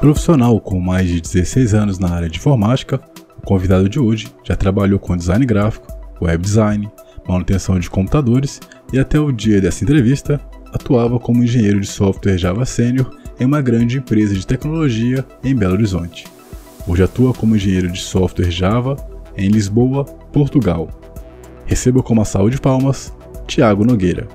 Profissional 0.00 0.58
com 0.58 0.80
mais 0.80 1.06
de 1.08 1.20
16 1.20 1.74
anos 1.74 1.98
na 1.98 2.08
área 2.08 2.30
de 2.30 2.38
informática, 2.38 2.98
o 3.36 3.42
convidado 3.42 3.86
de 3.86 4.00
hoje 4.00 4.28
já 4.42 4.56
trabalhou 4.56 4.98
com 4.98 5.14
design 5.14 5.44
gráfico, 5.44 5.86
web 6.22 6.42
design, 6.42 6.90
manutenção 7.28 7.78
de 7.78 7.90
computadores 7.90 8.60
e 8.94 8.98
até 8.98 9.20
o 9.20 9.30
dia 9.30 9.60
dessa 9.60 9.84
entrevista 9.84 10.40
atuava 10.72 11.20
como 11.20 11.44
engenheiro 11.44 11.78
de 11.78 11.86
software 11.86 12.38
Java 12.38 12.64
Sênior 12.64 13.14
em 13.38 13.44
uma 13.44 13.60
grande 13.60 13.98
empresa 13.98 14.34
de 14.34 14.46
tecnologia 14.46 15.22
em 15.44 15.54
Belo 15.54 15.74
Horizonte. 15.74 16.26
Hoje 16.88 17.02
atua 17.02 17.34
como 17.34 17.54
engenheiro 17.54 17.90
de 17.90 18.00
software 18.00 18.50
Java 18.50 18.96
em 19.36 19.50
Lisboa, 19.50 20.06
Portugal. 20.32 20.88
Receba 21.66 22.02
com 22.02 22.14
uma 22.14 22.24
salva 22.24 22.50
de 22.50 22.58
palmas 22.58 23.12
Tiago 23.46 23.84
Nogueira. 23.84 24.26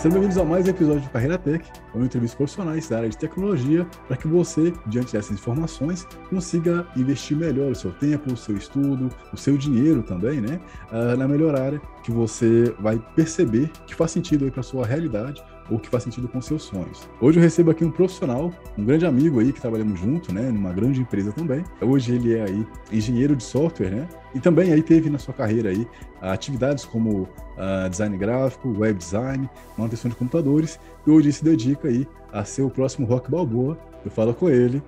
Sejam 0.00 0.12
bem-vindos 0.12 0.38
a 0.38 0.44
mais 0.46 0.66
um 0.66 0.70
episódio 0.70 1.02
do 1.02 1.10
Carreira 1.10 1.36
Tech, 1.36 1.62
onde 1.94 2.06
entrevistas 2.06 2.34
profissionais 2.34 2.88
da 2.88 2.96
área 2.96 3.10
de 3.10 3.18
tecnologia 3.18 3.86
para 4.08 4.16
que 4.16 4.26
você, 4.26 4.72
diante 4.86 5.12
dessas 5.12 5.32
informações, 5.32 6.08
consiga 6.30 6.86
investir 6.96 7.36
melhor 7.36 7.70
o 7.70 7.74
seu 7.74 7.92
tempo, 7.92 8.32
o 8.32 8.36
seu 8.36 8.56
estudo, 8.56 9.10
o 9.30 9.36
seu 9.36 9.58
dinheiro 9.58 10.02
também, 10.02 10.40
né? 10.40 10.58
Uh, 10.90 11.18
na 11.18 11.28
melhor 11.28 11.54
área 11.54 11.78
que 12.02 12.10
você 12.10 12.74
vai 12.80 12.98
perceber 13.14 13.70
que 13.86 13.94
faz 13.94 14.12
sentido 14.12 14.46
aí 14.46 14.50
para 14.50 14.62
sua 14.62 14.86
realidade 14.86 15.44
ou 15.70 15.78
que 15.78 15.88
faz 15.88 16.02
sentido 16.02 16.28
com 16.28 16.40
seus 16.40 16.64
sonhos. 16.64 17.08
Hoje 17.20 17.38
eu 17.38 17.42
recebo 17.42 17.70
aqui 17.70 17.84
um 17.84 17.90
profissional, 17.90 18.52
um 18.76 18.84
grande 18.84 19.06
amigo 19.06 19.40
aí 19.40 19.52
que 19.52 19.60
trabalhamos 19.60 19.98
junto, 19.98 20.32
né, 20.34 20.50
numa 20.50 20.72
grande 20.72 21.00
empresa 21.00 21.32
também. 21.32 21.64
Hoje 21.80 22.14
ele 22.14 22.36
é 22.36 22.42
aí 22.42 22.66
engenheiro 22.90 23.36
de 23.36 23.44
software, 23.44 23.90
né? 23.90 24.08
E 24.34 24.40
também 24.40 24.72
aí 24.72 24.82
teve 24.82 25.08
na 25.08 25.18
sua 25.18 25.34
carreira 25.34 25.70
aí 25.70 25.86
atividades 26.20 26.84
como 26.84 27.22
uh, 27.22 27.88
design 27.88 28.16
gráfico, 28.16 28.68
web 28.78 28.98
design, 28.98 29.48
manutenção 29.76 30.08
de 30.08 30.16
computadores, 30.16 30.78
e 31.06 31.10
hoje 31.10 31.32
se 31.32 31.44
dedica 31.44 31.88
aí 31.88 32.06
a 32.32 32.44
ser 32.44 32.62
o 32.62 32.70
próximo 32.70 33.06
Rock 33.06 33.30
Balboa. 33.30 33.78
Eu 34.04 34.10
falo 34.10 34.34
com 34.34 34.48
ele, 34.48 34.82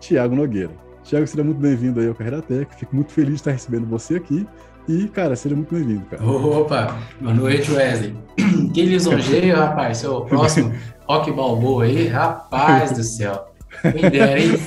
Tiago 0.00 0.34
Nogueira. 0.34 0.72
Tiago, 1.02 1.26
seja 1.26 1.42
muito 1.42 1.58
bem-vindo 1.58 2.00
aí 2.00 2.08
ao 2.08 2.14
Carreira 2.14 2.42
Tech. 2.42 2.74
Fico 2.76 2.94
muito 2.94 3.12
feliz 3.12 3.30
de 3.30 3.36
estar 3.36 3.52
recebendo 3.52 3.86
você 3.86 4.16
aqui. 4.16 4.46
E, 4.88 5.06
cara, 5.08 5.36
seja 5.36 5.54
muito 5.54 5.74
bem-vindo, 5.74 6.06
cara. 6.06 6.24
Opa, 6.24 6.96
boa 7.20 7.34
noite, 7.34 7.70
Wesley. 7.70 8.14
Que 8.72 8.82
lisonjeio, 8.84 9.54
rapaz. 9.56 9.98
Seu 9.98 10.22
próximo 10.22 10.72
Rock 11.06 11.30
Balboa 11.30 11.84
aí, 11.84 12.06
rapaz 12.06 12.92
do 12.92 13.02
céu. 13.02 13.48
Quem 13.82 14.10
dera, 14.10 14.40
hein? 14.40 14.52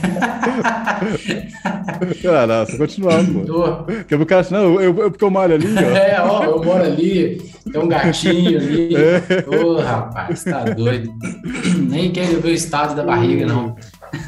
Ah, 2.30 2.48
não, 2.48 2.66
só 2.66 2.78
continuar, 2.78 3.24
pô. 3.26 3.46
Tô. 3.46 3.84
Ver 3.86 4.22
o 4.22 4.26
cara 4.26 4.46
não, 4.52 4.80
eu, 4.80 4.96
eu, 4.98 5.12
porque 5.12 5.24
eu 5.24 5.30
malho 5.30 5.56
ali, 5.56 5.68
ó. 5.76 5.96
É, 5.96 6.22
ó, 6.22 6.44
eu 6.44 6.64
moro 6.64 6.84
ali, 6.84 7.38
tem 7.72 7.82
um 7.82 7.88
gatinho 7.88 8.60
ali. 8.60 8.96
É. 8.96 9.46
Ô, 9.48 9.54
é. 9.54 9.66
oh, 9.66 9.80
rapaz, 9.80 10.44
tá 10.44 10.64
doido. 10.64 11.12
Nem 11.90 12.12
quero 12.12 12.42
ver 12.42 12.50
o 12.50 12.54
estado 12.54 12.96
da 12.96 13.04
barriga, 13.04 13.46
não. 13.46 13.76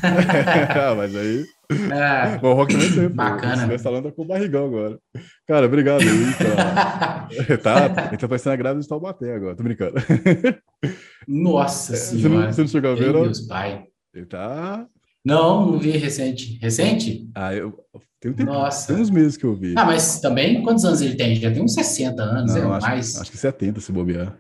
ah, 0.04 0.96
mas 0.96 1.16
aí... 1.16 1.46
É, 1.92 2.38
Bom, 2.38 2.52
o 2.52 2.54
Rock 2.54 2.74
também 2.74 2.92
tem, 2.92 3.10
Bacana. 3.10 3.68
Você 3.68 3.84
tá 3.84 4.12
com 4.12 4.22
o 4.22 4.26
barrigão 4.26 4.66
agora. 4.66 5.00
Cara, 5.48 5.66
obrigado 5.66 6.02
aí. 6.02 6.08
Tá, 7.64 7.90
tá, 7.90 8.08
ele 8.10 8.18
tá 8.18 8.28
parecendo 8.28 8.54
a 8.54 8.56
grávida 8.56 8.82
de 8.82 8.88
Taubaté 8.88 9.34
agora, 9.34 9.56
tô 9.56 9.64
brincando. 9.64 9.96
Nossa 11.28 11.96
senhora. 11.96 12.54
Você 12.54 12.62
não, 12.62 12.68
chegou 12.68 12.92
a 12.92 12.96
ver, 12.96 13.12
não? 13.12 13.24
Deus, 13.24 13.42
pai. 13.42 13.86
Ele 14.14 14.26
tá. 14.26 14.88
Não, 15.26 15.72
não 15.72 15.80
vi 15.80 15.92
recente. 15.92 16.60
Recente? 16.62 17.28
Ah, 17.34 17.56
eu. 17.56 17.74
Tem, 18.20 18.32
um 18.32 18.36
tempo, 18.36 18.54
Nossa. 18.54 18.94
tem 18.94 19.02
uns 19.02 19.10
meses 19.10 19.36
que 19.36 19.46
eu 19.46 19.56
vi. 19.56 19.74
Ah, 19.78 19.86
mas 19.86 20.20
também, 20.22 20.62
quantos 20.62 20.86
anos 20.86 21.02
ele 21.02 21.16
tem? 21.16 21.36
Já 21.36 21.52
tem 21.52 21.64
uns 21.64 21.74
60 21.74 22.22
anos, 22.22 22.54
não, 22.54 22.74
é 22.74 22.78
acho, 22.78 22.88
mais. 22.88 23.20
Acho 23.20 23.32
que 23.32 23.38
70 23.38 23.82
se 23.82 23.92
bobear. 23.92 24.38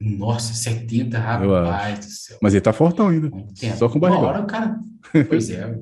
Nossa, 0.00 0.54
70, 0.54 1.18
rapaz 1.18 1.98
do 1.98 2.04
céu. 2.06 2.38
Mas 2.40 2.54
ele 2.54 2.60
tá 2.60 2.72
fortão 2.72 3.08
ainda. 3.08 3.30
Só 3.76 3.88
com 3.88 3.98
barrigão. 3.98 4.22
Uma 4.24 4.30
hora 4.30 4.42
o 4.42 4.46
cara. 4.46 4.78
Pois 5.28 5.50
é. 5.50 5.78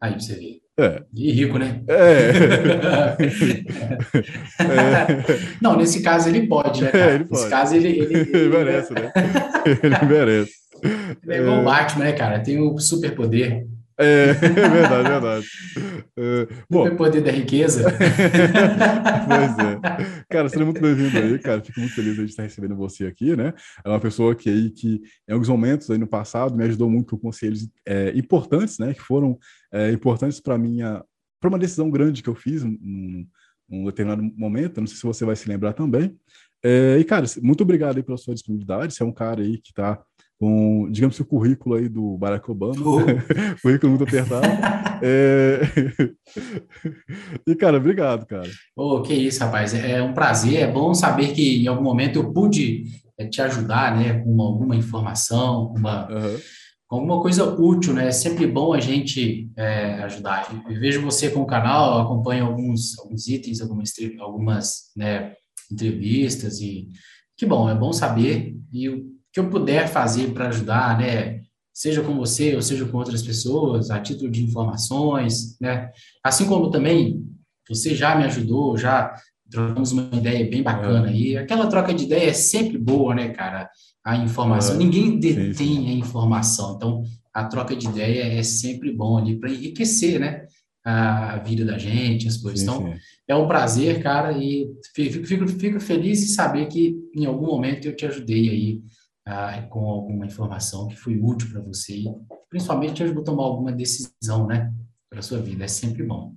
Aí 0.00 0.12
pra 0.12 0.20
você 0.20 0.34
ver. 0.34 0.59
É. 0.80 1.02
E 1.14 1.30
rico, 1.30 1.58
né? 1.58 1.82
É. 1.86 2.30
é. 4.62 5.26
Não, 5.60 5.76
nesse 5.76 6.02
caso 6.02 6.30
ele 6.30 6.46
pode, 6.46 6.82
né? 6.82 6.90
Cara? 6.90 7.10
É, 7.10 7.14
ele 7.16 7.24
pode. 7.24 7.40
Nesse 7.40 7.50
caso 7.50 7.76
ele. 7.76 7.88
Ele, 7.88 8.14
ele... 8.14 8.30
ele 8.32 8.48
merece, 8.48 8.94
né? 8.94 9.12
ele 9.82 10.06
merece. 10.06 10.52
Ele 11.22 11.34
é 11.34 11.40
igual 11.40 11.60
o 11.60 11.64
Batman, 11.64 12.04
né, 12.04 12.12
cara? 12.12 12.40
Tem 12.40 12.58
o 12.58 12.78
superpoder. 12.78 13.66
É, 14.00 14.30
é 14.30 14.32
verdade, 14.32 15.06
é 15.06 15.10
verdade. 15.10 15.46
É, 16.16 16.48
bom, 16.70 16.88
o 16.88 16.96
poder 16.96 17.20
da 17.20 17.30
riqueza. 17.30 17.84
pois 19.28 19.58
é. 19.58 20.24
Cara, 20.30 20.48
seja 20.48 20.64
muito 20.64 20.80
bem-vindo 20.80 21.18
aí, 21.18 21.38
cara. 21.38 21.60
Fico 21.60 21.80
muito 21.80 21.94
feliz 21.94 22.16
de 22.16 22.24
estar 22.24 22.44
recebendo 22.44 22.74
você 22.74 23.04
aqui, 23.04 23.36
né? 23.36 23.52
É 23.84 23.88
uma 23.90 24.00
pessoa 24.00 24.34
que 24.34 24.48
aí 24.48 24.70
que 24.70 25.02
em 25.28 25.32
alguns 25.34 25.50
momentos 25.50 25.90
aí 25.90 25.98
no 25.98 26.06
passado 26.06 26.56
me 26.56 26.64
ajudou 26.64 26.88
muito 26.88 27.14
com 27.14 27.26
conselhos 27.28 27.68
é, 27.86 28.10
importantes, 28.16 28.78
né? 28.78 28.94
Que 28.94 29.02
foram 29.02 29.38
é, 29.72 29.92
importantes 29.92 30.40
para 30.40 30.58
minha 30.58 31.04
para 31.40 31.48
uma 31.48 31.58
decisão 31.58 31.90
grande 31.90 32.22
que 32.22 32.28
eu 32.28 32.34
fiz 32.34 32.62
num, 32.62 33.26
num 33.68 33.84
determinado 33.86 34.22
momento. 34.36 34.80
Não 34.80 34.86
sei 34.86 34.96
se 34.96 35.02
você 35.02 35.24
vai 35.24 35.34
se 35.34 35.48
lembrar 35.48 35.72
também. 35.72 36.14
É, 36.62 36.98
e, 36.98 37.04
cara, 37.04 37.24
muito 37.42 37.62
obrigado 37.62 37.96
aí 37.96 38.02
pela 38.02 38.18
sua 38.18 38.34
disponibilidade. 38.34 38.92
Você 38.92 39.02
é 39.02 39.06
um 39.06 39.12
cara 39.12 39.40
aí 39.40 39.56
que 39.56 39.70
está 39.70 39.98
com, 40.38 40.88
digamos, 40.90 41.20
o 41.20 41.24
currículo 41.24 41.74
aí 41.74 41.86
do 41.86 42.16
Barack 42.16 42.50
Obama, 42.50 42.82
oh. 42.82 43.00
currículo 43.60 43.90
muito 43.90 44.04
apertado. 44.04 44.46
é... 45.02 45.60
e, 47.46 47.54
cara, 47.54 47.76
obrigado, 47.76 48.26
cara. 48.26 48.48
Oh, 48.74 49.02
que 49.02 49.12
isso, 49.12 49.40
rapaz, 49.40 49.74
é 49.74 50.02
um 50.02 50.14
prazer, 50.14 50.60
é 50.60 50.72
bom 50.72 50.94
saber 50.94 51.32
que 51.34 51.62
em 51.62 51.66
algum 51.66 51.82
momento 51.82 52.18
eu 52.18 52.32
pude 52.32 52.84
é, 53.18 53.26
te 53.26 53.42
ajudar, 53.42 53.98
né, 53.98 54.20
com 54.20 54.40
alguma 54.40 54.74
informação, 54.74 55.74
uma, 55.76 56.10
uhum. 56.10 56.38
Alguma 56.90 57.22
coisa 57.22 57.44
útil, 57.44 57.94
né, 57.94 58.08
é 58.08 58.12
sempre 58.12 58.46
bom 58.46 58.74
a 58.74 58.80
gente 58.80 59.48
é, 59.56 60.02
ajudar. 60.02 60.52
Eu 60.68 60.80
vejo 60.80 61.00
você 61.02 61.30
com 61.30 61.40
o 61.40 61.46
canal, 61.46 62.00
acompanho 62.00 62.46
alguns, 62.46 62.98
alguns 62.98 63.28
itens, 63.28 63.60
algumas, 63.60 63.92
algumas 64.18 64.90
né, 64.96 65.32
entrevistas 65.70 66.60
e 66.60 66.88
que 67.36 67.46
bom, 67.46 67.70
é 67.70 67.74
bom 67.74 67.92
saber 67.92 68.56
e 68.72 68.88
que 69.32 69.38
eu 69.38 69.48
puder 69.48 69.88
fazer 69.88 70.32
para 70.32 70.48
ajudar, 70.48 70.98
né? 70.98 71.40
Seja 71.72 72.02
com 72.02 72.16
você 72.16 72.56
ou 72.56 72.60
seja 72.60 72.84
com 72.84 72.98
outras 72.98 73.22
pessoas, 73.22 73.90
a 73.90 74.00
título 74.00 74.30
de 74.30 74.42
informações, 74.42 75.56
né? 75.60 75.90
Assim 76.22 76.46
como 76.46 76.70
também 76.70 77.24
você 77.68 77.94
já 77.94 78.16
me 78.16 78.24
ajudou, 78.24 78.76
já 78.76 79.14
trocamos 79.48 79.92
uma 79.92 80.10
ideia 80.12 80.50
bem 80.50 80.62
bacana 80.62 81.08
é. 81.08 81.10
aí. 81.12 81.36
Aquela 81.36 81.68
troca 81.68 81.94
de 81.94 82.04
ideia 82.04 82.30
é 82.30 82.34
sempre 82.34 82.76
boa, 82.76 83.14
né, 83.14 83.28
cara? 83.28 83.70
A 84.04 84.16
informação, 84.16 84.76
é. 84.76 84.78
ninguém 84.78 85.18
detém 85.18 85.54
sim, 85.54 85.54
sim. 85.54 85.88
a 85.88 85.92
informação, 85.92 86.76
então 86.76 87.02
a 87.32 87.44
troca 87.44 87.76
de 87.76 87.86
ideia 87.86 88.38
é 88.38 88.42
sempre 88.42 88.92
bom 88.92 89.18
ali 89.18 89.38
para 89.38 89.50
enriquecer, 89.50 90.18
né? 90.18 90.46
A 90.82 91.36
vida 91.38 91.64
da 91.64 91.76
gente, 91.76 92.26
as 92.26 92.38
coisas. 92.38 92.60
Sim, 92.60 92.64
então, 92.64 92.94
é 93.28 93.36
um 93.36 93.46
prazer, 93.46 94.02
cara, 94.02 94.32
e 94.32 94.66
fico, 94.94 95.26
fico, 95.26 95.46
fico 95.46 95.78
feliz 95.78 96.22
em 96.22 96.28
saber 96.28 96.66
que 96.66 96.96
em 97.14 97.26
algum 97.26 97.46
momento 97.46 97.86
eu 97.86 97.94
te 97.94 98.06
ajudei 98.06 98.48
aí 98.48 98.82
ah, 99.26 99.62
com 99.68 99.84
alguma 99.86 100.26
informação 100.26 100.88
que 100.88 100.96
foi 100.96 101.16
útil 101.16 101.50
para 101.50 101.60
você, 101.60 102.02
principalmente 102.48 103.02
ajudou 103.02 103.22
a 103.22 103.26
tomar 103.26 103.44
alguma 103.44 103.70
decisão, 103.70 104.46
né, 104.46 104.72
para 105.08 105.22
sua 105.22 105.40
vida. 105.40 105.64
É 105.64 105.68
sempre 105.68 106.02
bom. 106.02 106.34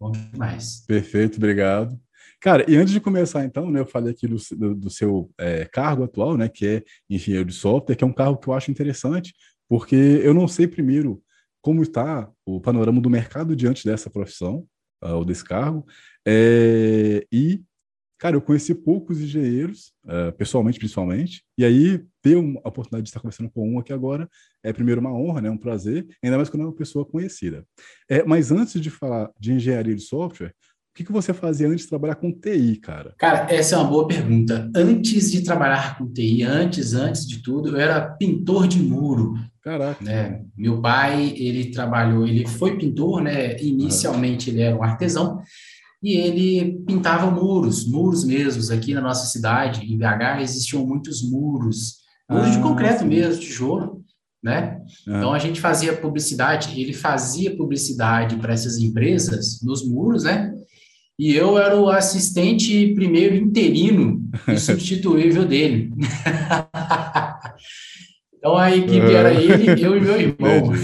Bom 0.00 0.12
demais. 0.12 0.84
Perfeito, 0.86 1.36
obrigado. 1.36 1.98
Cara, 2.44 2.70
e 2.70 2.76
antes 2.76 2.92
de 2.92 3.00
começar, 3.00 3.42
então, 3.42 3.70
né, 3.70 3.80
eu 3.80 3.86
falei 3.86 4.12
aqui 4.12 4.28
do, 4.28 4.36
do, 4.54 4.74
do 4.74 4.90
seu 4.90 5.30
é, 5.38 5.64
cargo 5.64 6.04
atual, 6.04 6.36
né, 6.36 6.46
que 6.46 6.66
é 6.66 6.82
engenheiro 7.08 7.46
de 7.46 7.54
software, 7.54 7.96
que 7.96 8.04
é 8.04 8.06
um 8.06 8.12
cargo 8.12 8.36
que 8.36 8.46
eu 8.46 8.52
acho 8.52 8.70
interessante, 8.70 9.32
porque 9.66 9.96
eu 9.96 10.34
não 10.34 10.46
sei 10.46 10.66
primeiro 10.66 11.22
como 11.62 11.80
está 11.80 12.30
o 12.44 12.60
panorama 12.60 13.00
do 13.00 13.08
mercado 13.08 13.56
diante 13.56 13.86
dessa 13.86 14.10
profissão, 14.10 14.66
uh, 15.02 15.14
ou 15.14 15.24
desse 15.24 15.42
cargo, 15.42 15.86
é, 16.28 17.26
e 17.32 17.62
Cara, 18.16 18.36
eu 18.36 18.40
conheci 18.40 18.74
poucos 18.74 19.20
engenheiros, 19.20 19.92
uh, 20.04 20.32
pessoalmente 20.38 20.78
principalmente, 20.78 21.44
e 21.58 21.64
aí 21.64 22.02
ter 22.22 22.36
uma, 22.36 22.60
a 22.64 22.68
oportunidade 22.68 23.02
de 23.02 23.10
estar 23.10 23.20
conversando 23.20 23.50
com 23.50 23.68
um 23.68 23.78
aqui 23.78 23.92
agora 23.92 24.26
é 24.62 24.72
primeiro 24.72 25.00
uma 25.00 25.12
honra, 25.12 25.42
né, 25.42 25.50
um 25.50 25.58
prazer, 25.58 26.06
ainda 26.22 26.36
mais 26.36 26.48
quando 26.48 26.62
é 26.62 26.66
uma 26.66 26.74
pessoa 26.74 27.04
conhecida. 27.04 27.66
É, 28.08 28.22
mas 28.24 28.50
antes 28.50 28.80
de 28.80 28.88
falar 28.88 29.30
de 29.38 29.52
engenharia 29.52 29.94
de 29.94 30.00
software, 30.00 30.54
o 30.94 30.96
que, 30.96 31.02
que 31.02 31.10
você 31.10 31.34
fazia 31.34 31.66
antes 31.66 31.82
de 31.82 31.88
trabalhar 31.88 32.14
com 32.14 32.30
TI, 32.30 32.76
cara? 32.76 33.16
Cara, 33.18 33.52
essa 33.52 33.74
é 33.74 33.78
uma 33.78 33.90
boa 33.90 34.06
pergunta. 34.06 34.70
Antes 34.76 35.32
de 35.32 35.42
trabalhar 35.42 35.98
com 35.98 36.06
TI, 36.06 36.44
antes, 36.44 36.94
antes 36.94 37.26
de 37.26 37.42
tudo, 37.42 37.70
eu 37.70 37.80
era 37.80 38.00
pintor 38.00 38.68
de 38.68 38.80
muro. 38.80 39.34
Caraca. 39.60 40.04
Né? 40.04 40.42
Meu 40.56 40.80
pai, 40.80 41.34
ele 41.36 41.72
trabalhou, 41.72 42.24
ele 42.24 42.46
foi 42.46 42.78
pintor, 42.78 43.22
né? 43.22 43.60
Inicialmente 43.60 44.50
ele 44.50 44.62
era 44.62 44.76
um 44.76 44.84
artesão, 44.84 45.42
e 46.00 46.12
ele 46.12 46.78
pintava 46.86 47.28
muros, 47.28 47.84
muros 47.90 48.22
mesmos. 48.22 48.70
Aqui 48.70 48.94
na 48.94 49.00
nossa 49.00 49.26
cidade, 49.26 49.92
em 49.92 49.98
BH, 49.98 50.42
existiam 50.42 50.86
muitos 50.86 51.28
muros, 51.28 51.94
muros 52.30 52.50
ah, 52.50 52.50
de 52.50 52.60
concreto 52.60 53.00
sim. 53.00 53.08
mesmo, 53.08 53.42
tijolo. 53.42 54.04
né? 54.40 54.78
Uhum. 55.08 55.16
Então 55.16 55.32
a 55.32 55.40
gente 55.40 55.60
fazia 55.60 55.96
publicidade, 55.96 56.80
ele 56.80 56.92
fazia 56.92 57.56
publicidade 57.56 58.36
para 58.36 58.52
essas 58.52 58.78
empresas 58.78 59.60
nos 59.60 59.84
muros, 59.84 60.22
né? 60.22 60.53
E 61.18 61.34
eu 61.34 61.56
era 61.56 61.76
o 61.76 61.88
assistente 61.88 62.92
primeiro 62.94 63.36
interino 63.36 64.22
e 64.48 64.58
substituível 64.58 65.44
dele. 65.44 65.92
então 68.36 68.56
a 68.56 68.74
equipe 68.74 69.12
era 69.12 69.32
ele, 69.32 69.84
eu 69.84 69.96
e 69.96 70.00
meu 70.00 70.20
irmão. 70.20 70.72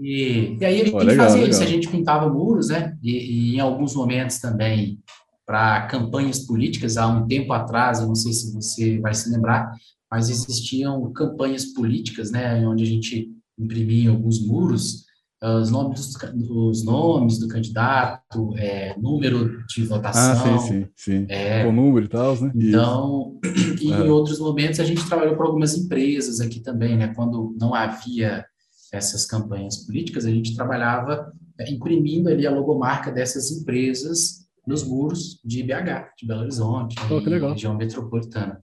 e, 0.00 0.56
e, 0.60 0.64
aí 0.64 0.80
a 0.80 0.84
gente 0.84 0.94
oh, 0.94 0.98
legal, 0.98 1.26
fazia 1.26 1.42
legal. 1.42 1.50
isso, 1.50 1.62
a 1.62 1.66
gente 1.66 1.88
pintava 1.88 2.28
muros, 2.28 2.68
né? 2.68 2.96
E, 3.02 3.52
e 3.52 3.56
em 3.56 3.60
alguns 3.60 3.94
momentos 3.94 4.38
também 4.38 4.98
para 5.46 5.86
campanhas 5.86 6.40
políticas, 6.40 6.96
há 6.96 7.06
um 7.06 7.26
tempo 7.28 7.52
atrás, 7.52 8.00
eu 8.00 8.08
não 8.08 8.16
sei 8.16 8.32
se 8.32 8.52
você 8.52 8.98
vai 8.98 9.14
se 9.14 9.30
lembrar, 9.30 9.70
mas 10.10 10.28
existiam 10.28 11.12
campanhas 11.12 11.66
políticas, 11.66 12.32
né, 12.32 12.66
onde 12.66 12.82
a 12.82 12.86
gente 12.86 13.30
imprimia 13.56 14.10
alguns 14.10 14.44
muros, 14.44 15.05
os 15.42 15.70
nomes, 15.70 16.12
dos, 16.12 16.50
os 16.50 16.84
nomes 16.84 17.38
do 17.38 17.48
candidato, 17.48 18.54
é, 18.56 18.98
número 18.98 19.64
de 19.66 19.84
votação. 19.84 20.54
Ah, 20.54 20.58
sim, 20.58 20.68
sim, 20.68 20.88
sim. 20.96 21.26
É, 21.28 21.64
Com 21.64 21.72
número 21.72 22.06
e 22.06 22.08
tal, 22.08 22.40
né? 22.40 22.50
Então, 22.54 23.38
e 23.80 23.90
em 23.90 24.08
outros 24.08 24.38
momentos 24.38 24.80
a 24.80 24.84
gente 24.84 25.06
trabalhou 25.06 25.36
para 25.36 25.46
algumas 25.46 25.76
empresas 25.76 26.40
aqui 26.40 26.60
também, 26.60 26.96
né, 26.96 27.12
quando 27.14 27.54
não 27.60 27.74
havia 27.74 28.44
essas 28.92 29.26
campanhas 29.26 29.84
políticas, 29.84 30.24
a 30.24 30.30
gente 30.30 30.54
trabalhava 30.54 31.32
é, 31.58 31.70
imprimindo 31.70 32.28
ali 32.28 32.46
a 32.46 32.50
logomarca 32.50 33.10
dessas 33.10 33.50
empresas 33.50 34.46
nos 34.66 34.82
muros 34.82 35.40
de 35.44 35.62
BH, 35.62 36.14
de 36.18 36.26
Belo 36.26 36.40
Horizonte, 36.40 36.96
oh, 37.10 37.18
região 37.18 37.76
metropolitana. 37.76 38.60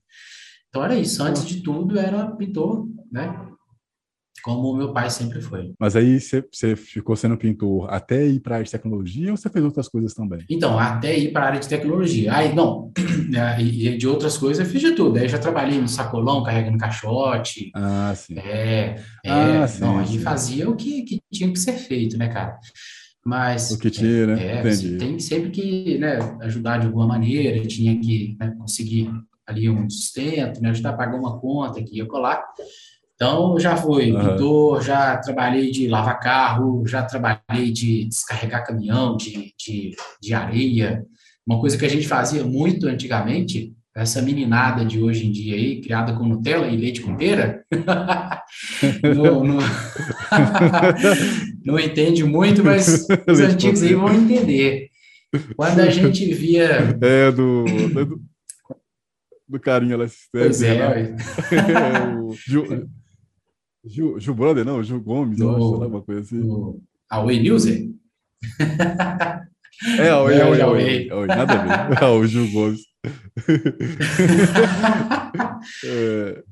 Então 0.68 0.84
era 0.84 0.96
isso. 0.96 1.22
Antes 1.22 1.46
de 1.46 1.62
tudo, 1.62 1.98
era 1.98 2.30
pintor, 2.32 2.88
né? 3.10 3.48
Como 4.42 4.70
o 4.70 4.76
meu 4.76 4.92
pai 4.92 5.08
sempre 5.08 5.40
foi. 5.40 5.72
Mas 5.78 5.96
aí 5.96 6.20
você 6.20 6.76
ficou 6.76 7.16
sendo 7.16 7.36
pintor 7.36 7.90
até 7.90 8.26
ir 8.26 8.40
para 8.40 8.54
a 8.54 8.56
área 8.56 8.64
de 8.64 8.70
tecnologia 8.70 9.30
ou 9.30 9.36
você 9.36 9.48
fez 9.48 9.64
outras 9.64 9.88
coisas 9.88 10.12
também? 10.12 10.44
Então, 10.50 10.78
até 10.78 11.16
ir 11.16 11.32
para 11.32 11.44
a 11.44 11.48
área 11.48 11.60
de 11.60 11.68
tecnologia. 11.68 12.34
Aí, 12.34 12.54
não, 12.54 12.92
né, 13.30 13.60
e 13.60 13.96
de 13.96 14.06
outras 14.06 14.36
coisas 14.36 14.66
eu 14.66 14.70
fiz 14.70 14.82
de 14.82 14.92
tudo. 14.92 15.18
Aí 15.18 15.28
já 15.28 15.38
trabalhei 15.38 15.80
no 15.80 15.88
sacolão, 15.88 16.42
carregando 16.42 16.76
caixote. 16.76 17.70
Ah, 17.74 18.12
sim. 18.14 18.38
É, 18.38 18.96
é 19.24 19.30
ah, 19.30 19.66
sim, 19.66 19.80
não, 19.80 19.98
aí 19.98 20.18
fazia 20.18 20.68
o 20.68 20.76
que, 20.76 21.02
que 21.02 21.22
tinha 21.32 21.50
que 21.50 21.58
ser 21.58 21.74
feito, 21.74 22.18
né, 22.18 22.28
cara? 22.28 22.58
Mas. 23.24 23.70
O 23.70 23.78
que 23.78 23.90
tinha, 23.90 24.26
né? 24.26 24.46
É, 24.46 24.60
Entendi. 24.60 24.98
tem 24.98 25.18
sempre 25.18 25.50
que 25.50 25.96
né, 25.98 26.18
ajudar 26.42 26.78
de 26.78 26.86
alguma 26.86 27.06
maneira, 27.06 27.66
tinha 27.66 27.98
que 27.98 28.36
né, 28.38 28.54
conseguir 28.58 29.10
ali 29.46 29.68
um 29.68 29.88
sustento, 29.88 30.60
me 30.60 30.68
ajudar 30.68 30.90
a 30.90 30.96
pagar 30.96 31.18
uma 31.18 31.38
conta 31.38 31.80
aqui 31.80 32.00
e 32.00 32.06
colar. 32.06 32.44
Então, 33.14 33.58
já 33.60 33.76
fui 33.76 34.12
uhum. 34.12 34.20
pintor, 34.20 34.82
já 34.82 35.16
trabalhei 35.18 35.70
de 35.70 35.86
lavar 35.86 36.18
carro, 36.18 36.84
já 36.86 37.02
trabalhei 37.02 37.70
de 37.72 38.06
descarregar 38.06 38.66
caminhão 38.66 39.16
de, 39.16 39.54
de, 39.56 39.94
de 40.20 40.34
areia. 40.34 41.04
Uma 41.46 41.60
coisa 41.60 41.78
que 41.78 41.84
a 41.84 41.88
gente 41.88 42.08
fazia 42.08 42.42
muito 42.42 42.88
antigamente, 42.88 43.72
essa 43.94 44.20
meninada 44.20 44.84
de 44.84 45.00
hoje 45.00 45.26
em 45.26 45.30
dia 45.30 45.54
aí, 45.54 45.80
criada 45.80 46.12
com 46.14 46.26
Nutella 46.26 46.66
e 46.66 46.76
leite 46.76 47.00
com 47.00 47.16
pera, 47.16 47.64
não, 49.14 49.44
não, 49.44 49.58
não, 51.64 51.78
entende 51.78 52.24
muito, 52.24 52.64
mas 52.64 53.06
os 53.28 53.38
antigos 53.38 53.84
aí 53.84 53.94
vão 53.94 54.12
entender. 54.12 54.88
Quando 55.54 55.80
a 55.80 55.90
gente 55.90 56.32
via... 56.34 56.98
É, 57.00 57.30
do, 57.30 57.64
do 57.64 58.20
do 59.46 59.60
carinha 59.60 59.96
lá 59.96 60.06
Pois 60.32 60.62
é. 60.62 60.78
Né? 60.78 61.16
é 61.52 62.16
o 62.16 62.34
Gil, 63.86 64.18
Gil, 64.18 64.34
Brother, 64.34 64.64
não, 64.64 64.82
Gil 64.82 65.00
Gomes, 65.00 65.38
no, 65.38 65.44
eu 65.44 65.56
acho, 65.56 65.78
né? 65.80 65.86
uma 65.86 66.02
coisa 66.02 66.22
assim. 66.22 66.38
No 66.38 66.82
Away 67.10 67.42
News? 67.42 67.66
É, 67.66 67.86
Away, 70.10 70.40
Away, 70.40 70.62
Away, 70.62 71.10
Away. 71.10 71.26
Nada 71.26 71.52
a 71.52 71.88
ver. 71.88 72.02
É 72.02 72.06
o 72.06 72.26
Gil 72.26 72.50
Gomes. 72.52 72.80
é. 75.84 76.42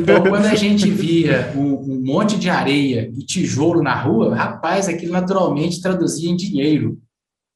Então, 0.00 0.22
quando 0.22 0.46
a 0.46 0.54
gente 0.54 0.88
via 0.90 1.52
um, 1.56 1.74
um, 1.74 2.00
monte 2.04 2.38
de 2.38 2.48
areia 2.48 3.10
e 3.16 3.24
tijolo 3.24 3.82
na 3.82 3.94
rua, 3.94 4.34
rapaz, 4.34 4.88
aquilo 4.88 5.12
naturalmente 5.12 5.82
traduzia 5.82 6.30
em 6.30 6.36
dinheiro. 6.36 6.98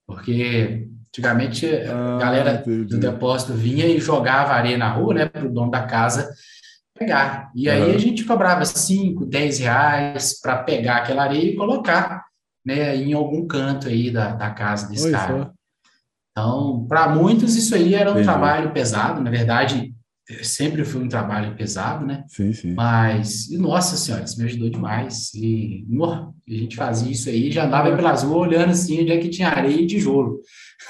Porque 0.06 0.86
Antigamente, 1.14 1.64
ah, 1.66 2.16
a 2.16 2.18
galera 2.18 2.54
entendi. 2.54 2.86
do 2.86 2.98
depósito 2.98 3.52
vinha 3.52 3.86
e 3.86 4.00
jogava 4.00 4.52
areia 4.52 4.76
na 4.76 4.92
rua, 4.92 5.14
né, 5.14 5.26
para 5.26 5.46
o 5.46 5.52
dono 5.52 5.70
da 5.70 5.82
casa 5.82 6.28
pegar. 6.98 7.50
E 7.54 7.68
aí 7.68 7.90
uhum. 7.90 7.94
a 7.94 7.98
gente 7.98 8.24
cobrava 8.24 8.64
5, 8.64 9.26
10 9.26 9.58
reais 9.58 10.40
para 10.40 10.62
pegar 10.62 10.98
aquela 10.98 11.24
areia 11.24 11.50
e 11.50 11.56
colocar 11.56 12.24
né, 12.64 12.96
em 12.96 13.12
algum 13.12 13.46
canto 13.46 13.88
aí 13.88 14.10
da, 14.10 14.34
da 14.34 14.50
casa 14.50 14.88
desse 14.88 15.06
Oi, 15.06 15.12
cara. 15.12 15.38
Só. 15.38 15.50
Então, 16.30 16.86
para 16.88 17.08
muitos, 17.08 17.56
isso 17.56 17.74
aí 17.74 17.94
era 17.94 18.10
um 18.10 18.14
entendi. 18.14 18.26
trabalho 18.26 18.72
pesado. 18.72 19.20
Na 19.20 19.30
verdade, 19.30 19.94
sempre 20.42 20.84
foi 20.84 21.02
um 21.02 21.08
trabalho 21.08 21.54
pesado, 21.54 22.06
né? 22.06 22.24
Sim, 22.28 22.52
sim. 22.52 22.74
Mas, 22.74 23.50
nossa 23.52 23.96
senhora, 23.96 24.24
isso 24.24 24.38
me 24.38 24.46
ajudou 24.46 24.70
demais. 24.70 25.32
E 25.34 25.86
a 26.48 26.52
gente 26.52 26.74
fazia 26.74 27.12
isso 27.12 27.28
aí, 27.28 27.52
já 27.52 27.66
andava 27.66 27.94
pelas 27.94 28.22
ruas 28.22 28.48
olhando 28.48 28.70
assim 28.70 29.02
onde 29.02 29.12
é 29.12 29.18
que 29.18 29.28
tinha 29.28 29.48
areia 29.48 29.80
e 29.80 29.86
tijolo. 29.86 30.40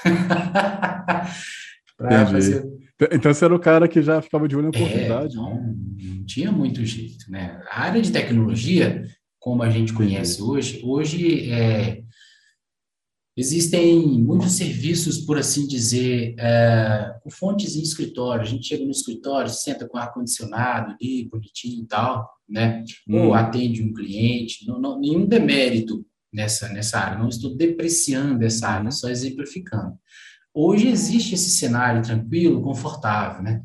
fazer... 2.31 2.74
Então 3.11 3.33
você 3.33 3.43
era 3.43 3.55
o 3.55 3.59
cara 3.59 3.87
que 3.87 4.01
já 4.01 4.21
ficava 4.21 4.47
de 4.47 4.55
olho 4.55 4.71
na 4.71 4.77
é, 4.77 4.81
oportunidade. 4.81 5.33
É, 5.33 5.37
não, 5.37 5.75
não 5.97 6.25
tinha 6.25 6.51
muito 6.51 6.83
jeito, 6.85 7.29
né? 7.29 7.61
A 7.69 7.83
área 7.83 8.01
de 8.01 8.11
tecnologia, 8.11 9.03
como 9.39 9.63
a 9.63 9.69
gente 9.69 9.93
conhece 9.93 10.41
hoje, 10.41 10.81
hoje 10.83 11.51
é, 11.51 12.03
Existem 13.37 13.99
muitos 14.17 14.53
serviços, 14.53 15.17
por 15.17 15.37
assim 15.37 15.67
dizer, 15.67 16.35
é, 16.39 17.13
com 17.21 17.29
fontes 17.29 17.75
em 17.75 17.81
escritório. 17.81 18.41
A 18.41 18.45
gente 18.45 18.65
chega 18.65 18.85
no 18.85 18.91
escritório, 18.91 19.49
senta 19.49 19.85
com 19.85 19.97
ar-condicionado 19.97 20.93
ali, 20.93 21.27
bonitinho 21.29 21.83
e 21.83 21.85
tal, 21.85 22.31
né? 22.47 22.81
Hum. 23.05 23.25
Ou 23.25 23.33
atende 23.33 23.83
um 23.83 23.93
cliente. 23.93 24.65
Não, 24.65 24.79
não, 24.79 24.97
nenhum 24.97 25.25
demérito 25.25 26.05
nessa, 26.31 26.69
nessa 26.69 26.97
área. 26.97 27.19
Não 27.19 27.27
estou 27.27 27.53
depreciando 27.53 28.45
essa 28.45 28.69
área, 28.69 28.89
só 28.89 29.09
exemplificando. 29.09 29.99
Hoje 30.57 30.87
existe 30.87 31.35
esse 31.35 31.49
cenário 31.49 32.01
tranquilo, 32.01 32.61
confortável, 32.61 33.43
né? 33.43 33.61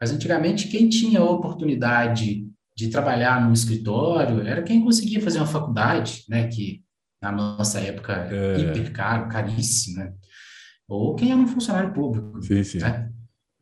Mas 0.00 0.10
antigamente, 0.10 0.66
quem 0.66 0.88
tinha 0.88 1.20
a 1.20 1.30
oportunidade 1.30 2.44
de 2.76 2.88
trabalhar 2.88 3.46
no 3.46 3.52
escritório 3.52 4.40
era 4.40 4.62
quem 4.64 4.82
conseguia 4.82 5.20
fazer 5.20 5.38
uma 5.38 5.46
faculdade, 5.46 6.24
né? 6.28 6.48
Que 6.48 6.82
na 7.22 7.30
nossa 7.30 7.78
época, 7.78 8.28
é. 8.28 8.58
hiper 8.58 8.92
caro, 8.92 9.28
caríssimo, 9.28 9.98
né? 9.98 10.12
Ou 10.88 11.14
quem 11.14 11.30
é 11.30 11.36
um 11.36 11.46
funcionário 11.46 11.92
público, 11.92 12.42
sim, 12.42 12.64
sim. 12.64 12.78
né? 12.78 13.08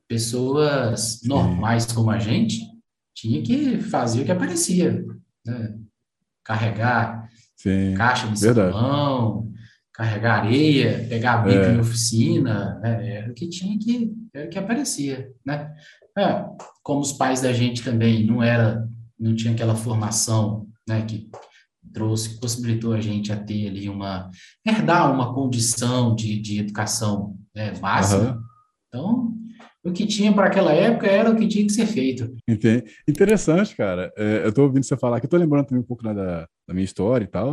Pessoas 0.08 1.20
normais 1.24 1.82
sim. 1.82 1.94
como 1.94 2.10
a 2.10 2.18
gente 2.18 2.58
tinha 3.14 3.42
que 3.42 3.78
fazer 3.78 4.22
o 4.22 4.24
que 4.24 4.32
aparecia, 4.32 5.04
né? 5.44 5.74
Carregar 6.42 7.28
sim. 7.54 7.92
caixa 7.94 8.26
de 8.28 8.38
sabão, 8.38 9.52
carregar 10.00 10.44
areia, 10.44 11.06
pegar 11.10 11.44
bico 11.44 11.58
é. 11.58 11.74
em 11.74 11.78
oficina, 11.78 12.80
né? 12.80 13.16
Era 13.18 13.30
o 13.30 13.34
que 13.34 13.46
tinha 13.50 13.78
que, 13.78 14.10
era 14.32 14.46
o 14.46 14.48
que 14.48 14.58
aparecia, 14.58 15.30
né? 15.44 15.74
É, 16.16 16.42
como 16.82 17.00
os 17.00 17.12
pais 17.12 17.42
da 17.42 17.52
gente 17.52 17.84
também 17.84 18.24
não 18.24 18.42
era, 18.42 18.88
não 19.18 19.34
tinha 19.34 19.52
aquela 19.52 19.76
formação, 19.76 20.66
né? 20.88 21.02
Que 21.02 21.28
trouxe, 21.92 22.40
possibilitou 22.40 22.94
a 22.94 23.00
gente 23.00 23.30
a 23.30 23.36
ter 23.36 23.68
ali 23.68 23.90
uma, 23.90 24.30
herdar 24.66 25.12
uma 25.12 25.34
condição 25.34 26.14
de, 26.14 26.40
de 26.40 26.60
educação 26.60 27.36
né, 27.54 27.74
máxima. 27.78 28.32
Uhum. 28.32 28.42
Então, 28.88 29.34
o 29.84 29.92
que 29.92 30.06
tinha 30.06 30.32
para 30.32 30.46
aquela 30.46 30.72
época 30.72 31.08
era 31.08 31.30
o 31.30 31.36
que 31.36 31.46
tinha 31.46 31.66
que 31.66 31.72
ser 31.72 31.86
feito. 31.86 32.34
Entendi. 32.48 32.84
Interessante, 33.06 33.76
cara. 33.76 34.10
É, 34.16 34.44
eu 34.44 34.48
estou 34.48 34.64
ouvindo 34.64 34.84
você 34.84 34.96
falar 34.96 35.18
aqui, 35.18 35.26
estou 35.26 35.38
lembrando 35.38 35.66
também 35.66 35.82
um 35.82 35.86
pouco 35.86 36.04
né, 36.06 36.14
da, 36.14 36.46
da, 36.66 36.72
minha 36.72 36.84
história 36.84 37.24
e 37.24 37.28
tal. 37.28 37.52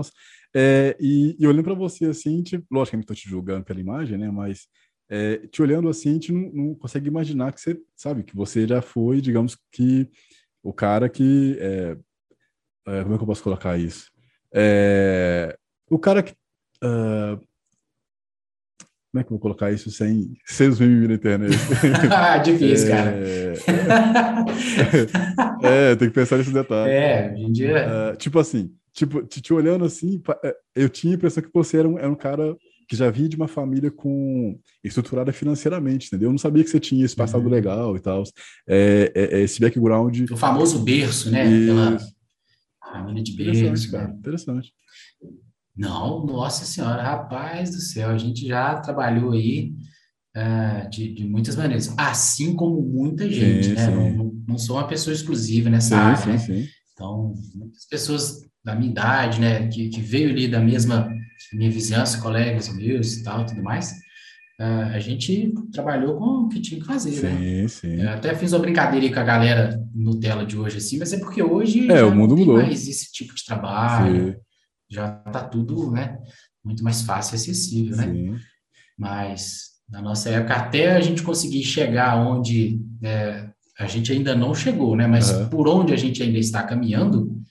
É, 0.56 0.96
e, 1.00 1.36
e, 1.40 1.48
olhando 1.48 1.64
para 1.64 1.74
você 1.74 2.06
assim, 2.06 2.42
tipo, 2.42 2.66
lógico 2.72 2.92
que 2.92 2.98
eu 2.98 3.02
estou 3.02 3.16
te 3.16 3.30
julgando 3.30 3.66
pela 3.66 3.80
imagem, 3.80 4.18
né? 4.18 4.30
Mas 4.32 4.68
é, 5.10 5.38
te 5.48 5.62
olhando 5.62 5.90
assim, 5.90 6.10
a 6.10 6.14
gente 6.14 6.32
não, 6.32 6.52
não, 6.52 6.76
consegue 6.76 7.08
imaginar 7.08 7.54
que 7.54 7.62
você, 7.62 7.80
sabe, 7.96 8.24
que 8.24 8.36
você 8.36 8.68
já 8.68 8.82
foi, 8.82 9.22
digamos 9.22 9.58
que, 9.72 10.10
o 10.64 10.74
cara 10.74 11.08
que. 11.10 11.58
É, 11.60 11.98
é 12.88 13.04
como 13.04 13.16
é 13.16 13.18
que 13.18 13.24
eu 13.24 13.28
posso 13.28 13.44
colocar 13.44 13.78
isso? 13.78 14.12
É, 14.54 15.58
o 15.90 16.00
cara 16.00 16.24
que. 16.24 16.34
Uh, 16.84 17.42
como 19.18 19.22
é 19.22 19.24
que 19.24 19.28
eu 19.28 19.38
vou 19.38 19.40
colocar 19.40 19.72
isso 19.72 19.90
sem 19.90 20.34
ser 20.46 20.70
os 20.70 20.80
memes 20.80 21.08
na 21.08 21.16
internet? 21.16 21.56
ah, 22.12 22.38
difícil, 22.40 22.88
é, 22.88 22.92
cara. 22.92 23.16
é, 25.64 25.96
tem 25.96 26.08
que 26.08 26.14
pensar 26.14 26.38
nesse 26.38 26.54
detalhe. 26.54 26.92
É, 26.92 27.32
hoje 27.34 27.44
em 27.44 27.52
dia. 27.52 27.88
Uh, 27.88 28.18
tipo 28.18 28.38
assim, 28.38 28.72
tipo, 28.94 29.24
te, 29.24 29.42
te, 29.42 29.54
olhando 29.54 29.86
assim, 29.86 30.22
é, 30.44 30.56
eu 30.76 30.90
tinha 30.90 31.14
a 31.14 31.16
impressão 31.16 31.42
que 31.42 31.50
você 31.54 31.78
era 31.78 31.90
um, 31.90 31.98
era 31.98 32.10
um 32.10 32.16
cara 32.16 32.56
que 32.88 32.96
já 32.96 33.10
vinha 33.10 33.28
de 33.28 33.36
uma 33.36 33.48
família 33.48 33.92
com 33.92 34.58
estruturada 34.84 35.34
financeiramente, 35.34 36.08
entendeu? 36.08 36.28
Eu 36.28 36.34
não 36.34 36.38
sabia 36.38 36.64
que 36.64 36.70
você 36.70 36.80
tinha 36.80 37.04
esse 37.04 37.16
passado 37.16 37.44
uhum. 37.44 37.50
legal 37.50 37.98
e 37.98 38.00
tal. 38.00 38.24
É, 38.68 39.12
é, 39.16 39.40
é, 39.40 39.42
esse 39.42 39.60
background. 39.60 40.30
O 40.32 40.38
famoso 40.38 40.80
berço, 40.80 41.32
né? 41.32 41.50
E... 41.52 41.66
Pela 41.68 41.98
família 42.80 43.24
de 43.24 43.36
berço. 43.36 43.60
Interessante, 43.62 43.92
cara. 43.92 44.08
Né? 44.08 44.16
Interessante. 44.20 44.74
Não, 45.78 46.26
nossa 46.26 46.66
senhora, 46.66 47.04
rapaz 47.04 47.70
do 47.70 47.80
céu, 47.80 48.10
a 48.10 48.18
gente 48.18 48.48
já 48.48 48.76
trabalhou 48.78 49.32
aí 49.32 49.74
uh, 50.36 50.90
de, 50.90 51.14
de, 51.14 51.28
muitas 51.28 51.56
maneiras, 51.56 51.94
assim 51.96 52.56
como 52.56 52.82
muita 52.82 53.30
gente, 53.30 53.68
sim, 53.68 53.74
né? 53.74 53.86
Sim. 53.86 54.16
Não, 54.16 54.34
não, 54.48 54.58
sou 54.58 54.78
uma 54.78 54.88
pessoa 54.88 55.14
exclusiva 55.14 55.70
nessa 55.70 55.90
sim, 55.90 55.96
área, 55.96 56.34
né? 56.34 56.68
Então, 56.94 57.36
muitas 57.54 57.86
pessoas 57.86 58.42
da 58.66 58.74
minha 58.74 58.90
idade, 58.90 59.40
né, 59.40 59.68
que, 59.68 59.88
que 59.90 60.02
veio 60.02 60.30
ali 60.30 60.48
da 60.48 60.60
mesma 60.60 61.10
minha 61.54 61.70
vizinhança, 61.70 62.20
colegas 62.20 62.74
meus 62.76 63.14
e 63.14 63.24
tal, 63.24 63.46
tudo 63.46 63.62
mais, 63.62 63.92
uh, 64.60 64.94
a 64.94 65.00
gente 65.00 65.54
trabalhou 65.72 66.18
com 66.18 66.26
o 66.26 66.50
que 66.50 66.60
tinha 66.60 66.82
que 66.82 66.88
fazer, 66.88 67.12
sim, 67.12 67.28
né? 67.28 67.68
Sim. 67.68 68.02
Eu 68.02 68.10
até 68.10 68.36
fiz 68.36 68.52
uma 68.52 68.60
brincadeira 68.60 69.06
aí 69.06 69.14
com 69.14 69.20
a 69.20 69.24
galera 69.24 69.80
no 69.94 70.20
tela 70.20 70.44
de 70.44 70.58
hoje, 70.58 70.78
assim, 70.78 70.98
mas 70.98 71.14
é 71.14 71.20
porque 71.20 71.42
hoje 71.42 71.90
é, 71.90 72.04
o 72.04 72.14
mundo 72.14 72.36
mudou. 72.36 72.58
mais 72.58 72.88
esse 72.88 73.12
tipo 73.12 73.36
de 73.36 73.46
trabalho, 73.46 74.34
sim. 74.34 74.47
Já 74.90 75.10
tá 75.10 75.44
tudo, 75.44 75.92
né, 75.92 76.18
muito 76.64 76.84
mais 76.84 77.02
fácil 77.02 77.34
e 77.34 77.36
acessível, 77.36 77.96
né? 77.96 78.06
Sim. 78.06 78.36
Mas 78.98 79.78
na 79.90 80.02
nossa 80.02 80.30
época, 80.30 80.54
até 80.54 80.92
a 80.92 81.02
gente 81.02 81.24
conseguir 81.24 81.64
chegar 81.64 82.18
onde 82.18 82.82
é, 83.02 83.50
a 83.80 83.88
gente 83.88 84.12
ainda 84.12 84.36
não 84.36 84.54
chegou, 84.54 84.96
né? 84.96 85.08
Mas 85.08 85.32
uhum. 85.32 85.50
por 85.50 85.68
onde 85.68 85.94
a 85.94 85.98
gente 85.98 86.22
ainda 86.22 86.38
está 86.38 86.64
caminhando, 86.64 87.42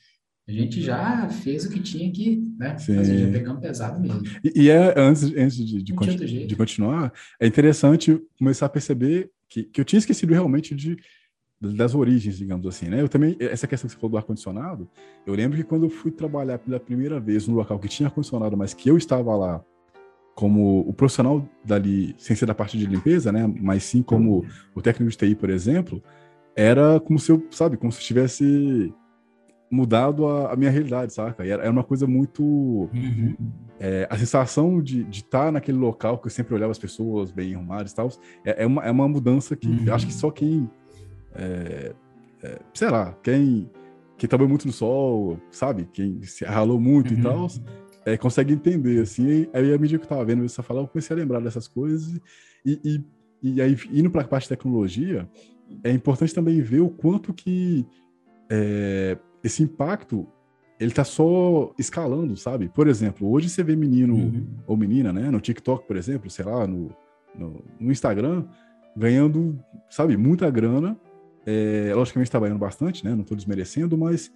a 0.46 0.52
gente 0.52 0.80
já 0.80 1.28
fez 1.28 1.64
o 1.64 1.70
que 1.70 1.80
tinha 1.80 2.10
que 2.12 2.40
né, 2.58 2.78
fazer, 2.78 3.26
já 3.26 3.32
pegamos 3.32 3.60
pesado 3.60 4.00
mesmo. 4.00 4.22
E, 4.44 4.64
e 4.64 4.70
é, 4.70 4.94
antes, 4.96 5.24
antes 5.24 5.56
de, 5.56 5.82
de, 5.82 5.92
continu, 5.92 6.46
de, 6.46 6.56
continuar, 6.56 7.12
é 7.40 7.46
interessante 7.46 8.20
começar 8.38 8.66
a 8.66 8.68
perceber 8.68 9.30
que, 9.48 9.64
que 9.64 9.80
eu 9.80 9.84
tinha 9.84 9.98
esquecido 9.98 10.32
realmente 10.32 10.74
de, 10.74 10.96
das 11.60 11.94
origens, 11.94 12.36
digamos 12.36 12.66
assim, 12.66 12.86
né? 12.86 13.00
Eu 13.00 13.08
também, 13.08 13.36
essa 13.40 13.66
questão 13.66 13.88
que 13.88 13.94
você 13.94 13.98
falou 13.98 14.10
do 14.10 14.16
ar-condicionado, 14.18 14.88
eu 15.26 15.34
lembro 15.34 15.56
que 15.56 15.64
quando 15.64 15.84
eu 15.84 15.90
fui 15.90 16.10
trabalhar 16.10 16.58
pela 16.58 16.78
primeira 16.78 17.18
vez 17.18 17.48
no 17.48 17.56
local 17.56 17.78
que 17.78 17.88
tinha 17.88 18.08
ar-condicionado, 18.08 18.56
mas 18.56 18.74
que 18.74 18.90
eu 18.90 18.96
estava 18.96 19.34
lá 19.34 19.64
como 20.34 20.80
o 20.80 20.92
profissional 20.92 21.48
dali, 21.64 22.14
sem 22.18 22.36
ser 22.36 22.44
da 22.44 22.54
parte 22.54 22.76
de 22.76 22.84
limpeza, 22.84 23.32
né? 23.32 23.50
Mas 23.58 23.84
sim 23.84 24.02
como 24.02 24.44
o 24.74 24.82
técnico 24.82 25.10
de 25.10 25.16
TI, 25.16 25.34
por 25.34 25.48
exemplo, 25.48 26.02
era 26.54 27.00
como 27.00 27.18
se 27.18 27.32
eu, 27.32 27.42
sabe, 27.50 27.78
como 27.78 27.90
se 27.90 28.00
tivesse 28.02 28.92
mudado 29.70 30.26
a, 30.26 30.52
a 30.52 30.56
minha 30.56 30.70
realidade, 30.70 31.12
saca? 31.12 31.44
E 31.44 31.50
era, 31.50 31.62
era 31.62 31.72
uma 31.72 31.82
coisa 31.82 32.06
muito. 32.06 32.42
Uhum. 32.42 33.34
É, 33.78 34.06
a 34.10 34.16
sensação 34.16 34.80
de 34.80 35.06
estar 35.10 35.46
tá 35.46 35.52
naquele 35.52 35.76
local 35.76 36.18
que 36.18 36.26
eu 36.26 36.30
sempre 36.30 36.54
olhava 36.54 36.72
as 36.72 36.78
pessoas 36.78 37.30
bem 37.30 37.54
arrumadas 37.54 37.92
e 37.92 37.94
tal, 37.94 38.08
é, 38.44 38.62
é, 38.62 38.66
uma, 38.66 38.82
é 38.84 38.90
uma 38.90 39.06
mudança 39.06 39.54
que 39.54 39.68
uhum. 39.68 39.92
acho 39.92 40.06
que 40.06 40.14
só 40.14 40.30
quem. 40.30 40.70
É, 41.36 41.94
é, 42.42 42.58
sei 42.74 42.88
lá, 42.88 43.12
quem, 43.22 43.70
quem 44.16 44.28
trabalhou 44.28 44.48
muito 44.48 44.66
no 44.66 44.72
sol, 44.72 45.38
sabe? 45.50 45.88
Quem 45.92 46.22
se 46.22 46.44
ralou 46.44 46.80
muito 46.80 47.12
uhum. 47.12 47.20
e 47.20 47.22
tal, 47.22 47.46
é, 48.04 48.16
consegue 48.16 48.52
entender, 48.52 49.00
assim. 49.00 49.46
Aí, 49.52 49.72
à 49.72 49.78
medida 49.78 49.98
que 49.98 50.04
eu 50.04 50.08
tava 50.08 50.24
vendo 50.24 50.48
você 50.48 50.62
falar, 50.62 50.80
eu 50.80 50.88
comecei 50.88 51.14
a 51.14 51.18
lembrar 51.18 51.40
dessas 51.40 51.68
coisas. 51.68 52.20
E, 52.64 52.80
e, 52.84 53.04
e 53.42 53.60
aí, 53.60 53.76
indo 53.92 54.10
para 54.10 54.22
a 54.22 54.28
parte 54.28 54.44
de 54.44 54.50
tecnologia, 54.50 55.28
é 55.82 55.90
importante 55.90 56.34
também 56.34 56.60
ver 56.60 56.80
o 56.80 56.88
quanto 56.88 57.32
que. 57.32 57.86
É, 58.48 59.18
esse 59.42 59.62
impacto 59.62 60.26
ele 60.78 60.90
tá 60.90 61.04
só 61.04 61.72
escalando, 61.78 62.36
sabe? 62.36 62.68
Por 62.68 62.86
exemplo, 62.86 63.30
hoje 63.30 63.48
você 63.48 63.62
vê 63.62 63.74
menino 63.74 64.14
uhum. 64.14 64.46
ou 64.66 64.76
menina, 64.76 65.12
né, 65.12 65.30
no 65.30 65.40
TikTok, 65.40 65.86
por 65.86 65.96
exemplo, 65.96 66.28
sei 66.28 66.44
lá, 66.44 66.66
no, 66.66 66.90
no, 67.34 67.64
no 67.80 67.90
Instagram, 67.90 68.44
ganhando, 68.96 69.58
sabe, 69.88 70.16
muita 70.16 70.50
grana. 70.50 70.98
É, 71.46 71.92
logicamente 71.94 72.30
trabalhando 72.30 72.58
bastante, 72.58 73.04
né? 73.04 73.14
Não 73.14 73.22
estou 73.22 73.36
desmerecendo, 73.36 73.96
mas 73.96 74.32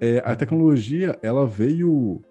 é, 0.00 0.22
a 0.24 0.34
tecnologia 0.34 1.18
ela 1.22 1.46
veio 1.46 2.22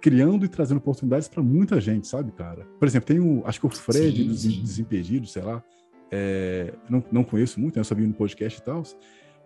criando 0.00 0.44
e 0.44 0.48
trazendo 0.48 0.78
oportunidades 0.78 1.28
para 1.28 1.42
muita 1.42 1.80
gente, 1.80 2.08
sabe, 2.08 2.32
cara? 2.32 2.66
Por 2.78 2.88
exemplo, 2.88 3.06
tem 3.06 3.20
o, 3.20 3.42
acho 3.46 3.60
que 3.60 3.66
o 3.66 3.70
Fred 3.70 4.24
dos 4.24 4.42
sim. 4.42 4.60
Desimpedidos, 4.60 5.32
sei 5.32 5.42
lá, 5.42 5.62
é, 6.10 6.74
não, 6.90 7.02
não 7.10 7.24
conheço 7.24 7.60
muito, 7.60 7.76
né? 7.76 7.80
eu 7.80 7.84
só 7.84 7.94
vi 7.94 8.06
no 8.06 8.12
podcast 8.12 8.60
e 8.60 8.64
tal, 8.64 8.82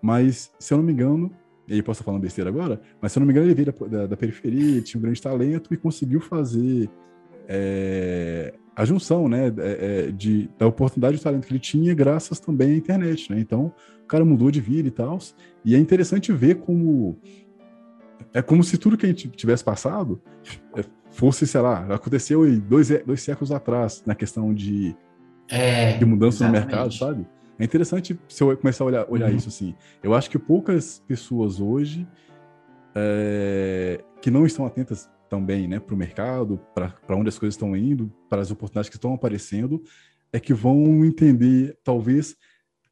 mas 0.00 0.50
se 0.58 0.72
eu 0.72 0.78
não 0.78 0.84
me 0.84 0.92
engano, 0.92 1.30
e 1.68 1.74
aí 1.74 1.82
posso 1.82 2.00
estar 2.00 2.06
falando 2.06 2.22
besteira 2.22 2.48
agora, 2.48 2.80
mas 3.00 3.12
se 3.12 3.18
eu 3.18 3.20
não 3.20 3.26
me 3.26 3.32
engano, 3.32 3.46
ele 3.46 3.54
veio 3.54 3.72
da, 3.72 3.86
da, 3.86 4.06
da 4.06 4.16
periferia, 4.16 4.80
tinha 4.80 4.98
um 4.98 5.02
grande 5.02 5.20
talento 5.20 5.74
e 5.74 5.76
conseguiu 5.76 6.20
fazer 6.20 6.88
é, 7.46 8.54
a 8.76 8.84
junção, 8.84 9.26
né, 9.26 9.46
é, 9.56 10.06
é 10.08 10.10
de, 10.12 10.50
da 10.58 10.66
oportunidade 10.66 11.16
de 11.16 11.22
talento 11.22 11.46
que 11.46 11.52
ele 11.52 11.58
tinha, 11.58 11.94
graças 11.94 12.38
também 12.38 12.72
à 12.72 12.76
internet, 12.76 13.32
né? 13.32 13.40
Então, 13.40 13.72
o 14.04 14.06
cara 14.06 14.22
mudou 14.22 14.50
de 14.50 14.60
vida 14.60 14.86
e 14.86 14.90
tal. 14.90 15.18
E 15.64 15.74
é 15.74 15.78
interessante 15.78 16.30
ver 16.30 16.56
como. 16.56 17.18
É 18.34 18.42
como 18.42 18.62
se 18.62 18.76
tudo 18.76 18.98
que 18.98 19.06
a 19.06 19.08
gente 19.08 19.28
tivesse 19.30 19.64
passado 19.64 20.20
é, 20.76 20.84
fosse, 21.10 21.46
sei 21.46 21.60
lá, 21.62 21.86
aconteceu 21.94 22.44
dois, 22.60 22.90
dois 23.04 23.22
séculos 23.22 23.50
atrás, 23.50 24.02
na 24.04 24.14
questão 24.14 24.52
de, 24.52 24.94
é, 25.48 25.96
de 25.96 26.04
mudança 26.04 26.44
exatamente. 26.44 26.64
no 26.64 26.66
mercado, 26.66 26.92
sabe? 26.92 27.26
É 27.58 27.64
interessante 27.64 28.18
se 28.28 28.42
eu 28.42 28.54
começar 28.58 28.84
a 28.84 28.86
olhar, 28.86 29.06
olhar 29.08 29.30
uhum. 29.30 29.36
isso 29.36 29.48
assim. 29.48 29.74
Eu 30.02 30.12
acho 30.12 30.28
que 30.28 30.38
poucas 30.38 31.02
pessoas 31.08 31.60
hoje 31.60 32.06
é, 32.94 34.04
que 34.20 34.30
não 34.30 34.44
estão 34.44 34.66
atentas 34.66 35.08
também 35.28 35.66
né, 35.66 35.78
para 35.78 35.94
o 35.94 35.98
mercado, 35.98 36.60
para 36.74 37.16
onde 37.16 37.28
as 37.28 37.38
coisas 37.38 37.54
estão 37.54 37.76
indo, 37.76 38.12
para 38.28 38.42
as 38.42 38.50
oportunidades 38.50 38.88
que 38.88 38.96
estão 38.96 39.14
aparecendo, 39.14 39.82
é 40.32 40.40
que 40.40 40.54
vão 40.54 41.04
entender, 41.04 41.76
talvez, 41.82 42.36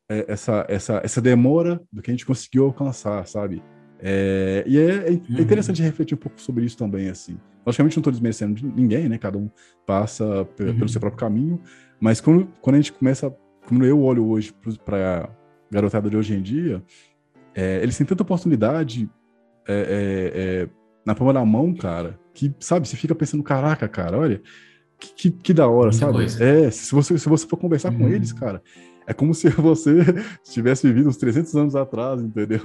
é, 0.09 0.25
essa, 0.29 0.67
essa, 0.69 1.01
essa 1.05 1.21
demora 1.21 1.81
do 1.93 2.03
que 2.03 2.11
a 2.11 2.15
gente 2.15 2.27
conseguiu 2.27 2.65
alcançar, 2.65 3.27
sabe? 3.27 3.63
É, 3.99 4.65
e 4.67 4.79
é, 4.79 4.91
é, 4.91 5.11
uhum. 5.11 5.41
interessante 5.41 5.83
refletir 5.83 6.15
um 6.15 6.19
pouco 6.19 6.41
sobre 6.41 6.65
isso 6.65 6.77
também, 6.77 7.09
assim. 7.09 7.39
Logicamente, 7.67 7.97
não 7.97 8.01
estou 8.01 8.13
desmerecendo 8.13 8.55
de 8.55 8.67
ninguém, 8.67 9.09
né? 9.09 9.17
Cada 9.17 9.39
um 9.39 9.51
passa 9.87 10.45
pelo 10.57 10.81
uhum. 10.81 10.89
seu 10.89 11.01
próprio 11.01 11.19
caminho, 11.19 11.61
mas 11.99 12.21
quando, 12.21 12.47
quando 12.61 12.75
a 12.75 12.79
gente 12.79 12.93
começa 12.93 13.35
como 13.67 13.83
eu 13.85 14.03
olho 14.03 14.27
hoje 14.27 14.55
para 14.85 15.31
garotada 15.71 16.11
de 16.11 16.17
hoje 16.17 16.35
em 16.35 16.43
dia, 16.43 16.83
é, 17.55 17.83
eles 17.83 17.97
têm 17.97 18.07
tanta 18.07 18.23
oportunidade 18.23 19.09
é, 19.67 19.73
é, 19.73 20.63
é, 20.63 20.69
na 21.07 21.15
palma 21.15 21.33
da 21.33 21.45
mão, 21.45 21.75
cara, 21.75 22.19
que, 22.35 22.53
sabe, 22.59 22.89
você 22.89 22.97
fica 22.97 23.15
pensando, 23.15 23.43
caraca, 23.43 23.89
cara, 23.89 24.19
olha, 24.19 24.43
que, 24.99 25.15
que, 25.15 25.31
que 25.31 25.55
da 25.55 25.69
hora, 25.69 25.91
Muita 25.91 25.99
sabe? 25.99 26.13
Coisa. 26.13 26.45
É, 26.45 26.71
se 26.71 26.93
você, 26.93 27.19
se 27.19 27.29
você 27.29 27.47
for 27.47 27.57
conversar 27.57 27.93
uhum. 27.93 27.99
com 27.99 28.09
eles, 28.09 28.33
cara, 28.33 28.61
é 29.07 29.13
como 29.13 29.35
se 29.35 29.49
você 29.51 29.93
tivesse 30.43 30.87
vivido 30.87 31.09
uns 31.09 31.17
300 31.17 31.55
anos 31.55 31.77
atrás, 31.77 32.21
entendeu? 32.21 32.61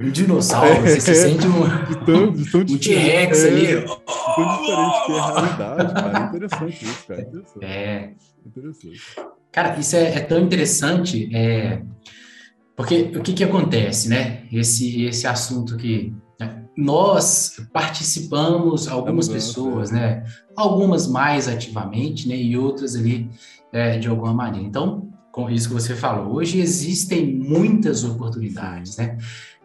Um 0.00 0.10
dinossauro, 0.10 0.72
é, 0.86 0.98
você 0.98 1.00
se 1.00 1.14
sente 1.14 1.46
um, 1.46 1.62
de 1.86 2.04
tão, 2.04 2.32
de 2.32 2.50
tão 2.50 2.60
um 2.74 2.78
T-Rex 2.78 3.44
é, 3.44 3.48
ali. 3.48 3.66
Tão 3.84 4.58
diferente 4.58 5.06
que 5.06 5.12
é 5.12 5.18
a 5.18 5.26
realidade, 5.26 5.94
cara. 5.94 6.18
É 6.18 6.26
interessante 6.26 6.84
isso, 6.84 7.06
cara. 7.06 7.20
Interessante. 7.22 7.64
É. 7.64 8.14
Interessante. 8.46 9.00
Cara, 9.52 9.78
isso 9.78 9.96
é, 9.96 10.14
é 10.14 10.20
tão 10.20 10.38
interessante, 10.40 11.34
é, 11.34 11.82
porque 12.76 13.12
o 13.16 13.22
que, 13.22 13.32
que 13.32 13.44
acontece, 13.44 14.08
né? 14.08 14.42
Esse, 14.52 15.04
esse 15.04 15.26
assunto 15.26 15.76
que? 15.76 16.12
Nós 16.76 17.60
participamos, 17.72 18.86
algumas 18.86 19.28
pessoas, 19.28 19.90
né? 19.90 20.24
Algumas 20.54 21.06
mais 21.06 21.48
ativamente, 21.48 22.28
né? 22.28 22.36
E 22.36 22.56
outras 22.56 22.94
ali 22.94 23.30
é, 23.72 23.98
de 23.98 24.08
alguma 24.08 24.34
maneira. 24.34 24.66
Então, 24.66 25.08
com 25.32 25.50
isso 25.50 25.68
que 25.68 25.74
você 25.74 25.94
falou, 25.94 26.34
hoje 26.34 26.60
existem 26.60 27.34
muitas 27.34 28.04
oportunidades, 28.04 28.96
né? 28.96 29.16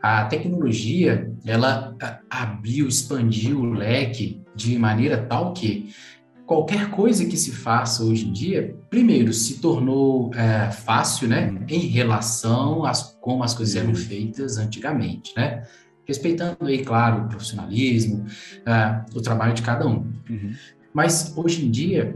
A 0.01 0.25
tecnologia, 0.25 1.31
ela 1.45 1.95
abriu, 2.29 2.87
expandiu 2.87 3.59
o 3.59 3.73
leque 3.73 4.41
de 4.55 4.77
maneira 4.77 5.17
tal 5.17 5.53
que 5.53 5.93
qualquer 6.45 6.89
coisa 6.89 7.25
que 7.25 7.37
se 7.37 7.51
faça 7.51 8.03
hoje 8.03 8.27
em 8.27 8.33
dia, 8.33 8.75
primeiro, 8.89 9.31
se 9.31 9.59
tornou 9.59 10.31
é, 10.33 10.69
fácil, 10.71 11.27
né, 11.29 11.49
uhum. 11.49 11.65
em 11.69 11.87
relação 11.87 12.83
a 12.83 12.91
como 13.21 13.43
as 13.43 13.53
coisas 13.53 13.75
eram 13.75 13.95
feitas 13.95 14.57
antigamente, 14.57 15.33
né? 15.37 15.63
Respeitando 16.11 16.57
aí, 16.67 16.83
claro, 16.83 17.23
o 17.23 17.27
profissionalismo, 17.29 18.25
uh, 18.67 19.17
o 19.17 19.21
trabalho 19.21 19.53
de 19.53 19.61
cada 19.61 19.87
um. 19.87 20.11
Uhum. 20.29 20.53
Mas 20.93 21.33
hoje 21.37 21.65
em 21.65 21.71
dia, 21.71 22.13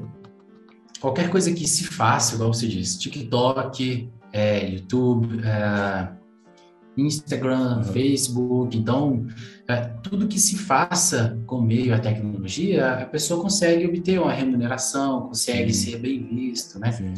qualquer 1.00 1.30
coisa 1.30 1.54
que 1.54 1.66
se 1.66 1.86
faça, 1.86 2.36
igual 2.36 2.54
você 2.54 2.68
disse, 2.68 3.00
TikTok, 3.00 4.10
é, 4.34 4.70
YouTube, 4.70 5.40
é, 5.46 6.10
Instagram, 6.98 7.78
uhum. 7.78 7.84
Facebook, 7.84 8.78
então 8.78 9.26
é, 9.68 9.78
tudo 10.04 10.28
que 10.28 10.40
se 10.40 10.58
faça 10.58 11.40
com 11.46 11.62
meio 11.62 11.94
à 11.94 12.00
tecnologia, 12.00 12.96
a 12.96 13.06
pessoa 13.06 13.42
consegue 13.42 13.86
obter 13.86 14.20
uma 14.20 14.34
remuneração, 14.34 15.22
consegue 15.22 15.74
Sim. 15.74 15.92
ser 15.92 16.00
bem 16.00 16.22
visto, 16.24 16.80
né? 16.80 16.92
Sim. 16.92 17.14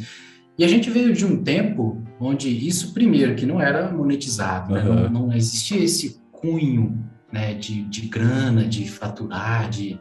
E 0.58 0.64
a 0.64 0.68
gente 0.68 0.90
veio 0.90 1.14
de 1.14 1.24
um 1.24 1.44
tempo 1.44 2.02
onde 2.20 2.50
isso, 2.50 2.94
primeiro, 2.94 3.36
que 3.36 3.46
não 3.46 3.62
era 3.62 3.92
monetizado, 3.92 4.74
uhum. 4.74 4.96
né? 4.96 5.10
não, 5.10 5.28
não, 5.28 5.34
existia 5.34 5.84
esse 5.84 6.20
cunho 6.48 7.04
né, 7.32 7.54
de, 7.54 7.84
de 7.84 8.08
grana, 8.08 8.64
de 8.64 8.90
faturar, 8.90 9.70
de, 9.70 10.00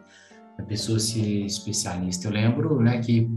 a 0.58 0.62
pessoa 0.62 0.98
ser 1.00 1.44
especialista. 1.44 2.28
Eu 2.28 2.32
lembro, 2.32 2.80
né, 2.80 2.98
que 2.98 3.28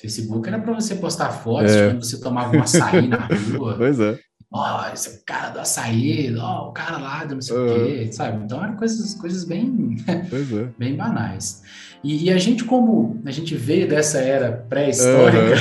Facebook 0.00 0.48
era 0.48 0.58
para 0.58 0.72
você 0.72 0.94
postar 0.94 1.30
fotos 1.30 1.72
é. 1.72 1.90
quando 1.90 2.02
você 2.02 2.18
tomava 2.20 2.56
um 2.56 2.62
açaí 2.62 3.06
na 3.06 3.28
rua. 3.56 3.76
Pois 3.78 4.00
é. 4.00 4.18
Ó, 4.52 4.82
oh, 4.82 4.92
esse 4.94 5.08
é 5.08 5.12
o 5.12 5.24
cara 5.26 5.50
do 5.50 5.58
açaí, 5.58 6.32
ó, 6.36 6.66
oh, 6.66 6.68
o 6.68 6.72
cara 6.72 6.96
lá 6.98 7.24
do 7.24 7.34
não 7.34 7.42
sei 7.42 7.56
uhum. 7.56 7.64
o 7.64 7.86
quê, 7.86 8.12
sabe? 8.12 8.44
Então 8.44 8.62
eram 8.62 8.76
coisas, 8.76 9.14
coisas 9.14 9.44
bem, 9.44 9.96
é. 10.06 10.68
bem 10.78 10.96
banais. 10.96 11.62
E, 12.04 12.26
e, 12.26 12.30
a 12.30 12.38
gente, 12.38 12.62
como 12.62 13.20
a 13.24 13.32
gente 13.32 13.56
veio 13.56 13.88
dessa 13.88 14.18
era 14.18 14.52
pré-histórica, 14.52 15.56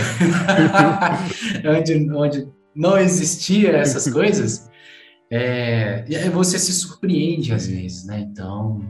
uhum. 1.64 1.72
onde, 1.76 2.12
onde 2.12 2.48
não 2.76 2.98
existia 2.98 3.72
essas 3.72 4.12
coisas, 4.12 4.70
é, 5.36 6.30
você 6.30 6.60
se 6.60 6.72
surpreende 6.74 7.54
às 7.54 7.66
vezes, 7.66 8.06
né? 8.06 8.20
Então, 8.20 8.88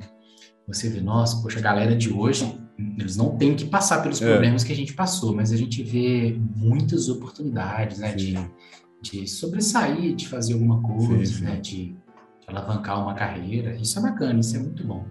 você 0.68 0.90
vê, 0.90 1.00
nossa, 1.00 1.42
poxa, 1.42 1.60
a 1.60 1.62
galera 1.62 1.96
de 1.96 2.12
hoje, 2.12 2.60
eles 3.00 3.16
não 3.16 3.38
têm 3.38 3.56
que 3.56 3.66
passar 3.66 4.02
pelos 4.02 4.22
é. 4.22 4.30
problemas 4.30 4.64
que 4.64 4.74
a 4.74 4.76
gente 4.76 4.94
passou, 4.94 5.34
mas 5.34 5.54
a 5.54 5.58
gente 5.58 5.82
vê 5.82 6.38
muitas 6.56 7.08
oportunidades, 7.08 8.00
né? 8.00 8.14
De, 8.14 8.38
de 9.02 9.28
sobressair, 9.28 10.16
de 10.16 10.28
fazer 10.28 10.54
alguma 10.54 10.82
coisa, 10.82 11.26
sim, 11.26 11.40
sim. 11.40 11.44
né? 11.44 11.56
De, 11.56 11.86
de, 11.86 11.96
alavancar 12.48 13.02
uma 13.02 13.14
carreira. 13.14 13.76
Isso 13.76 13.98
é 14.00 14.02
bacana, 14.02 14.40
isso 14.40 14.56
é 14.58 14.60
muito 14.60 14.86
bom. 14.86 15.06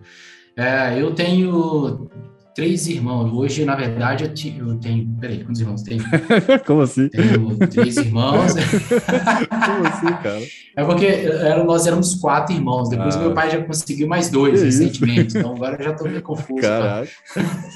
É, 0.54 1.00
eu 1.00 1.14
tenho 1.14 2.10
três 2.54 2.86
irmãos. 2.86 3.32
Hoje, 3.32 3.64
na 3.64 3.74
verdade, 3.74 4.24
eu, 4.24 4.34
te, 4.34 4.56
eu 4.56 4.78
tenho. 4.78 5.08
Peraí, 5.20 5.44
quantos 5.44 5.60
irmãos 5.60 5.82
tenho? 5.82 6.02
Como 6.66 6.82
assim? 6.82 7.08
Tenho 7.08 7.56
três 7.68 7.96
irmãos. 7.96 8.52
Como 9.48 9.86
assim, 9.86 10.22
cara? 10.22 10.42
É 10.76 10.84
porque 10.84 11.06
era, 11.06 11.64
nós 11.64 11.86
éramos 11.86 12.14
quatro 12.14 12.54
irmãos. 12.54 12.88
Depois 12.88 13.16
ah, 13.16 13.20
meu 13.20 13.34
pai 13.34 13.50
já 13.50 13.62
conseguiu 13.62 14.08
mais 14.08 14.30
dois 14.30 14.60
que 14.60 14.66
recentemente. 14.66 15.28
Isso? 15.28 15.38
Então 15.38 15.54
agora 15.54 15.76
eu 15.76 15.84
já 15.84 15.90
estou 15.92 16.08
meio 16.08 16.22
confuso. 16.22 16.60
Caraca. 16.60 17.08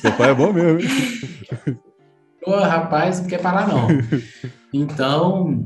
Seu 0.00 0.12
pai 0.12 0.30
é 0.30 0.34
bom 0.34 0.52
mesmo. 0.52 0.80
Pô, 2.44 2.56
rapaz, 2.60 3.20
não 3.20 3.26
quer 3.26 3.40
parar, 3.40 3.66
não. 3.66 3.88
Então, 4.72 5.64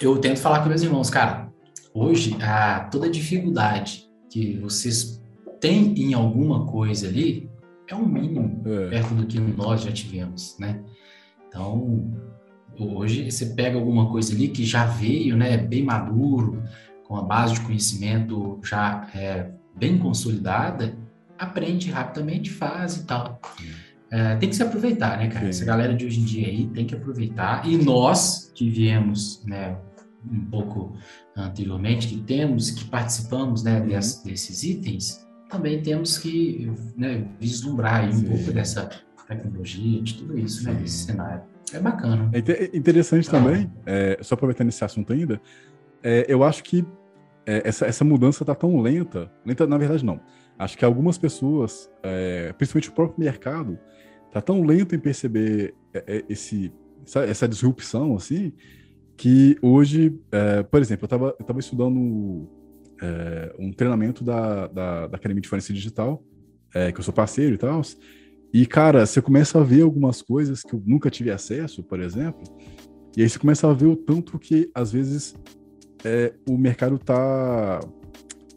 eu 0.00 0.16
tento 0.18 0.38
falar 0.38 0.62
com 0.62 0.68
meus 0.68 0.82
irmãos, 0.82 1.10
cara. 1.10 1.48
Hoje, 1.92 2.36
a, 2.40 2.80
toda 2.90 3.10
dificuldade 3.10 4.08
que 4.30 4.58
vocês 4.60 5.20
têm 5.60 5.94
em 5.96 6.14
alguma 6.14 6.66
coisa 6.66 7.08
ali, 7.08 7.47
é 7.88 7.94
o 7.94 7.98
um 7.98 8.06
mínimo 8.06 8.62
é. 8.66 8.88
perto 8.88 9.14
do 9.14 9.26
que 9.26 9.40
nós 9.40 9.82
já 9.82 9.90
tivemos, 9.90 10.56
né? 10.58 10.80
Então, 11.48 12.12
hoje 12.78 13.30
você 13.30 13.46
pega 13.46 13.76
alguma 13.76 14.10
coisa 14.10 14.34
ali 14.34 14.48
que 14.48 14.64
já 14.64 14.84
veio, 14.84 15.36
né, 15.36 15.56
bem 15.56 15.82
maduro, 15.82 16.62
com 17.04 17.16
a 17.16 17.22
base 17.22 17.54
de 17.54 17.60
conhecimento 17.62 18.60
já 18.62 19.08
é, 19.14 19.50
bem 19.74 19.98
consolidada, 19.98 20.94
aprende 21.38 21.90
rapidamente, 21.90 22.50
faz 22.50 22.98
e 22.98 23.06
tal. 23.06 23.40
É, 24.10 24.36
tem 24.36 24.48
que 24.48 24.56
se 24.56 24.62
aproveitar, 24.62 25.18
né, 25.18 25.28
cara? 25.28 25.44
Sim. 25.44 25.50
Essa 25.50 25.64
galera 25.64 25.94
de 25.94 26.04
hoje 26.04 26.20
em 26.20 26.24
dia 26.24 26.46
aí 26.46 26.66
tem 26.68 26.86
que 26.86 26.94
aproveitar. 26.94 27.66
E 27.66 27.76
nós 27.76 28.52
que 28.54 28.68
viemos, 28.68 29.42
né, 29.44 29.76
um 30.30 30.44
pouco 30.46 30.94
anteriormente, 31.36 32.08
que 32.08 32.18
temos, 32.18 32.70
que 32.70 32.84
participamos, 32.84 33.62
né, 33.62 33.80
uhum. 33.80 33.86
desses 33.86 34.62
itens, 34.62 35.26
também 35.48 35.82
temos 35.82 36.18
que 36.18 36.70
né, 36.96 37.26
vislumbrar 37.40 38.08
um 38.08 38.12
Sim. 38.12 38.24
pouco 38.24 38.52
dessa 38.52 38.88
tecnologia, 39.26 40.02
de 40.02 40.14
tudo 40.14 40.38
isso, 40.38 40.64
né, 40.64 40.74
desse 40.74 41.04
cenário. 41.04 41.42
É 41.72 41.80
bacana. 41.80 42.30
É 42.32 42.76
interessante 42.76 43.28
também, 43.28 43.70
é, 43.84 44.18
só 44.22 44.34
aproveitando 44.34 44.68
esse 44.68 44.82
assunto 44.84 45.12
ainda, 45.12 45.40
é, 46.02 46.24
eu 46.28 46.42
acho 46.42 46.62
que 46.62 46.84
é, 47.44 47.62
essa, 47.66 47.86
essa 47.86 48.04
mudança 48.04 48.42
está 48.42 48.54
tão 48.54 48.80
lenta, 48.80 49.30
lenta 49.44 49.66
na 49.66 49.76
verdade 49.76 50.04
não, 50.04 50.20
acho 50.58 50.78
que 50.78 50.84
algumas 50.84 51.18
pessoas, 51.18 51.90
é, 52.02 52.52
principalmente 52.54 52.88
o 52.88 52.92
próprio 52.92 53.20
mercado, 53.20 53.78
está 54.26 54.40
tão 54.40 54.62
lento 54.62 54.94
em 54.94 54.98
perceber 54.98 55.74
esse, 56.28 56.72
essa, 57.06 57.24
essa 57.24 57.48
disrupção, 57.48 58.14
assim, 58.14 58.52
que 59.16 59.56
hoje, 59.62 60.14
por 60.70 60.80
exemplo, 60.80 61.08
eu 61.10 61.34
estava 61.40 61.58
estudando 61.58 62.46
é, 63.00 63.54
um 63.58 63.72
treinamento 63.72 64.24
da, 64.24 64.66
da, 64.66 65.06
da, 65.06 65.16
Academia 65.16 65.40
de 65.40 65.48
Forense 65.48 65.72
Digital, 65.72 66.22
é, 66.74 66.92
que 66.92 66.98
eu 66.98 67.04
sou 67.04 67.14
parceiro 67.14 67.54
e 67.54 67.58
tal. 67.58 67.80
E, 68.52 68.66
cara, 68.66 69.04
você 69.04 69.20
começa 69.20 69.60
a 69.60 69.62
ver 69.62 69.82
algumas 69.82 70.22
coisas 70.22 70.62
que 70.62 70.74
eu 70.74 70.82
nunca 70.86 71.10
tive 71.10 71.30
acesso, 71.30 71.82
por 71.82 72.00
exemplo, 72.00 72.42
e 73.16 73.22
aí 73.22 73.28
você 73.28 73.38
começa 73.38 73.68
a 73.68 73.72
ver 73.72 73.86
o 73.86 73.96
tanto 73.96 74.38
que, 74.38 74.70
às 74.74 74.92
vezes, 74.92 75.34
é, 76.04 76.32
o 76.48 76.56
mercado 76.56 76.98
tá 76.98 77.80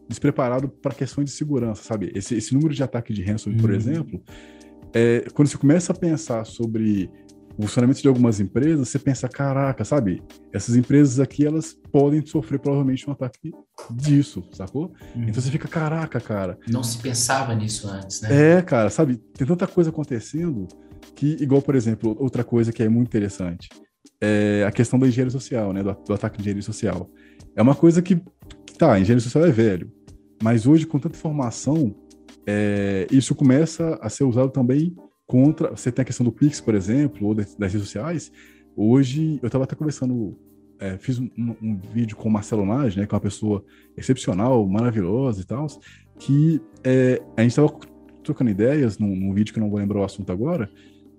despreparado 0.08 0.70
para 0.70 0.94
questões 0.94 1.26
de 1.26 1.32
segurança, 1.32 1.84
sabe? 1.84 2.12
Esse, 2.14 2.36
esse 2.36 2.54
número 2.54 2.74
de 2.74 2.84
ataque 2.84 3.14
de 3.14 3.24
ransomware, 3.24 3.58
uhum. 3.58 3.62
por 3.62 3.74
exemplo, 3.74 4.22
é, 4.94 5.26
quando 5.34 5.48
você 5.48 5.58
começa 5.58 5.94
a 5.94 5.96
pensar 5.96 6.46
sobre 6.46 7.10
funcionamento 7.62 8.02
de 8.02 8.08
algumas 8.08 8.40
empresas, 8.40 8.90
você 8.90 9.00
pensa, 9.00 9.28
caraca, 9.28 9.84
sabe? 9.84 10.22
Essas 10.54 10.76
empresas 10.76 11.20
aqui, 11.20 11.46
elas 11.46 11.78
podem 11.92 12.26
sofrer 12.26 12.60
provavelmente 12.60 13.10
um 13.10 13.14
ataque 13.14 13.52
disso, 13.92 14.44
sacou? 14.52 14.94
Uhum. 15.16 15.24
Então 15.24 15.42
você 15.42 15.52
fica, 15.52 15.68
caraca, 15.68 16.20
cara. 16.20 16.58
Não 16.68 16.84
se 16.84 16.98
pensava 16.98 17.54
nisso 17.56 17.88
antes, 17.88 18.22
né? 18.22 18.58
É, 18.58 18.62
cara, 18.62 18.90
sabe? 18.90 19.18
Tem 19.34 19.48
tanta 19.48 19.68
coisa 19.68 19.90
acontecendo 19.90 20.68
que, 21.16 21.38
igual, 21.40 21.62
por 21.62 21.76
exemplo, 21.76 22.16
outra 22.20 22.44
coisa 22.44 22.72
que 22.72 22.82
é 22.82 22.90
muito 22.90 23.08
interessante, 23.08 23.70
é 24.20 24.64
a 24.68 24.72
questão 24.72 25.00
da 25.00 25.08
engenharia 25.08 25.32
social, 25.32 25.74
né? 25.74 25.84
Do, 25.84 25.94
do 25.94 26.14
ataque 26.14 26.38
de 26.38 26.44
engenharia 26.44 26.64
social. 26.64 27.10
É 27.56 27.62
uma 27.62 27.76
coisa 27.76 28.02
que, 28.02 28.22
tá, 28.78 29.00
engenharia 29.00 29.24
social 29.24 29.46
é 29.46 29.52
velho, 29.52 29.92
mas 30.42 30.66
hoje, 30.66 30.86
com 30.86 30.98
tanta 30.98 31.16
informação, 31.16 31.94
é, 32.48 33.08
isso 33.12 33.36
começa 33.36 34.00
a 34.02 34.10
ser 34.10 34.24
usado 34.24 34.50
também 34.50 34.96
contra. 35.32 35.70
Você 35.70 35.90
tem 35.90 36.04
a 36.04 36.06
questão 36.06 36.26
do 36.26 36.32
Pix, 36.32 36.60
por 36.60 36.76
exemplo, 36.76 37.26
ou 37.26 37.34
das, 37.34 37.56
redes 37.58 37.80
sociais. 37.80 38.30
Hoje, 38.76 39.40
eu 39.42 39.48
estava 39.48 39.64
até 39.64 39.78
conversando, 39.78 40.38
é, 40.78 40.98
fiz 40.98 41.20
um, 41.20 41.30
um, 41.38 41.80
vídeo 41.94 42.18
com 42.18 42.28
o 42.28 42.32
Marcelo 42.32 42.66
Nage, 42.66 43.00
né, 43.00 43.08
que 43.08 43.14
é 43.14 43.16
uma 43.16 43.22
pessoa 43.22 43.64
excepcional, 43.96 44.68
maravilhosa 44.68 45.42
e 45.42 45.46
tal, 45.46 45.68
que 46.20 46.62
é, 46.84 47.22
a 47.38 47.42
gente 47.44 47.52
estava 47.52 47.74
trocando 48.22 48.52
ideias 48.52 48.98
num, 48.98 49.16
num, 49.16 49.34
vídeo 49.34 49.54
que 49.54 49.60
eu 49.60 49.64
não 49.64 49.70
vou 49.70 49.80
lembrar 49.80 50.00
o 50.00 50.04
assunto 50.04 50.34
agora, 50.34 50.70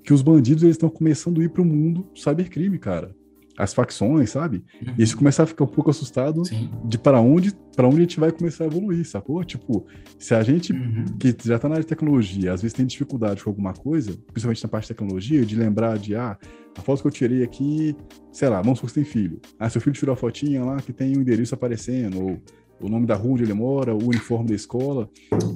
que 0.05 0.13
os 0.13 0.21
bandidos 0.21 0.63
eles 0.63 0.75
estão 0.75 0.91
começando 0.91 1.41
a 1.41 1.45
ir 1.45 1.49
para 1.49 1.63
o 1.63 1.65
mundo 1.65 2.03
do 2.13 2.19
cybercrime, 2.19 2.79
cara 2.79 3.15
as 3.59 3.75
facções, 3.75 4.31
sabe? 4.31 4.65
Uhum. 4.81 4.95
E 4.99 5.03
isso 5.03 5.17
começar 5.17 5.43
a 5.43 5.47
ficar 5.47 5.65
um 5.65 5.69
pouco 5.69 5.91
assustado 5.91 6.45
Sim. 6.45 6.71
de 6.85 6.99
para 6.99 7.21
onde 7.21 7.55
para 7.75 7.87
onde 7.87 7.97
a 7.97 8.01
gente 8.01 8.21
vai 8.21 8.31
começar 8.31 8.65
a 8.65 8.67
evoluir, 8.67 9.07
sacou? 9.07 9.43
Tipo, 9.45 9.87
se 10.19 10.35
a 10.35 10.43
gente 10.43 10.73
uhum. 10.73 11.05
que 11.19 11.35
já 11.43 11.59
tá 11.59 11.69
na 11.69 11.77
área 11.77 11.85
de 11.85 11.89
tecnologia, 11.89 12.53
às 12.53 12.61
vezes 12.61 12.75
tem 12.75 12.85
dificuldade 12.85 13.43
com 13.43 13.49
alguma 13.49 13.73
coisa, 13.73 14.13
principalmente 14.27 14.63
na 14.63 14.69
parte 14.69 14.85
de 14.85 14.89
tecnologia, 14.89 15.45
de 15.45 15.57
lembrar 15.57 15.99
de 15.99 16.15
ah, 16.15 16.37
a 16.77 16.81
foto 16.83 17.01
que 17.01 17.09
eu 17.09 17.13
tirei 17.13 17.43
aqui, 17.43 17.97
sei 18.31 18.49
lá, 18.49 18.61
vamos 18.61 18.79
supor 18.79 18.91
que 18.91 18.95
você 18.95 19.03
tem 19.03 19.11
filho. 19.11 19.41
Ah, 19.59 19.71
seu 19.71 19.81
filho 19.81 19.95
tirou 19.95 20.13
a 20.13 20.17
fotinha 20.17 20.63
lá 20.63 20.77
que 20.77 20.93
tem 20.93 21.15
o 21.15 21.19
um 21.19 21.23
endereço 21.23 21.55
aparecendo, 21.55 22.23
ou 22.23 22.43
o 22.81 22.89
nome 22.89 23.07
da 23.07 23.15
rua 23.15 23.35
onde 23.35 23.45
ele 23.45 23.55
mora, 23.55 23.95
o 23.95 24.05
uniforme 24.05 24.49
da 24.49 24.55
escola. 24.55 25.09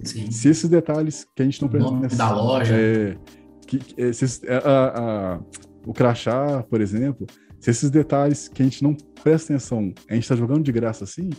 Sim. 0.04 0.30
Se 0.30 0.48
esses 0.48 0.70
detalhes 0.70 1.26
que 1.34 1.42
a 1.42 1.44
gente 1.44 1.60
não 1.60 1.68
presta 1.68 1.94
atenção. 1.94 2.18
da 2.18 2.34
loja. 2.34 2.74
É, 2.74 3.16
que, 3.66 3.80
é, 3.98 4.12
se, 4.12 4.48
a, 4.48 4.58
a, 4.58 5.34
a, 5.34 5.40
o 5.86 5.92
crachá, 5.92 6.62
por 6.62 6.80
exemplo, 6.80 7.26
se 7.66 7.70
esses 7.70 7.90
detalhes 7.90 8.46
que 8.46 8.62
a 8.62 8.64
gente 8.64 8.80
não 8.80 8.94
presta 8.94 9.52
atenção, 9.52 9.92
a 10.08 10.14
gente 10.14 10.22
está 10.22 10.36
jogando 10.36 10.62
de 10.62 10.70
graça 10.70 11.02
assim, 11.02 11.30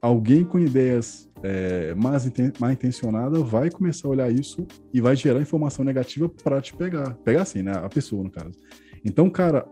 alguém 0.00 0.42
com 0.42 0.58
ideias 0.58 1.28
é, 1.42 1.94
mais, 1.94 2.24
inten 2.24 2.50
mal 2.58 2.72
intencionada 2.72 3.38
vai 3.40 3.70
começar 3.70 4.08
a 4.08 4.10
olhar 4.10 4.32
isso 4.32 4.66
e 4.94 5.00
vai 5.02 5.14
gerar 5.14 5.42
informação 5.42 5.84
negativa 5.84 6.26
para 6.26 6.62
te 6.62 6.74
pegar. 6.74 7.12
Pegar 7.16 7.42
assim, 7.42 7.60
né? 7.60 7.72
A 7.72 7.88
pessoa, 7.90 8.24
no 8.24 8.30
caso. 8.30 8.58
Então, 9.04 9.28
cara, 9.28 9.68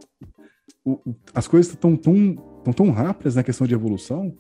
o, 0.85 0.93
o, 0.93 1.17
as 1.33 1.49
coisas 1.49 1.73
estão 1.73 1.97
tão, 1.97 2.37
tão, 2.63 2.75
tão 2.75 2.91
rápidas 2.91 3.35
na 3.35 3.43
questão 3.43 3.67
de 3.67 3.73
evolução 3.73 4.37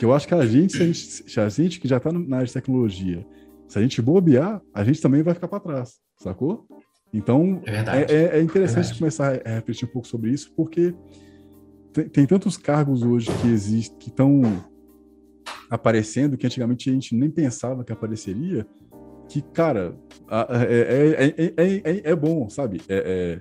que 0.00 0.04
eu 0.04 0.12
acho 0.12 0.26
que 0.26 0.34
a 0.34 0.44
gente, 0.44 0.76
se 0.76 0.82
a 0.82 0.86
gente, 0.86 0.98
se 0.98 1.40
a 1.40 1.48
gente 1.48 1.78
que 1.78 1.86
já 1.86 1.98
está 1.98 2.10
na 2.10 2.38
área 2.38 2.48
de 2.48 2.52
tecnologia, 2.52 3.24
se 3.68 3.78
a 3.78 3.82
gente 3.82 4.02
bobear, 4.02 4.60
a 4.74 4.82
gente 4.82 5.00
também 5.00 5.22
vai 5.22 5.34
ficar 5.34 5.46
para 5.46 5.60
trás, 5.60 6.00
sacou? 6.18 6.66
Então, 7.12 7.62
é, 7.64 8.12
é, 8.12 8.38
é 8.38 8.42
interessante 8.42 8.92
é 8.92 8.98
começar 8.98 9.40
a 9.44 9.50
refletir 9.50 9.88
um 9.88 9.92
pouco 9.92 10.06
sobre 10.06 10.30
isso, 10.30 10.52
porque 10.54 10.94
tem, 11.92 12.08
tem 12.08 12.26
tantos 12.26 12.56
cargos 12.56 13.02
hoje 13.02 13.30
que 13.40 13.48
existem, 13.48 13.98
que 13.98 14.08
estão 14.08 14.42
aparecendo, 15.70 16.36
que 16.36 16.46
antigamente 16.46 16.90
a 16.90 16.92
gente 16.92 17.14
nem 17.14 17.30
pensava 17.30 17.84
que 17.84 17.92
apareceria, 17.92 18.66
que, 19.28 19.42
cara, 19.42 19.96
é, 20.68 21.54
é, 21.56 21.82
é, 21.84 22.10
é, 22.10 22.16
bom, 22.16 22.48
sabe? 22.48 22.80
É, 22.88 23.40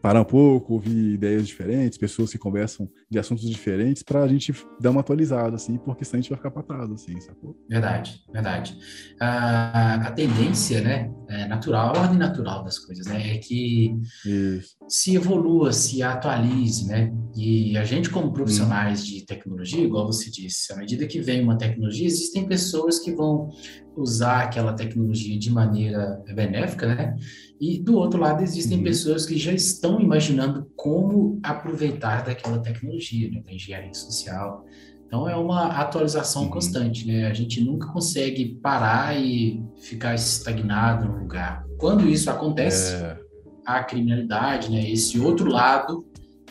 parar 0.00 0.20
um 0.20 0.24
pouco, 0.24 0.74
ouvir 0.74 1.14
ideias 1.14 1.46
diferentes, 1.46 1.98
pessoas 1.98 2.30
que 2.30 2.38
conversam 2.38 2.88
de 3.10 3.18
assuntos 3.18 3.48
diferentes, 3.48 4.02
para 4.02 4.22
a 4.22 4.28
gente 4.28 4.54
dar 4.80 4.90
uma 4.90 5.00
atualizada, 5.00 5.56
assim, 5.56 5.76
porque 5.78 6.04
senão 6.04 6.18
a 6.18 6.22
gente 6.22 6.30
vai 6.30 6.38
ficar 6.38 6.62
trás, 6.62 6.90
assim, 6.90 7.20
sacou? 7.20 7.56
Verdade, 7.68 8.22
verdade. 8.32 8.78
A, 9.20 9.94
a 9.94 10.10
tendência, 10.12 10.80
né, 10.80 11.12
é 11.28 11.46
natural, 11.46 11.96
a 11.96 12.00
ordem 12.00 12.18
natural 12.18 12.64
das 12.64 12.78
coisas, 12.78 13.06
né, 13.06 13.34
é 13.34 13.38
que 13.38 13.94
Isso. 14.24 14.77
Se 14.88 15.14
evolua, 15.14 15.72
se 15.72 16.02
atualize, 16.02 16.86
né, 16.86 17.12
e 17.36 17.76
a 17.76 17.84
gente 17.84 18.10
como 18.10 18.32
profissionais 18.32 19.06
de 19.06 19.24
tecnologia, 19.24 19.84
igual 19.84 20.06
você 20.06 20.30
disse, 20.30 20.72
à 20.72 20.76
medida 20.76 21.06
que 21.06 21.20
vem 21.20 21.42
uma 21.42 21.56
tecnologia, 21.56 22.06
existem 22.06 22.46
pessoas 22.46 22.98
que 22.98 23.12
vão 23.12 23.48
usar 23.96 24.42
aquela 24.42 24.72
tecnologia 24.72 25.38
de 25.38 25.50
maneira 25.50 26.20
benéfica, 26.34 26.92
né? 26.92 27.14
E 27.60 27.80
do 27.80 27.96
outro 27.96 28.18
lado 28.18 28.42
existem 28.42 28.78
uhum. 28.78 28.84
pessoas 28.84 29.26
que 29.26 29.36
já 29.36 29.52
estão 29.52 30.00
imaginando 30.00 30.70
como 30.76 31.38
aproveitar 31.42 32.24
daquela 32.24 32.58
tecnologia, 32.58 33.30
né? 33.30 33.42
da 33.44 33.52
engenharia 33.52 33.94
social. 33.94 34.64
Então 35.06 35.28
é 35.28 35.36
uma 35.36 35.68
atualização 35.68 36.44
uhum. 36.44 36.50
constante, 36.50 37.06
né? 37.06 37.26
A 37.26 37.34
gente 37.34 37.62
nunca 37.62 37.88
consegue 37.92 38.58
parar 38.62 39.16
e 39.16 39.62
ficar 39.76 40.14
estagnado 40.14 41.06
no 41.06 41.20
lugar. 41.20 41.64
Quando 41.78 42.08
isso 42.08 42.30
acontece, 42.30 42.94
é... 42.94 43.27
a 43.68 43.84
criminalidade, 43.84 44.70
né? 44.70 44.90
Esse 44.90 45.20
outro 45.20 45.50
lado 45.50 46.06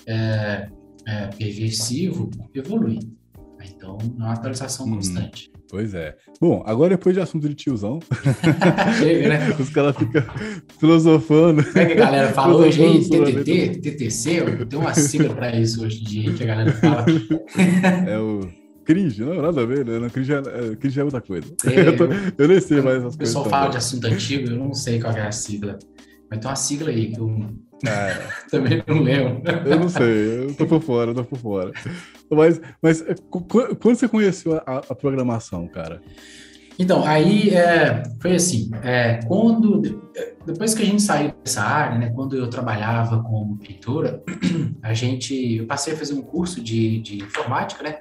é, 0.05 0.69
é, 1.07 1.27
perversivo 1.35 2.29
evolui. 2.53 2.99
Então 3.65 3.97
é 3.99 4.23
uma 4.23 4.33
atualização 4.33 4.85
uhum. 4.85 4.95
constante. 4.95 5.51
Pois 5.69 5.93
é. 5.93 6.15
Bom, 6.39 6.63
agora 6.65 6.91
depois 6.91 7.15
de 7.15 7.21
assunto 7.21 7.49
de 7.49 7.55
tiozão, 7.55 7.99
Chega, 8.99 9.29
né? 9.29 9.55
os 9.59 9.69
caras 9.69 9.97
ficam 9.97 10.23
filosofando. 10.79 11.63
Como 11.63 11.79
é 11.79 11.85
que 11.85 11.93
a 11.93 11.95
galera 11.95 12.31
fala 12.31 12.55
hoje 12.55 12.83
aí? 12.83 13.03
TTT, 13.03 13.81
TTC? 13.81 14.65
Tem 14.67 14.79
uma 14.79 14.93
sigla 14.93 15.33
para 15.33 15.59
isso 15.59 15.83
hoje 15.83 16.01
em 16.01 16.03
dia 16.03 16.33
que 16.33 16.43
a 16.43 16.47
galera 16.47 16.71
fala. 16.73 17.05
é 18.07 18.17
o 18.19 18.47
cringe, 18.85 19.21
não, 19.21 19.41
nada 19.41 19.61
a 19.61 19.65
ver, 19.65 19.85
né? 19.85 20.09
Cringe 20.09 20.33
é, 20.33 20.37
é, 20.37 20.75
cringe 20.77 20.99
é 20.99 21.03
outra 21.03 21.19
coisa. 21.19 21.53
É, 21.65 21.81
eu, 21.89 21.97
tô, 21.97 22.05
eu 22.37 22.47
nem 22.47 22.61
sei 22.61 22.79
mais 22.81 22.99
essas 22.99 23.15
coisas. 23.15 23.15
O 23.15 23.17
pessoal 23.17 23.45
fala 23.45 23.69
de 23.69 23.77
assunto 23.77 24.05
antigo, 24.05 24.49
eu 24.49 24.55
não 24.55 24.73
sei 24.73 25.01
qual 25.01 25.13
é 25.13 25.27
a 25.27 25.31
sigla. 25.31 25.77
Mas 26.29 26.39
tem 26.39 26.49
uma 26.49 26.55
sigla 26.55 26.89
aí 26.89 27.11
que 27.11 27.19
eu 27.19 27.29
é. 27.85 28.27
também 28.49 28.83
não 28.87 29.01
lembro. 29.01 29.41
Eu 29.65 29.79
não 29.79 29.89
sei, 29.89 30.45
eu 30.45 30.55
tô 30.55 30.65
por 30.65 30.81
fora, 30.81 31.11
eu 31.11 31.15
tô 31.15 31.23
por 31.23 31.37
fora. 31.37 31.71
Mas, 32.31 32.59
mas 32.81 33.01
é, 33.01 33.15
quando 33.29 33.95
você 33.95 34.07
conheceu 34.07 34.55
a, 34.55 34.77
a 34.89 34.95
programação, 34.95 35.67
cara? 35.67 36.01
Então, 36.79 37.03
aí 37.03 37.49
é, 37.49 38.03
foi 38.21 38.35
assim, 38.35 38.69
é, 38.83 39.19
quando, 39.25 40.11
depois 40.45 40.75
que 40.75 40.83
a 40.83 40.85
gente 40.85 41.01
saiu 41.01 41.33
dessa 41.43 41.63
área, 41.63 41.97
né, 41.97 42.11
quando 42.11 42.35
eu 42.35 42.47
trabalhava 42.49 43.23
como 43.23 43.57
pintora, 43.57 44.21
a 44.83 44.93
gente, 44.93 45.55
eu 45.55 45.65
passei 45.65 45.93
a 45.93 45.97
fazer 45.97 46.13
um 46.13 46.21
curso 46.21 46.61
de, 46.61 47.01
de 47.01 47.17
informática, 47.17 47.83
né, 47.83 47.97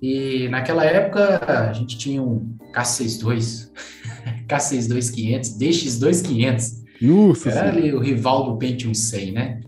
e 0.00 0.48
naquela 0.48 0.86
época 0.86 1.68
a 1.68 1.72
gente 1.74 1.98
tinha 1.98 2.22
um 2.22 2.56
K62, 2.74 3.70
K62500, 4.48 5.58
DX2500, 5.58 6.85
nossa 7.00 7.50
Era 7.50 7.68
ali 7.70 7.92
o 7.92 8.00
rival 8.00 8.52
do 8.52 8.58
Pentium 8.58 8.94
100, 8.94 9.32
né? 9.32 9.60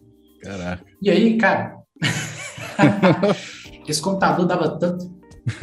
Caraca. 0.43 0.85
E 1.03 1.11
aí, 1.11 1.37
cara, 1.37 1.77
esse 3.88 4.01
computador 4.01 4.47
dava 4.47 4.79
tanto. 4.79 5.19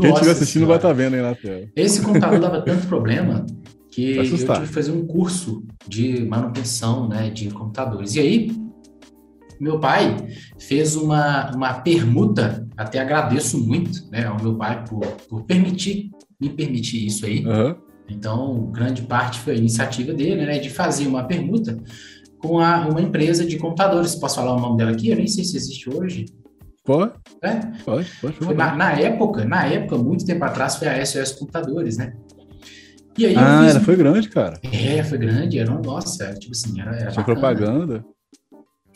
Quem 0.00 0.12
estiver 0.12 0.30
assistindo 0.30 0.66
vai 0.66 0.76
estar 0.76 0.88
tá 0.88 0.94
vendo 0.94 1.14
aí 1.14 1.22
na 1.22 1.34
tela. 1.34 1.68
Esse 1.74 2.02
computador 2.02 2.38
dava 2.38 2.62
tanto 2.64 2.86
problema 2.86 3.44
que 3.90 4.16
eu 4.16 4.24
tive 4.24 4.44
que 4.44 4.66
fazer 4.66 4.90
um 4.90 5.06
curso 5.06 5.64
de 5.86 6.24
manutenção 6.24 7.08
né, 7.08 7.30
de 7.30 7.50
computadores. 7.50 8.14
E 8.16 8.20
aí, 8.20 8.64
meu 9.60 9.78
pai 9.78 10.16
fez 10.58 10.96
uma, 10.96 11.50
uma 11.54 11.74
permuta, 11.74 12.66
até 12.76 12.98
agradeço 12.98 13.58
muito 13.58 14.10
né, 14.10 14.26
ao 14.26 14.42
meu 14.42 14.56
pai 14.56 14.84
por, 14.84 15.06
por 15.28 15.44
permitir, 15.44 16.10
me 16.40 16.48
permitir 16.50 17.06
isso 17.06 17.24
aí. 17.24 17.44
Uhum. 17.46 17.76
Então, 18.08 18.70
grande 18.70 19.02
parte 19.02 19.40
foi 19.40 19.54
a 19.54 19.56
iniciativa 19.56 20.12
dele, 20.12 20.44
né, 20.44 20.58
de 20.58 20.70
fazer 20.70 21.06
uma 21.06 21.24
permuta 21.24 21.78
com 22.38 22.60
a, 22.60 22.86
uma 22.86 23.00
empresa 23.00 23.44
de 23.44 23.56
computadores. 23.56 24.14
Posso 24.14 24.36
falar 24.36 24.54
o 24.54 24.60
nome 24.60 24.76
dela 24.76 24.90
aqui? 24.90 25.08
Eu 25.08 25.16
nem 25.16 25.26
sei 25.26 25.44
se 25.44 25.56
existe 25.56 25.88
hoje. 25.88 26.26
Pode? 26.84 27.14
É? 27.42 27.60
Pode, 27.84 28.10
pode. 28.20 28.54
Na, 28.54 28.76
na, 28.76 28.92
época, 28.92 29.44
na 29.44 29.64
época, 29.64 29.96
muito 29.96 30.26
tempo 30.26 30.44
atrás, 30.44 30.76
foi 30.76 30.88
a 30.88 31.04
SOS 31.04 31.32
Computadores, 31.32 31.96
né? 31.96 32.12
E 33.16 33.26
aí 33.26 33.34
ah, 33.36 33.64
ela 33.64 33.80
foi 33.80 33.96
grande, 33.96 34.28
cara. 34.28 34.58
É, 34.64 35.02
foi 35.02 35.16
grande. 35.16 35.58
Era, 35.58 35.70
nossa, 35.70 36.34
tipo 36.34 36.52
assim, 36.52 36.80
era, 36.80 36.96
era 36.96 37.22
propaganda. 37.22 38.04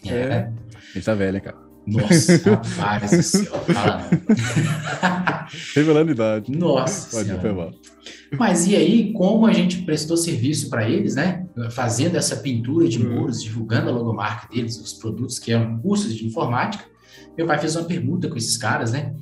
É. 0.04 0.14
é. 0.14 0.52
A 0.74 0.94
gente 0.94 1.04
tá 1.04 1.14
velha, 1.14 1.40
cara. 1.40 1.67
Nossa, 1.90 2.36
rapaz 2.78 3.10
do 3.10 3.22
céu, 3.22 3.60
fala 3.72 4.08
Revelando 5.74 6.12
idade. 6.12 6.52
Nossa 6.52 7.10
Pode 7.10 7.28
senhora. 7.28 7.72
Mas 8.38 8.66
e 8.66 8.76
aí, 8.76 9.12
como 9.12 9.46
a 9.46 9.52
gente 9.52 9.82
prestou 9.82 10.16
serviço 10.16 10.68
para 10.68 10.88
eles, 10.88 11.14
né? 11.14 11.46
Fazendo 11.70 12.16
essa 12.16 12.36
pintura 12.36 12.86
de 12.88 12.98
uhum. 12.98 13.20
muros, 13.20 13.42
divulgando 13.42 13.88
a 13.88 13.92
logomarca 13.92 14.48
deles, 14.52 14.78
os 14.78 14.92
produtos 14.92 15.38
que 15.38 15.52
eram 15.52 15.78
cursos 15.78 16.14
de 16.14 16.26
informática, 16.26 16.84
meu 17.36 17.46
pai 17.46 17.58
fez 17.58 17.74
uma 17.76 17.84
pergunta 17.84 18.28
com 18.28 18.36
esses 18.36 18.56
caras, 18.56 18.92
né? 18.92 19.14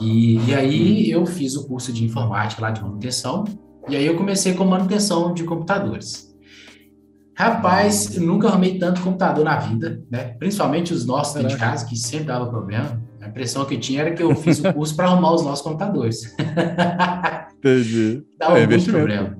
E, 0.00 0.38
e 0.46 0.54
aí 0.54 1.10
eu 1.10 1.24
fiz 1.26 1.56
o 1.56 1.66
curso 1.66 1.92
de 1.92 2.04
informática 2.04 2.62
lá 2.62 2.70
de 2.70 2.80
manutenção, 2.80 3.44
e 3.88 3.96
aí 3.96 4.06
eu 4.06 4.16
comecei 4.16 4.54
com 4.54 4.64
manutenção 4.64 5.34
de 5.34 5.44
computadores. 5.44 6.27
Rapaz, 7.38 8.16
eu 8.16 8.22
nunca 8.22 8.48
arrumei 8.48 8.80
tanto 8.80 9.00
computador 9.00 9.44
na 9.44 9.56
vida, 9.60 10.02
né? 10.10 10.34
Principalmente 10.40 10.92
os 10.92 11.06
nossos 11.06 11.34
dentro 11.34 11.50
de 11.50 11.56
casa, 11.56 11.86
que 11.86 11.94
sempre 11.94 12.26
dava 12.26 12.50
problema. 12.50 13.00
A 13.20 13.28
impressão 13.28 13.64
que 13.64 13.76
eu 13.76 13.80
tinha 13.80 14.00
era 14.00 14.10
que 14.12 14.20
eu 14.20 14.34
fiz 14.34 14.58
o 14.58 14.72
curso 14.74 14.96
para 14.96 15.06
arrumar 15.06 15.34
os 15.34 15.44
nossos 15.44 15.62
computadores. 15.62 16.34
Entendi. 17.56 18.24
Dava 18.36 18.58
é, 18.58 18.66
muito 18.66 18.90
problema. 18.90 19.38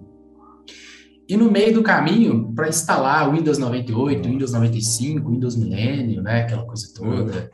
E 1.29 1.37
no 1.37 1.51
meio 1.51 1.75
do 1.75 1.83
caminho, 1.83 2.55
para 2.55 2.69
instalar 2.69 3.33
Windows 3.33 3.59
98, 3.59 4.29
Windows 4.29 4.53
95, 4.53 5.29
Windows 5.29 5.57
Millennium, 5.57 6.23
né? 6.23 6.43
Aquela 6.43 6.65
coisa 6.65 6.87
toda. 6.95 7.51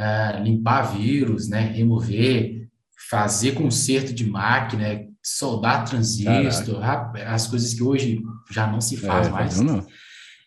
Uh, 0.00 0.44
limpar 0.44 0.96
vírus, 0.96 1.48
né? 1.48 1.72
Remover, 1.74 2.68
fazer 3.10 3.50
conserto 3.50 4.14
de 4.14 4.24
máquina, 4.30 5.00
soldar 5.20 5.84
transistor, 5.84 6.78
Caraca. 6.78 7.32
as 7.32 7.48
coisas 7.48 7.74
que 7.74 7.82
hoje 7.82 8.22
já 8.50 8.66
não 8.66 8.80
se 8.80 8.96
faz 8.96 9.28
é, 9.28 9.30
mais. 9.30 9.60
Não. 9.60 9.86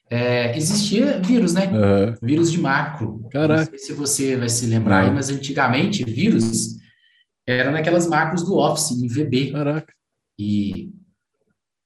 É, 0.09 0.57
existia 0.57 1.21
vírus, 1.21 1.53
né? 1.53 1.67
Uhum. 1.67 2.15
Vírus 2.21 2.51
de 2.51 2.59
macro. 2.59 3.27
Caraca. 3.31 3.61
Não 3.61 3.69
sei 3.69 3.79
se 3.79 3.93
você 3.93 4.35
vai 4.35 4.49
se 4.49 4.65
lembrar, 4.65 5.05
aí, 5.05 5.11
mas 5.11 5.29
antigamente 5.29 6.03
vírus 6.03 6.75
era 7.47 7.71
naquelas 7.71 8.07
macros 8.07 8.43
do 8.43 8.57
Office, 8.57 8.91
em 8.91 9.07
VB. 9.07 9.51
Caraca. 9.51 9.93
E, 10.37 10.91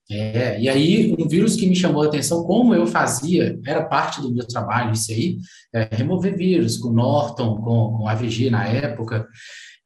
é, 0.10 0.60
e 0.60 0.70
aí, 0.70 1.16
um 1.20 1.28
vírus 1.28 1.56
que 1.56 1.68
me 1.68 1.76
chamou 1.76 2.04
a 2.04 2.08
atenção, 2.08 2.44
como 2.44 2.74
eu 2.74 2.88
fazia, 2.88 3.60
era 3.66 3.84
parte 3.84 4.22
do 4.22 4.34
meu 4.34 4.48
trabalho, 4.48 4.94
isso 4.94 5.12
aí, 5.12 5.38
é, 5.74 5.88
remover 5.92 6.36
vírus 6.36 6.78
com 6.78 6.92
Norton, 6.92 7.58
com, 7.58 7.98
com 7.98 8.08
AVG 8.08 8.50
na 8.50 8.68
época. 8.68 9.28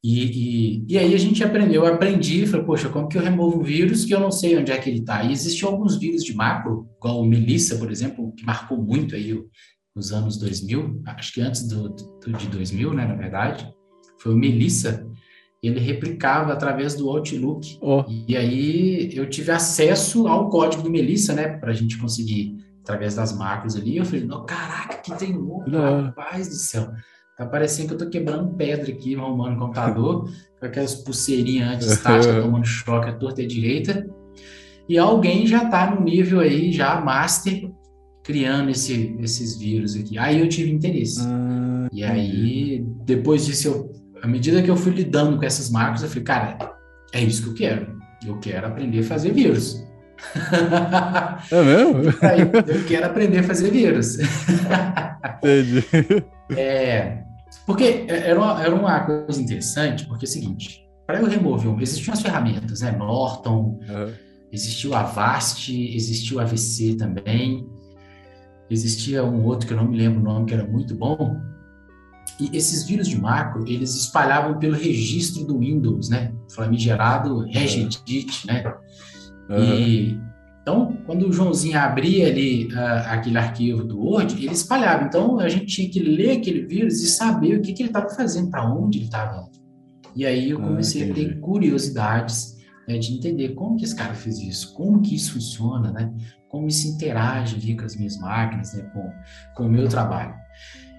E, 0.04 0.24
e, 0.24 0.86
e, 0.88 0.98
aí 0.98 1.14
a 1.14 1.18
gente 1.18 1.44
aprendeu, 1.44 1.84
eu 1.84 1.94
aprendi, 1.94 2.48
falei, 2.48 2.66
poxa, 2.66 2.88
como 2.88 3.10
que 3.10 3.18
eu 3.18 3.22
removo 3.22 3.60
um 3.60 3.64
vírus 3.64 4.06
que 4.06 4.14
eu 4.14 4.20
não 4.20 4.32
sei 4.32 4.58
onde 4.58 4.72
é 4.72 4.78
que 4.78 4.90
ele 4.90 5.00
está? 5.00 5.24
E 5.24 5.32
existiam 5.34 5.72
alguns 5.72 5.98
vírus 5.98 6.24
de 6.24 6.34
macro, 6.34 6.88
igual 6.98 7.20
o 7.20 7.26
Melissa, 7.26 7.78
por 7.78 7.92
exemplo, 7.92 8.34
que 8.34 8.46
marcou 8.46 8.82
muito 8.82 9.14
aí 9.14 9.38
nos 9.94 10.14
anos 10.14 10.38
2000, 10.38 11.02
acho 11.06 11.34
que 11.34 11.42
antes 11.42 11.68
do, 11.68 11.90
do 11.90 12.32
de 12.32 12.48
2000, 12.48 12.94
né, 12.94 13.06
na 13.06 13.16
verdade, 13.16 13.70
foi 14.20 14.34
o 14.34 14.38
Melissa, 14.38 15.06
ele 15.62 15.82
replicava 15.82 16.54
através 16.54 16.96
do 16.96 17.10
Outlook. 17.10 17.78
Oh. 17.82 18.06
E 18.26 18.38
aí 18.38 19.14
eu 19.14 19.30
tive 19.30 19.52
acesso 19.52 20.28
ao 20.30 20.50
código 20.50 20.82
do 20.82 20.90
Melissa, 20.90 21.34
né, 21.34 21.58
para 21.58 21.72
a 21.72 21.76
gente 21.76 21.98
conseguir, 21.98 22.56
através 22.82 23.16
das 23.16 23.38
macros 23.38 23.76
ali, 23.76 23.98
eu 23.98 24.06
falei, 24.06 24.24
não, 24.24 24.46
caraca, 24.46 24.98
que 24.98 25.14
tem 25.18 25.34
louco, 25.34 25.70
rapaz 25.70 26.48
do 26.48 26.56
céu. 26.56 26.90
Tá 27.40 27.46
parecendo 27.46 27.88
que 27.88 27.94
eu 27.94 27.98
tô 28.00 28.10
quebrando 28.10 28.54
pedra 28.56 28.92
aqui, 28.92 29.16
arrumando 29.16 29.56
o 29.56 29.60
computador, 29.60 30.30
com 30.60 30.66
aquelas 30.66 30.94
pulseirinhas 30.94 31.76
anti-estáticas 31.76 32.44
tomando 32.44 32.66
choque 32.66 33.10
à 33.10 33.14
torta 33.14 33.42
e 33.42 33.46
à 33.46 33.48
direita. 33.48 34.06
E 34.90 34.98
alguém 34.98 35.48
já 35.48 35.64
tá 35.70 35.90
no 35.90 36.02
nível 36.04 36.42
aí, 36.42 36.74
já 36.74 37.00
master, 37.00 37.72
criando 38.26 38.72
esse, 38.72 39.16
esses 39.22 39.58
vírus 39.58 39.96
aqui. 39.96 40.18
Aí 40.18 40.42
eu 40.42 40.50
tive 40.50 40.70
interesse. 40.70 41.22
Ah, 41.22 41.88
e 41.94 42.04
aí, 42.04 42.86
depois 43.06 43.46
disso, 43.46 43.70
eu, 43.70 43.92
à 44.22 44.28
medida 44.28 44.62
que 44.62 44.70
eu 44.70 44.76
fui 44.76 44.92
lidando 44.92 45.38
com 45.38 45.46
essas 45.46 45.70
marcas, 45.70 46.04
eu 46.04 46.10
falei, 46.10 46.24
cara, 46.26 46.58
é 47.14 47.22
isso 47.22 47.44
que 47.44 47.50
eu 47.52 47.54
quero. 47.54 48.00
Eu 48.28 48.38
quero 48.40 48.68
aprender 48.68 49.00
a 49.00 49.04
fazer 49.04 49.32
vírus. 49.32 49.82
É 51.50 51.64
mesmo? 51.64 52.02
Aí, 52.22 52.42
eu 52.42 52.86
quero 52.86 53.06
aprender 53.06 53.40
a 53.40 53.44
fazer 53.44 53.72
vírus. 53.72 54.18
Entendi. 55.38 55.86
É, 56.58 57.29
porque 57.70 57.84
é, 57.84 58.30
era 58.30 58.40
uma, 58.40 58.64
era 58.64 58.74
uma 58.74 59.00
coisa 59.02 59.40
interessante, 59.40 60.04
porque 60.08 60.26
é 60.26 60.28
o 60.28 60.32
seguinte, 60.32 60.84
para 61.06 61.20
eu 61.20 61.28
remover, 61.28 61.80
existiam 61.80 62.14
as 62.14 62.22
ferramentas, 62.24 62.82
né? 62.82 62.92
Norton, 62.94 63.80
uhum. 63.88 64.14
existiu 64.52 64.96
a 64.96 65.02
Avast, 65.02 65.72
existiu 65.72 66.40
a 66.40 66.44
AVC 66.46 66.96
também, 66.96 67.70
existia 68.72 69.24
um 69.24 69.46
outro 69.46 69.68
que 69.68 69.74
eu 69.74 69.78
não 69.78 69.88
me 69.88 69.96
lembro 69.96 70.20
o 70.20 70.24
nome, 70.24 70.48
que 70.48 70.54
era 70.56 70.66
muito 70.66 70.96
bom. 70.96 71.40
E 72.40 72.50
esses 72.58 72.88
vírus 72.88 73.08
de 73.08 73.22
macro, 73.22 73.64
eles 73.68 73.94
espalhavam 73.94 74.58
pelo 74.58 74.76
registro 74.76 75.46
do 75.46 75.60
Windows, 75.60 76.10
né? 76.10 76.34
Famigerado 76.56 77.42
regedit, 77.42 78.48
né? 78.48 78.64
Uhum. 79.48 79.76
E 79.76 80.20
então, 80.70 80.96
quando 81.04 81.28
o 81.28 81.34
Joãozinho 81.34 81.80
abria 81.80 82.28
ali 82.28 82.68
uh, 82.68 83.08
aquele 83.08 83.40
arquivo 83.40 83.84
do 83.84 84.00
Word, 84.00 84.36
ele 84.36 84.54
espalhava. 84.54 85.06
Então, 85.06 85.40
a 85.40 85.50
gente 85.50 85.66
tinha 85.66 85.90
que 85.90 86.00
ler 86.00 86.38
aquele 86.38 86.62
vírus 86.62 87.02
e 87.02 87.08
saber 87.08 87.58
o 87.58 87.62
que, 87.62 87.74
que 87.74 87.82
ele 87.82 87.90
estava 87.90 88.08
fazendo, 88.10 88.52
para 88.52 88.72
onde 88.72 89.00
ele 89.00 89.06
estava 89.06 89.38
indo. 89.38 89.60
E 90.16 90.28
aí 90.28 90.52
eu 90.52 90.60
ah, 90.60 90.68
comecei 90.68 91.08
ah, 91.08 91.12
a 91.12 91.16
ter 91.16 91.40
curiosidades 91.40 92.56
né, 92.88 93.00
de 93.00 93.14
entender 93.14 93.50
como 93.56 93.78
que 93.78 93.84
esse 93.84 93.96
cara 93.96 94.14
fez 94.14 94.38
isso, 94.38 94.76
como 94.76 95.02
que 95.02 95.16
isso 95.16 95.34
funciona, 95.34 95.92
né? 95.92 96.14
Como 96.48 96.68
isso 96.68 96.88
interage 96.88 97.56
ali 97.56 97.76
com 97.76 97.86
as 97.86 97.96
minhas 97.96 98.20
máquinas, 98.20 98.74
né? 98.76 98.84
Com, 98.94 99.12
com 99.56 99.66
o 99.66 99.72
meu 99.72 99.88
trabalho. 99.88 100.36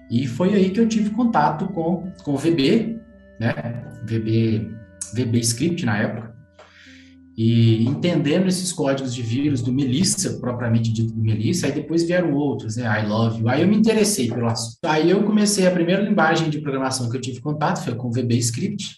E 0.09 0.27
foi 0.27 0.53
aí 0.53 0.69
que 0.71 0.81
eu 0.81 0.87
tive 0.87 1.11
contato 1.11 1.67
com, 1.67 2.11
com 2.23 2.33
o 2.33 2.37
VB, 2.37 2.99
né? 3.39 3.53
VB, 4.03 4.69
VB 5.13 5.39
Script 5.39 5.85
na 5.85 5.97
época. 5.97 6.30
E 7.37 7.85
entendendo 7.85 8.47
esses 8.47 8.73
códigos 8.73 9.15
de 9.15 9.21
vírus 9.21 9.61
do 9.61 9.71
Melissa, 9.71 10.39
propriamente 10.39 10.91
dito 10.91 11.13
do 11.13 11.21
Melissa, 11.21 11.67
aí 11.67 11.71
depois 11.71 12.03
vieram 12.03 12.33
outros, 12.33 12.75
né? 12.75 12.83
I 13.01 13.07
love 13.07 13.39
you. 13.39 13.49
Aí 13.49 13.61
eu 13.61 13.67
me 13.67 13.77
interessei 13.77 14.27
pelo 14.27 14.47
assunto. 14.47 14.77
Aí 14.85 15.09
eu 15.09 15.23
comecei, 15.23 15.65
a 15.65 15.71
primeira 15.71 16.01
linguagem 16.01 16.49
de 16.49 16.59
programação 16.59 17.09
que 17.09 17.15
eu 17.15 17.21
tive 17.21 17.39
contato 17.39 17.83
foi 17.83 17.95
com 17.95 18.09
o 18.09 18.11
VB 18.11 18.37
Script. 18.37 18.97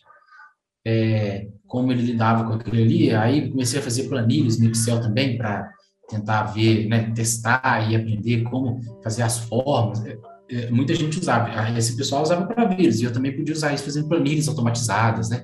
É, 0.86 1.48
como 1.74 1.92
ele 1.92 2.04
lidava 2.04 2.44
com 2.44 2.54
aquilo 2.54 2.80
ali. 2.80 3.12
Aí 3.16 3.50
comecei 3.50 3.80
a 3.80 3.84
fazer 3.84 4.04
planilhas 4.04 4.60
no 4.60 4.70
Excel 4.70 5.02
também 5.02 5.36
para 5.38 5.68
tentar 6.08 6.44
ver, 6.44 6.88
né, 6.88 7.12
testar 7.16 7.90
e 7.90 7.96
aprender 7.96 8.44
como 8.44 8.80
fazer 9.04 9.24
as 9.24 9.40
formas. 9.40 10.06
É, 10.06 10.18
é, 10.52 10.70
muita 10.70 10.94
gente 10.94 11.20
usava, 11.20 11.50
esse 11.76 11.96
pessoal 11.96 12.22
usava 12.22 12.46
para 12.46 12.66
vírus, 12.66 13.02
e 13.02 13.06
eu 13.06 13.12
também 13.12 13.36
podia 13.36 13.56
usar 13.56 13.74
isso 13.74 13.86
fazendo 13.86 14.08
planilhas 14.08 14.48
automatizadas, 14.48 15.30
né? 15.30 15.44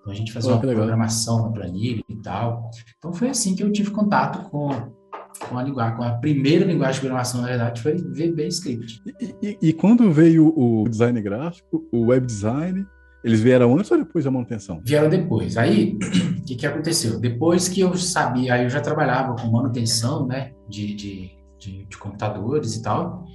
Então 0.00 0.12
a 0.12 0.16
gente 0.16 0.32
fazia 0.32 0.50
oh, 0.50 0.54
uma 0.54 0.60
programação 0.60 1.42
na 1.42 1.50
planilha 1.50 2.02
e 2.08 2.16
tal. 2.16 2.70
Então 2.98 3.12
foi 3.12 3.28
assim 3.28 3.54
que 3.54 3.62
eu 3.62 3.70
tive 3.70 3.90
contato 3.90 4.48
com, 4.50 4.70
com 5.48 5.58
a 5.58 5.62
linguagem, 5.62 5.96
com 5.96 6.02
a 6.02 6.12
primeira 6.12 6.64
linguagem 6.64 6.94
de 6.94 7.00
programação, 7.00 7.42
na 7.42 7.48
verdade, 7.48 7.82
foi 7.82 7.96
VB 7.96 8.48
Script. 8.48 9.02
E, 9.20 9.34
e, 9.42 9.58
e 9.68 9.72
quando 9.72 10.10
veio 10.10 10.52
o 10.56 10.88
design 10.88 11.20
gráfico, 11.20 11.86
o 11.92 12.06
web 12.06 12.26
design, 12.26 12.86
eles 13.22 13.40
vieram 13.40 13.76
antes 13.76 13.90
ou 13.90 13.98
depois 13.98 14.24
da 14.24 14.30
manutenção? 14.30 14.80
Vieram 14.84 15.08
depois. 15.08 15.56
Aí, 15.56 15.98
o 16.40 16.44
que, 16.44 16.56
que 16.56 16.66
aconteceu? 16.66 17.20
Depois 17.20 17.68
que 17.68 17.80
eu 17.80 17.94
sabia, 17.96 18.54
aí 18.54 18.64
eu 18.64 18.70
já 18.70 18.80
trabalhava 18.80 19.36
com 19.36 19.50
manutenção, 19.50 20.26
né, 20.26 20.52
de, 20.68 20.94
de, 20.94 21.30
de, 21.58 21.84
de 21.84 21.98
computadores 21.98 22.76
e 22.76 22.82
tal, 22.82 23.26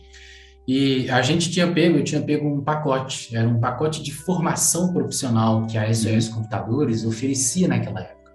e 0.67 1.09
a 1.11 1.21
gente 1.21 1.51
tinha 1.51 1.71
pego, 1.71 1.97
eu 1.97 2.03
tinha 2.03 2.21
pego 2.21 2.47
um 2.47 2.61
pacote, 2.61 3.35
era 3.35 3.47
um 3.47 3.59
pacote 3.59 4.01
de 4.01 4.11
formação 4.11 4.91
profissional 4.91 5.65
que 5.67 5.77
a 5.77 5.93
SOS 5.93 6.29
Computadores 6.29 7.05
oferecia 7.05 7.67
naquela 7.67 8.01
época. 8.01 8.31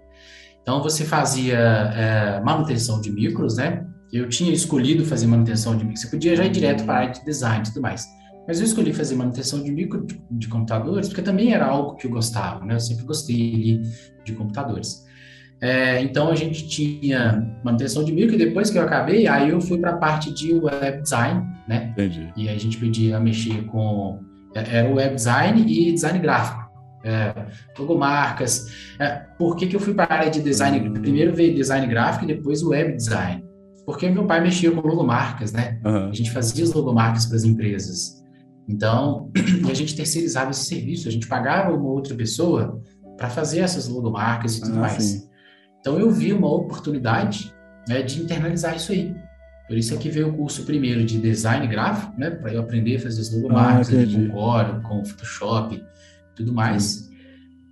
Então, 0.61 0.81
você 0.81 1.03
fazia 1.03 1.57
é, 1.57 2.41
manutenção 2.41 3.01
de 3.01 3.11
micros, 3.11 3.57
né? 3.57 3.85
Eu 4.13 4.29
tinha 4.29 4.53
escolhido 4.53 5.05
fazer 5.05 5.27
manutenção 5.27 5.75
de 5.75 5.83
micros. 5.83 6.01
Você 6.01 6.07
podia 6.07 6.35
já 6.35 6.45
ir 6.45 6.51
direto 6.51 6.85
para 6.85 6.93
a 6.93 6.97
área 6.99 7.13
de 7.13 7.25
design 7.25 7.61
e 7.61 7.63
tudo 7.63 7.81
mais. 7.81 8.07
Mas 8.47 8.59
eu 8.59 8.65
escolhi 8.65 8.93
fazer 8.93 9.15
manutenção 9.15 9.61
de 9.63 9.71
micro 9.71 10.05
de, 10.05 10.21
de, 10.29 10.47
computadores 10.47 11.07
porque 11.07 11.21
também 11.21 11.53
era 11.53 11.65
algo 11.65 11.95
que 11.95 12.07
eu 12.07 12.11
gostava, 12.11 12.65
né? 12.65 12.75
Eu 12.75 12.79
sempre 12.79 13.05
gostei 13.05 13.81
de 14.23 14.33
computadores. 14.33 15.05
É, 15.61 16.01
então 16.01 16.29
a 16.31 16.35
gente 16.35 16.67
tinha 16.67 17.47
manutenção 17.63 18.03
de 18.03 18.11
micro 18.11 18.33
e 18.33 18.37
depois 18.37 18.71
que 18.71 18.79
eu 18.79 18.81
acabei, 18.81 19.27
aí 19.27 19.49
eu 19.49 19.61
fui 19.61 19.77
para 19.77 19.91
a 19.91 19.97
parte 19.97 20.33
de 20.33 20.55
web 20.55 21.03
design, 21.03 21.45
né? 21.67 21.89
Entendi. 21.91 22.33
E 22.35 22.49
a 22.49 22.57
gente 22.57 22.77
podia 22.77 23.19
mexer 23.19 23.63
com 23.65 24.19
é, 24.55 24.77
era 24.77 24.89
web 24.89 25.15
design 25.15 25.61
e 25.61 25.91
design 25.91 26.17
gráfico. 26.19 26.61
É, 27.03 27.33
logomarcas. 27.77 28.67
É, 28.99 29.09
por 29.37 29.55
que, 29.55 29.67
que 29.67 29.75
eu 29.75 29.79
fui 29.79 29.93
para 29.93 30.05
a 30.05 30.17
área 30.17 30.31
de 30.31 30.41
design? 30.41 30.99
Primeiro 30.99 31.33
veio 31.33 31.53
design 31.53 31.85
gráfico 31.87 32.25
e 32.25 32.27
depois 32.27 32.63
web 32.63 32.95
design. 32.95 33.43
Porque 33.85 34.09
meu 34.09 34.25
pai 34.25 34.41
mexia 34.41 34.71
com 34.71 34.87
logomarcas, 34.87 35.51
né? 35.51 35.79
Uhum. 35.83 36.09
A 36.09 36.13
gente 36.13 36.31
fazia 36.31 36.63
as 36.63 36.73
logomarcas 36.73 37.25
para 37.25 37.37
as 37.37 37.43
empresas. 37.43 38.21
Então, 38.67 39.31
a 39.69 39.73
gente 39.73 39.95
terceirizava 39.95 40.51
esse 40.51 40.65
serviço, 40.65 41.07
a 41.07 41.11
gente 41.11 41.27
pagava 41.27 41.73
uma 41.73 41.89
outra 41.89 42.15
pessoa 42.15 42.79
para 43.17 43.29
fazer 43.29 43.59
essas 43.59 43.87
logomarcas 43.87 44.57
e 44.57 44.61
tudo 44.61 44.77
ah, 44.77 44.81
mais. 44.81 45.03
Sim. 45.03 45.30
Então, 45.81 45.99
eu 45.99 46.09
vi 46.09 46.31
uma 46.31 46.47
oportunidade 46.47 47.53
né, 47.87 48.01
de 48.01 48.21
internalizar 48.21 48.75
isso 48.75 48.91
aí. 48.91 49.13
Por 49.67 49.77
isso 49.77 49.93
é 49.93 49.97
que 49.97 50.09
veio 50.09 50.29
o 50.29 50.33
curso 50.33 50.63
primeiro 50.63 51.03
de 51.03 51.19
design 51.19 51.65
gráfico, 51.67 52.17
né, 52.19 52.29
para 52.29 52.53
eu 52.53 52.61
aprender 52.61 52.97
a 52.97 52.99
fazer 52.99 53.21
as 53.21 53.33
logomarcas 53.33 53.89
ah, 53.89 54.05
com 54.05 54.29
Corel, 54.29 54.81
com 54.81 55.05
Photoshop, 55.05 55.83
tudo 56.35 56.53
mais. 56.53 57.09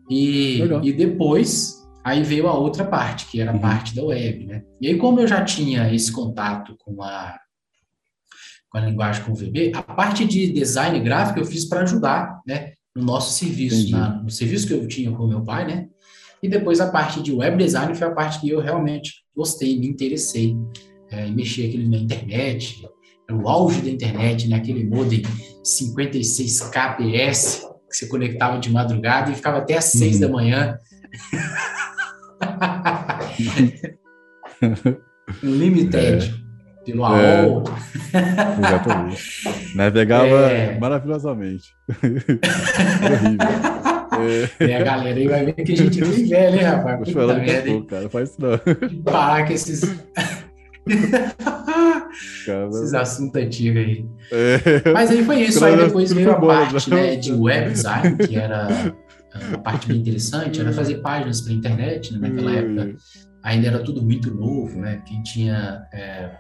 E, 0.09 0.61
e 0.83 0.93
depois, 0.93 1.85
aí 2.03 2.23
veio 2.23 2.47
a 2.47 2.53
outra 2.53 2.85
parte, 2.85 3.27
que 3.27 3.39
era 3.39 3.51
a 3.51 3.53
uhum. 3.53 3.59
parte 3.59 3.95
da 3.95 4.03
web, 4.03 4.45
né? 4.45 4.63
E 4.81 4.87
aí, 4.87 4.97
como 4.97 5.19
eu 5.19 5.27
já 5.27 5.43
tinha 5.43 5.93
esse 5.93 6.11
contato 6.11 6.75
com 6.79 7.03
a 7.03 7.37
com 8.69 8.77
a 8.77 8.81
linguagem 8.81 9.23
com 9.23 9.31
o 9.31 9.35
VB, 9.35 9.71
a 9.73 9.81
parte 9.81 10.25
de 10.25 10.53
design 10.53 10.99
gráfico 10.99 11.39
eu 11.39 11.45
fiz 11.45 11.65
para 11.65 11.81
ajudar, 11.81 12.39
né, 12.45 12.73
no 12.95 13.03
nosso 13.03 13.37
serviço, 13.37 13.89
na, 13.91 14.21
no 14.21 14.29
serviço 14.29 14.67
que 14.67 14.73
eu 14.73 14.87
tinha 14.87 15.11
com 15.11 15.27
meu 15.27 15.43
pai, 15.43 15.65
né, 15.65 15.89
e 16.41 16.49
depois 16.49 16.79
a 16.79 16.89
parte 16.89 17.21
de 17.21 17.33
web 17.33 17.57
design 17.57 17.93
foi 17.95 18.07
a 18.07 18.11
parte 18.11 18.39
que 18.39 18.49
eu 18.49 18.59
realmente 18.59 19.23
gostei, 19.35 19.79
me 19.79 19.87
interessei 19.87 20.55
é, 21.11 21.27
em 21.27 21.35
mexer 21.35 21.67
aqui 21.67 21.77
na 21.77 21.97
internet, 21.97 22.87
o 23.31 23.47
auge 23.47 23.81
da 23.81 23.89
internet, 23.89 24.47
né, 24.47 24.57
aquele 24.57 24.83
modem 24.83 25.21
56 25.63 26.71
kps 26.71 27.69
que 27.89 27.95
você 27.95 28.07
conectava 28.07 28.59
de 28.59 28.71
madrugada 28.71 29.31
e 29.31 29.35
ficava 29.35 29.59
até 29.59 29.77
às 29.77 29.93
uhum. 29.93 29.99
6 29.99 30.19
da 30.19 30.29
manhã. 30.29 30.79
Limited. 35.43 36.43
É 36.45 36.49
pelo 36.85 37.05
AOL. 37.05 37.63
É, 38.13 38.67
exatamente. 38.67 39.21
Navegava 39.75 40.51
é... 40.51 40.79
maravilhosamente. 40.79 41.73
horrível. 42.01 43.98
É. 44.23 44.49
E 44.59 44.73
a 44.73 44.83
galera 44.83 45.19
aí 45.19 45.27
vai 45.27 45.45
ver 45.45 45.53
que 45.53 45.73
a 45.73 45.77
gente 45.77 46.01
é 46.01 46.05
bem 46.05 46.25
velho, 46.25 46.55
hein, 46.55 46.63
rapaz? 46.63 47.11
Puta 47.11 47.33
merda, 47.35 47.71
pouco, 47.71 47.87
cara, 47.87 48.09
faz 48.09 48.29
isso 48.29 48.41
não. 48.41 48.57
Parar 49.03 49.45
com 49.47 49.53
esses... 49.53 49.81
esses 52.69 52.93
assuntos 52.93 53.41
antigos 53.41 53.81
aí. 53.81 54.05
É. 54.31 54.91
Mas 54.91 55.11
aí 55.11 55.23
foi 55.23 55.41
isso. 55.41 55.63
Aí 55.63 55.77
depois 55.77 56.11
veio 56.11 56.31
a 56.31 56.39
parte 56.39 56.89
né, 56.89 57.15
de 57.15 57.31
web 57.33 57.71
design, 57.71 58.17
que 58.17 58.35
era 58.35 58.93
uma 59.49 59.59
parte 59.59 59.87
bem 59.87 59.97
interessante, 59.97 60.59
era 60.59 60.71
fazer 60.73 60.95
páginas 61.01 61.41
para 61.41 61.53
internet, 61.53 62.13
né? 62.13 62.27
naquela 62.27 62.55
época 62.55 62.95
ainda 63.43 63.67
era 63.67 63.83
tudo 63.83 64.01
muito 64.01 64.33
novo, 64.33 64.79
né? 64.79 65.01
Quem 65.05 65.21
tinha 65.23 65.87
é, 65.93 66.31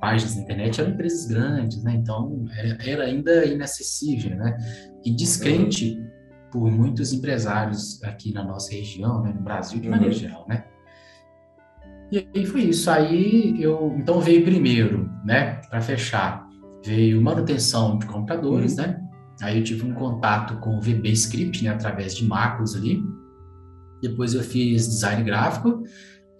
páginas 0.00 0.36
na 0.36 0.42
internet 0.42 0.80
eram 0.80 0.90
empresas 0.90 1.26
grandes, 1.26 1.82
né? 1.82 1.94
Então 1.94 2.46
era, 2.56 2.78
era 2.84 3.04
ainda 3.04 3.44
inacessível, 3.44 4.36
né? 4.36 4.56
E 5.04 5.14
descrente 5.14 5.98
por 6.50 6.70
muitos 6.70 7.12
empresários 7.12 8.02
aqui 8.02 8.32
na 8.32 8.44
nossa 8.44 8.72
região, 8.72 9.22
né? 9.22 9.32
no 9.32 9.42
Brasil 9.42 9.80
de 9.80 9.88
maneira 9.88 10.14
uhum. 10.14 10.20
geral, 10.20 10.46
né? 10.48 10.64
E 12.12 12.26
aí 12.34 12.44
foi 12.44 12.62
isso. 12.62 12.90
Aí 12.90 13.62
eu 13.62 13.94
então 13.96 14.20
veio 14.20 14.42
primeiro, 14.42 15.08
né? 15.24 15.60
Para 15.70 15.80
fechar, 15.80 16.46
veio 16.84 17.22
manutenção 17.22 17.98
de 17.98 18.06
computadores, 18.06 18.76
uhum. 18.76 18.86
né? 18.86 19.02
Aí 19.42 19.58
eu 19.58 19.64
tive 19.64 19.86
um 19.86 19.94
contato 19.94 20.58
com 20.58 20.76
o 20.76 20.80
VB 20.80 21.10
Script, 21.12 21.64
né? 21.64 21.70
Através 21.70 22.14
de 22.14 22.26
macros 22.26 22.74
ali. 22.74 23.02
Depois 24.02 24.34
eu 24.34 24.42
fiz 24.42 24.86
design 24.88 25.22
gráfico 25.22 25.82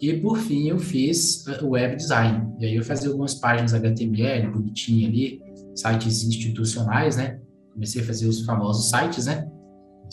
e 0.00 0.14
por 0.14 0.38
fim 0.38 0.68
eu 0.68 0.78
fiz 0.78 1.44
o 1.62 1.68
web 1.68 1.94
design. 1.94 2.52
E 2.58 2.66
aí 2.66 2.74
eu 2.74 2.82
fazia 2.82 3.08
algumas 3.08 3.34
páginas 3.34 3.74
HTML 3.74 4.50
bonitinha 4.50 5.06
ali, 5.08 5.40
sites 5.74 6.24
institucionais, 6.24 7.16
né? 7.16 7.38
Comecei 7.72 8.02
a 8.02 8.04
fazer 8.04 8.26
os 8.26 8.44
famosos 8.44 8.90
sites, 8.90 9.26
né? 9.26 9.46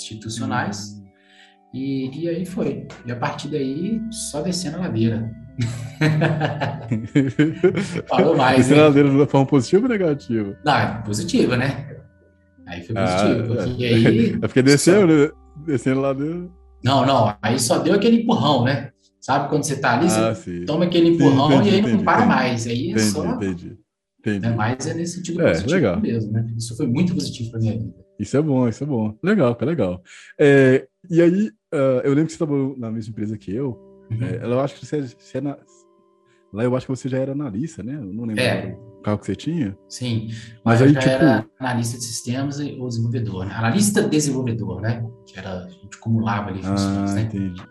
Institucionais. 0.01 0.93
Hum. 0.93 1.07
E, 1.73 2.23
e 2.23 2.29
aí 2.29 2.45
foi. 2.45 2.87
E 3.05 3.11
a 3.11 3.15
partir 3.15 3.49
daí, 3.49 4.01
só 4.11 4.41
descendo 4.41 4.77
a 4.77 4.81
ladeira. 4.81 5.29
Falou 8.07 8.37
mais. 8.37 8.57
Descendo 8.57 8.81
a 8.81 8.85
ladeira 8.85 9.09
de 9.09 9.25
forma 9.25 9.45
positiva 9.45 9.83
ou 9.83 9.89
negativa? 9.89 10.57
Não, 10.63 11.01
positiva, 11.03 11.57
né? 11.57 11.97
Aí 12.67 12.83
foi 12.83 12.95
positivo. 12.95 13.53
Ah, 13.53 13.63
porque 13.63 13.85
aí. 13.85 14.37
É 14.41 14.47
porque 14.47 14.61
desceu, 14.61 15.01
só... 15.01 15.07
né? 15.07 15.29
Descendo 15.65 15.99
a 15.99 16.03
ladeira. 16.03 16.47
Não, 16.83 17.05
não. 17.05 17.35
Aí 17.41 17.59
só 17.59 17.79
deu 17.79 17.95
aquele 17.95 18.21
empurrão, 18.21 18.63
né? 18.63 18.91
Sabe 19.19 19.49
quando 19.49 19.63
você 19.63 19.73
está 19.73 19.97
ali, 19.97 20.05
ah, 20.05 20.33
você 20.33 20.59
sim. 20.59 20.65
toma 20.65 20.85
aquele 20.85 21.09
empurrão 21.09 21.49
sim, 21.49 21.55
entendi, 21.55 21.69
e 21.69 21.73
aí 21.73 21.81
não 21.81 21.89
entendi, 21.89 22.05
para 22.05 22.19
entendi. 22.19 22.33
mais. 22.33 22.67
Aí 22.67 22.93
é 22.93 22.99
só. 22.99 23.25
Entendi. 23.25 23.77
Entendi. 24.19 24.47
É, 24.47 24.49
mas 24.51 24.87
é 24.87 24.93
nesse 24.93 25.15
sentido 25.15 25.41
é, 25.41 25.49
positivo 25.49 25.73
legal. 25.73 25.99
mesmo, 25.99 26.31
né? 26.31 26.47
Isso 26.57 26.77
foi 26.77 26.87
muito 26.87 27.13
positivo 27.13 27.51
para 27.51 27.59
minha 27.59 27.73
vida. 27.73 28.06
Isso 28.19 28.35
é 28.35 28.41
bom, 28.41 28.67
isso 28.67 28.83
é 28.83 28.87
bom. 28.87 29.17
Legal, 29.21 29.55
que 29.55 29.65
legal. 29.65 30.01
É, 30.39 30.87
e 31.09 31.21
aí, 31.21 31.49
uh, 31.73 32.01
eu 32.03 32.09
lembro 32.09 32.25
que 32.25 32.31
você 32.33 32.37
trabalhou 32.37 32.75
na 32.77 32.91
mesma 32.91 33.11
empresa 33.11 33.37
que 33.37 33.53
eu. 33.53 33.77
Uhum. 34.11 34.23
É, 34.23 34.43
eu 34.43 34.59
acho 34.59 34.75
que 34.75 34.85
você, 34.85 35.01
você 35.01 35.37
é 35.37 35.41
na, 35.41 35.57
lá 36.53 36.63
eu 36.63 36.75
acho 36.75 36.85
que 36.85 36.95
você 36.95 37.09
já 37.09 37.17
era 37.19 37.31
analista, 37.31 37.83
né? 37.83 37.95
Eu 37.95 38.13
não 38.13 38.25
lembro 38.25 38.43
é. 38.43 38.77
o 38.99 39.01
carro 39.01 39.19
que 39.19 39.25
você 39.25 39.35
tinha. 39.35 39.77
Sim, 39.87 40.27
mas, 40.63 40.79
mas 40.79 40.81
aí, 40.81 40.93
tipo... 40.93 41.09
era 41.09 41.45
analista 41.59 41.97
de 41.97 42.03
sistemas 42.03 42.59
ou 42.59 42.87
desenvolvedor, 42.87 43.45
né? 43.45 43.53
Analista 43.53 44.01
desenvolvedor, 44.01 44.81
né? 44.81 45.05
Que 45.25 45.37
era, 45.37 45.65
a 45.65 45.69
gente 45.69 45.97
acumulava 45.97 46.49
ali 46.49 46.63
funções, 46.63 47.11
ah, 47.11 47.15
né? 47.15 47.21
entendi. 47.21 47.63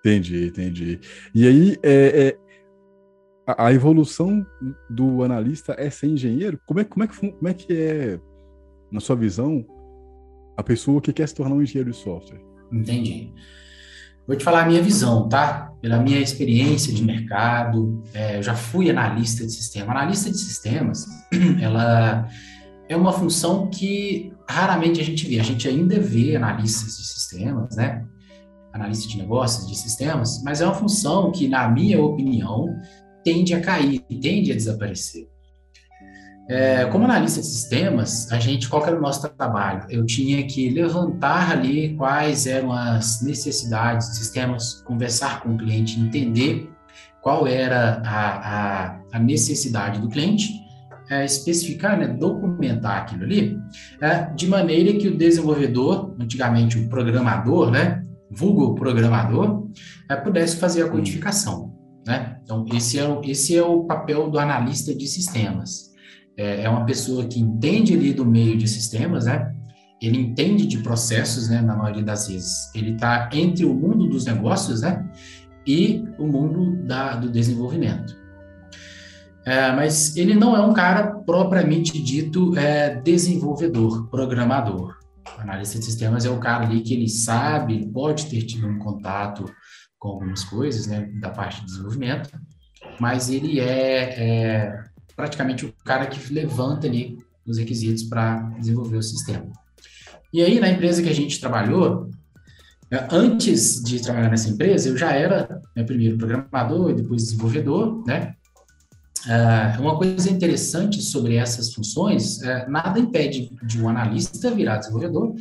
Entendi, 0.00 0.46
entendi. 0.46 1.00
E 1.34 1.46
aí, 1.46 1.76
é, 1.82 2.28
é, 2.28 2.38
a, 3.46 3.66
a, 3.66 3.72
evolução 3.74 4.46
do 4.88 5.22
analista 5.22 5.74
é 5.78 5.90
ser 5.90 6.06
engenheiro? 6.06 6.58
Como 6.66 6.80
é, 6.80 6.84
como, 6.84 7.04
é 7.04 7.06
que, 7.06 7.32
como 7.32 7.48
é 7.48 7.54
que 7.54 7.72
é, 7.72 8.20
na 8.90 9.00
sua 9.00 9.16
visão, 9.16 9.64
a 10.56 10.62
pessoa 10.62 11.00
que 11.00 11.12
quer 11.12 11.28
se 11.28 11.34
tornar 11.34 11.54
um 11.54 11.62
engenheiro 11.62 11.90
de 11.90 11.96
software? 11.96 12.40
Entendi. 12.72 13.32
Vou 14.26 14.36
te 14.36 14.44
falar 14.44 14.62
a 14.62 14.66
minha 14.66 14.82
visão, 14.82 15.28
tá? 15.28 15.72
Pela 15.80 15.98
minha 15.98 16.20
experiência 16.20 16.92
de 16.92 17.02
mercado, 17.02 18.02
é, 18.14 18.38
eu 18.38 18.42
já 18.42 18.54
fui 18.54 18.90
analista 18.90 19.44
de 19.44 19.52
sistema. 19.52 19.92
Analista 19.92 20.30
de 20.30 20.38
sistemas, 20.38 21.06
ela 21.60 22.28
é 22.88 22.96
uma 22.96 23.12
função 23.12 23.68
que 23.68 24.32
raramente 24.48 25.00
a 25.00 25.04
gente 25.04 25.26
vê. 25.26 25.40
A 25.40 25.42
gente 25.42 25.66
ainda 25.66 25.98
vê 25.98 26.36
analistas 26.36 26.96
de 26.96 27.04
sistemas, 27.04 27.76
né? 27.76 28.04
Analista 28.72 29.08
de 29.08 29.18
negócios, 29.18 29.66
de 29.66 29.76
sistemas, 29.76 30.42
mas 30.44 30.60
é 30.60 30.64
uma 30.64 30.74
função 30.74 31.32
que, 31.32 31.48
na 31.48 31.68
minha 31.68 32.00
opinião, 32.00 32.68
tende 33.24 33.54
a 33.54 33.60
cair, 33.60 34.00
tende 34.20 34.52
a 34.52 34.54
desaparecer. 34.54 35.28
É, 36.50 36.84
como 36.86 37.04
analista 37.04 37.40
de 37.40 37.46
sistemas, 37.46 38.30
a 38.32 38.40
gente, 38.40 38.68
qual 38.68 38.84
era 38.84 38.98
o 38.98 39.00
nosso 39.00 39.22
trabalho? 39.28 39.86
Eu 39.88 40.04
tinha 40.04 40.44
que 40.44 40.68
levantar 40.68 41.52
ali 41.52 41.94
quais 41.94 42.44
eram 42.44 42.72
as 42.72 43.22
necessidades 43.22 44.08
dos 44.08 44.16
sistemas, 44.16 44.82
conversar 44.84 45.44
com 45.44 45.54
o 45.54 45.56
cliente, 45.56 46.00
entender 46.00 46.68
qual 47.22 47.46
era 47.46 48.02
a, 48.04 48.88
a, 48.88 49.00
a 49.12 49.18
necessidade 49.20 50.00
do 50.00 50.08
cliente, 50.08 50.52
é, 51.08 51.24
especificar, 51.24 51.96
né, 51.96 52.08
documentar 52.08 53.02
aquilo 53.02 53.22
ali, 53.22 53.56
é, 54.00 54.24
de 54.34 54.48
maneira 54.48 54.98
que 54.98 55.06
o 55.06 55.16
desenvolvedor, 55.16 56.16
antigamente 56.18 56.76
o 56.76 56.88
programador, 56.88 57.70
né, 57.70 58.02
vulgo 58.28 58.74
programador, 58.74 59.68
é, 60.08 60.16
pudesse 60.16 60.56
fazer 60.56 60.82
a 60.82 60.88
codificação. 60.88 61.72
Né? 62.04 62.40
Então, 62.42 62.66
esse 62.74 62.98
é, 62.98 63.06
o, 63.06 63.20
esse 63.22 63.56
é 63.56 63.62
o 63.62 63.84
papel 63.84 64.28
do 64.28 64.36
analista 64.36 64.92
de 64.92 65.06
sistemas 65.06 65.89
é, 66.40 66.62
é 66.62 66.68
uma 66.70 66.86
pessoa 66.86 67.26
que 67.26 67.38
entende 67.38 67.92
ali 67.92 68.14
do 68.14 68.24
meio 68.24 68.56
de 68.56 68.66
sistemas, 68.66 69.26
né? 69.26 69.54
Ele 70.00 70.18
entende 70.18 70.66
de 70.66 70.78
processos, 70.78 71.50
né? 71.50 71.60
Na 71.60 71.76
maioria 71.76 72.02
das 72.02 72.28
vezes, 72.28 72.74
ele 72.74 72.92
está 72.92 73.28
entre 73.32 73.66
o 73.66 73.74
mundo 73.74 74.08
dos 74.08 74.24
negócios, 74.24 74.80
né? 74.80 75.06
E 75.66 76.02
o 76.18 76.26
mundo 76.26 76.82
da, 76.86 77.16
do 77.16 77.30
desenvolvimento. 77.30 78.18
É, 79.44 79.70
mas 79.72 80.16
ele 80.16 80.34
não 80.34 80.56
é 80.56 80.60
um 80.60 80.72
cara 80.72 81.08
propriamente 81.26 82.02
dito 82.02 82.56
é, 82.56 82.94
desenvolvedor, 83.02 84.08
programador. 84.08 84.96
O 85.36 85.40
analista 85.42 85.78
de 85.78 85.84
sistemas 85.84 86.24
é 86.24 86.30
o 86.30 86.38
cara 86.38 86.64
ali 86.64 86.80
que 86.80 86.94
ele 86.94 87.08
sabe, 87.08 87.86
pode 87.92 88.26
ter 88.26 88.42
tido 88.42 88.66
um 88.66 88.78
contato 88.78 89.44
com 89.98 90.08
algumas 90.08 90.42
coisas, 90.44 90.86
né, 90.86 91.10
da 91.20 91.28
parte 91.28 91.60
de 91.60 91.66
desenvolvimento, 91.66 92.30
mas 92.98 93.28
ele 93.28 93.60
é, 93.60 94.14
é 94.18 94.89
praticamente 95.20 95.66
o 95.66 95.74
cara 95.84 96.06
que 96.06 96.32
levanta 96.32 96.86
ali 96.86 97.18
os 97.46 97.58
requisitos 97.58 98.04
para 98.04 98.40
desenvolver 98.58 98.96
o 98.96 99.02
sistema. 99.02 99.46
E 100.32 100.42
aí, 100.42 100.58
na 100.58 100.70
empresa 100.70 101.02
que 101.02 101.08
a 101.08 101.14
gente 101.14 101.38
trabalhou, 101.38 102.08
é, 102.90 103.06
antes 103.10 103.82
de 103.82 104.00
trabalhar 104.00 104.30
nessa 104.30 104.48
empresa, 104.48 104.88
eu 104.88 104.96
já 104.96 105.12
era 105.12 105.60
né, 105.76 105.84
primeiro 105.84 106.16
programador 106.16 106.90
e 106.90 106.94
depois 106.94 107.24
desenvolvedor, 107.24 108.02
né? 108.06 108.34
Uh, 109.26 109.82
uma 109.82 109.98
coisa 109.98 110.30
interessante 110.30 111.02
sobre 111.02 111.36
essas 111.36 111.74
funções, 111.74 112.38
uh, 112.38 112.70
nada 112.70 112.98
impede 112.98 113.54
de 113.62 113.78
um 113.78 113.86
analista 113.86 114.50
virar 114.50 114.78
desenvolvedor 114.78 115.34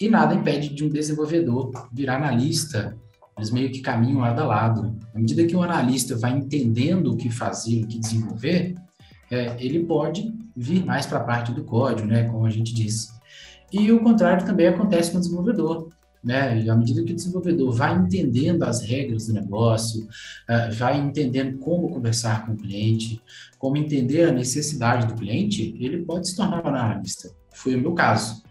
e 0.00 0.08
nada 0.08 0.34
impede 0.34 0.72
de 0.72 0.84
um 0.84 0.88
desenvolvedor 0.88 1.72
virar 1.92 2.16
analista. 2.16 2.96
Eles 3.36 3.50
meio 3.50 3.72
que 3.72 3.80
caminham 3.80 4.20
lado 4.20 4.40
a 4.40 4.46
lado. 4.46 4.96
À 5.12 5.18
medida 5.18 5.44
que 5.44 5.56
o 5.56 5.62
analista 5.62 6.16
vai 6.16 6.30
entendendo 6.30 7.10
o 7.10 7.16
que 7.16 7.28
fazer, 7.28 7.82
o 7.82 7.88
que 7.88 7.98
desenvolver, 7.98 8.76
é, 9.34 9.56
ele 9.58 9.84
pode 9.84 10.32
vir 10.56 10.84
mais 10.84 11.06
para 11.06 11.18
a 11.18 11.24
parte 11.24 11.52
do 11.52 11.64
código, 11.64 12.06
né, 12.06 12.24
como 12.24 12.46
a 12.46 12.50
gente 12.50 12.72
disse. 12.72 13.12
E 13.72 13.90
o 13.90 14.00
contrário 14.00 14.46
também 14.46 14.68
acontece 14.68 15.10
com 15.10 15.18
o 15.18 15.20
desenvolvedor. 15.20 15.88
Né? 16.22 16.64
À 16.70 16.74
medida 16.74 17.02
que 17.02 17.12
o 17.12 17.14
desenvolvedor 17.14 17.70
vai 17.72 17.94
entendendo 17.94 18.62
as 18.62 18.80
regras 18.80 19.26
do 19.26 19.34
negócio, 19.34 20.04
uh, 20.04 20.72
vai 20.74 20.98
entendendo 20.98 21.58
como 21.58 21.90
conversar 21.90 22.46
com 22.46 22.52
o 22.52 22.56
cliente, 22.56 23.20
como 23.58 23.76
entender 23.76 24.24
a 24.24 24.32
necessidade 24.32 25.06
do 25.06 25.14
cliente, 25.14 25.76
ele 25.78 26.02
pode 26.02 26.28
se 26.28 26.36
tornar 26.36 26.64
um 26.64 26.68
analista. 26.68 27.30
Foi 27.52 27.74
o 27.74 27.80
meu 27.80 27.92
caso. 27.92 28.42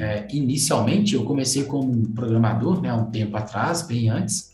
É, 0.00 0.28
inicialmente, 0.30 1.16
eu 1.16 1.24
comecei 1.24 1.64
como 1.64 2.08
programador, 2.10 2.80
né, 2.80 2.92
um 2.92 3.10
tempo 3.10 3.36
atrás, 3.36 3.82
bem 3.82 4.08
antes, 4.08 4.52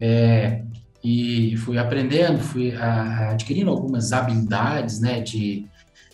é, 0.00 0.64
e 1.02 1.56
fui 1.58 1.78
aprendendo, 1.78 2.38
fui 2.40 2.74
a, 2.74 3.30
adquirindo 3.30 3.70
algumas 3.70 4.12
habilidades, 4.12 5.00
né, 5.00 5.20
de 5.20 5.66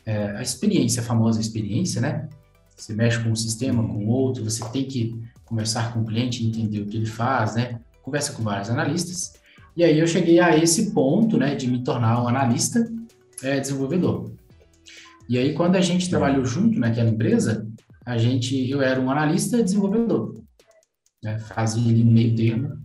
é, 0.04 0.36
a 0.36 0.42
experiência, 0.42 1.00
a 1.00 1.04
famosa 1.04 1.40
experiência, 1.40 2.00
né? 2.00 2.28
Você 2.76 2.92
mexe 2.92 3.18
com 3.22 3.30
um 3.30 3.36
sistema, 3.36 3.82
com 3.82 4.06
outro, 4.06 4.44
você 4.44 4.62
tem 4.68 4.84
que 4.84 5.18
conversar 5.44 5.92
com 5.92 6.00
o 6.00 6.04
cliente, 6.04 6.44
entender 6.44 6.80
o 6.80 6.86
que 6.86 6.96
ele 6.96 7.06
faz, 7.06 7.54
né? 7.54 7.80
Conversa 8.02 8.32
com 8.32 8.42
vários 8.42 8.68
analistas. 8.68 9.34
E 9.76 9.82
aí 9.82 9.98
eu 9.98 10.06
cheguei 10.06 10.40
a 10.40 10.56
esse 10.56 10.92
ponto, 10.92 11.38
né, 11.38 11.54
de 11.54 11.66
me 11.66 11.82
tornar 11.82 12.22
um 12.22 12.28
analista 12.28 12.86
é, 13.42 13.58
desenvolvedor. 13.58 14.32
E 15.28 15.38
aí 15.38 15.54
quando 15.54 15.76
a 15.76 15.80
gente 15.80 16.10
trabalhou 16.10 16.44
junto 16.44 16.78
naquela 16.78 17.08
empresa, 17.08 17.66
a 18.04 18.18
gente, 18.18 18.68
eu 18.68 18.82
era 18.82 19.00
um 19.00 19.10
analista 19.10 19.62
desenvolvedor, 19.62 20.34
né? 21.22 21.38
Fazia 21.38 21.90
ali 21.90 22.04
no 22.04 22.12
meio 22.12 22.34
termo 22.34 22.83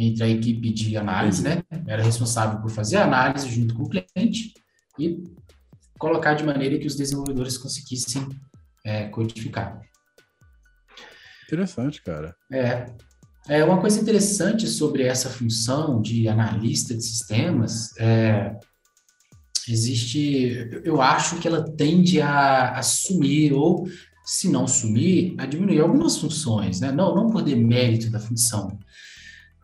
entre 0.00 0.24
a 0.24 0.28
equipe 0.28 0.72
de 0.72 0.96
análise, 0.96 1.42
né? 1.42 1.62
Era 1.86 2.02
responsável 2.02 2.58
por 2.60 2.70
fazer 2.70 2.96
a 2.96 3.04
análise 3.04 3.48
junto 3.50 3.74
com 3.74 3.82
o 3.82 3.88
cliente 3.88 4.54
e 4.98 5.22
colocar 5.98 6.34
de 6.34 6.42
maneira 6.42 6.78
que 6.78 6.86
os 6.86 6.96
desenvolvedores 6.96 7.58
conseguissem 7.58 8.26
é, 8.84 9.08
codificar. 9.08 9.80
Interessante, 11.46 12.02
cara. 12.02 12.34
É. 12.50 12.86
É 13.48 13.64
uma 13.64 13.80
coisa 13.80 14.00
interessante 14.00 14.66
sobre 14.68 15.02
essa 15.02 15.28
função 15.28 16.00
de 16.00 16.28
analista 16.28 16.94
de 16.94 17.02
sistemas. 17.02 17.90
É, 17.98 18.54
existe, 19.68 20.80
eu 20.84 21.02
acho 21.02 21.38
que 21.40 21.48
ela 21.48 21.64
tende 21.76 22.20
a, 22.22 22.78
a 22.78 22.82
sumir 22.82 23.52
ou 23.52 23.88
se 24.24 24.48
não 24.48 24.66
sumir, 24.66 25.34
a 25.38 25.46
diminuir 25.46 25.80
algumas 25.80 26.16
funções, 26.18 26.80
né? 26.80 26.92
Não, 26.92 27.14
não 27.14 27.30
por 27.30 27.42
demérito 27.42 28.10
da 28.10 28.20
função, 28.20 28.78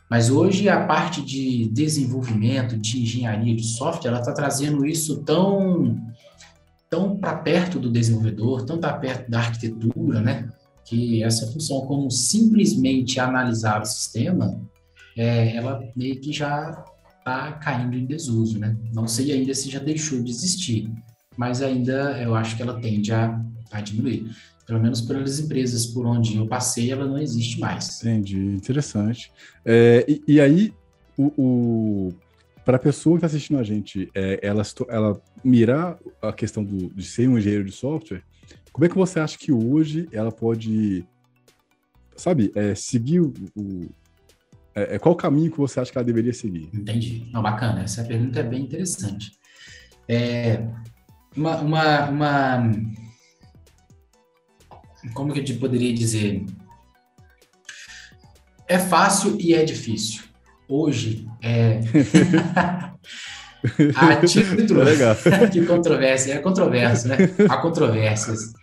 mas 0.09 0.31
hoje 0.31 0.69
a 0.69 0.87
parte 0.87 1.21
de 1.21 1.69
desenvolvimento, 1.69 2.77
de 2.77 3.03
engenharia 3.03 3.55
de 3.55 3.65
software, 3.65 4.11
ela 4.11 4.21
está 4.21 4.33
trazendo 4.33 4.87
isso 4.87 5.23
tão, 5.23 6.01
tão 6.89 7.17
para 7.17 7.37
perto 7.37 7.81
do 7.81 7.91
desenvolvedor, 7.91 8.65
tão 8.65 8.79
para 8.79 8.93
perto 8.95 9.29
da 9.31 9.39
arquitetura, 9.39 10.21
né? 10.21 10.49
Que 10.85 11.25
essa 11.25 11.51
função, 11.53 11.81
como 11.81 12.09
simplesmente 12.11 13.19
analisar 13.19 13.83
o 13.83 13.85
sistema, 13.85 14.61
é, 15.17 15.57
ela 15.57 15.83
meio 15.97 16.21
que 16.21 16.33
já 16.33 16.85
está 17.19 17.53
caindo 17.53 17.97
em 17.97 18.07
desuso, 18.07 18.61
né? 18.61 18.77
Não 18.95 19.09
sei 19.09 19.33
ainda 19.33 19.53
se 19.55 19.69
já 19.69 19.81
deixou 19.81 20.23
de 20.23 20.31
existir, 20.31 20.89
mas 21.37 21.61
ainda 21.61 22.23
eu 22.23 22.37
acho 22.37 22.57
que 22.57 22.63
ela 22.63 22.81
tende 22.81 23.13
a, 23.13 23.41
a 23.73 23.81
diminuir 23.81 24.31
pelo 24.67 24.81
menos 24.81 25.01
pelas 25.01 25.39
empresas 25.39 25.87
por 25.87 26.05
onde 26.05 26.37
eu 26.37 26.47
passei, 26.47 26.91
ela 26.91 27.07
não 27.07 27.19
existe 27.19 27.61
mais. 27.61 28.01
Entendi, 28.03 28.39
interessante. 28.39 29.33
É, 29.65 30.05
e, 30.09 30.23
e, 30.27 30.41
aí, 30.41 30.75
o, 31.17 31.33
o 31.37 32.15
para 32.65 32.77
a 32.77 32.81
pessoa 32.81 33.15
que 33.15 33.25
está 33.25 33.27
assistindo 33.29 33.61
a 33.61 33.63
gente, 33.63 34.11
é, 34.13 34.41
ela, 34.43 34.63
ela 34.89 35.23
mirar 35.45 35.97
a 36.21 36.33
questão 36.33 36.65
do, 36.65 36.91
de 36.91 37.05
ser 37.05 37.29
um 37.29 37.39
engenheiro 37.39 37.65
de 37.65 37.71
software, 37.71 38.23
como 38.73 38.85
é 38.85 38.89
que 38.89 38.97
você 38.97 39.21
acha 39.21 39.39
que 39.39 39.53
hoje 39.53 40.09
ela 40.11 40.33
pode, 40.33 41.07
sabe, 42.17 42.51
é, 42.57 42.75
seguir 42.75 43.21
o, 43.21 43.33
o 43.55 43.89
é, 44.75 44.97
é 44.97 44.99
qual 44.99 45.15
o 45.15 45.17
caminho 45.17 45.51
que 45.51 45.59
você 45.59 45.81
acha 45.81 45.91
que 45.91 45.97
ela 45.97 46.05
deveria 46.05 46.35
seguir? 46.35 46.69
Entendi. 46.75 47.27
Não, 47.33 47.41
bacana. 47.41 47.83
Essa 47.83 48.05
pergunta 48.05 48.41
é 48.41 48.43
bem 48.43 48.65
interessante. 48.65 49.31
É, 50.07 50.69
uma, 51.35 51.61
uma, 51.61 52.11
uma 52.11 52.73
como 55.15 55.33
que 55.33 55.41
eu 55.41 55.45
te 55.45 55.55
poderia 55.55 55.93
dizer? 55.93 56.45
É 58.69 58.79
fácil 58.79 59.37
e 59.41 59.55
é 59.55 59.65
difícil. 59.65 60.23
Hoje, 60.69 61.27
é... 61.43 61.81
A 63.97 64.17
título. 64.17 64.83
Legal. 64.85 65.17
que 65.51 65.65
controvérsia. 65.65 66.35
É 66.35 66.39
controverso, 66.39 67.09
né? 67.09 67.17
Há 67.49 67.57
controvérsias. 67.57 68.53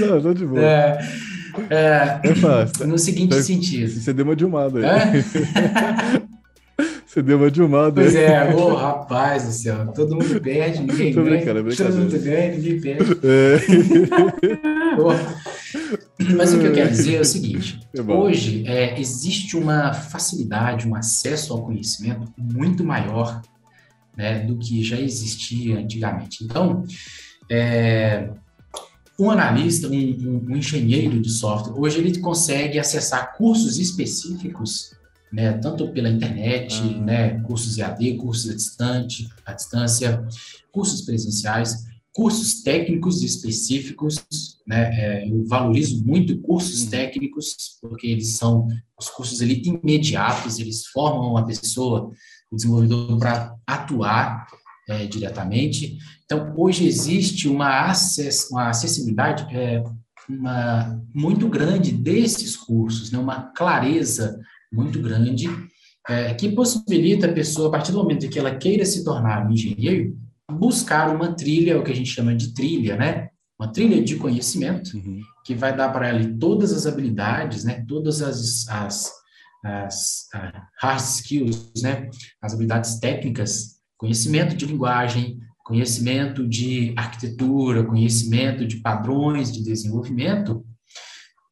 Não, 0.00 0.20
tô 0.20 0.34
de 0.34 0.46
boa. 0.46 0.60
É, 0.60 0.98
é, 1.70 2.20
é 2.24 2.34
fácil. 2.34 2.86
No 2.86 2.98
seguinte 2.98 3.40
sentido. 3.42 3.90
Você 3.90 4.12
deu 4.12 4.24
uma 4.24 4.34
dilmada 4.34 4.78
aí. 4.78 4.84
É? 4.84 5.22
Você 7.08 7.22
deu 7.22 7.38
uma 7.38 7.50
dilmada. 7.50 8.02
Pois 8.02 8.14
é, 8.14 8.54
ô 8.54 8.58
oh, 8.58 8.74
rapaz 8.74 9.46
do 9.46 9.52
céu, 9.52 9.90
todo 9.94 10.14
mundo 10.14 10.38
perde, 10.42 10.80
ninguém 10.84 11.14
Tô 11.14 11.24
ganha. 11.24 11.40
É 11.40 11.44
todo 11.74 11.96
mundo 11.96 12.20
ganha, 12.20 12.54
ninguém 12.54 12.80
perde. 12.82 13.12
É. 13.24 13.56
Mas 16.36 16.52
o 16.52 16.60
que 16.60 16.66
eu 16.66 16.72
quero 16.74 16.90
dizer 16.90 17.14
é 17.14 17.20
o 17.20 17.24
seguinte: 17.24 17.80
é 17.96 18.02
hoje 18.02 18.62
é, 18.66 19.00
existe 19.00 19.56
uma 19.56 19.94
facilidade, 19.94 20.86
um 20.86 20.94
acesso 20.94 21.54
ao 21.54 21.64
conhecimento 21.64 22.30
muito 22.36 22.84
maior 22.84 23.40
né, 24.14 24.40
do 24.40 24.58
que 24.58 24.84
já 24.84 25.00
existia 25.00 25.78
antigamente. 25.78 26.44
Então, 26.44 26.84
é, 27.50 28.28
um 29.18 29.30
analista, 29.30 29.88
um, 29.88 29.92
um, 29.92 30.46
um, 30.50 30.56
engenheiro 30.56 31.18
de 31.18 31.30
software, 31.30 31.72
hoje 31.74 32.00
ele 32.00 32.18
consegue 32.18 32.78
acessar 32.78 33.34
cursos 33.34 33.78
específicos, 33.78 34.97
né, 35.32 35.52
tanto 35.54 35.88
pela 35.92 36.08
internet, 36.08 36.80
ah. 36.82 37.00
né, 37.00 37.40
cursos 37.40 37.78
EAD, 37.78 38.14
cursos 38.14 38.50
à 38.50 38.54
distante, 38.54 39.28
à 39.44 39.52
distância, 39.52 40.26
cursos 40.72 41.02
presenciais, 41.02 41.86
cursos 42.12 42.62
técnicos 42.62 43.22
específicos, 43.22 44.24
né, 44.66 44.90
é, 44.92 45.30
eu 45.30 45.46
valorizo 45.46 46.04
muito 46.04 46.40
cursos 46.40 46.82
uhum. 46.82 46.90
técnicos, 46.90 47.78
porque 47.80 48.06
eles 48.06 48.36
são 48.36 48.66
os 48.98 49.08
cursos 49.08 49.40
ali 49.40 49.62
imediatos, 49.64 50.58
eles 50.58 50.86
formam 50.86 51.30
uma 51.30 51.46
pessoa, 51.46 52.10
o 52.50 52.56
desenvolvedor, 52.56 53.18
para 53.18 53.54
atuar 53.66 54.46
é, 54.88 55.06
diretamente. 55.06 55.98
Então, 56.24 56.52
hoje 56.56 56.86
existe 56.86 57.48
uma, 57.48 57.90
acess, 57.90 58.50
uma 58.50 58.70
acessibilidade 58.70 59.46
é, 59.56 59.82
uma, 60.28 61.00
muito 61.14 61.48
grande 61.48 61.92
desses 61.92 62.56
cursos, 62.56 63.10
né? 63.10 63.18
uma 63.18 63.42
clareza 63.52 64.40
muito 64.72 65.00
grande, 65.00 65.48
é, 66.08 66.34
que 66.34 66.50
possibilita 66.50 67.26
a 67.26 67.32
pessoa, 67.32 67.68
a 67.68 67.72
partir 67.72 67.92
do 67.92 67.98
momento 67.98 68.28
que 68.28 68.38
ela 68.38 68.56
queira 68.56 68.84
se 68.84 69.04
tornar 69.04 69.46
um 69.46 69.52
engenheiro, 69.52 70.16
buscar 70.50 71.14
uma 71.14 71.34
trilha, 71.34 71.78
o 71.78 71.84
que 71.84 71.92
a 71.92 71.94
gente 71.94 72.10
chama 72.10 72.34
de 72.34 72.54
trilha, 72.54 72.96
né? 72.96 73.28
Uma 73.58 73.72
trilha 73.72 74.02
de 74.02 74.16
conhecimento, 74.16 74.96
uhum. 74.96 75.20
que 75.44 75.54
vai 75.54 75.76
dar 75.76 75.90
para 75.90 76.08
ela 76.08 76.36
todas 76.38 76.72
as 76.72 76.86
habilidades, 76.86 77.64
né? 77.64 77.84
Todas 77.86 78.22
as, 78.22 78.68
as, 78.68 79.12
as, 79.64 80.28
as 80.32 80.68
hard 80.80 81.00
skills, 81.00 81.72
né? 81.82 82.08
As 82.40 82.54
habilidades 82.54 82.98
técnicas 82.98 83.78
conhecimento 83.98 84.56
de 84.56 84.64
linguagem, 84.64 85.40
conhecimento 85.64 86.48
de 86.48 86.94
arquitetura, 86.96 87.84
conhecimento 87.84 88.66
de 88.66 88.76
padrões 88.76 89.52
de 89.52 89.62
desenvolvimento, 89.62 90.64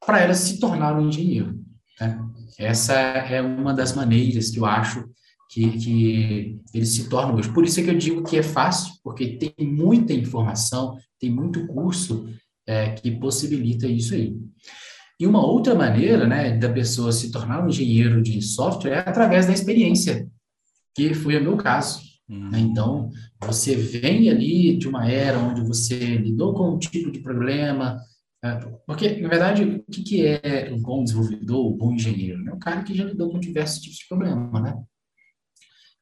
para 0.03 0.21
ela 0.21 0.33
se 0.33 0.57
tornar 0.59 0.97
um 0.97 1.09
engenheiro. 1.09 1.59
Né? 1.99 2.19
Essa 2.57 2.93
é 2.93 3.41
uma 3.41 3.73
das 3.73 3.93
maneiras 3.95 4.49
que 4.49 4.59
eu 4.59 4.65
acho 4.65 5.05
que, 5.49 5.69
que 5.77 6.61
eles 6.73 6.89
se 6.89 7.09
tornam 7.09 7.35
hoje. 7.35 7.51
Por 7.51 7.63
isso 7.63 7.79
é 7.79 7.83
que 7.83 7.89
eu 7.89 7.97
digo 7.97 8.23
que 8.23 8.37
é 8.37 8.43
fácil, 8.43 8.93
porque 9.03 9.37
tem 9.37 9.53
muita 9.65 10.13
informação, 10.13 10.97
tem 11.19 11.31
muito 11.31 11.65
curso 11.67 12.27
é, 12.65 12.89
que 12.91 13.11
possibilita 13.11 13.87
isso 13.87 14.13
aí. 14.13 14.35
E 15.19 15.25
uma 15.25 15.43
outra 15.43 15.73
maneira 15.73 16.27
né, 16.27 16.55
da 16.57 16.69
pessoa 16.69 17.11
se 17.11 17.31
tornar 17.31 17.63
um 17.63 17.69
engenheiro 17.69 18.21
de 18.21 18.39
software 18.41 18.91
é 18.91 18.99
através 18.99 19.47
da 19.47 19.53
experiência, 19.53 20.27
que 20.93 21.13
foi 21.13 21.37
o 21.37 21.43
meu 21.43 21.57
caso. 21.57 22.01
Uhum. 22.29 22.51
Então, 22.55 23.09
você 23.41 23.75
vem 23.75 24.29
ali 24.29 24.77
de 24.77 24.87
uma 24.87 25.09
era 25.09 25.39
onde 25.39 25.61
você 25.61 26.17
lidou 26.17 26.53
com 26.53 26.75
um 26.75 26.77
tipo 26.77 27.09
de 27.09 27.19
problema, 27.19 27.99
porque, 28.85 29.19
na 29.19 29.29
verdade, 29.29 29.63
o 29.63 29.91
que, 29.91 30.03
que 30.03 30.25
é 30.25 30.71
um 30.71 30.81
bom 30.81 31.03
desenvolvedor, 31.03 31.73
um 31.73 31.77
bom 31.77 31.93
engenheiro? 31.93 32.47
É 32.47 32.53
um 32.53 32.59
cara 32.59 32.83
que 32.83 32.95
já 32.95 33.03
lidou 33.03 33.31
com 33.31 33.39
diversos 33.39 33.81
tipos 33.81 33.97
de 33.97 34.07
problema, 34.07 34.61
né? 34.61 34.77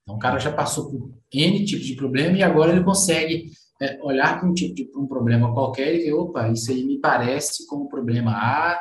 Então, 0.04 0.16
o 0.16 0.20
cara 0.20 0.38
já 0.38 0.52
passou 0.52 0.92
por 0.92 1.18
N 1.34 1.66
tipos 1.66 1.86
de 1.86 1.96
problema 1.96 2.38
e 2.38 2.44
agora 2.44 2.72
ele 2.72 2.84
consegue 2.84 3.52
é, 3.82 4.00
olhar 4.04 4.40
para 4.40 4.50
um 4.50 4.54
tipo 4.54 4.76
de 4.76 4.98
um 4.98 5.08
problema 5.08 5.54
qualquer 5.54 5.96
e 5.96 6.04
ver, 6.04 6.14
opa, 6.14 6.50
isso 6.50 6.72
aí 6.72 6.84
me 6.84 7.00
parece 7.00 7.66
com 7.66 7.78
o 7.78 7.90
problema 7.90 8.32
A, 8.32 8.80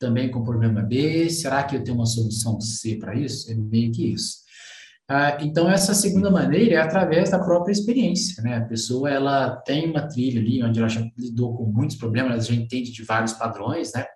também 0.00 0.30
com 0.30 0.42
problema 0.42 0.82
B, 0.82 1.30
será 1.30 1.62
que 1.62 1.76
eu 1.76 1.84
tenho 1.84 1.96
uma 1.96 2.06
solução 2.06 2.60
C 2.60 2.96
para 2.96 3.14
isso? 3.14 3.50
É 3.50 3.54
meio 3.54 3.92
que 3.92 4.12
isso. 4.12 4.43
Ah, 5.08 5.36
então, 5.40 5.70
essa 5.70 5.92
segunda 5.94 6.30
maneira 6.30 6.76
é 6.76 6.78
através 6.78 7.30
da 7.30 7.38
própria 7.38 7.72
experiência, 7.72 8.42
né? 8.42 8.56
A 8.56 8.64
pessoa, 8.64 9.10
ela 9.10 9.56
tem 9.56 9.90
uma 9.90 10.08
trilha 10.08 10.40
ali, 10.40 10.62
onde 10.62 10.78
ela 10.78 10.88
já 10.88 11.06
lidou 11.18 11.54
com 11.54 11.66
muitos 11.66 11.96
problemas, 11.96 12.32
ela 12.32 12.40
já 12.40 12.54
entende 12.54 12.90
de 12.90 13.02
vários 13.02 13.34
padrões, 13.34 13.92
né? 13.92 14.06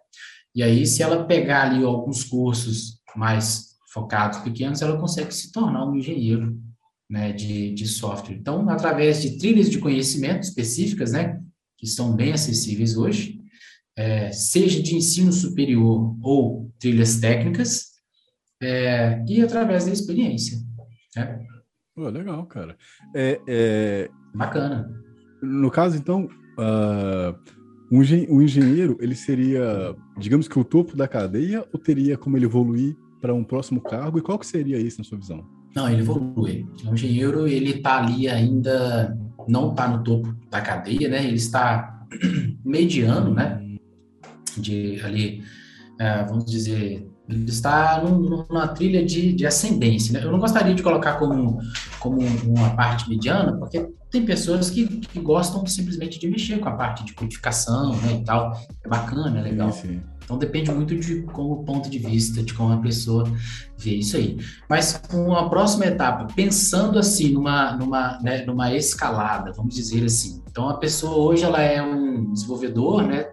E 0.55 0.63
aí, 0.63 0.87
se 0.87 1.03
ela 1.03 1.27
pegar 1.27 1.65
ali 1.71 1.85
alguns 1.85 2.25
cursos 2.25 3.01
mais 3.15 3.77
focados, 3.93 4.39
pequenos, 4.39 4.81
ela 4.81 4.99
consegue 4.99 5.33
se 5.35 5.53
tornar 5.53 5.87
um 5.87 5.95
engenheiro, 5.95 6.59
né, 7.09 7.33
de, 7.33 7.73
de 7.75 7.87
software. 7.87 8.35
Então, 8.35 8.69
através 8.69 9.23
de 9.23 9.39
trilhas 9.39 9.71
de 9.71 9.79
conhecimento 9.79 10.43
específicas, 10.43 11.13
né, 11.13 11.41
que 11.77 11.87
são 11.87 12.15
bem 12.15 12.33
acessíveis 12.33 12.97
hoje, 12.97 13.41
é, 13.97 14.31
seja 14.31 14.83
de 14.83 14.95
ensino 14.95 15.33
superior 15.33 16.17
ou 16.23 16.71
trilhas 16.79 17.19
técnicas, 17.19 17.89
é, 18.61 19.25
e 19.29 19.41
através 19.41 19.87
da 19.87 19.93
experiência. 19.93 20.59
É. 21.17 21.39
Pô, 21.95 22.09
legal, 22.09 22.47
cara. 22.47 22.77
É, 23.15 23.41
é... 23.49 24.11
Bacana. 24.35 24.93
No 25.43 25.71
caso, 25.71 25.97
então, 25.97 26.29
uh, 26.59 27.37
um, 27.91 28.01
um 28.29 28.43
engenheiro, 28.43 28.97
ele 29.01 29.15
seria, 29.15 29.97
digamos 30.17 30.47
que 30.47 30.59
o 30.59 30.65
topo 30.65 30.97
da 30.97 31.09
cadeia, 31.09 31.65
ou 31.73 31.79
teria 31.79 32.17
como 32.17 32.37
ele 32.37 32.45
evoluir 32.45 32.97
para 33.21 33.35
um 33.35 33.45
próximo 33.45 33.81
cargo? 33.81 34.19
E 34.19 34.23
qual 34.23 34.39
que 34.39 34.47
seria 34.47 34.79
isso 34.79 34.99
na 34.99 35.05
sua 35.05 35.19
visão? 35.19 35.45
Não, 35.75 35.89
ele 35.89 36.01
evolui. 36.01 36.67
O 36.85 36.95
engenheiro, 36.95 37.47
ele 37.47 37.71
está 37.71 37.99
ali 37.99 38.29
ainda, 38.29 39.17
não 39.47 39.71
está 39.71 39.89
no 39.89 40.03
topo 40.03 40.35
da 40.51 40.61
cadeia, 40.61 41.09
né? 41.09 41.25
Ele 41.25 41.37
está 41.37 42.07
mediano, 42.65 43.35
né? 43.35 43.61
De 44.57 45.01
ali, 45.03 45.43
é, 45.99 46.25
vamos 46.25 46.45
dizer, 46.45 47.08
ele 47.29 47.45
está 47.45 48.03
num, 48.03 48.47
numa 48.49 48.69
trilha 48.69 49.05
de, 49.05 49.33
de 49.33 49.47
ascendência. 49.47 50.13
Né? 50.13 50.25
Eu 50.25 50.33
não 50.33 50.39
gostaria 50.39 50.75
de 50.75 50.83
colocar 50.83 51.15
como, 51.15 51.59
como 52.01 52.19
uma 52.21 52.71
parte 52.71 53.09
mediana, 53.09 53.53
porque 53.57 53.87
tem 54.11 54.25
pessoas 54.25 54.71
que, 54.71 54.87
que 54.87 55.21
gostam 55.21 55.67
simplesmente 55.67 56.19
de 56.19 56.29
mexer 56.29 56.59
com 56.59 56.69
a 56.69 56.73
parte 56.73 57.05
de 57.05 57.13
codificação 57.13 57.95
né, 57.97 58.19
e 58.21 58.25
tal. 58.25 58.59
É 58.83 58.89
bacana, 58.89 59.39
é 59.39 59.43
legal. 59.43 59.71
Sim. 59.73 60.01
Então 60.25 60.37
depende 60.37 60.71
muito 60.71 60.95
de 60.95 61.23
como 61.23 61.65
ponto 61.65 61.89
de 61.89 61.99
vista, 61.99 62.43
de 62.43 62.53
como 62.53 62.73
a 62.73 62.77
pessoa 62.79 63.25
vê 63.79 63.95
isso 63.95 64.17
aí. 64.17 64.39
Mas 64.69 65.01
com 65.11 65.35
a 65.35 65.49
próxima 65.49 65.87
etapa, 65.87 66.27
pensando 66.35 66.99
assim 66.99 67.33
numa, 67.33 67.73
numa, 67.77 68.19
né, 68.21 68.45
numa 68.45 68.75
escalada, 68.75 69.53
vamos 69.53 69.75
dizer 69.75 70.05
assim. 70.05 70.43
Então 70.51 70.69
a 70.69 70.77
pessoa 70.77 71.17
hoje 71.17 71.45
ela 71.45 71.63
é 71.63 71.83
um 71.83 72.31
desenvolvedor, 72.31 73.05
né? 73.07 73.27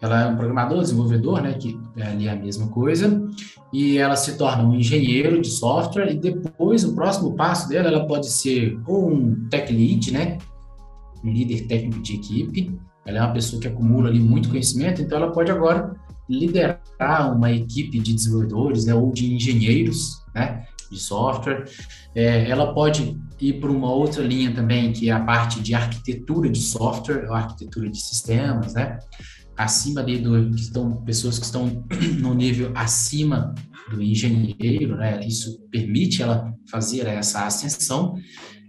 Ela 0.00 0.22
é 0.22 0.26
um 0.26 0.36
programador, 0.36 0.80
desenvolvedor, 0.80 1.40
né, 1.40 1.54
que 1.54 1.78
é 1.96 2.02
ali 2.02 2.28
a 2.28 2.36
mesma 2.36 2.68
coisa, 2.68 3.26
e 3.72 3.98
ela 3.98 4.16
se 4.16 4.36
torna 4.36 4.62
um 4.62 4.74
engenheiro 4.74 5.40
de 5.40 5.48
software, 5.48 6.12
e 6.12 6.16
depois 6.16 6.84
o 6.84 6.94
próximo 6.94 7.34
passo 7.34 7.68
dela, 7.68 7.88
ela 7.88 8.06
pode 8.06 8.28
ser 8.28 8.78
ou 8.86 9.10
um 9.10 9.48
tech 9.48 9.72
lead, 9.72 10.12
né, 10.12 10.38
um 11.24 11.32
líder 11.32 11.66
técnico 11.66 12.02
de 12.02 12.14
equipe, 12.14 12.78
ela 13.04 13.18
é 13.18 13.20
uma 13.22 13.32
pessoa 13.32 13.60
que 13.60 13.68
acumula 13.68 14.08
ali 14.08 14.20
muito 14.20 14.48
conhecimento, 14.48 15.00
então 15.00 15.18
ela 15.18 15.32
pode 15.32 15.50
agora 15.50 15.94
liderar 16.28 17.34
uma 17.36 17.52
equipe 17.52 17.98
de 18.00 18.12
desenvolvedores, 18.12 18.84
né, 18.84 18.94
ou 18.94 19.12
de 19.12 19.32
engenheiros, 19.32 20.22
né, 20.34 20.66
de 20.90 20.98
software. 20.98 21.64
É, 22.14 22.48
ela 22.48 22.72
pode 22.72 23.16
ir 23.40 23.60
para 23.60 23.70
uma 23.70 23.90
outra 23.92 24.22
linha 24.22 24.52
também, 24.52 24.92
que 24.92 25.10
é 25.10 25.12
a 25.12 25.20
parte 25.20 25.60
de 25.60 25.74
arquitetura 25.74 26.48
de 26.48 26.60
software, 26.60 27.26
ou 27.28 27.34
arquitetura 27.34 27.88
de 27.90 28.00
sistemas, 28.00 28.74
né? 28.74 28.98
Acima 29.56 30.00
ali 30.00 30.18
do 30.18 30.50
que 30.50 30.60
estão 30.60 31.02
pessoas 31.02 31.38
que 31.38 31.44
estão 31.44 31.84
no 32.20 32.34
nível 32.34 32.72
acima 32.74 33.54
do 33.90 34.02
engenheiro, 34.02 34.96
né? 34.96 35.20
Isso 35.26 35.60
permite 35.70 36.22
ela 36.22 36.52
fazer 36.70 37.06
essa 37.06 37.46
ascensão. 37.46 38.14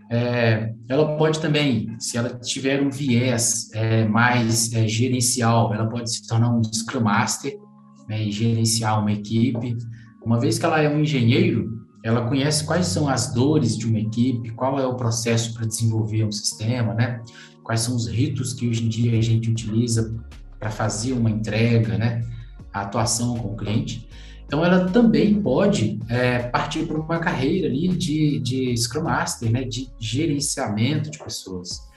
É, 0.10 0.74
ela 0.88 1.18
pode 1.18 1.40
também, 1.40 1.96
se 2.00 2.18
ela 2.18 2.30
tiver 2.40 2.82
um 2.82 2.90
viés 2.90 3.70
é, 3.74 4.08
mais 4.08 4.72
é, 4.74 4.88
gerencial, 4.88 5.74
ela 5.74 5.88
pode 5.88 6.12
se 6.12 6.26
tornar 6.26 6.56
um 6.56 6.64
Scrum 6.64 7.02
Master 7.02 7.54
né, 8.08 8.24
e 8.24 8.32
gerenciar 8.32 9.02
uma 9.02 9.12
equipe. 9.12 9.76
Uma 10.26 10.40
vez 10.40 10.58
que 10.58 10.66
ela 10.66 10.82
é 10.82 10.90
um 10.90 11.02
engenheiro, 11.02 11.78
ela 12.04 12.28
conhece 12.28 12.66
quais 12.66 12.88
são 12.88 13.10
as 13.10 13.34
dores 13.34 13.78
de 13.78 13.86
uma 13.86 14.00
equipe, 14.00 14.52
qual 14.52 14.80
é 14.80 14.86
o 14.86 14.96
processo 14.96 15.54
para 15.54 15.66
desenvolver 15.66 16.24
um 16.24 16.32
sistema, 16.32 16.94
né? 16.94 17.22
Quais 17.64 17.82
são 17.82 17.96
os 17.96 18.08
ritos 18.08 18.54
que 18.54 18.68
hoje 18.68 18.86
em 18.86 18.90
dia 18.90 19.18
a 19.18 19.22
gente 19.22 19.50
utiliza 19.52 20.16
para 20.60 20.70
fazer 20.70 21.14
uma 21.14 21.30
entrega, 21.30 21.98
né? 21.98 22.24
A 22.74 22.82
atuação 22.82 23.38
com 23.38 23.54
o 23.54 23.58
cliente. 23.58 24.08
Então, 24.46 24.64
ela 24.64 24.90
também 24.90 25.42
pode 25.42 26.00
é, 26.08 26.40
partir 26.40 26.86
para 26.86 26.98
uma 26.98 27.20
carreira 27.20 27.68
ali 27.68 27.90
de, 27.90 28.40
de 28.40 28.78
Scrum 28.78 29.04
Master, 29.04 29.52
né? 29.52 29.64
De 29.64 29.90
gerenciamento 30.00 31.12
de 31.12 31.20
pessoas. 31.20 31.88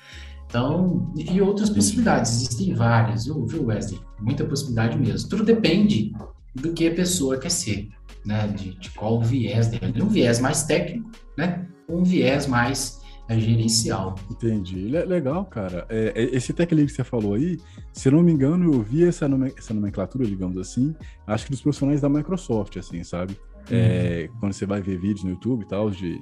Então, 0.46 1.12
e 1.16 1.40
outras 1.40 1.70
possibilidades, 1.70 2.32
existem 2.32 2.74
várias, 2.74 3.24
viu, 3.26 3.66
Wesley? 3.66 4.00
Muita 4.20 4.44
possibilidade 4.44 4.98
mesmo. 4.98 5.28
Tudo 5.28 5.44
depende 5.44 6.12
do 6.54 6.72
que 6.72 6.88
a 6.88 6.94
pessoa 6.94 7.38
quer 7.38 7.50
ser, 7.50 7.88
né? 8.26 8.48
De, 8.48 8.74
de 8.76 8.90
qual 8.90 9.22
viés 9.22 9.68
dela. 9.68 9.92
Um 10.02 10.08
viés 10.08 10.40
mais 10.40 10.64
técnico, 10.64 11.08
né? 11.38 11.66
Um 11.88 12.02
viés 12.02 12.48
mais 12.48 12.99
é 13.30 13.38
gerencial. 13.38 14.16
Entendi. 14.28 14.88
Legal, 14.88 15.44
cara. 15.44 15.86
É, 15.88 16.12
é, 16.16 16.36
esse 16.36 16.52
tech 16.52 16.74
lead 16.74 16.90
que 16.90 16.96
você 16.96 17.04
falou 17.04 17.34
aí, 17.34 17.58
se 17.92 18.10
não 18.10 18.24
me 18.24 18.32
engano, 18.32 18.74
eu 18.74 18.82
vi 18.82 19.04
essa, 19.04 19.28
nome, 19.28 19.52
essa 19.56 19.72
nomenclatura, 19.72 20.26
digamos 20.26 20.58
assim, 20.58 20.94
acho 21.28 21.44
que 21.44 21.52
dos 21.52 21.62
profissionais 21.62 22.00
da 22.00 22.08
Microsoft, 22.08 22.76
assim, 22.76 23.04
sabe? 23.04 23.34
Uhum. 23.70 23.76
É, 23.76 24.28
quando 24.40 24.52
você 24.52 24.66
vai 24.66 24.82
ver 24.82 24.98
vídeos 24.98 25.22
no 25.22 25.30
YouTube 25.30 25.62
e 25.62 25.68
tal, 25.68 25.90
de 25.92 26.20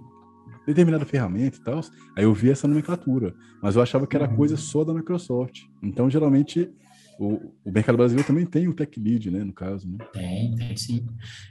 determinada 0.67 1.07
ferramenta 1.07 1.57
e 1.57 1.61
tal, 1.63 1.81
aí 2.15 2.25
eu 2.25 2.35
vi 2.35 2.51
essa 2.51 2.69
nomenclatura, 2.69 3.35
mas 3.63 3.75
eu 3.75 3.81
achava 3.81 4.07
que 4.07 4.15
era 4.15 4.29
uhum. 4.29 4.37
coisa 4.37 4.59
só 4.59 4.85
da 4.85 4.93
Microsoft. 4.93 5.63
Então, 5.83 6.11
geralmente, 6.11 6.71
o, 7.19 7.53
o 7.65 7.73
mercado 7.73 7.97
brasileiro 7.97 8.27
também 8.27 8.47
tem 8.47 8.69
o 8.69 8.73
tech 8.73 8.99
lead, 9.01 9.29
né, 9.31 9.43
no 9.43 9.53
caso, 9.53 9.89
né? 9.89 9.99
Tem, 10.13 10.55
tem 10.55 10.77
sim. 10.77 11.05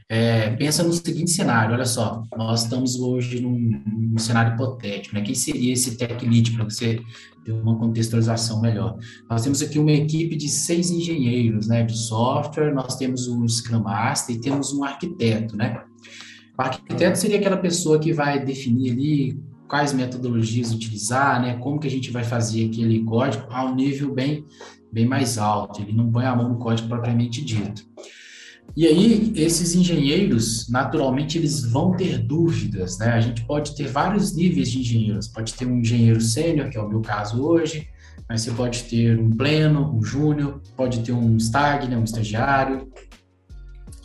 É, 0.08 0.52
pensa 0.52 0.82
no 0.82 0.94
seguinte 0.94 1.32
cenário, 1.32 1.74
olha 1.74 1.86
só, 1.86 2.24
nós 2.38 2.64
estamos 2.64 2.96
hoje 2.96 3.42
num, 3.42 3.84
num 3.86 4.18
cenário 4.18 4.54
hipotético, 4.54 5.16
né? 5.16 5.22
Quem 5.22 5.36
seria 5.36 5.74
esse 5.74 5.98
tech 5.98 6.26
lead 6.26 6.52
para 6.54 6.64
você 6.64 7.02
ter 7.44 7.52
uma 7.52 7.78
contextualização 7.78 8.62
melhor? 8.62 8.98
Nós 9.30 9.44
temos 9.44 9.62
aqui 9.62 9.78
uma 9.78 9.92
equipe 9.92 10.38
de 10.38 10.48
seis 10.48 10.90
engenheiros, 10.90 11.68
né, 11.68 11.84
de 11.84 11.98
software, 11.98 12.74
nós 12.74 12.96
temos 12.96 13.28
um 13.28 13.46
Scrum 13.46 13.84
Master 13.84 14.38
e 14.38 14.40
temos 14.40 14.72
um 14.72 14.86
arquiteto, 14.86 15.58
né? 15.58 15.84
O 16.58 16.62
arquiteto 16.62 17.18
seria 17.18 17.38
aquela 17.38 17.58
pessoa 17.58 18.00
que 18.00 18.14
vai 18.14 18.44
definir 18.44 18.92
ali 18.92 19.48
quais 19.68 19.92
metodologias 19.92 20.74
utilizar, 20.74 21.42
né? 21.42 21.58
Como 21.58 21.78
que 21.78 21.88
a 21.88 21.92
gente 21.92 22.10
vai 22.10 22.24
fazer 22.24 22.70
aquele 22.70 23.04
código 23.04 23.46
a 23.50 23.66
um 23.66 23.76
nível 23.76 24.14
bem 24.14 24.46
bem 24.92 25.06
mais 25.06 25.38
alto, 25.38 25.82
ele 25.82 25.94
não 25.94 26.12
põe 26.12 26.26
a 26.26 26.36
mão 26.36 26.50
no 26.50 26.58
código 26.58 26.88
propriamente 26.88 27.44
dito. 27.44 27.84
E 28.76 28.86
aí, 28.86 29.32
esses 29.36 29.76
engenheiros, 29.76 30.70
naturalmente, 30.70 31.38
eles 31.38 31.64
vão 31.64 31.96
ter 31.96 32.20
dúvidas, 32.20 33.00
né? 33.00 33.08
A 33.08 33.22
gente 33.22 33.44
pode 33.46 33.76
ter 33.76 33.88
vários 33.88 34.36
níveis 34.36 34.70
de 34.70 34.80
engenheiros. 34.80 35.28
Pode 35.28 35.54
ter 35.54 35.66
um 35.66 35.80
engenheiro 35.80 36.22
sênior, 36.22 36.70
que 36.70 36.78
é 36.78 36.82
o 36.82 36.88
meu 36.88 37.02
caso 37.02 37.42
hoje, 37.42 37.88
mas 38.30 38.42
você 38.42 38.52
pode 38.52 38.84
ter 38.84 39.20
um 39.20 39.32
pleno, 39.32 39.96
um 39.96 40.04
júnior, 40.04 40.62
pode 40.76 41.00
ter 41.00 41.12
um 41.12 41.38
stag, 41.38 41.88
né? 41.88 41.98
um 41.98 42.04
estagiário. 42.04 42.88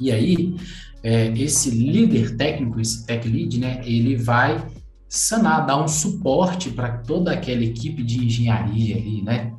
E 0.01 0.11
aí, 0.11 0.57
é, 1.03 1.27
esse 1.37 1.71
líder 1.71 2.37
técnico, 2.37 2.81
esse 2.81 3.05
tech 3.05 3.29
lead, 3.29 3.59
né? 3.59 3.83
Ele 3.85 4.17
vai 4.17 4.65
sanar, 5.09 5.67
dar 5.67 5.83
um 5.83 5.89
suporte 5.89 6.71
para 6.71 6.97
toda 6.99 7.33
aquela 7.33 7.63
equipe 7.63 8.03
de 8.03 8.25
engenharia 8.25 8.97
ali, 8.97 9.21
né? 9.21 9.53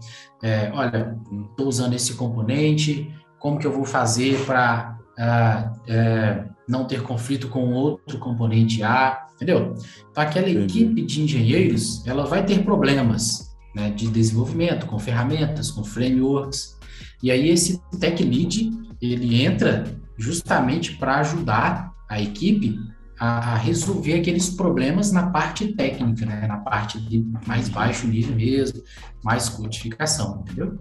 É, 0.44 0.70
olha, 0.74 1.18
estou 1.50 1.68
usando 1.68 1.94
esse 1.94 2.16
componente, 2.16 3.10
como 3.40 3.58
que 3.58 3.66
eu 3.66 3.72
vou 3.72 3.86
fazer 3.86 4.46
para 4.46 5.00
uh, 5.18 5.82
é, 5.90 6.46
não 6.68 6.86
ter 6.86 7.02
conflito 7.02 7.48
com 7.48 7.72
outro 7.72 8.20
componente 8.20 8.84
A, 8.84 9.26
entendeu? 9.36 9.74
Então, 10.12 10.22
aquela 10.22 10.50
equipe 10.50 11.02
de 11.02 11.22
engenheiros, 11.22 12.06
ela 12.06 12.26
vai 12.26 12.46
ter 12.46 12.62
problemas 12.62 13.56
né, 13.74 13.90
de 13.90 14.08
desenvolvimento, 14.08 14.86
com 14.86 15.00
ferramentas, 15.00 15.72
com 15.72 15.84
frameworks, 15.84 16.78
e 17.22 17.32
aí 17.32 17.50
esse 17.50 17.82
tech 17.98 18.22
lead, 18.22 18.70
ele 19.02 19.44
entra 19.44 19.86
justamente 20.18 20.98
para 20.98 21.20
ajudar 21.20 21.94
a 22.10 22.22
equipe 22.22 22.78
a, 23.20 23.56
resolver 23.56 24.16
aqueles 24.16 24.50
problemas 24.50 25.12
na 25.12 25.30
parte 25.30 25.74
técnica, 25.74 26.26
né? 26.26 26.48
na 26.48 26.58
parte 26.58 27.00
de 27.00 27.26
mais 27.48 27.70
baixo 27.70 28.08
nível 28.08 28.36
mesmo, 28.36 28.82
mais 29.24 29.50
codificação, 29.50 30.42
entendeu? 30.42 30.78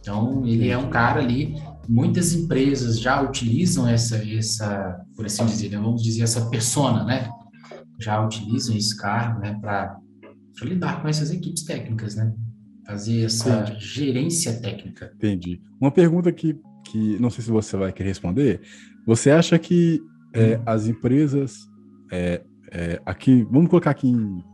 Então, 0.00 0.44
ele 0.44 0.68
é 0.68 0.76
um 0.76 0.90
cara 0.90 1.20
ali, 1.20 1.54
muitas 1.88 2.32
empresas 2.32 2.98
já 2.98 3.22
utilizam 3.22 3.88
essa, 3.88 4.16
essa 4.16 5.00
por 5.14 5.26
assim 5.26 5.46
dizer, 5.46 5.70
né? 5.70 5.78
vamos 5.78 6.02
dizer, 6.02 6.22
essa 6.22 6.48
persona, 6.48 7.04
né? 7.04 7.30
Já 8.00 8.24
utilizam 8.24 8.76
esse 8.76 8.96
cargo, 8.96 9.40
né, 9.40 9.56
para 9.60 9.96
lidar 10.62 11.00
com 11.00 11.08
essas 11.08 11.30
equipes 11.30 11.62
técnicas, 11.62 12.16
né? 12.16 12.32
Fazer 12.84 13.24
essa 13.24 13.60
Entendi. 13.60 13.84
gerência 13.84 14.60
técnica. 14.60 15.12
Entendi. 15.14 15.60
Uma 15.80 15.92
pergunta 15.92 16.32
que, 16.32 16.58
que 16.84 17.16
não 17.20 17.30
sei 17.30 17.44
se 17.44 17.50
você 17.50 17.76
vai 17.76 17.92
querer 17.92 18.08
responder. 18.08 18.60
Você 19.06 19.30
acha 19.30 19.56
que 19.56 20.00
é, 20.34 20.56
hum. 20.56 20.62
as 20.66 20.88
empresas 20.88 21.68
é, 22.12 22.42
é, 22.70 23.00
aqui, 23.06 23.46
vamos 23.50 23.70
colocar 23.70 23.90
aqui 23.90 24.08
em, 24.08 24.44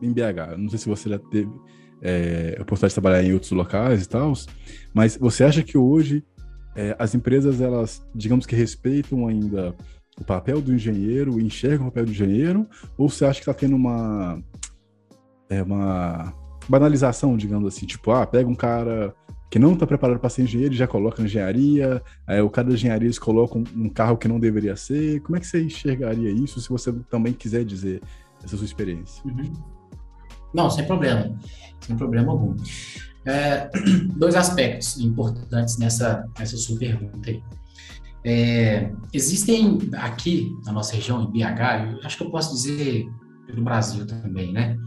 em 0.00 0.12
BH. 0.12 0.56
Não 0.56 0.70
sei 0.70 0.78
se 0.78 0.88
você 0.88 1.10
já 1.10 1.18
teve 1.18 1.52
é, 2.02 2.56
a 2.58 2.62
oportunidade 2.62 2.90
de 2.90 2.94
trabalhar 2.94 3.22
em 3.22 3.34
outros 3.34 3.52
locais 3.52 4.02
e 4.02 4.08
tal, 4.08 4.32
mas 4.92 5.16
você 5.16 5.44
acha 5.44 5.62
que 5.62 5.76
hoje 5.76 6.24
é, 6.74 6.96
as 6.98 7.14
empresas, 7.14 7.60
elas, 7.60 8.04
digamos 8.14 8.46
que 8.46 8.56
respeitam 8.56 9.28
ainda 9.28 9.74
o 10.18 10.24
papel 10.24 10.60
do 10.62 10.72
engenheiro, 10.72 11.38
enxergam 11.38 11.86
o 11.86 11.90
papel 11.90 12.06
do 12.06 12.10
engenheiro, 12.10 12.66
ou 12.96 13.08
você 13.08 13.24
acha 13.24 13.40
que 13.40 13.50
está 13.50 13.54
tendo 13.54 13.76
uma, 13.76 14.42
é, 15.50 15.62
uma 15.62 16.32
banalização, 16.68 17.36
digamos 17.36 17.74
assim, 17.74 17.86
tipo, 17.86 18.10
ah, 18.12 18.26
pega 18.26 18.48
um 18.48 18.54
cara 18.54 19.14
que 19.50 19.58
não 19.58 19.74
está 19.74 19.86
preparado 19.86 20.18
para 20.18 20.30
ser 20.30 20.42
engenheiro 20.42 20.74
já 20.74 20.86
coloca 20.86 21.22
engenharia, 21.22 22.02
aí 22.26 22.40
o 22.40 22.50
cara 22.50 22.68
da 22.68 22.74
engenharia 22.74 23.06
eles 23.06 23.18
colocam 23.18 23.62
um 23.74 23.88
carro 23.88 24.16
que 24.16 24.26
não 24.26 24.40
deveria 24.40 24.76
ser. 24.76 25.20
Como 25.20 25.36
é 25.36 25.40
que 25.40 25.46
você 25.46 25.62
enxergaria 25.62 26.30
isso 26.30 26.60
se 26.60 26.68
você 26.68 26.92
também 27.10 27.32
quiser 27.32 27.64
dizer 27.64 28.02
essa 28.42 28.56
sua 28.56 28.66
experiência? 28.66 29.22
Uhum. 29.24 29.52
Não, 30.52 30.70
sem 30.70 30.86
problema, 30.86 31.36
sem 31.80 31.96
problema 31.96 32.32
algum. 32.32 32.54
É, 33.24 33.70
dois 34.16 34.34
aspectos 34.34 34.98
importantes 34.98 35.78
nessa, 35.78 36.28
nessa 36.38 36.56
sua 36.56 36.78
pergunta 36.78 37.30
aí. 37.30 37.42
É, 38.26 38.90
existem 39.12 39.78
aqui 39.94 40.50
na 40.64 40.72
nossa 40.72 40.94
região, 40.94 41.22
em 41.22 41.30
BH, 41.30 42.04
acho 42.04 42.16
que 42.16 42.24
eu 42.24 42.30
posso 42.30 42.54
dizer 42.54 43.06
pelo 43.46 43.62
Brasil 43.62 44.06
também, 44.06 44.52
né? 44.52 44.78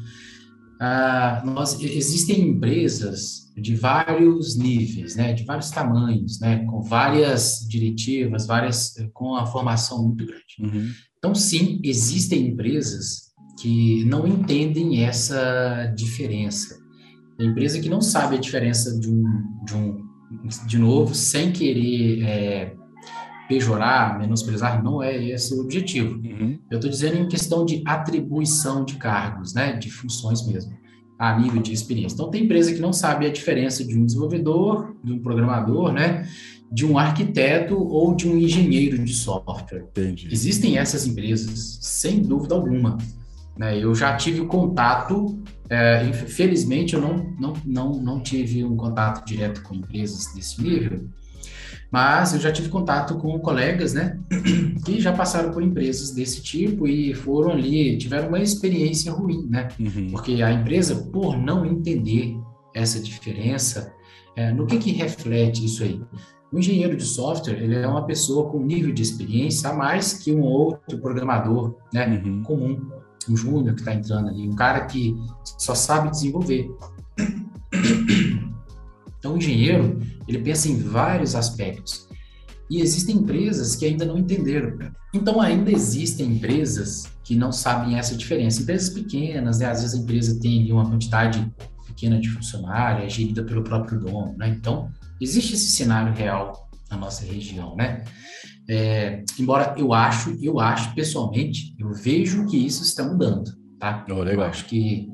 Ah, 0.80 1.42
nós, 1.46 1.82
existem 1.82 2.50
empresas 2.50 3.52
de 3.56 3.76
vários 3.76 4.56
níveis, 4.56 5.16
né, 5.16 5.34
de 5.34 5.44
vários 5.44 5.72
tamanhos, 5.72 6.40
né, 6.40 6.64
com 6.66 6.82
várias 6.82 7.66
diretivas, 7.68 8.46
várias 8.46 8.94
com 9.14 9.36
a 9.36 9.46
formação 9.46 10.04
muito 10.04 10.26
grande. 10.26 10.56
Uhum. 10.60 10.92
Então, 11.18 11.34
sim, 11.34 11.80
existem 11.84 12.50
empresas 12.50 13.28
que 13.60 14.06
não 14.06 14.28
entendem 14.28 15.04
essa 15.04 15.92
diferença. 15.96 16.78
Tem 17.38 17.48
empresa 17.48 17.80
que 17.80 17.90
não 17.90 18.02
sabe 18.02 18.36
a 18.36 18.40
diferença 18.40 19.00
de 19.00 19.10
um, 19.10 19.24
de 19.66 19.76
um 19.76 20.08
de 20.68 20.78
novo, 20.78 21.16
sem 21.16 21.52
querer 21.52 22.24
é, 22.24 22.76
pejorar, 23.48 24.20
menosprezar, 24.20 24.84
não 24.84 25.02
é 25.02 25.16
esse 25.24 25.54
o 25.54 25.62
objetivo. 25.62 26.16
Uhum. 26.16 26.60
Eu 26.70 26.78
estou 26.78 26.90
dizendo 26.90 27.18
em 27.18 27.28
questão 27.28 27.66
de 27.66 27.82
atribuição 27.86 28.84
de 28.84 28.96
cargos, 28.96 29.54
né, 29.54 29.74
de 29.74 29.90
funções 29.90 30.46
mesmo, 30.46 30.74
a 31.18 31.38
nível 31.40 31.62
de 31.62 31.72
experiência. 31.72 32.16
Então, 32.16 32.30
tem 32.30 32.44
empresa 32.44 32.74
que 32.74 32.80
não 32.80 32.94
sabe 32.94 33.26
a 33.26 33.32
diferença 33.32 33.84
de 33.86 33.98
um 33.98 34.06
desenvolvedor, 34.06 34.96
de 35.04 35.14
um 35.14 35.20
programador, 35.20 35.92
né, 35.92 36.28
de 36.72 36.86
um 36.86 36.98
arquiteto 36.98 37.78
ou 37.78 38.16
de 38.16 38.28
um 38.28 38.38
engenheiro 38.38 39.04
de 39.04 39.14
software. 39.14 39.86
Entendi. 39.90 40.28
Existem 40.32 40.78
essas 40.78 41.08
empresas, 41.08 41.80
sem 41.82 42.22
dúvida 42.22 42.56
alguma. 42.56 42.98
Né? 43.58 43.82
Eu 43.82 43.96
já 43.96 44.16
tive 44.16 44.46
contato, 44.46 45.42
é, 45.70 46.06
infelizmente 46.06 46.94
eu 46.94 47.02
não, 47.02 47.34
não, 47.40 47.54
não, 47.66 47.92
não 48.02 48.20
tive 48.22 48.64
um 48.64 48.76
contato 48.76 49.26
direto 49.26 49.64
com 49.64 49.76
empresas 49.76 50.34
desse 50.34 50.62
nível, 50.62 51.08
mas 51.92 52.34
eu 52.34 52.40
já 52.40 52.52
tive 52.52 52.70
contato 52.70 53.16
com 53.16 53.40
colegas, 53.40 53.94
né, 53.94 54.20
que 54.86 55.00
já 55.00 55.14
passaram 55.14 55.52
por 55.52 55.64
empresas 55.64 56.12
desse 56.12 56.42
tipo 56.42 56.88
e 56.88 57.14
foram 57.14 57.52
ali, 57.52 57.98
tiveram 57.98 58.30
uma 58.30 58.40
experiência 58.40 59.12
ruim, 59.12 59.48
né? 59.50 59.70
Uhum. 59.80 60.10
Porque 60.12 60.42
a 60.42 60.52
empresa, 60.52 60.96
por 61.12 61.38
não 61.38 61.66
entender 61.66 62.38
essa 62.74 63.00
diferença, 63.00 63.94
é, 64.36 64.52
no 64.52 64.66
que 64.66 64.78
que 64.78 64.92
reflete 64.92 65.66
isso 65.66 65.84
aí? 65.84 66.02
O 66.52 66.60
engenheiro 66.60 66.96
de 66.96 67.04
software, 67.04 67.62
ele 67.62 67.76
é 67.76 67.88
uma 67.88 68.06
pessoa 68.06 68.50
com 68.50 68.60
nível 68.60 68.94
de 68.94 69.02
experiência 69.02 69.70
a 69.70 69.74
mais 69.74 70.14
que 70.14 70.32
um 70.32 70.42
outro 70.42 70.98
programador, 71.00 71.76
né, 71.94 72.22
uhum. 72.24 72.44
comum, 72.44 72.80
um 73.30 73.36
júnior 73.36 73.74
que 73.76 73.82
está 73.82 73.94
entrando 73.94 74.30
ali, 74.30 74.48
um 74.48 74.56
cara 74.56 74.86
que 74.86 75.16
só 75.44 75.76
sabe 75.76 76.10
desenvolver. 76.10 76.70
Então, 79.28 79.36
o 79.36 79.38
engenheiro, 79.38 80.00
ele 80.26 80.40
pensa 80.40 80.70
em 80.70 80.78
vários 80.78 81.36
aspectos. 81.36 82.08
E 82.70 82.80
existem 82.80 83.18
empresas 83.18 83.76
que 83.76 83.86
ainda 83.86 84.06
não 84.06 84.18
entenderam. 84.18 84.78
Então, 85.14 85.42
ainda 85.42 85.70
existem 85.70 86.28
empresas 86.28 87.12
que 87.26 87.36
não 87.36 87.52
sabem 87.52 87.98
essa 87.98 88.16
diferença. 88.16 88.62
Empresas 88.62 88.90
pequenas, 88.90 89.60
né? 89.60 89.66
às 89.66 89.82
vezes 89.82 90.00
a 90.00 90.02
empresa 90.02 90.40
tem 90.40 90.72
uma 90.72 90.90
quantidade 90.90 91.46
pequena 91.86 92.22
de 92.22 92.30
funcionários, 92.30 93.06
é 93.06 93.10
gerida 93.10 93.44
pelo 93.44 93.64
próprio 93.64 94.00
dono, 94.00 94.34
né? 94.38 94.48
Então, 94.50 94.90
existe 95.20 95.56
esse 95.56 95.72
cenário 95.72 96.14
real 96.14 96.70
na 96.90 96.96
nossa 96.96 97.26
região, 97.26 97.76
né? 97.76 98.06
É, 98.70 99.24
embora 99.40 99.74
eu 99.78 99.94
acho, 99.94 100.38
eu 100.42 100.60
acho 100.60 100.94
pessoalmente, 100.94 101.76
eu 101.80 101.92
vejo 101.92 102.46
que 102.46 102.58
isso 102.58 102.84
está 102.84 103.04
mudando, 103.04 103.52
tá? 103.80 104.06
Oh, 104.10 104.24
eu 104.24 104.44
acho 104.44 104.66
que 104.66 105.10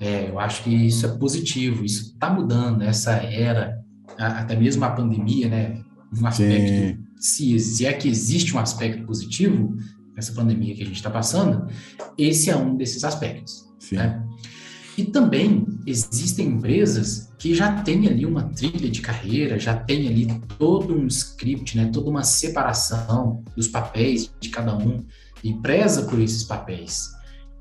é, 0.00 0.28
eu 0.28 0.38
acho 0.38 0.64
que 0.64 0.70
isso 0.70 1.06
é 1.06 1.08
positivo, 1.10 1.84
isso 1.84 2.12
está 2.12 2.30
mudando, 2.30 2.82
essa 2.82 3.12
era, 3.12 3.78
até 4.18 4.56
mesmo 4.56 4.84
a 4.84 4.90
pandemia, 4.90 5.48
né? 5.48 5.80
Um 6.16 6.26
aspecto, 6.26 7.00
se, 7.16 7.58
se 7.58 7.86
é 7.86 7.92
que 7.92 8.08
existe 8.08 8.54
um 8.54 8.60
aspecto 8.60 9.04
positivo 9.04 9.76
nessa 10.14 10.32
pandemia 10.32 10.74
que 10.74 10.82
a 10.82 10.86
gente 10.86 10.96
está 10.96 11.10
passando, 11.10 11.66
esse 12.16 12.50
é 12.50 12.56
um 12.56 12.76
desses 12.76 13.02
aspectos. 13.02 13.64
Né? 13.90 14.22
E 14.96 15.04
também 15.04 15.66
existem 15.86 16.46
empresas 16.46 17.32
que 17.38 17.54
já 17.54 17.82
têm 17.82 18.06
ali 18.06 18.24
uma 18.24 18.44
trilha 18.44 18.88
de 18.88 19.00
carreira, 19.00 19.58
já 19.58 19.74
tem 19.74 20.06
ali 20.06 20.40
todo 20.56 20.94
um 20.94 21.06
script, 21.08 21.76
né, 21.76 21.90
toda 21.92 22.08
uma 22.08 22.22
separação 22.22 23.42
dos 23.56 23.66
papéis 23.66 24.32
de 24.38 24.48
cada 24.50 24.76
um 24.76 25.04
e 25.42 25.52
preza 25.54 26.02
por 26.04 26.20
esses 26.20 26.44
papéis. 26.44 27.10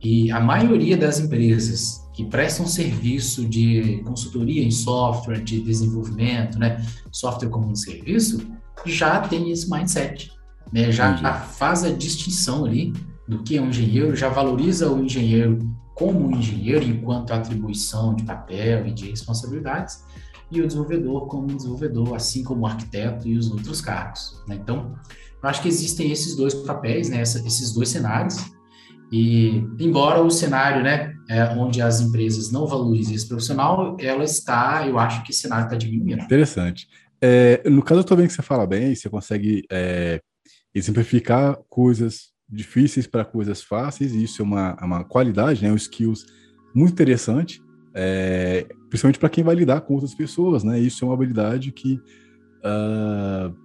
E 0.01 0.31
a 0.31 0.39
maioria 0.39 0.95
das 0.95 1.19
empresas 1.19 2.02
que 2.13 2.23
prestam 2.25 2.67
serviço 2.67 3.47
de 3.47 4.01
consultoria 4.05 4.63
em 4.63 4.71
software, 4.71 5.43
de 5.43 5.61
desenvolvimento, 5.61 6.59
né, 6.59 6.85
software 7.11 7.49
como 7.49 7.67
um 7.67 7.75
serviço, 7.75 8.45
já 8.85 9.21
tem 9.21 9.51
esse 9.51 9.69
mindset, 9.69 10.31
né, 10.71 10.91
já, 10.91 11.15
já 11.15 11.33
faz 11.33 11.83
a 11.83 11.89
distinção 11.89 12.65
ali 12.65 12.93
do 13.27 13.41
que 13.43 13.57
é 13.57 13.61
um 13.61 13.69
engenheiro, 13.69 14.15
já 14.15 14.29
valoriza 14.29 14.91
o 14.91 15.03
engenheiro 15.03 15.59
como 15.95 16.35
engenheiro 16.35 16.83
enquanto 16.83 17.31
atribuição 17.31 18.15
de 18.15 18.23
papel 18.23 18.87
e 18.87 18.93
de 18.93 19.09
responsabilidades, 19.09 20.03
e 20.51 20.61
o 20.61 20.67
desenvolvedor 20.67 21.27
como 21.27 21.47
desenvolvedor, 21.47 22.15
assim 22.15 22.43
como 22.43 22.61
o 22.61 22.67
arquiteto 22.67 23.27
e 23.27 23.37
os 23.37 23.49
outros 23.49 23.81
cargos. 23.81 24.43
Né? 24.47 24.59
Então, 24.61 24.93
eu 25.41 25.49
acho 25.49 25.61
que 25.61 25.67
existem 25.67 26.11
esses 26.11 26.35
dois 26.35 26.53
papéis, 26.53 27.09
né? 27.09 27.19
Essa, 27.19 27.45
esses 27.45 27.73
dois 27.73 27.89
cenários, 27.89 28.37
e 29.15 29.63
embora 29.79 30.23
o 30.23 30.31
cenário, 30.31 30.81
né, 30.81 31.13
é, 31.29 31.43
onde 31.55 31.79
as 31.83 32.01
empresas 32.01 32.51
não 32.51 32.65
valorizam 32.65 33.13
esse 33.13 33.27
profissional, 33.27 33.95
ela 33.99 34.23
está, 34.23 34.87
eu 34.87 34.97
acho 34.97 35.21
que 35.23 35.29
esse 35.29 35.41
cenário 35.41 35.65
está 35.65 35.77
diminuindo. 35.77 36.23
Interessante. 36.23 36.87
É, 37.21 37.61
no 37.69 37.83
caso, 37.83 37.99
eu 37.99 38.01
estou 38.01 38.17
vendo 38.17 38.25
que 38.29 38.33
você 38.33 38.41
fala 38.41 38.65
bem, 38.65 38.95
você 38.95 39.07
consegue 39.11 39.67
é, 39.71 40.19
exemplificar 40.73 41.59
coisas 41.69 42.31
difíceis 42.49 43.05
para 43.05 43.23
coisas 43.23 43.61
fáceis, 43.61 44.15
e 44.15 44.23
isso 44.23 44.41
é 44.41 44.45
uma, 44.45 44.75
é 44.81 44.83
uma 44.83 45.03
qualidade, 45.03 45.61
né, 45.61 45.71
um 45.71 45.75
skills 45.75 46.25
muito 46.73 46.93
interessante, 46.93 47.61
é, 47.93 48.65
principalmente 48.89 49.19
para 49.19 49.29
quem 49.29 49.43
vai 49.43 49.53
lidar 49.53 49.81
com 49.81 49.93
outras 49.93 50.15
pessoas, 50.15 50.63
né? 50.63 50.79
Isso 50.79 51.05
é 51.05 51.07
uma 51.07 51.13
habilidade 51.13 51.71
que 51.71 52.01
uh, 52.65 53.55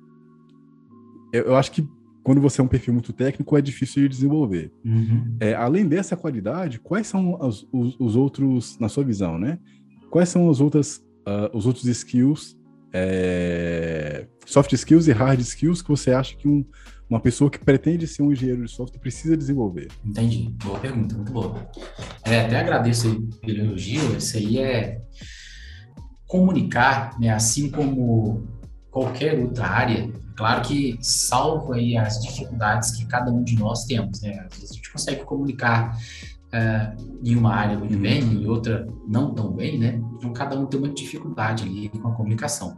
eu, 1.32 1.44
eu, 1.44 1.56
acho 1.56 1.72
que 1.72 1.88
quando 2.28 2.42
você 2.42 2.60
é 2.60 2.64
um 2.64 2.68
perfil 2.68 2.92
muito 2.92 3.10
técnico 3.10 3.56
é 3.56 3.62
difícil 3.62 4.02
de 4.02 4.08
desenvolver. 4.10 4.70
Uhum. 4.84 5.38
É, 5.40 5.54
além 5.54 5.88
dessa 5.88 6.14
qualidade, 6.14 6.78
quais 6.78 7.06
são 7.06 7.38
os, 7.40 7.66
os, 7.98 8.16
outros, 8.16 8.78
na 8.78 8.86
sua 8.86 9.02
visão, 9.02 9.38
né? 9.38 9.58
Quais 10.10 10.28
são 10.28 10.46
os, 10.46 10.60
outras, 10.60 10.98
uh, 11.26 11.56
os 11.56 11.64
outros 11.64 11.86
skills, 11.86 12.54
é, 12.92 14.26
soft 14.44 14.70
skills 14.74 15.08
e 15.08 15.12
hard 15.12 15.40
skills 15.40 15.80
que 15.80 15.88
você 15.88 16.12
acha 16.12 16.36
que 16.36 16.46
um, 16.46 16.66
uma 17.08 17.18
pessoa 17.18 17.50
que 17.50 17.58
pretende 17.58 18.06
ser 18.06 18.20
um 18.20 18.30
engenheiro 18.30 18.62
de 18.62 18.70
software 18.70 19.00
precisa 19.00 19.34
desenvolver? 19.34 19.88
Entendi. 20.04 20.54
Boa 20.62 20.78
pergunta, 20.78 21.14
muito 21.14 21.32
boa. 21.32 21.66
É, 22.26 22.40
até 22.40 22.60
agradeço 22.60 23.08
aí 23.08 23.18
pelo 23.40 23.68
elogio. 23.68 24.18
Isso 24.18 24.36
aí 24.36 24.58
é 24.58 25.00
comunicar, 26.26 27.18
né, 27.18 27.30
assim 27.30 27.70
como 27.70 28.57
qualquer 28.98 29.38
outra 29.38 29.66
área. 29.66 30.12
Claro 30.36 30.62
que 30.62 30.98
salvo 31.00 31.72
aí 31.72 31.96
as 31.96 32.20
dificuldades 32.20 32.92
que 32.92 33.06
cada 33.06 33.30
um 33.30 33.42
de 33.42 33.56
nós 33.56 33.84
temos, 33.84 34.20
né? 34.20 34.46
Às 34.46 34.56
vezes 34.56 34.70
a 34.70 34.74
gente 34.74 34.92
consegue 34.92 35.24
comunicar 35.24 35.96
uh, 35.96 37.18
em 37.24 37.34
uma 37.36 37.54
área 37.54 37.78
muito 37.78 37.94
uhum. 37.94 38.02
bem, 38.02 38.22
em 38.22 38.46
outra 38.46 38.86
não 39.06 39.34
tão 39.34 39.52
bem, 39.52 39.78
né? 39.78 40.00
Então 40.16 40.32
cada 40.32 40.58
um 40.58 40.66
tem 40.66 40.78
uma 40.78 40.88
dificuldade 40.88 41.64
ali 41.64 41.88
com 41.88 42.08
a 42.08 42.12
comunicação. 42.12 42.76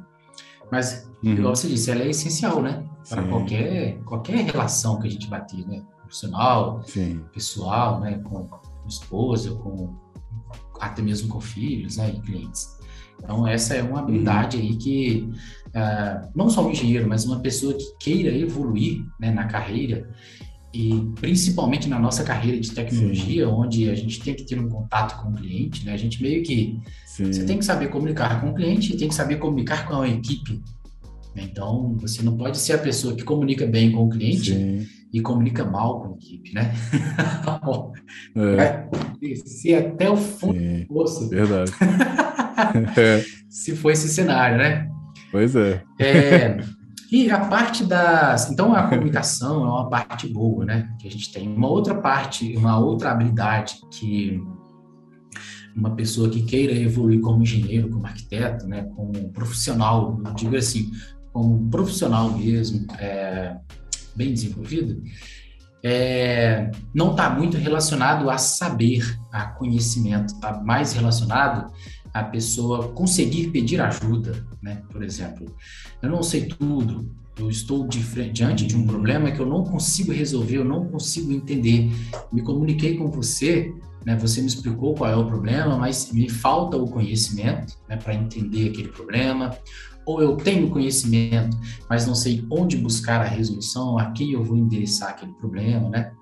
Mas, 0.70 1.10
uhum. 1.22 1.32
igual 1.32 1.56
você 1.56 1.68
disse, 1.68 1.90
ela 1.90 2.02
é 2.02 2.10
essencial, 2.10 2.62
né? 2.62 2.84
Para 3.08 3.22
qualquer, 3.24 3.98
qualquer 4.04 4.44
relação 4.44 4.98
que 5.00 5.08
a 5.08 5.10
gente 5.10 5.26
bater, 5.26 5.66
né? 5.66 5.82
Profissional, 5.98 6.82
Sim. 6.84 7.24
pessoal, 7.32 8.00
né? 8.00 8.18
Com, 8.18 8.46
com 8.46 8.88
esposa, 8.88 9.54
com 9.56 9.94
até 10.80 11.02
mesmo 11.02 11.28
com 11.28 11.40
filhos, 11.40 11.96
né? 11.96 12.10
E 12.10 12.20
clientes. 12.20 12.78
Então, 13.22 13.46
essa 13.46 13.74
é 13.74 13.82
uma 13.82 13.98
habilidade 14.00 14.56
uhum. 14.56 14.62
aí 14.62 14.76
que 14.76 15.30
uh, 15.74 16.28
não 16.34 16.48
só 16.48 16.66
um 16.66 16.70
engenheiro, 16.70 17.08
mas 17.08 17.24
uma 17.24 17.40
pessoa 17.40 17.74
que 17.74 17.84
queira 17.98 18.36
evoluir 18.36 19.04
né, 19.18 19.30
na 19.30 19.44
carreira 19.44 20.08
e 20.72 21.10
principalmente 21.20 21.88
na 21.88 21.98
nossa 21.98 22.22
carreira 22.22 22.58
de 22.60 22.70
tecnologia, 22.70 23.44
Sim. 23.44 23.52
onde 23.52 23.90
a 23.90 23.94
gente 23.94 24.20
tem 24.20 24.34
que 24.34 24.44
ter 24.44 24.58
um 24.58 24.68
contato 24.68 25.20
com 25.20 25.30
o 25.30 25.34
cliente, 25.34 25.84
né? 25.84 25.92
A 25.92 25.96
gente 25.96 26.22
meio 26.22 26.42
que 26.44 26.80
Sim. 27.06 27.32
você 27.32 27.44
tem 27.44 27.58
que 27.58 27.64
saber 27.64 27.88
comunicar 27.88 28.40
com 28.40 28.50
o 28.50 28.54
cliente 28.54 28.92
e 28.92 28.96
tem 28.96 29.08
que 29.08 29.14
saber 29.14 29.36
comunicar 29.36 29.88
com 29.88 30.02
a 30.02 30.08
equipe. 30.08 30.62
Então, 31.34 31.96
você 32.00 32.22
não 32.22 32.36
pode 32.36 32.58
ser 32.58 32.74
a 32.74 32.78
pessoa 32.78 33.14
que 33.16 33.24
comunica 33.24 33.66
bem 33.66 33.90
com 33.90 34.04
o 34.04 34.10
cliente 34.10 34.52
Sim. 34.52 34.86
e 35.12 35.20
comunica 35.20 35.64
mal 35.64 36.02
com 36.02 36.14
a 36.14 36.16
equipe, 36.16 36.54
né? 36.54 36.72
é. 38.36 39.76
Até 39.76 40.08
o 40.08 40.16
fundo 40.16 40.58
do 40.58 40.86
poço. 40.86 41.28
Verdade. 41.28 41.72
Se 43.48 43.74
for 43.74 43.90
esse 43.90 44.08
cenário, 44.08 44.58
né? 44.58 44.88
Pois 45.30 45.54
é. 45.56 45.82
é. 45.98 46.58
E 47.10 47.28
a 47.28 47.40
parte 47.40 47.84
das. 47.84 48.50
Então, 48.50 48.72
a 48.72 48.84
comunicação 48.84 49.64
é 49.64 49.68
uma 49.68 49.90
parte 49.90 50.28
boa, 50.28 50.64
né? 50.64 50.94
Que 51.00 51.08
a 51.08 51.10
gente 51.10 51.32
tem. 51.32 51.48
Uma 51.48 51.68
outra 51.68 51.94
parte, 51.96 52.56
uma 52.56 52.78
outra 52.78 53.10
habilidade 53.10 53.80
que 53.90 54.40
uma 55.74 55.94
pessoa 55.94 56.28
que 56.28 56.42
queira 56.42 56.72
evoluir 56.72 57.20
como 57.20 57.42
engenheiro, 57.42 57.88
como 57.88 58.06
arquiteto, 58.06 58.66
né? 58.66 58.84
Como 58.94 59.12
profissional, 59.32 60.20
digo 60.36 60.56
assim, 60.56 60.90
como 61.32 61.68
profissional 61.68 62.30
mesmo, 62.36 62.86
é, 62.98 63.56
bem 64.14 64.32
desenvolvido, 64.32 65.02
é, 65.82 66.70
não 66.94 67.12
está 67.12 67.30
muito 67.30 67.56
relacionado 67.56 68.28
a 68.28 68.36
saber, 68.36 69.18
a 69.32 69.46
conhecimento, 69.46 70.34
está 70.34 70.60
mais 70.62 70.92
relacionado 70.92 71.72
a 72.12 72.24
pessoa 72.24 72.88
conseguir 72.88 73.48
pedir 73.50 73.80
ajuda, 73.80 74.46
né? 74.62 74.82
Por 74.90 75.02
exemplo, 75.02 75.46
eu 76.02 76.08
não 76.08 76.22
sei 76.22 76.46
tudo, 76.46 77.11
eu 77.38 77.48
estou 77.48 77.86
diante 77.88 78.66
de 78.66 78.76
um 78.76 78.86
problema 78.86 79.30
que 79.30 79.40
eu 79.40 79.46
não 79.46 79.64
consigo 79.64 80.12
resolver, 80.12 80.58
eu 80.58 80.64
não 80.64 80.86
consigo 80.86 81.32
entender. 81.32 81.90
Me 82.32 82.42
comuniquei 82.42 82.96
com 82.96 83.11
você, 83.11 83.72
né? 84.04 84.16
Você 84.16 84.40
me 84.40 84.48
explicou 84.48 84.94
qual 84.94 85.11
é 85.11 85.16
o 85.16 85.26
problema, 85.26 85.76
mas 85.78 86.12
me 86.12 86.28
falta 86.28 86.76
o 86.76 86.88
conhecimento, 86.88 87.74
né? 87.88 87.96
Para 87.96 88.14
entender 88.14 88.70
aquele 88.70 88.88
problema. 88.88 89.56
Ou 90.04 90.20
eu 90.20 90.36
tenho 90.36 90.70
conhecimento, 90.70 91.56
mas 91.88 92.06
não 92.06 92.14
sei 92.14 92.44
onde 92.50 92.76
buscar 92.76 93.20
a 93.20 93.28
resolução, 93.28 93.98
a 93.98 94.11
quem 94.11 94.32
eu 94.32 94.42
vou 94.42 94.56
endereçar 94.56 95.11
aquele 95.11 95.32
problema, 95.34 95.88
né? 95.88 96.12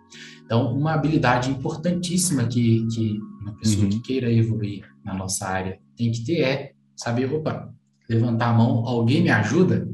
Então, 0.45 0.75
uma 0.75 0.95
habilidade 0.95 1.51
importantíssima 1.51 2.47
que, 2.47 2.87
que 2.89 3.19
uma 3.43 3.53
pessoa 3.55 3.85
uhum. 3.85 3.91
que 3.91 4.01
queira 4.01 4.33
evoluir 4.33 4.83
na 5.09 5.15
nossa 5.15 5.49
área 5.49 5.81
tem 5.97 6.13
que 6.13 6.25
ter 6.25 6.41
é 6.43 6.73
saber, 6.95 7.33
opa, 7.33 7.73
levantar 8.09 8.51
a 8.51 8.53
mão, 8.53 8.87
alguém 8.87 9.23
me 9.23 9.31
ajuda, 9.31 9.89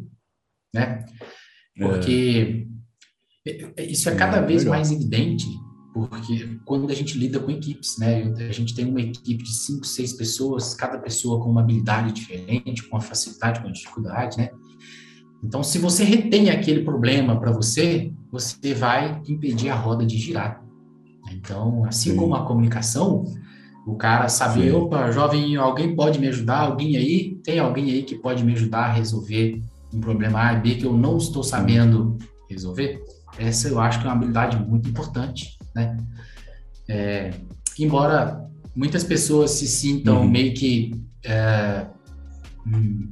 né? 0.75 1.05
Porque 1.79 2.67
é. 3.47 3.85
isso 3.85 4.09
é 4.09 4.15
cada 4.15 4.39
é, 4.39 4.47
vez 4.47 4.65
mais 4.65 4.91
evidente, 4.91 5.47
porque 5.93 6.59
quando 6.65 6.91
a 6.91 6.95
gente 6.95 7.17
lida 7.17 7.39
com 7.39 7.51
equipes, 7.51 7.97
né? 7.99 8.25
A 8.49 8.53
gente 8.53 8.75
tem 8.75 8.87
uma 8.87 9.01
equipe 9.01 9.43
de 9.43 9.55
cinco, 9.55 9.87
seis 9.87 10.13
pessoas, 10.13 10.75
cada 10.75 10.99
pessoa 10.99 11.41
com 11.41 11.51
uma 11.51 11.61
habilidade 11.61 12.13
diferente, 12.13 12.83
com 12.83 12.97
uma 12.97 13.03
facilidade, 13.03 13.61
com 13.61 13.67
uma 13.67 13.73
dificuldade, 13.73 14.37
né? 14.37 14.51
Então, 15.43 15.63
se 15.63 15.79
você 15.79 16.05
retém 16.05 16.51
aquele 16.51 16.85
problema 16.85 17.39
para 17.39 17.53
você, 17.53 18.11
você 18.33 18.73
vai 18.75 19.23
impedir 19.29 19.69
a 19.69 19.75
roda 19.75 20.05
de 20.05 20.17
girar. 20.17 20.65
Então, 21.31 21.85
assim 21.85 22.11
Sim. 22.11 22.17
como 22.17 22.35
a 22.35 22.47
comunicação, 22.47 23.25
o 23.87 23.97
cara 23.97 24.29
saber, 24.29 24.71
Sim. 24.71 24.77
opa, 24.77 25.11
jovem, 25.11 25.57
alguém 25.57 25.95
pode 25.95 26.19
me 26.19 26.29
ajudar? 26.29 26.61
Alguém 26.61 26.97
aí? 26.97 27.39
Tem 27.45 27.59
alguém 27.59 27.91
aí 27.91 28.03
que 28.03 28.15
pode 28.15 28.43
me 28.43 28.53
ajudar 28.53 28.87
a 28.87 28.93
resolver 28.93 29.63
um 29.93 30.01
problema 30.01 30.41
A 30.43 30.55
e 30.55 30.61
B 30.61 30.75
que 30.77 30.87
eu 30.87 30.93
não 30.93 31.19
estou 31.19 31.43
sabendo 31.43 32.17
resolver? 32.49 33.03
Essa 33.39 33.69
eu 33.69 33.79
acho 33.81 34.01
que 34.01 34.07
é 34.07 34.09
uma 34.09 34.17
habilidade 34.17 34.57
muito 34.57 34.89
importante, 34.89 35.59
né? 35.75 35.97
É, 36.89 37.35
embora 37.79 38.49
muitas 38.75 39.05
pessoas 39.05 39.51
se 39.53 39.67
sintam 39.67 40.23
uhum. 40.23 40.31
meio 40.31 40.55
que 40.55 40.93
é, 41.25 41.87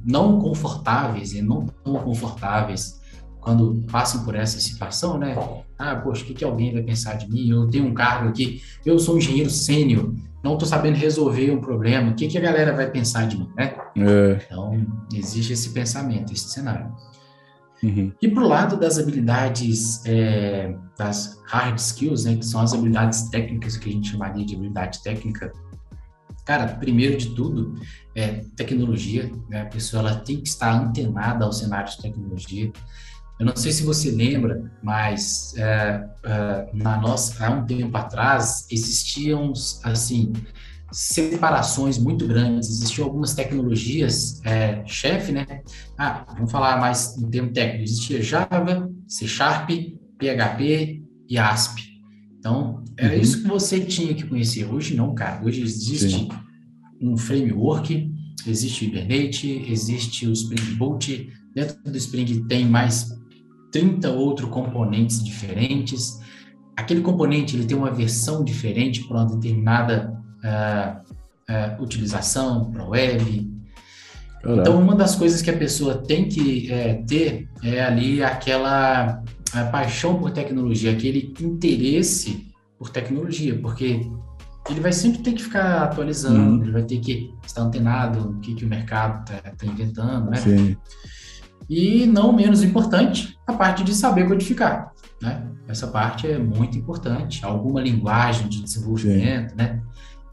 não 0.05 0.39
confortáveis 0.39 1.33
e 1.33 1.41
não 1.41 1.65
tão 1.83 1.95
confortáveis 1.95 3.01
quando 3.39 3.83
passam 3.91 4.23
por 4.23 4.35
essa 4.35 4.59
situação, 4.59 5.17
né? 5.17 5.35
Ah, 5.77 5.95
poxa, 5.97 6.23
o 6.23 6.25
que, 6.25 6.33
que 6.33 6.45
alguém 6.45 6.73
vai 6.73 6.81
pensar 6.81 7.15
de 7.15 7.29
mim? 7.29 7.49
Eu 7.49 7.69
tenho 7.69 7.85
um 7.85 7.93
cargo 7.93 8.29
aqui, 8.29 8.61
eu 8.85 8.97
sou 8.97 9.15
um 9.15 9.17
engenheiro 9.17 9.49
sênior, 9.49 10.13
não 10.43 10.53
estou 10.53 10.67
sabendo 10.67 10.97
resolver 10.97 11.51
um 11.51 11.61
problema, 11.61 12.11
o 12.11 12.15
que, 12.15 12.27
que 12.27 12.37
a 12.37 12.41
galera 12.41 12.73
vai 12.73 12.91
pensar 12.91 13.27
de 13.27 13.37
mim, 13.37 13.49
né? 13.55 13.75
É. 13.95 14.41
Então, 14.45 14.85
existe 15.13 15.53
esse 15.53 15.69
pensamento, 15.69 16.33
esse 16.33 16.49
cenário. 16.49 16.93
Uhum. 17.81 18.11
E 18.21 18.27
para 18.27 18.43
o 18.43 18.47
lado 18.47 18.77
das 18.77 18.97
habilidades, 18.97 20.05
é, 20.05 20.75
das 20.97 21.41
hard 21.45 21.77
skills, 21.77 22.25
né, 22.25 22.35
que 22.35 22.45
são 22.45 22.61
as 22.61 22.73
habilidades 22.73 23.29
técnicas, 23.29 23.77
que 23.77 23.89
a 23.89 23.91
gente 23.91 24.09
chamaria 24.09 24.45
de 24.45 24.55
habilidade 24.55 25.01
técnica, 25.01 25.51
cara, 26.45 26.67
primeiro 26.75 27.17
de 27.17 27.29
tudo, 27.35 27.73
é 28.15 28.43
tecnologia, 28.55 29.31
né? 29.49 29.61
A 29.61 29.65
pessoa 29.65 30.01
ela 30.01 30.15
tem 30.15 30.37
que 30.37 30.47
estar 30.47 30.73
antenada 30.73 31.45
ao 31.45 31.53
cenário 31.53 31.89
de 31.89 32.01
tecnologia. 32.01 32.71
Eu 33.39 33.47
não 33.47 33.55
sei 33.55 33.71
se 33.71 33.83
você 33.83 34.11
lembra, 34.11 34.71
mas 34.81 35.53
é, 35.57 36.07
é, 36.23 36.69
na 36.73 36.99
nossa, 37.01 37.45
há 37.45 37.49
um 37.51 37.65
tempo 37.65 37.95
atrás 37.97 38.67
existiam 38.71 39.51
assim 39.83 40.31
separações 40.93 41.97
muito 41.97 42.27
grandes. 42.27 42.69
Existiam 42.69 43.05
algumas 43.05 43.33
tecnologias 43.33 44.39
é, 44.45 44.83
chefe, 44.85 45.31
né? 45.31 45.45
Ah, 45.97 46.25
vamos 46.35 46.51
falar 46.51 46.79
mais 46.79 47.17
em 47.17 47.29
termo 47.29 47.51
técnico. 47.51 47.83
Existia 47.83 48.21
Java, 48.21 48.89
C 49.07 49.27
Sharp, 49.27 49.69
PHP 50.19 51.03
e 51.27 51.37
ASP. 51.37 51.81
Então, 52.37 52.83
era 52.97 53.15
uhum. 53.15 53.21
isso 53.21 53.41
que 53.41 53.47
você 53.47 53.79
tinha 53.79 54.13
que 54.13 54.27
conhecer. 54.27 54.65
Hoje 54.65 54.95
não, 54.95 55.15
cara. 55.15 55.43
Hoje 55.43 55.61
existe 55.61 56.09
Sim. 56.11 56.29
um 57.01 57.17
framework, 57.17 58.11
existe 58.45 58.85
o 58.85 58.87
Hibernate, 58.87 59.65
existe 59.67 60.27
o 60.27 60.33
Spring 60.33 60.75
Boot. 60.75 61.29
Dentro 61.55 61.81
do 61.83 61.97
Spring 61.97 62.45
tem 62.47 62.65
mais 62.65 63.09
30 63.73 64.09
outros 64.11 64.49
componentes 64.49 65.21
diferentes. 65.21 66.21
Aquele 66.77 67.01
componente 67.01 67.55
ele 67.55 67.65
tem 67.65 67.75
uma 67.75 67.91
versão 67.91 68.43
diferente 68.43 69.03
para 69.05 69.17
uma 69.17 69.25
determinada 69.25 70.13
uh, 70.43 71.79
uh, 71.79 71.83
utilização, 71.83 72.71
para 72.71 72.85
web. 72.85 73.51
Caramba. 74.41 74.61
Então, 74.61 74.79
uma 74.79 74.95
das 74.95 75.15
coisas 75.15 75.41
que 75.41 75.49
a 75.49 75.57
pessoa 75.57 75.97
tem 75.97 76.29
que 76.29 76.71
é, 76.71 76.95
ter 77.07 77.49
é 77.63 77.83
ali 77.83 78.23
aquela 78.23 79.23
paixão 79.71 80.19
por 80.19 80.31
tecnologia, 80.31 80.91
aquele 80.91 81.33
interesse 81.39 82.47
por 82.77 82.89
tecnologia, 82.89 83.57
porque 83.59 84.01
ele 84.69 84.79
vai 84.79 84.91
sempre 84.91 85.21
ter 85.21 85.33
que 85.33 85.43
ficar 85.43 85.83
atualizando, 85.83 86.57
uhum. 86.57 86.63
ele 86.63 86.71
vai 86.71 86.83
ter 86.83 86.99
que 86.99 87.33
estar 87.45 87.61
antenado 87.61 88.19
no 88.19 88.39
que, 88.39 88.55
que 88.55 88.65
o 88.65 88.67
mercado 88.67 89.23
está 89.23 89.51
tá 89.51 89.65
inventando, 89.65 90.29
né? 90.29 90.37
Sim. 90.37 90.77
E 91.69 92.05
não 92.05 92.33
menos 92.33 92.63
importante, 92.63 93.37
a 93.47 93.53
parte 93.53 93.83
de 93.83 93.93
saber 93.93 94.27
codificar, 94.27 94.91
né? 95.21 95.49
Essa 95.67 95.87
parte 95.87 96.27
é 96.27 96.37
muito 96.37 96.77
importante. 96.77 97.43
Alguma 97.43 97.81
linguagem 97.81 98.47
de 98.47 98.61
desenvolvimento, 98.61 99.51
Sim. 99.51 99.55
né? 99.55 99.81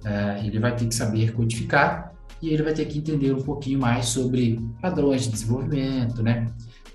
Uh, 0.05 0.47
ele 0.47 0.59
vai 0.59 0.75
ter 0.75 0.87
que 0.87 0.95
saber 0.95 1.33
codificar 1.33 2.13
e 2.43 2.49
ele 2.49 2.63
vai 2.63 2.73
ter 2.73 2.87
que 2.87 2.99
entender 2.99 3.33
um 3.33 3.43
pouquinho 3.43 3.79
mais 3.79 4.07
sobre 4.07 4.61
padrões 4.81 5.25
de 5.25 5.31
desenvolvimento, 5.31 6.23
né? 6.23 6.47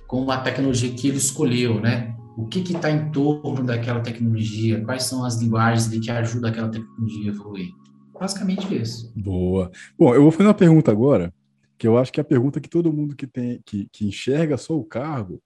Com 0.08 0.30
a 0.30 0.38
tecnologia 0.38 0.92
que 0.92 1.08
ele 1.08 1.18
escolheu, 1.18 1.80
né? 1.80 2.16
O 2.38 2.46
que 2.46 2.60
está 2.60 2.92
em 2.92 3.10
torno 3.12 3.64
daquela 3.64 4.02
tecnologia? 4.02 4.84
Quais 4.84 5.04
são 5.04 5.24
as 5.24 5.40
linguagens 5.40 5.88
que 5.88 6.12
ajudam 6.12 6.50
aquela 6.50 6.68
tecnologia 6.68 7.32
a 7.32 7.34
evoluir? 7.34 7.70
Basicamente 8.20 8.76
isso. 8.76 9.12
Boa. 9.16 9.72
Bom, 9.98 10.14
eu 10.14 10.22
vou 10.22 10.32
fazer 10.32 10.48
uma 10.48 10.54
pergunta 10.54 10.92
agora, 10.92 11.34
que 11.78 11.88
eu 11.88 11.98
acho 11.98 12.12
que 12.12 12.20
é 12.20 12.24
a 12.24 12.26
pergunta 12.26 12.60
que 12.60 12.70
todo 12.70 12.94
mundo 12.94 13.16
que 13.16 13.28
tem 13.28 13.62
que, 13.66 13.88
que 13.92 14.08
enxerga 14.08 14.58
só 14.58 14.78
o 14.78 14.84
cargo 14.84 15.42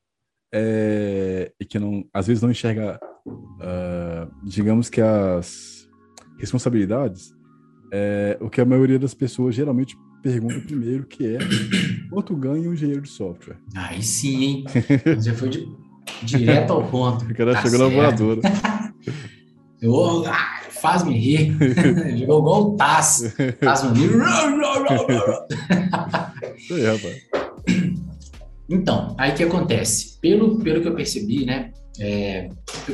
é, 0.53 1.51
e 1.59 1.65
que 1.65 1.79
não, 1.79 2.05
às 2.13 2.27
vezes 2.27 2.41
não 2.41 2.51
enxerga, 2.51 2.99
uh, 3.27 4.31
digamos 4.43 4.89
que 4.89 5.01
as 5.01 5.87
responsabilidades, 6.37 7.33
é, 7.91 8.37
o 8.41 8.49
que 8.49 8.61
a 8.61 8.65
maioria 8.65 8.99
das 8.99 9.13
pessoas 9.13 9.55
geralmente 9.55 9.95
pergunta 10.21 10.59
primeiro, 10.61 11.05
que 11.05 11.35
é 11.35 11.39
quanto 12.09 12.35
ganha 12.35 12.69
um 12.69 12.73
engenheiro 12.73 13.01
de 13.01 13.09
software? 13.09 13.57
Aí 13.75 14.01
sim, 14.01 14.43
hein? 14.43 14.65
Você 15.15 15.33
foi 15.33 15.49
de, 15.49 15.67
direto 16.23 16.73
ao 16.73 16.85
ponto. 16.87 17.25
O 17.29 17.35
cara 17.35 17.53
tá 17.53 17.61
chegou 17.61 17.79
na 17.79 17.87
voadora. 17.87 18.41
Eu, 19.81 20.25
ah, 20.25 20.58
faz-me 20.81 21.17
rir. 21.17 21.55
Jogou 22.17 22.39
igual 22.39 22.61
o 22.61 22.75
Taz. 22.75 23.35
Faz-me 23.63 23.99
rir. 23.99 24.11
Então, 28.69 29.15
aí 29.17 29.33
que 29.33 29.43
acontece? 29.43 30.19
Pelo, 30.21 30.59
pelo 30.59 30.81
que 30.81 30.87
eu 30.87 30.95
percebi, 30.95 31.45
né? 31.45 31.71
É, 31.99 32.49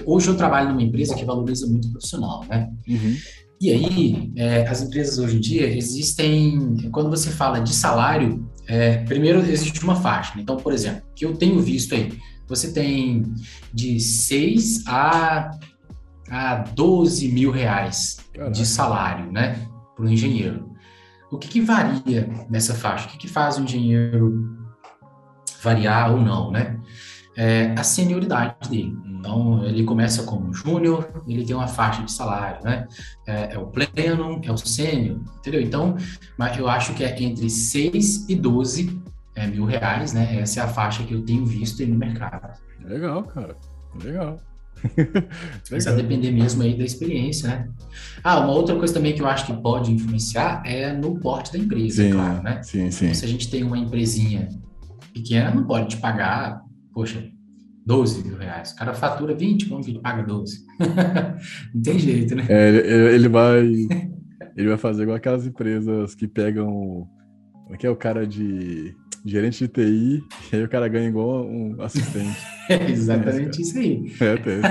hoje 0.05 0.29
eu 0.29 0.37
trabalho 0.37 0.69
numa 0.69 0.81
empresa 0.81 1.13
que 1.13 1.25
valoriza 1.25 1.67
muito 1.67 1.87
o 1.87 1.91
profissional, 1.91 2.43
né? 2.49 2.69
Uhum. 2.87 3.15
E 3.61 3.71
aí, 3.71 4.31
é, 4.35 4.67
as 4.67 4.81
empresas 4.81 5.17
hoje 5.17 5.37
em 5.37 5.39
dia 5.39 5.67
existem. 5.67 6.89
Quando 6.91 7.09
você 7.09 7.29
fala 7.29 7.59
de 7.59 7.73
salário, 7.73 8.49
é, 8.67 8.97
primeiro 8.97 9.39
existe 9.39 9.83
uma 9.83 9.95
faixa. 9.95 10.35
Né? 10.35 10.41
Então, 10.41 10.57
por 10.57 10.73
exemplo, 10.73 11.03
que 11.15 11.25
eu 11.25 11.35
tenho 11.35 11.59
visto 11.59 11.95
aí, 11.95 12.11
você 12.47 12.71
tem 12.71 13.23
de 13.73 13.99
6 13.99 14.83
a, 14.87 15.51
a 16.29 16.55
12 16.55 17.31
mil 17.31 17.51
reais 17.51 18.17
Caraca. 18.33 18.51
de 18.51 18.65
salário, 18.65 19.31
né, 19.31 19.67
para 19.95 20.05
o 20.05 20.09
engenheiro. 20.09 20.71
O 21.31 21.37
que, 21.37 21.47
que, 21.47 21.61
varia 21.61 22.29
nessa 22.49 22.73
faixa? 22.73 23.07
O 23.07 23.11
que, 23.11 23.17
que 23.17 23.27
faz 23.27 23.57
o 23.57 23.63
engenheiro 23.63 24.55
variar 25.61 26.11
ou 26.11 26.21
não, 26.21 26.51
né? 26.51 26.79
É 27.35 27.73
a 27.77 27.83
senioridade 27.83 28.69
dele. 28.69 28.95
Então, 29.05 29.65
ele 29.65 29.83
começa 29.83 30.23
como 30.23 30.53
júnior, 30.53 31.23
ele 31.27 31.43
tem 31.43 31.55
uma 31.55 31.67
faixa 31.67 32.03
de 32.03 32.11
salário, 32.11 32.63
né? 32.63 32.87
É, 33.27 33.55
é 33.55 33.59
o 33.59 33.65
pleno, 33.67 34.39
é 34.43 34.51
o 34.51 34.57
sênior, 34.57 35.19
entendeu? 35.39 35.59
Então, 35.59 35.97
mas 36.37 36.57
eu 36.57 36.69
acho 36.69 36.93
que 36.93 37.03
é 37.03 37.21
entre 37.21 37.49
6 37.49 38.29
e 38.29 38.35
12 38.35 39.01
é, 39.35 39.47
mil 39.47 39.65
reais, 39.65 40.13
né? 40.13 40.39
Essa 40.39 40.61
é 40.61 40.63
a 40.63 40.67
faixa 40.67 41.03
que 41.03 41.13
eu 41.13 41.25
tenho 41.25 41.45
visto 41.45 41.81
aí 41.81 41.87
no 41.87 41.97
mercado. 41.97 42.57
Legal, 42.81 43.23
cara. 43.23 43.57
Legal. 44.01 44.39
Precisa 45.67 45.95
depender 45.95 46.31
mesmo 46.31 46.63
aí 46.63 46.77
da 46.77 46.83
experiência, 46.83 47.49
né? 47.49 47.69
Ah, 48.23 48.39
uma 48.39 48.53
outra 48.53 48.75
coisa 48.75 48.93
também 48.93 49.13
que 49.13 49.21
eu 49.21 49.27
acho 49.27 49.45
que 49.45 49.53
pode 49.53 49.91
influenciar 49.91 50.61
é 50.65 50.93
no 50.93 51.19
porte 51.19 51.53
da 51.53 51.59
empresa, 51.59 52.03
sim, 52.03 52.11
claro, 52.11 52.43
né? 52.43 52.61
Sim, 52.63 52.91
sim. 52.91 53.05
Então, 53.05 53.15
se 53.15 53.25
a 53.25 53.27
gente 53.27 53.49
tem 53.49 53.63
uma 53.63 53.77
empresinha 53.77 54.49
pequena, 55.13 55.53
não 55.53 55.63
pode 55.65 55.89
te 55.89 55.97
pagar, 55.97 56.61
poxa, 56.93 57.23
12 57.85 58.27
mil 58.27 58.37
reais. 58.37 58.71
O 58.71 58.75
cara 58.75 58.93
fatura 58.93 59.35
20, 59.35 59.67
como 59.67 59.83
que 59.83 59.91
ele 59.91 59.99
paga 59.99 60.23
12? 60.23 60.65
não 61.73 61.81
tem 61.81 61.99
jeito, 61.99 62.35
né? 62.35 62.45
É, 62.49 62.69
ele 63.13 63.29
vai 63.29 63.63
ele 64.55 64.69
vai 64.69 64.77
fazer 64.77 65.03
igual 65.03 65.17
aquelas 65.17 65.45
empresas 65.45 66.15
que 66.15 66.27
pegam. 66.27 67.07
Como 67.63 67.75
é 67.75 67.77
que 67.77 67.85
é 67.85 67.89
o 67.89 67.95
cara 67.95 68.25
de 68.25 68.95
gerente 69.25 69.59
de 69.59 69.67
TI, 69.67 70.23
e 70.51 70.55
aí 70.55 70.63
o 70.63 70.69
cara 70.69 70.87
ganha 70.87 71.09
igual 71.09 71.45
um 71.45 71.75
assistente. 71.81 72.37
é 72.69 72.91
exatamente 72.91 73.59
é, 73.59 73.61
isso 73.61 73.77
aí. 73.77 74.13
É, 74.19 74.37
tem. 74.37 74.61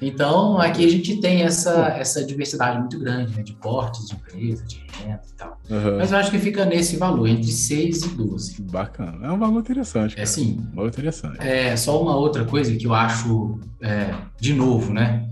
então, 0.00 0.58
aqui 0.58 0.86
a 0.86 0.88
gente 0.88 1.20
tem 1.20 1.42
essa, 1.42 1.88
essa 1.88 2.24
diversidade 2.24 2.78
muito 2.78 2.98
grande, 2.98 3.36
né, 3.36 3.42
de 3.42 3.54
portes 3.54 4.06
de 4.08 4.14
empresa, 4.14 4.64
de 4.64 4.86
renda 4.98 5.22
e 5.28 5.34
tal. 5.36 5.60
Uhum. 5.68 5.98
Mas 5.98 6.12
eu 6.12 6.18
acho 6.18 6.30
que 6.30 6.38
fica 6.38 6.64
nesse 6.64 6.96
valor, 6.96 7.28
entre 7.28 7.50
6 7.50 8.02
e 8.02 8.08
12. 8.08 8.62
Bacana. 8.62 9.26
É 9.26 9.30
um 9.30 9.38
valor 9.38 9.60
interessante. 9.60 10.14
Cara. 10.14 10.22
É 10.22 10.26
sim. 10.26 10.58
Um 10.72 10.76
valor 10.76 10.88
interessante. 10.88 11.38
É, 11.40 11.76
só 11.76 12.00
uma 12.00 12.16
outra 12.16 12.44
coisa 12.46 12.74
que 12.74 12.86
eu 12.86 12.94
acho, 12.94 13.60
é, 13.82 14.14
de 14.40 14.54
novo, 14.54 14.92
né? 14.92 15.28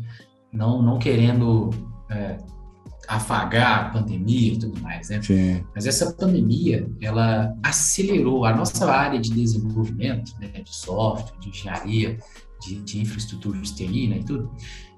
Não, 0.52 0.82
não 0.82 0.98
querendo 0.98 1.70
é, 2.10 2.36
afagar 3.08 3.86
a 3.86 3.90
pandemia 3.90 4.54
e 4.54 4.58
tudo 4.58 4.80
mais, 4.80 5.08
né? 5.08 5.22
Sim. 5.22 5.64
Mas 5.74 5.86
essa 5.86 6.12
pandemia, 6.12 6.88
ela 7.00 7.56
acelerou 7.62 8.44
a 8.44 8.54
nossa 8.54 8.90
área 8.90 9.18
de 9.20 9.30
desenvolvimento, 9.30 10.32
né, 10.40 10.48
de 10.48 10.74
software, 10.74 11.38
de 11.40 11.48
engenharia, 11.48 12.18
de, 12.60 12.76
de 12.82 13.00
infraestrutura 13.00 13.58
de 13.58 13.74
TI, 13.74 14.08
né, 14.08 14.18
e 14.18 14.24
tudo. 14.24 14.50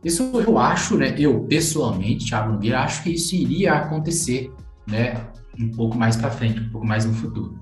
Isso 0.02 0.22
eu 0.34 0.58
acho, 0.58 0.96
né, 0.96 1.14
eu 1.18 1.40
pessoalmente, 1.44 2.26
Thiago 2.26 2.52
Nogueira, 2.52 2.80
acho 2.80 3.02
que 3.02 3.10
isso 3.10 3.34
iria 3.34 3.74
acontecer, 3.74 4.52
né, 4.86 5.26
um 5.58 5.70
pouco 5.70 5.96
mais 5.96 6.16
para 6.16 6.30
frente, 6.30 6.60
um 6.60 6.70
pouco 6.70 6.86
mais 6.86 7.04
no 7.04 7.12
futuro. 7.12 7.58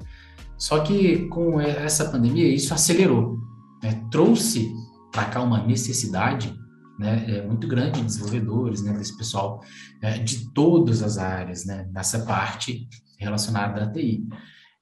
Só 0.58 0.80
que 0.80 1.26
com 1.28 1.60
essa 1.60 2.06
pandemia, 2.06 2.46
isso 2.48 2.72
acelerou, 2.72 3.38
né, 3.82 4.00
trouxe 4.10 4.72
para 5.10 5.24
cá 5.24 5.42
uma 5.42 5.64
necessidade 5.66 6.54
né, 6.98 7.38
é 7.38 7.46
muito 7.46 7.66
grande 7.66 8.00
de 8.00 8.06
desenvolvedores, 8.06 8.82
né, 8.82 8.92
desse 8.92 9.16
pessoal 9.16 9.60
é, 10.02 10.18
de 10.18 10.52
todas 10.52 11.02
as 11.02 11.18
áreas, 11.18 11.64
né, 11.66 11.88
nessa 11.92 12.20
parte 12.20 12.88
relacionada 13.18 13.84
à 13.84 13.90
TI. 13.90 14.26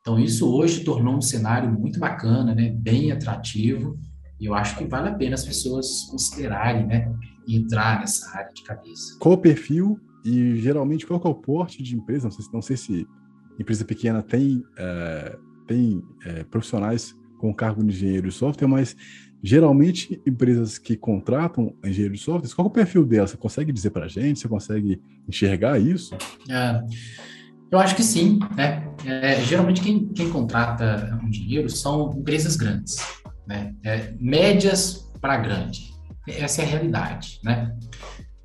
Então, 0.01 0.19
isso 0.19 0.53
hoje 0.53 0.85
tornou 0.85 1.17
um 1.17 1.21
cenário 1.21 1.71
muito 1.73 1.99
bacana, 1.99 2.55
né, 2.55 2.71
bem 2.71 3.11
atrativo, 3.11 3.99
e 4.39 4.47
eu 4.47 4.55
acho 4.55 4.77
que 4.77 4.85
vale 4.85 5.09
a 5.09 5.15
pena 5.15 5.35
as 5.35 5.45
pessoas 5.45 6.03
considerarem, 6.11 6.87
né, 6.87 7.12
entrar 7.49 8.01
nessa 8.01 8.37
área 8.37 8.53
de 8.53 8.62
cabeça. 8.62 9.17
Qual 9.19 9.35
o 9.35 9.39
perfil 9.39 9.99
e, 10.25 10.57
geralmente, 10.57 11.07
qual 11.07 11.21
é 11.23 11.29
o 11.29 11.35
porte 11.35 11.83
de 11.83 11.95
empresa? 11.95 12.25
Não 12.25 12.33
sei, 12.33 12.47
não 12.53 12.62
sei 12.62 12.77
se 12.77 13.07
empresa 13.59 13.85
pequena 13.85 14.23
tem, 14.23 14.62
é, 14.77 15.39
tem 15.67 16.03
é, 16.25 16.45
profissionais 16.45 17.15
com 17.39 17.55
cargo 17.55 17.83
de 17.85 17.95
engenheiro 17.95 18.29
de 18.29 18.35
software, 18.35 18.67
mas 18.67 18.97
Geralmente, 19.47 20.22
empresas 20.26 20.78
que 20.78 20.97
contratam 20.97 21.74
engenheiro 21.84 22.14
de 22.14 22.20
software, 22.20 22.49
qual 22.55 22.66
é 22.66 22.70
o 22.70 22.72
perfil 22.72 23.05
dela? 23.05 23.26
Você 23.26 23.36
consegue 23.36 23.70
dizer 23.70 23.90
para 23.90 24.07
a 24.07 24.09
gente? 24.09 24.40
Você 24.40 24.49
consegue 24.49 25.03
enxergar 25.28 25.78
isso? 25.78 26.16
É, 26.49 26.82
eu 27.70 27.78
acho 27.78 27.95
que 27.95 28.03
sim. 28.03 28.38
Né? 28.57 28.88
É, 29.05 29.42
geralmente, 29.42 29.82
quem, 29.82 30.09
quem 30.09 30.30
contrata 30.30 31.20
um 31.22 31.28
engenheiro 31.28 31.68
são 31.68 32.11
empresas 32.16 32.57
grandes, 32.57 32.97
né? 33.47 33.74
É, 33.84 34.14
médias 34.18 35.12
para 35.20 35.36
grande. 35.36 35.92
Essa 36.26 36.62
é 36.62 36.64
a 36.64 36.68
realidade. 36.68 37.38
Né? 37.45 37.76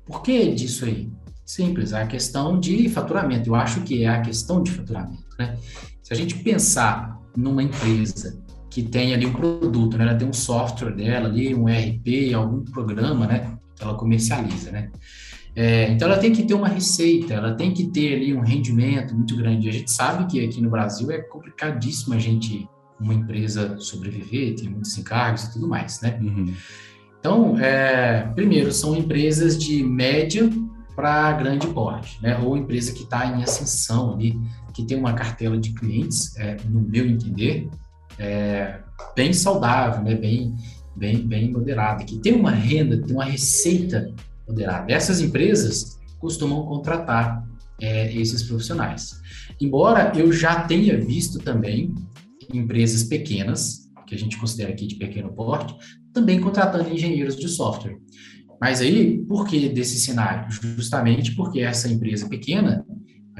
Por 0.04 0.20
que 0.20 0.54
disso 0.54 0.84
aí? 0.84 1.10
Simples, 1.46 1.94
a 1.94 2.06
questão 2.06 2.60
de 2.60 2.90
faturamento. 2.90 3.48
Eu 3.48 3.54
acho 3.54 3.80
que 3.84 4.04
é 4.04 4.08
a 4.08 4.20
questão 4.20 4.62
de 4.62 4.70
faturamento. 4.70 5.24
Né? 5.38 5.56
Se 6.02 6.12
a 6.12 6.16
gente 6.16 6.34
pensar 6.40 7.18
numa 7.34 7.62
empresa 7.62 8.38
que 8.70 8.82
tem 8.82 9.12
ali 9.12 9.26
um 9.26 9.32
produto, 9.32 9.98
né? 9.98 10.04
Ela 10.04 10.14
tem 10.14 10.28
um 10.28 10.32
software 10.32 10.92
dela 10.92 11.28
ali, 11.28 11.54
um 11.54 11.68
ERP, 11.68 12.32
algum 12.34 12.62
programa, 12.62 13.26
né? 13.26 13.58
Que 13.74 13.82
ela 13.82 13.94
comercializa, 13.94 14.70
né? 14.70 14.90
É, 15.56 15.90
então 15.90 16.08
ela 16.08 16.18
tem 16.18 16.32
que 16.32 16.44
ter 16.44 16.54
uma 16.54 16.68
receita, 16.68 17.34
ela 17.34 17.54
tem 17.54 17.74
que 17.74 17.88
ter 17.88 18.14
ali 18.14 18.32
um 18.32 18.40
rendimento 18.40 19.14
muito 19.14 19.36
grande. 19.36 19.68
A 19.68 19.72
gente 19.72 19.90
sabe 19.90 20.26
que 20.30 20.44
aqui 20.44 20.62
no 20.62 20.70
Brasil 20.70 21.10
é 21.10 21.18
complicadíssimo 21.18 22.14
a 22.14 22.18
gente, 22.18 22.68
uma 23.00 23.12
empresa 23.12 23.76
sobreviver, 23.78 24.54
tem 24.54 24.68
muitos 24.68 24.96
encargos 24.96 25.44
e 25.44 25.52
tudo 25.52 25.66
mais, 25.66 26.00
né? 26.00 26.18
Uhum. 26.22 26.54
Então, 27.18 27.58
é, 27.58 28.22
primeiro, 28.34 28.72
são 28.72 28.96
empresas 28.96 29.58
de 29.58 29.82
médio 29.82 30.70
para 30.96 31.32
grande 31.32 31.66
porte, 31.68 32.18
né? 32.22 32.38
ou 32.38 32.56
empresa 32.56 32.92
que 32.92 33.02
está 33.02 33.26
em 33.26 33.42
ascensão 33.42 34.14
ali, 34.14 34.38
que 34.72 34.84
tem 34.84 34.98
uma 34.98 35.12
cartela 35.12 35.58
de 35.58 35.72
clientes, 35.72 36.36
é, 36.36 36.56
no 36.68 36.80
meu 36.80 37.06
entender, 37.06 37.68
é, 38.20 38.80
bem 39.16 39.32
saudável, 39.32 40.04
né? 40.04 40.14
bem, 40.14 40.54
bem, 40.94 41.26
bem 41.26 41.50
moderada, 41.50 42.04
que 42.04 42.18
tem 42.18 42.34
uma 42.34 42.50
renda, 42.50 43.00
tem 43.00 43.14
uma 43.14 43.24
receita 43.24 44.12
moderada. 44.46 44.92
Essas 44.92 45.20
empresas 45.20 45.98
costumam 46.18 46.66
contratar 46.66 47.42
é, 47.80 48.14
esses 48.14 48.42
profissionais. 48.42 49.18
Embora 49.58 50.12
eu 50.14 50.30
já 50.30 50.64
tenha 50.64 51.00
visto 51.00 51.38
também 51.38 51.94
empresas 52.52 53.04
pequenas, 53.04 53.90
que 54.06 54.14
a 54.14 54.18
gente 54.18 54.36
considera 54.36 54.70
aqui 54.70 54.86
de 54.86 54.96
pequeno 54.96 55.32
porte, 55.32 55.74
também 56.12 56.40
contratando 56.40 56.92
engenheiros 56.92 57.36
de 57.36 57.48
software. 57.48 57.96
Mas 58.60 58.82
aí, 58.82 59.18
por 59.26 59.46
que 59.46 59.68
desse 59.70 59.98
cenário? 59.98 60.50
Justamente 60.50 61.34
porque 61.34 61.60
essa 61.60 61.88
empresa 61.88 62.28
pequena, 62.28 62.84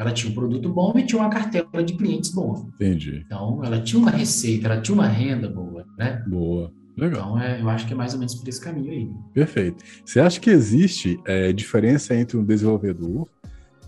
ela 0.01 0.13
tinha 0.13 0.33
um 0.33 0.35
produto 0.35 0.67
bom 0.71 0.95
e 0.97 1.05
tinha 1.05 1.21
uma 1.21 1.29
cartela 1.29 1.85
de 1.85 1.93
clientes 1.93 2.31
boa. 2.31 2.67
Entendi. 2.75 3.23
Então, 3.27 3.63
ela 3.63 3.79
tinha 3.83 4.01
uma 4.01 4.11
receita, 4.11 4.67
ela 4.67 4.81
tinha 4.81 4.95
uma 4.95 5.07
renda 5.07 5.47
boa, 5.47 5.87
né? 5.99 6.25
Boa. 6.27 6.73
Legal. 6.97 7.37
Então, 7.37 7.39
é, 7.39 7.61
eu 7.61 7.69
acho 7.69 7.87
que 7.87 7.93
é 7.93 7.97
mais 7.97 8.15
ou 8.15 8.19
menos 8.19 8.35
por 8.35 8.49
esse 8.49 8.59
caminho 8.59 8.91
aí. 8.91 9.11
Perfeito. 9.35 9.85
Você 10.03 10.19
acha 10.19 10.41
que 10.41 10.49
existe 10.49 11.21
é, 11.27 11.53
diferença 11.53 12.15
entre 12.15 12.39
um 12.39 12.43
desenvolvedor, 12.43 13.29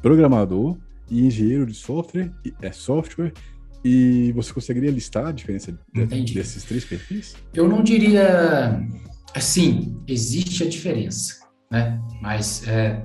programador 0.03 0.77
e 1.11 1.27
engenheiro 1.27 1.65
de 1.65 1.75
software, 1.75 2.31
é 2.61 2.71
software 2.71 3.33
e 3.83 4.33
você 4.33 4.53
conseguiria 4.53 4.91
listar 4.91 5.29
a 5.29 5.33
diferença 5.33 5.79
Entendi. 5.95 6.35
desses 6.35 6.63
três 6.63 6.85
perfis? 6.85 7.37
Eu 7.55 7.67
não 7.67 7.83
diria 7.83 8.87
assim, 9.35 9.97
existe 10.07 10.63
a 10.63 10.69
diferença, 10.69 11.41
né? 11.71 11.99
Mas 12.21 12.69
é, 12.69 13.03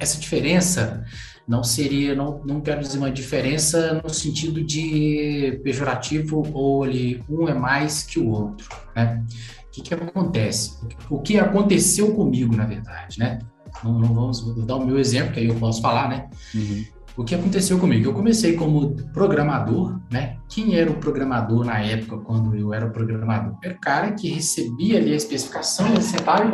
essa 0.00 0.18
diferença 0.18 1.04
não 1.46 1.64
seria, 1.64 2.14
não, 2.14 2.42
não 2.44 2.60
quero 2.60 2.80
dizer 2.80 2.98
uma 2.98 3.10
diferença 3.10 4.00
no 4.02 4.10
sentido 4.10 4.62
de 4.62 5.60
pejorativo 5.64 6.48
ou 6.52 6.84
ali 6.84 7.24
um 7.28 7.48
é 7.48 7.54
mais 7.54 8.02
que 8.02 8.18
o 8.18 8.28
outro, 8.28 8.68
né? 8.94 9.24
O 9.66 9.70
que, 9.70 9.82
que 9.82 9.94
acontece? 9.94 10.78
O 11.08 11.20
que 11.20 11.38
aconteceu 11.38 12.14
comigo, 12.14 12.56
na 12.56 12.66
verdade, 12.66 13.18
né? 13.18 13.38
Não, 13.84 13.98
não 13.98 14.12
vamos 14.12 14.66
dar 14.66 14.76
o 14.76 14.84
meu 14.84 14.98
exemplo, 14.98 15.32
que 15.32 15.40
aí 15.40 15.46
eu 15.46 15.54
posso 15.54 15.80
falar, 15.80 16.08
né? 16.08 16.28
Uhum 16.54 16.84
o 17.20 17.24
que 17.24 17.34
aconteceu 17.34 17.78
comigo? 17.78 18.08
Eu 18.08 18.14
comecei 18.14 18.54
como 18.54 18.94
programador, 19.12 20.00
né? 20.10 20.38
Quem 20.48 20.76
era 20.76 20.90
o 20.90 20.94
programador 20.94 21.64
na 21.64 21.78
época, 21.80 22.16
quando 22.18 22.56
eu 22.56 22.72
era 22.72 22.88
programador? 22.88 23.58
Era 23.62 23.74
o 23.74 23.78
cara 23.78 24.12
que 24.12 24.30
recebia 24.30 24.98
ali 24.98 25.12
a 25.12 25.16
especificação, 25.16 25.86
ele 25.88 26.00
sentava 26.00 26.44
e... 26.44 26.50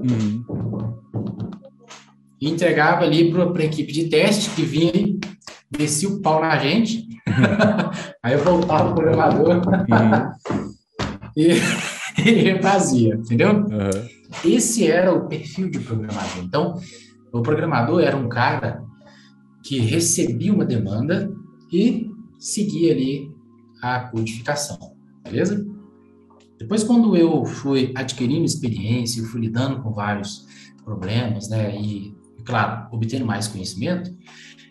Uhum. 0.00 0.44
E 2.40 2.48
entregava 2.48 3.04
ali 3.04 3.30
para 3.30 3.62
a 3.62 3.66
equipe 3.66 3.92
de 3.92 4.08
teste 4.08 4.50
que 4.50 4.62
vinha 4.62 4.92
e 4.94 5.18
descia 5.70 6.08
o 6.08 6.20
pau 6.20 6.40
na 6.40 6.58
gente. 6.58 7.06
Aí 8.22 8.32
eu 8.32 8.42
voltava 8.42 8.90
o 8.90 8.94
programador 8.94 9.56
uhum. 9.56 10.32
e, 11.36 11.52
e 12.24 12.62
fazia, 12.62 13.14
entendeu? 13.14 13.52
Uhum. 13.52 14.08
Esse 14.44 14.86
era 14.86 15.12
o 15.12 15.26
perfil 15.26 15.70
de 15.70 15.80
programador. 15.80 16.44
Então, 16.44 16.80
o 17.32 17.42
programador 17.42 18.00
era 18.00 18.16
um 18.16 18.28
cara 18.28 18.82
que 19.62 19.78
recebia 19.78 20.52
uma 20.52 20.64
demanda 20.64 21.30
e 21.72 22.10
seguia 22.38 22.92
ali 22.92 23.30
a 23.82 24.00
codificação, 24.00 24.94
beleza? 25.22 25.64
Depois, 26.58 26.84
quando 26.84 27.16
eu 27.16 27.44
fui 27.44 27.92
adquirindo 27.94 28.44
experiência, 28.44 29.20
eu 29.20 29.26
fui 29.26 29.40
lidando 29.40 29.82
com 29.82 29.92
vários 29.92 30.46
problemas, 30.84 31.48
né, 31.48 31.74
e, 31.80 32.09
claro, 32.44 32.88
obtendo 32.92 33.26
mais 33.26 33.48
conhecimento, 33.48 34.10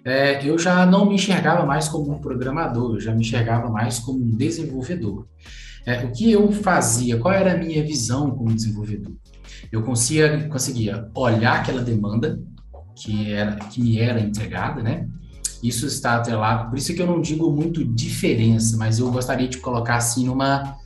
é, 0.04 0.48
eu 0.48 0.58
já 0.58 0.86
não 0.86 1.06
me 1.06 1.16
enxergava 1.16 1.66
mais 1.66 1.88
como 1.88 2.12
um 2.12 2.20
programador, 2.20 2.96
eu 2.96 3.00
já 3.00 3.14
me 3.14 3.22
enxergava 3.22 3.70
mais 3.70 4.00
como 4.00 4.24
um 4.24 4.36
desenvolvedor. 4.36 5.28
É, 5.86 6.06
o 6.06 6.12
que 6.12 6.32
eu 6.32 6.52
fazia? 6.52 7.18
Qual 7.18 7.34
era 7.34 7.54
a 7.54 7.58
minha 7.58 7.84
visão 7.84 8.32
como 8.32 8.54
desenvolvedor? 8.54 9.14
Eu 9.72 9.84
conseguia, 9.84 10.48
conseguia 10.48 11.10
olhar 11.16 11.60
aquela 11.60 11.82
demanda 11.82 12.40
que, 12.96 13.32
era, 13.32 13.56
que 13.56 13.82
me 13.82 14.00
era 14.00 14.20
entregada, 14.20 14.82
né? 14.82 15.08
Isso 15.62 15.86
está 15.86 16.16
atrelado, 16.16 16.70
por 16.70 16.78
isso 16.78 16.94
que 16.94 17.02
eu 17.02 17.08
não 17.08 17.22
digo 17.22 17.52
muito 17.52 17.84
diferença, 17.84 18.78
mas 18.78 19.00
eu 19.00 19.12
gostaria 19.12 19.48
de 19.48 19.58
colocar 19.58 19.98
assim 19.98 20.26
numa, 20.26 20.78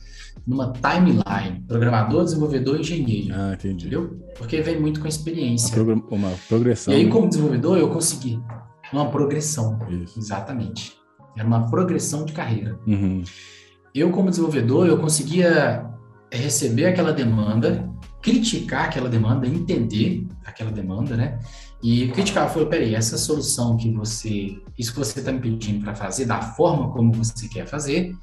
numa 0.46 0.72
timeline, 0.72 1.64
programador, 1.66 2.24
desenvolvedor, 2.24 2.80
engenheiro. 2.80 3.34
Ah, 3.34 3.54
entendi. 3.54 3.86
Entendeu? 3.86 4.20
Porque 4.36 4.60
vem 4.60 4.78
muito 4.78 5.00
com 5.00 5.06
a 5.06 5.08
experiência. 5.08 5.82
Uma, 5.82 6.02
uma 6.10 6.30
progressão. 6.48 6.92
E 6.92 6.96
aí, 6.96 7.08
como 7.08 7.28
desenvolvedor, 7.28 7.78
eu 7.78 7.88
consegui 7.90 8.40
uma 8.92 9.10
progressão. 9.10 9.78
Isso. 9.88 10.18
Exatamente. 10.18 10.96
Era 11.36 11.46
uma 11.46 11.68
progressão 11.68 12.24
de 12.24 12.32
carreira. 12.32 12.78
Uhum. 12.86 13.24
Eu, 13.94 14.10
como 14.10 14.30
desenvolvedor, 14.30 14.86
eu 14.86 14.98
conseguia 14.98 15.88
receber 16.30 16.86
aquela 16.86 17.12
demanda, 17.12 17.88
criticar 18.20 18.86
aquela 18.86 19.08
demanda, 19.08 19.46
entender 19.46 20.26
aquela 20.44 20.70
demanda, 20.70 21.16
né? 21.16 21.38
E 21.82 22.08
criticar 22.08 22.48
foi, 22.50 22.66
peraí, 22.66 22.94
essa 22.94 23.16
solução 23.18 23.76
que 23.76 23.92
você, 23.92 24.58
isso 24.78 24.92
que 24.92 24.98
você 24.98 25.18
está 25.18 25.30
me 25.30 25.40
pedindo 25.40 25.84
para 25.84 25.94
fazer, 25.94 26.24
da 26.24 26.40
forma 26.40 26.90
como 26.92 27.12
você 27.12 27.46
quer 27.48 27.66
fazer, 27.66 28.14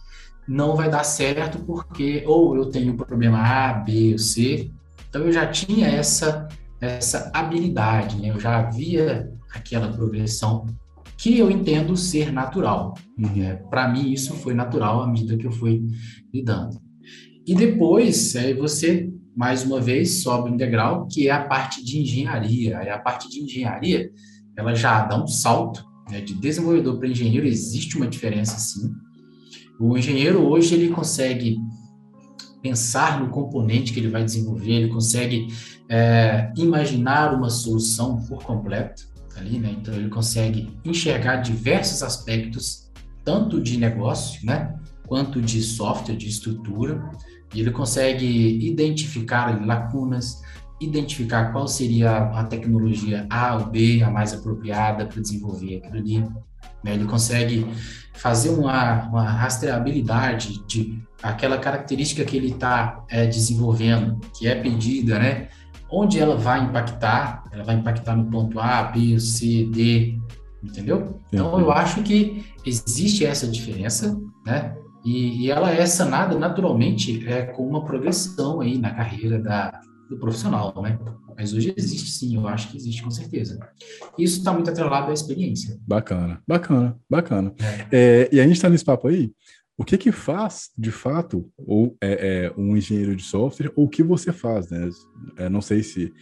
não 0.47 0.75
vai 0.75 0.89
dar 0.89 1.03
certo 1.03 1.59
porque 1.59 2.23
ou 2.25 2.55
eu 2.55 2.65
tenho 2.65 2.95
problema 2.95 3.39
A, 3.39 3.73
B 3.73 4.13
ou 4.13 4.17
C. 4.17 4.71
Então 5.09 5.23
eu 5.23 5.31
já 5.31 5.47
tinha 5.47 5.87
essa 5.87 6.47
essa 6.79 7.29
habilidade, 7.33 8.19
né? 8.19 8.29
Eu 8.29 8.39
já 8.39 8.57
havia 8.57 9.31
aquela 9.53 9.91
progressão 9.91 10.65
que 11.15 11.37
eu 11.37 11.51
entendo 11.51 11.95
ser 11.95 12.31
natural. 12.31 12.95
Uhum. 13.17 13.43
É, 13.43 13.55
para 13.55 13.87
mim 13.87 14.11
isso 14.11 14.33
foi 14.35 14.53
natural 14.53 15.03
à 15.03 15.07
medida 15.07 15.37
que 15.37 15.45
eu 15.45 15.51
fui 15.51 15.85
lidando. 16.33 16.81
E 17.45 17.53
depois 17.53 18.33
é, 18.35 18.53
você 18.53 19.11
mais 19.35 19.63
uma 19.63 19.79
vez, 19.79 20.21
sobe 20.21 20.51
um 20.51 20.57
degrau, 20.57 21.07
que 21.07 21.27
é 21.27 21.31
a 21.31 21.43
parte 21.43 21.83
de 21.83 21.99
engenharia. 21.99 22.83
E 22.83 22.89
a 22.89 22.99
parte 22.99 23.29
de 23.29 23.41
engenharia, 23.41 24.09
ela 24.57 24.75
já 24.75 25.05
dá 25.05 25.21
um 25.21 25.27
salto, 25.27 25.83
né? 26.09 26.21
de 26.21 26.33
desenvolvedor 26.33 26.97
para 26.97 27.07
engenheiro, 27.07 27.47
existe 27.47 27.97
uma 27.97 28.07
diferença 28.07 28.59
sim. 28.59 28.91
O 29.82 29.97
engenheiro 29.97 30.47
hoje, 30.47 30.75
ele 30.75 30.89
consegue 30.89 31.59
pensar 32.61 33.19
no 33.19 33.29
componente 33.29 33.91
que 33.91 33.99
ele 33.99 34.09
vai 34.09 34.23
desenvolver, 34.23 34.73
ele 34.73 34.89
consegue 34.89 35.47
é, 35.89 36.53
imaginar 36.55 37.34
uma 37.34 37.49
solução 37.49 38.17
por 38.27 38.43
completo 38.43 39.09
ali, 39.36 39.57
né? 39.57 39.75
Então 39.75 39.91
ele 39.95 40.09
consegue 40.09 40.71
enxergar 40.86 41.38
diversos 41.38 42.03
aspectos, 42.03 42.91
tanto 43.25 43.59
de 43.59 43.75
negócio, 43.79 44.45
né? 44.45 44.75
Quanto 45.07 45.41
de 45.41 45.63
software, 45.63 46.15
de 46.15 46.27
estrutura. 46.27 47.03
E 47.51 47.59
ele 47.59 47.71
consegue 47.71 48.63
identificar 48.63 49.65
lacunas, 49.65 50.43
identificar 50.79 51.51
qual 51.51 51.67
seria 51.67 52.17
a 52.17 52.43
tecnologia 52.43 53.25
A 53.32 53.55
ou 53.55 53.65
B, 53.65 54.03
a 54.03 54.11
mais 54.11 54.32
apropriada 54.32 55.07
para 55.07 55.19
desenvolver 55.19 55.77
aquilo 55.77 55.97
ali. 55.97 56.23
Né? 56.84 56.93
Ele 56.93 57.05
consegue 57.05 57.65
fazer 58.13 58.49
uma, 58.49 59.07
uma 59.07 59.23
rastreabilidade 59.23 60.63
de 60.65 61.01
aquela 61.21 61.57
característica 61.57 62.23
que 62.25 62.36
ele 62.36 62.51
está 62.51 63.03
é, 63.09 63.25
desenvolvendo, 63.25 64.19
que 64.38 64.47
é 64.47 64.55
pedida, 64.55 65.19
né? 65.19 65.49
Onde 65.89 66.19
ela 66.19 66.38
vai 66.38 66.63
impactar? 66.63 67.43
Ela 67.51 67.63
vai 67.63 67.75
impactar 67.75 68.15
no 68.15 68.25
ponto 68.25 68.59
A, 68.59 68.84
B, 68.84 69.19
C, 69.19 69.65
D, 69.65 70.19
entendeu? 70.63 71.19
Então 71.32 71.59
eu 71.59 71.71
acho 71.71 72.01
que 72.01 72.45
existe 72.65 73.25
essa 73.25 73.47
diferença, 73.47 74.19
né? 74.45 74.75
E, 75.03 75.45
e, 75.45 75.51
ela 75.51 75.71
é 75.71 75.86
sanada 75.88 76.38
naturalmente 76.38 77.27
é, 77.27 77.41
com 77.41 77.67
uma 77.67 77.84
progressão 77.84 78.61
aí 78.61 78.77
na 78.77 78.91
carreira 78.91 79.39
da, 79.39 79.82
do 80.07 80.17
profissional, 80.17 80.71
né? 80.82 80.99
Mas 81.36 81.53
hoje 81.53 81.73
existe 81.77 82.09
sim, 82.11 82.36
eu 82.36 82.47
acho 82.47 82.69
que 82.69 82.77
existe 82.77 83.03
com 83.03 83.11
certeza. 83.11 83.59
Isso 84.17 84.39
está 84.39 84.53
muito 84.53 84.69
atrelado 84.69 85.11
à 85.11 85.13
experiência. 85.13 85.79
Bacana, 85.88 86.41
bacana, 86.47 86.97
bacana. 87.09 87.53
É. 87.59 87.88
É, 87.91 88.29
e 88.32 88.39
a 88.39 88.43
gente 88.43 88.55
está 88.55 88.69
nesse 88.69 88.86
papo 88.86 89.07
aí, 89.07 89.32
o 89.77 89.84
que 89.84 89.97
que 89.97 90.11
faz, 90.11 90.69
de 90.77 90.91
fato, 90.91 91.49
ou 91.57 91.97
é, 92.01 92.45
é 92.45 92.59
um 92.59 92.77
engenheiro 92.77 93.15
de 93.15 93.23
software, 93.23 93.71
ou 93.75 93.86
o 93.86 93.89
que 93.89 94.03
você 94.03 94.32
faz, 94.32 94.69
né? 94.69 94.89
É, 95.38 95.49
não 95.49 95.61
sei 95.61 95.82
se, 95.82 96.13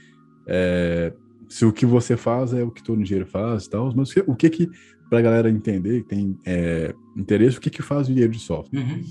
é, 0.47 1.13
se 1.49 1.65
o 1.65 1.73
que 1.73 1.85
você 1.85 2.15
faz 2.15 2.53
é 2.53 2.63
o 2.63 2.71
que 2.71 2.83
todo 2.83 3.01
engenheiro 3.01 3.29
faz 3.29 3.65
e 3.65 3.69
tal, 3.69 3.93
mas 3.95 4.15
o 4.27 4.35
que 4.35 4.49
que 4.49 4.69
para 5.09 5.19
a 5.19 5.21
galera 5.21 5.49
entender, 5.49 6.03
que 6.03 6.07
tem 6.07 6.37
é, 6.45 6.93
interesse, 7.17 7.57
o 7.57 7.61
que, 7.61 7.69
que 7.69 7.81
faz 7.81 8.07
o 8.07 8.11
engenheiro 8.11 8.31
de 8.31 8.39
software? 8.39 8.79
Uhum. 8.79 9.03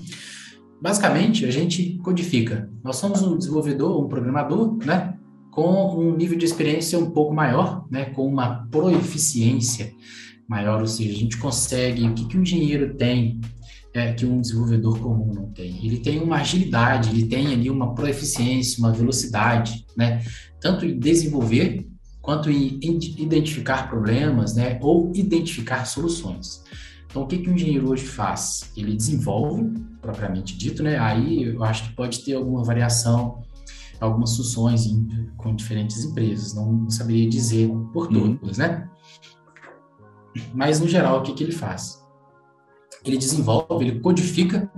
Basicamente, 0.81 1.45
a 1.45 1.51
gente 1.51 1.97
codifica. 1.97 2.71
Nós 2.81 2.95
somos 2.95 3.21
um 3.21 3.37
desenvolvedor, 3.37 4.03
um 4.03 4.07
programador, 4.07 4.77
né? 4.77 5.19
Com 5.51 5.97
um 5.97 6.15
nível 6.15 6.37
de 6.37 6.45
experiência 6.45 6.97
um 6.97 7.11
pouco 7.11 7.33
maior, 7.33 7.85
né? 7.89 8.05
Com 8.05 8.27
uma 8.27 8.67
proeficiência 8.69 9.91
maior, 10.47 10.81
ou 10.81 10.87
seja, 10.87 11.11
a 11.11 11.15
gente 11.15 11.37
consegue, 11.37 12.07
o 12.07 12.13
que, 12.13 12.25
que 12.25 12.37
o 12.37 12.41
engenheiro 12.41 12.95
tem 12.95 13.39
é, 13.93 14.13
que 14.13 14.25
um 14.25 14.41
desenvolvedor 14.41 14.99
comum 14.99 15.33
não 15.33 15.51
tem. 15.51 15.85
Ele 15.85 15.97
tem 15.97 16.19
uma 16.19 16.37
agilidade, 16.37 17.09
ele 17.09 17.25
tem 17.25 17.53
ali 17.53 17.69
uma 17.69 17.93
proeficiência, 17.93 18.79
uma 18.79 18.91
velocidade, 18.91 19.85
né? 19.95 20.23
Tanto 20.59 20.85
em 20.85 20.97
desenvolver 20.97 21.87
quanto 22.21 22.49
em 22.49 22.79
identificar 22.81 23.89
problemas, 23.89 24.55
né? 24.55 24.79
Ou 24.81 25.11
identificar 25.15 25.85
soluções. 25.85 26.63
Então, 27.09 27.23
o 27.23 27.27
que, 27.27 27.39
que 27.39 27.49
o 27.49 27.53
engenheiro 27.53 27.89
hoje 27.89 28.05
faz? 28.05 28.71
Ele 28.77 28.95
desenvolve, 28.95 29.73
propriamente 29.99 30.55
dito, 30.55 30.83
né? 30.83 30.99
Aí 30.99 31.43
eu 31.43 31.63
acho 31.63 31.89
que 31.89 31.95
pode 31.95 32.19
ter 32.23 32.35
alguma 32.35 32.63
variação, 32.63 33.43
algumas 33.99 34.35
funções 34.35 34.85
em, 34.85 35.29
com 35.37 35.55
diferentes 35.55 36.03
empresas. 36.03 36.53
Não 36.53 36.89
saberia 36.89 37.29
dizer 37.29 37.69
por 37.93 38.07
uhum. 38.07 38.35
todas, 38.37 38.57
uhum. 38.57 38.63
né? 38.63 38.89
Mas, 40.53 40.79
no 40.79 40.87
geral, 40.87 41.19
o 41.19 41.23
que, 41.23 41.33
que 41.33 41.43
ele 41.43 41.51
faz? 41.51 41.99
ele 43.03 43.17
desenvolve, 43.17 43.85
ele 43.85 43.99
codifica 43.99 44.69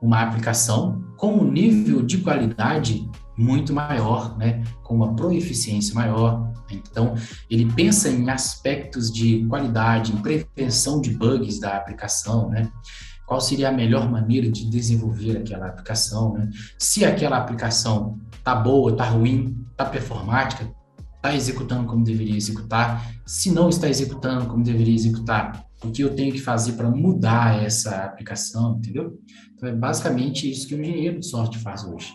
uma 0.00 0.22
aplicação 0.22 1.04
com 1.16 1.34
um 1.34 1.50
nível 1.50 2.02
de 2.02 2.18
qualidade 2.18 3.08
muito 3.36 3.72
maior, 3.72 4.36
né, 4.38 4.64
com 4.82 4.94
uma 4.94 5.14
proeficiência 5.14 5.94
maior. 5.94 6.52
Então, 6.70 7.14
ele 7.50 7.70
pensa 7.72 8.08
em 8.08 8.28
aspectos 8.30 9.12
de 9.12 9.46
qualidade, 9.46 10.12
em 10.12 10.16
prevenção 10.16 11.00
de 11.00 11.10
bugs 11.10 11.60
da 11.60 11.76
aplicação, 11.76 12.48
né? 12.48 12.70
Qual 13.26 13.40
seria 13.40 13.68
a 13.68 13.72
melhor 13.72 14.10
maneira 14.10 14.50
de 14.50 14.68
desenvolver 14.68 15.36
aquela 15.36 15.66
aplicação, 15.66 16.32
né? 16.32 16.48
Se 16.78 17.04
aquela 17.04 17.36
aplicação 17.36 18.18
tá 18.46 18.54
boa, 18.54 18.96
tá 18.96 19.02
ruim, 19.02 19.66
tá 19.76 19.84
performática, 19.84 20.72
tá 21.20 21.34
executando 21.34 21.84
como 21.88 22.04
deveria 22.04 22.36
executar, 22.36 23.04
se 23.26 23.50
não 23.50 23.68
está 23.68 23.88
executando 23.88 24.46
como 24.46 24.62
deveria 24.62 24.94
executar, 24.94 25.66
o 25.82 25.90
que 25.90 26.02
eu 26.02 26.14
tenho 26.14 26.32
que 26.32 26.40
fazer 26.40 26.74
para 26.74 26.88
mudar 26.88 27.60
essa 27.60 28.04
aplicação, 28.04 28.76
entendeu? 28.76 29.18
Então, 29.52 29.68
é 29.68 29.72
basicamente 29.72 30.48
isso 30.48 30.68
que 30.68 30.76
o 30.76 30.80
engenheiro 30.80 31.18
de 31.18 31.26
software 31.26 31.60
faz 31.60 31.82
hoje. 31.84 32.12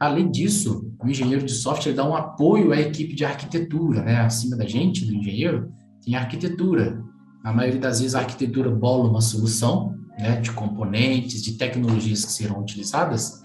Além 0.00 0.28
disso, 0.28 0.92
o 1.00 1.08
engenheiro 1.08 1.46
de 1.46 1.52
software 1.52 1.92
dá 1.92 2.04
um 2.04 2.16
apoio 2.16 2.72
à 2.72 2.80
equipe 2.80 3.14
de 3.14 3.24
arquitetura, 3.24 4.02
né? 4.02 4.16
Acima 4.16 4.56
da 4.56 4.66
gente, 4.66 5.04
do 5.04 5.14
engenheiro, 5.14 5.72
tem 6.04 6.16
arquitetura. 6.16 7.00
A 7.44 7.52
maioria 7.52 7.80
das 7.80 8.00
vezes 8.00 8.16
a 8.16 8.20
arquitetura 8.20 8.68
bola 8.68 9.08
uma 9.08 9.20
solução, 9.20 9.94
né, 10.18 10.40
de 10.40 10.50
componentes, 10.50 11.40
de 11.40 11.52
tecnologias 11.52 12.24
que 12.24 12.32
serão 12.32 12.60
utilizadas, 12.60 13.40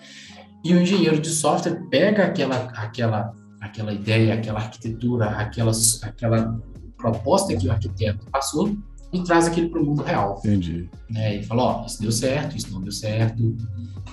e 0.63 0.73
o 0.73 0.81
engenheiro 0.81 1.19
de 1.19 1.29
software 1.29 1.81
pega 1.89 2.23
aquela, 2.25 2.55
aquela, 2.75 3.33
aquela 3.59 3.93
ideia, 3.93 4.33
aquela 4.33 4.59
arquitetura, 4.59 5.25
aquela, 5.31 5.71
aquela 6.01 6.59
proposta 6.97 7.55
que 7.55 7.67
o 7.67 7.71
arquiteto 7.71 8.25
passou 8.31 8.75
e 9.11 9.21
traz 9.23 9.47
aquilo 9.47 9.69
para 9.69 9.81
o 9.81 9.85
mundo 9.85 10.01
real. 10.01 10.39
Entendi. 10.39 10.89
Né? 11.09 11.37
E 11.37 11.43
fala, 11.43 11.63
ó, 11.63 11.85
isso 11.85 12.01
deu 12.01 12.11
certo, 12.11 12.57
isso 12.57 12.71
não 12.71 12.81
deu 12.81 12.91
certo. 12.91 13.55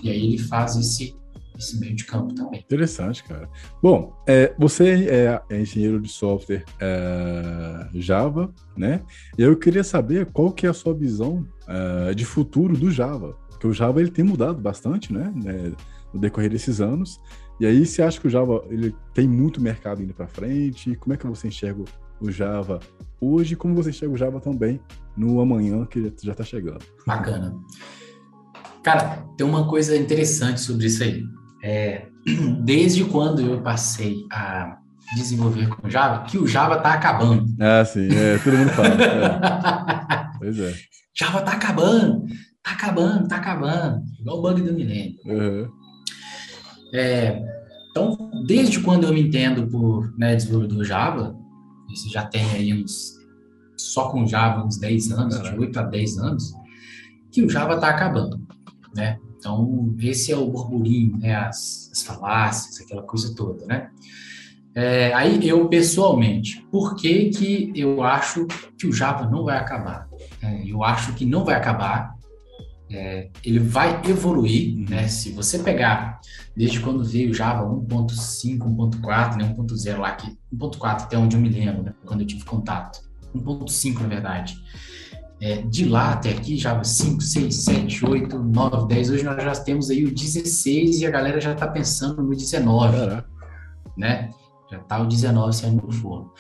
E 0.03 0.11
aí 0.11 0.27
ele 0.27 0.39
faz 0.39 0.77
esse, 0.77 1.15
esse 1.57 1.79
meio 1.79 1.95
de 1.95 2.05
campo 2.05 2.35
também. 2.35 2.61
Interessante, 2.61 3.25
cara. 3.25 3.49
Bom, 3.83 4.13
é, 4.27 4.53
você 4.59 5.09
é, 5.09 5.41
é, 5.49 5.61
engenheiro 5.61 6.01
de 6.01 6.09
software 6.09 6.65
é, 6.81 7.89
Java, 7.95 8.53
né? 8.77 9.03
E 9.39 9.43
eu 9.43 9.57
queria 9.57 9.85
saber 9.85 10.27
qual 10.27 10.53
que 10.53 10.67
é 10.67 10.69
a 10.69 10.75
sua 10.75 10.93
visão 10.93 11.47
é, 11.67 12.13
de 12.13 12.25
futuro 12.25 12.77
do 12.77 12.91
Java. 12.91 13.37
Porque 13.49 13.67
o 13.67 13.73
Java 13.73 14.01
ele 14.01 14.11
tem 14.11 14.25
mudado 14.25 14.61
bastante, 14.61 15.13
né? 15.13 15.33
No 16.13 16.21
decorrer 16.21 16.51
desses 16.51 16.81
anos. 16.81 17.21
E 17.59 17.67
aí, 17.67 17.85
você 17.85 18.03
acha 18.03 18.21
que 18.21 18.27
o 18.27 18.31
Java 18.31 18.65
ele 18.71 18.95
tem 19.13 19.29
muito 19.29 19.61
mercado 19.61 20.03
indo 20.03 20.15
para 20.15 20.27
frente? 20.27 20.97
Como 20.97 21.13
é 21.13 21.17
que 21.17 21.27
você 21.27 21.49
enxerga 21.49 21.85
o 22.21 22.31
Java 22.31 22.81
hoje, 23.21 23.57
como 23.57 23.75
você 23.75 23.91
enxerga 23.91 24.15
o 24.15 24.17
Java 24.17 24.41
também 24.41 24.81
no 25.17 25.41
amanhã, 25.41 25.85
que 25.87 26.13
já 26.23 26.33
está 26.33 26.45
chegando. 26.45 26.85
Bacana. 27.07 27.55
Cara, 28.83 29.25
tem 29.37 29.47
uma 29.47 29.69
coisa 29.69 29.97
interessante 29.97 30.61
sobre 30.61 30.87
isso 30.87 31.03
aí. 31.03 31.23
É, 31.63 32.07
desde 32.65 33.05
quando 33.05 33.43
eu 33.43 33.61
passei 33.63 34.25
a 34.33 34.79
desenvolver 35.17 35.69
com 35.69 35.91
Java, 35.91 36.25
que 36.25 36.39
o 36.39 36.47
Java 36.47 36.77
está 36.77 36.95
acabando. 36.95 37.45
Ah, 37.61 37.85
sim, 37.85 38.09
é, 38.11 38.39
todo 38.39 38.57
mundo 38.57 38.71
fala. 38.71 38.89
É. 38.89 40.31
Pois 40.41 40.59
é. 40.59 40.75
Java 41.15 41.41
está 41.41 41.53
acabando, 41.53 42.25
está 42.25 42.73
acabando, 42.73 43.25
está 43.25 43.37
acabando. 43.37 44.03
Igual 44.19 44.39
o 44.39 44.41
bug 44.41 44.63
do 44.63 44.73
milênio. 44.73 45.19
Uhum. 45.27 45.69
É, 46.93 47.41
então, 47.91 48.31
desde 48.47 48.81
quando 48.81 49.05
eu 49.05 49.13
me 49.13 49.23
entendo 49.23 49.67
por 49.67 50.17
né, 50.17 50.35
desenvolvedor 50.35 50.85
Java, 50.85 51.37
você 51.89 52.09
já 52.09 52.25
tem 52.25 52.45
aí 52.53 52.73
uns, 52.73 53.19
só 53.77 54.09
com 54.09 54.27
Java, 54.27 54.65
uns 54.65 54.79
10 54.79 55.13
anos, 55.13 55.43
de 55.43 55.59
8 55.59 55.81
a 55.81 55.83
10 55.83 56.19
anos, 56.19 56.55
que 57.31 57.43
o 57.43 57.49
Java 57.49 57.75
está 57.75 57.89
acabando, 57.89 58.41
né? 58.95 59.19
Então, 59.39 59.95
esse 60.01 60.31
é 60.31 60.37
o 60.37 60.51
burburinho, 60.51 61.17
né? 61.19 61.35
As, 61.35 61.91
as 61.93 62.03
falácias, 62.03 62.81
aquela 62.81 63.03
coisa 63.03 63.35
toda, 63.35 63.65
né? 63.67 63.91
É, 64.75 65.13
aí, 65.15 65.47
eu, 65.49 65.69
pessoalmente, 65.69 66.65
por 66.71 66.95
que 66.95 67.31
que 67.31 67.73
eu 67.75 68.03
acho 68.03 68.47
que 68.79 68.87
o 68.87 68.93
Java 68.93 69.29
não 69.29 69.45
vai 69.45 69.59
acabar? 69.59 70.09
É, 70.43 70.63
eu 70.65 70.85
acho 70.85 71.15
que 71.15 71.25
não 71.25 71.45
vai 71.45 71.57
acabar 71.57 72.15
é, 72.91 73.29
ele 73.45 73.61
vai 73.61 74.03
evoluir, 74.05 74.77
uhum. 74.77 74.87
né? 74.89 75.07
Se 75.07 75.31
você 75.31 75.61
pegar 75.61 76.21
desde 76.57 76.81
quando 76.81 77.05
veio 77.05 77.33
Java 77.33 77.65
1.5, 77.65 78.59
1.4, 78.59 79.37
né? 79.37 79.55
1.0 79.57 79.99
lá, 79.99 80.13
que 80.13 80.37
1.4 80.53 81.03
até 81.03 81.17
onde 81.17 81.37
eu 81.37 81.41
me 81.41 81.49
lembro, 81.49 81.85
né? 81.85 81.95
quando 82.05 82.23
eu 82.23 82.27
tive 82.27 82.45
contato, 82.45 83.01
1.5 83.35 84.01
na 84.01 84.09
verdade. 84.09 84.57
É, 85.41 85.63
de 85.63 85.87
lá 85.87 86.13
até 86.13 86.31
aqui, 86.31 86.59
Java 86.59 86.85
5, 86.85 87.23
6, 87.23 87.55
7, 87.55 88.05
8, 88.05 88.39
9, 88.39 88.89
10, 88.89 89.11
hoje 89.11 89.25
nós 89.25 89.43
já 89.43 89.53
temos 89.53 89.89
aí 89.89 90.05
o 90.05 90.15
16 90.15 91.01
e 91.01 91.07
a 91.07 91.11
galera 91.11 91.41
já 91.41 91.53
está 91.53 91.67
pensando 91.67 92.23
no 92.23 92.37
19, 92.37 92.99
Caraca. 92.99 93.31
né? 93.97 94.31
Já 94.71 94.79
está 94.79 94.99
o 94.99 95.07
19 95.07 95.57
saindo 95.57 95.87
do 95.87 95.93
forno. 95.93 96.31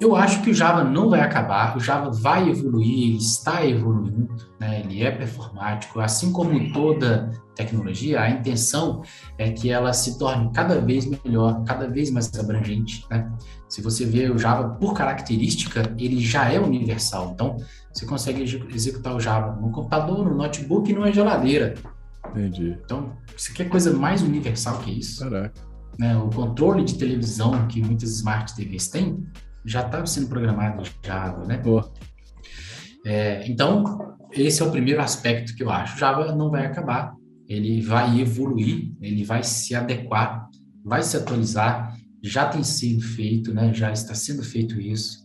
Eu 0.00 0.16
acho 0.16 0.42
que 0.42 0.50
o 0.50 0.54
Java 0.54 0.82
não 0.82 1.08
vai 1.08 1.20
acabar, 1.20 1.76
o 1.76 1.80
Java 1.80 2.10
vai 2.10 2.48
evoluir, 2.48 3.08
ele 3.08 3.16
está 3.16 3.64
evoluindo, 3.64 4.28
né? 4.58 4.80
ele 4.80 5.02
é 5.02 5.10
performático, 5.10 6.00
assim 6.00 6.32
como 6.32 6.72
toda 6.72 7.30
tecnologia, 7.54 8.20
a 8.20 8.30
intenção 8.30 9.02
é 9.38 9.50
que 9.50 9.70
ela 9.70 9.92
se 9.92 10.18
torne 10.18 10.50
cada 10.52 10.80
vez 10.80 11.06
melhor, 11.06 11.62
cada 11.64 11.88
vez 11.88 12.10
mais 12.10 12.32
abrangente. 12.38 13.06
Né? 13.10 13.30
Se 13.68 13.80
você 13.80 14.04
vê 14.04 14.28
o 14.30 14.38
Java 14.38 14.70
por 14.70 14.94
característica, 14.94 15.94
ele 15.98 16.20
já 16.20 16.50
é 16.50 16.58
universal, 16.58 17.30
então 17.32 17.56
você 17.92 18.04
consegue 18.04 18.42
executar 18.74 19.14
o 19.14 19.20
Java 19.20 19.54
no 19.60 19.70
computador, 19.70 20.24
no 20.24 20.34
notebook 20.34 20.90
e 20.90 20.94
numa 20.94 21.12
geladeira. 21.12 21.74
Entendi. 22.30 22.76
Então, 22.84 23.12
você 23.36 23.52
quer 23.52 23.68
coisa 23.68 23.92
mais 23.92 24.22
universal 24.22 24.78
que 24.78 24.90
isso? 24.90 25.22
Caraca. 25.22 25.54
Né? 25.98 26.16
O 26.16 26.28
controle 26.28 26.82
de 26.84 26.94
televisão 26.98 27.66
que 27.68 27.80
muitas 27.80 28.10
smart 28.10 28.54
TVs 28.54 28.88
têm, 28.88 29.24
já 29.64 29.84
estava 29.84 30.06
sendo 30.06 30.28
programado 30.28 30.82
Java, 31.02 31.44
né? 31.46 31.60
É, 33.06 33.48
então, 33.48 34.16
esse 34.32 34.62
é 34.62 34.64
o 34.64 34.70
primeiro 34.70 35.00
aspecto 35.00 35.54
que 35.54 35.62
eu 35.62 35.70
acho. 35.70 35.98
Java 35.98 36.34
não 36.34 36.50
vai 36.50 36.66
acabar, 36.66 37.14
ele 37.48 37.80
vai 37.80 38.20
evoluir, 38.20 38.92
ele 39.00 39.24
vai 39.24 39.42
se 39.42 39.74
adequar, 39.74 40.48
vai 40.84 41.02
se 41.02 41.16
atualizar, 41.16 41.96
já 42.22 42.46
tem 42.46 42.62
sido 42.62 43.02
feito, 43.02 43.52
né? 43.52 43.72
Já 43.72 43.92
está 43.92 44.14
sendo 44.14 44.42
feito 44.42 44.80
isso. 44.80 45.24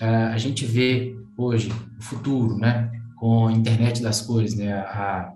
É, 0.00 0.06
a 0.06 0.38
gente 0.38 0.64
vê 0.64 1.14
hoje 1.36 1.70
o 1.98 2.02
futuro, 2.02 2.56
né? 2.56 2.90
Com 3.16 3.48
a 3.48 3.52
internet 3.52 4.02
das 4.02 4.20
coisas, 4.20 4.56
né? 4.56 4.72
A, 4.72 5.32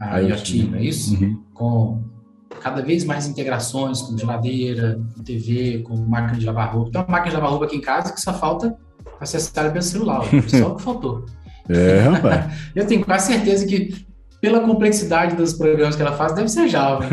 a 0.00 0.18
IoT, 0.18 0.64
não 0.64 0.78
é 0.78 0.84
isso? 0.84 1.14
Uhum. 1.14 1.44
Com 1.54 2.15
cada 2.60 2.82
vez 2.82 3.04
mais 3.04 3.26
integrações 3.26 4.02
com 4.02 4.16
geladeira, 4.16 5.00
com 5.14 5.22
TV, 5.22 5.82
com 5.84 5.96
máquina 5.96 6.38
de 6.38 6.46
lavar 6.46 6.74
roupa. 6.74 6.90
Tem 6.90 7.00
uma 7.00 7.08
máquina 7.08 7.30
de 7.30 7.36
lavar 7.36 7.50
roupa 7.50 7.66
aqui 7.66 7.76
em 7.76 7.80
casa 7.80 8.12
que 8.12 8.20
só 8.20 8.32
falta 8.34 8.76
acessar 9.20 9.70
pelo 9.70 9.82
celular, 9.82 10.22
só 10.48 10.72
o 10.72 10.76
que 10.76 10.82
faltou. 10.82 11.26
É, 11.68 12.00
rapaz. 12.00 12.52
Eu 12.74 12.86
tenho 12.86 13.04
quase 13.04 13.32
certeza 13.32 13.66
que, 13.66 14.06
pela 14.40 14.60
complexidade 14.60 15.36
dos 15.36 15.52
programas 15.52 15.96
que 15.96 16.02
ela 16.02 16.16
faz, 16.16 16.34
deve 16.34 16.48
ser 16.48 16.68
Java. 16.68 17.04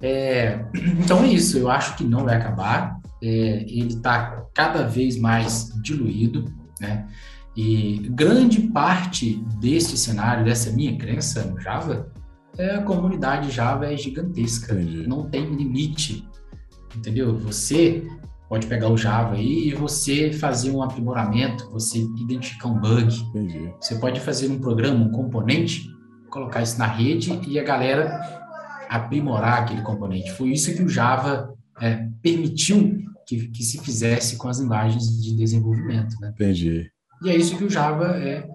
é, 0.00 0.58
então 0.98 1.22
é 1.22 1.28
isso, 1.28 1.58
eu 1.58 1.70
acho 1.70 1.96
que 1.96 2.04
não 2.04 2.24
vai 2.24 2.36
acabar. 2.36 2.98
É, 3.22 3.26
ele 3.26 3.88
está 3.88 4.44
cada 4.54 4.82
vez 4.84 5.18
mais 5.18 5.70
diluído, 5.82 6.50
né? 6.80 7.06
E 7.62 8.08
grande 8.08 8.58
parte 8.68 9.34
desse 9.60 9.94
cenário, 9.94 10.46
dessa 10.46 10.72
minha 10.72 10.96
crença 10.96 11.44
no 11.44 11.60
Java, 11.60 12.10
é 12.56 12.70
a 12.76 12.82
comunidade 12.82 13.50
Java 13.50 13.92
é 13.92 13.94
gigantesca, 13.98 14.72
Entendi. 14.72 15.06
não 15.06 15.28
tem 15.28 15.44
limite, 15.44 16.26
entendeu? 16.96 17.36
Você 17.36 18.02
pode 18.48 18.66
pegar 18.66 18.88
o 18.88 18.96
Java 18.96 19.34
aí 19.34 19.68
e 19.68 19.74
você 19.74 20.32
fazer 20.32 20.70
um 20.70 20.82
aprimoramento, 20.82 21.70
você 21.70 21.98
identificar 21.98 22.68
um 22.68 22.80
bug, 22.80 23.14
Entendi. 23.28 23.70
você 23.78 23.96
pode 23.96 24.20
fazer 24.20 24.48
um 24.48 24.58
programa, 24.58 25.04
um 25.04 25.10
componente, 25.10 25.86
colocar 26.30 26.62
isso 26.62 26.78
na 26.78 26.86
rede 26.86 27.38
e 27.46 27.58
a 27.58 27.62
galera 27.62 28.22
aprimorar 28.88 29.64
aquele 29.64 29.82
componente. 29.82 30.32
Foi 30.32 30.48
isso 30.48 30.74
que 30.74 30.82
o 30.82 30.88
Java 30.88 31.54
é, 31.78 32.08
permitiu 32.22 32.96
que, 33.26 33.48
que, 33.48 33.62
se 33.62 33.78
fizesse 33.84 34.38
com 34.38 34.48
as 34.48 34.58
linguagens 34.58 35.22
de 35.22 35.36
desenvolvimento. 35.36 36.18
Né? 36.22 36.30
Entendi. 36.34 36.90
E 37.22 37.30
é 37.30 37.36
isso 37.36 37.56
que 37.56 37.64
o 37.64 37.70
Java 37.70 38.16
é, 38.16 38.46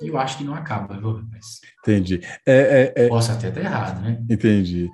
e 0.00 0.08
eu 0.08 0.18
acho 0.18 0.38
que 0.38 0.44
não 0.44 0.54
acaba, 0.54 0.98
viu? 0.98 1.22
Mas... 1.30 1.60
Entendi. 1.82 2.20
É, 2.46 2.92
é, 2.96 3.04
é... 3.04 3.08
Posso 3.08 3.32
até 3.32 3.48
estar 3.48 3.60
errado, 3.60 4.00
né? 4.00 4.24
Entendi. 4.30 4.88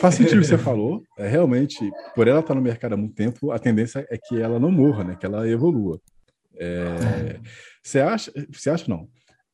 Faz 0.00 0.16
sentido 0.16 0.38
o 0.38 0.40
que 0.40 0.46
você 0.48 0.58
falou. 0.58 1.02
É, 1.16 1.28
realmente, 1.28 1.78
por 2.16 2.26
ela 2.26 2.40
estar 2.40 2.54
no 2.54 2.60
mercado 2.60 2.94
há 2.94 2.96
muito 2.96 3.14
tempo, 3.14 3.52
a 3.52 3.58
tendência 3.58 4.04
é 4.10 4.18
que 4.18 4.40
ela 4.40 4.58
não 4.58 4.72
morra, 4.72 5.04
né? 5.04 5.16
Que 5.18 5.24
ela 5.24 5.48
evolua. 5.48 6.00
É... 6.58 7.38
Você 7.82 8.00
acha? 8.00 8.32
Você 8.52 8.70
acha 8.70 8.86
não? 8.88 9.08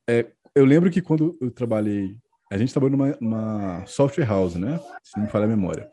É, 0.08 0.26
eu 0.54 0.64
lembro 0.64 0.90
que 0.90 1.02
quando 1.02 1.36
eu 1.42 1.50
trabalhei, 1.50 2.16
a 2.50 2.56
gente 2.56 2.72
trabalhou 2.72 2.96
numa, 2.96 3.16
numa 3.20 3.86
software 3.86 4.24
house, 4.24 4.54
né? 4.54 4.80
Se 5.04 5.18
não 5.18 5.26
me 5.26 5.30
falha 5.30 5.44
a 5.44 5.48
memória. 5.48 5.90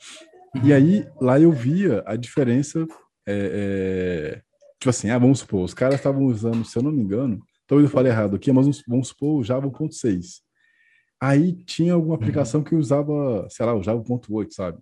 E 0.55 0.69
uhum. 0.69 0.75
aí 0.75 1.07
lá 1.19 1.37
eu 1.39 1.51
via 1.51 2.01
a 2.05 2.15
diferença. 2.15 2.87
É, 3.27 4.41
tipo 4.83 4.89
assim, 4.89 5.09
ah, 5.09 5.17
vamos 5.17 5.39
supor, 5.39 5.63
os 5.63 5.73
caras 5.73 5.95
estavam 5.95 6.25
usando, 6.25 6.65
se 6.65 6.77
eu 6.77 6.83
não 6.83 6.91
me 6.91 7.01
engano, 7.01 7.41
talvez 7.65 7.89
eu 7.89 7.93
falei 7.93 8.11
errado 8.11 8.35
aqui, 8.35 8.51
mas 8.51 8.83
vamos 8.85 9.07
supor 9.07 9.39
o 9.39 9.43
Java 9.43 9.69
1.6. 9.69 10.41
Aí 11.21 11.53
tinha 11.63 11.93
alguma 11.93 12.15
aplicação 12.15 12.59
uhum. 12.59 12.65
que 12.65 12.75
usava, 12.75 13.47
sei 13.49 13.65
lá, 13.65 13.73
o 13.73 13.81
Java 13.81 14.03
1.8, 14.03 14.51
sabe? 14.51 14.79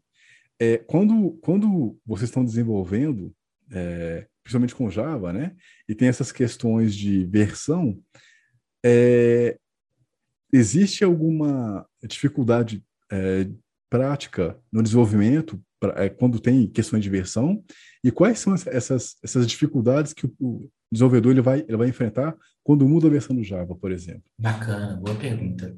É, 0.60 0.78
quando, 0.78 1.38
quando 1.42 1.96
vocês 2.04 2.30
estão 2.30 2.44
desenvolvendo, 2.44 3.32
é, 3.72 4.28
principalmente 4.44 4.74
com 4.74 4.90
Java, 4.90 5.32
né? 5.32 5.56
E 5.88 5.94
tem 5.94 6.08
essas 6.08 6.32
questões 6.32 6.96
de 6.96 7.24
versão, 7.26 8.00
é, 8.84 9.56
existe 10.52 11.04
alguma 11.04 11.88
dificuldade 12.04 12.84
é, 13.12 13.48
prática 13.88 14.60
no 14.72 14.82
desenvolvimento 14.82 15.62
pra, 15.82 16.06
é, 16.06 16.08
quando 16.08 16.40
tem 16.40 16.68
questões 16.68 17.04
de 17.04 17.10
versão? 17.10 17.62
E 18.04 18.12
quais 18.12 18.40
são 18.40 18.54
essas, 18.54 19.16
essas 19.24 19.48
dificuldades 19.48 20.14
que 20.14 20.28
o, 20.40 20.70
desenvolvedor 20.92 21.32
ele 21.32 21.42
vai, 21.42 21.66
ele 21.68 21.78
vai 21.78 21.88
enfrentar 21.88 22.36
quando 22.64 22.88
muda 22.88 23.08
a 23.08 23.12
versão 23.12 23.36
do 23.36 23.44
Java, 23.44 23.76
por 23.76 23.92
exemplo? 23.92 24.24
Bacana, 24.38 25.00
boa 25.02 25.16
pergunta. 25.16 25.76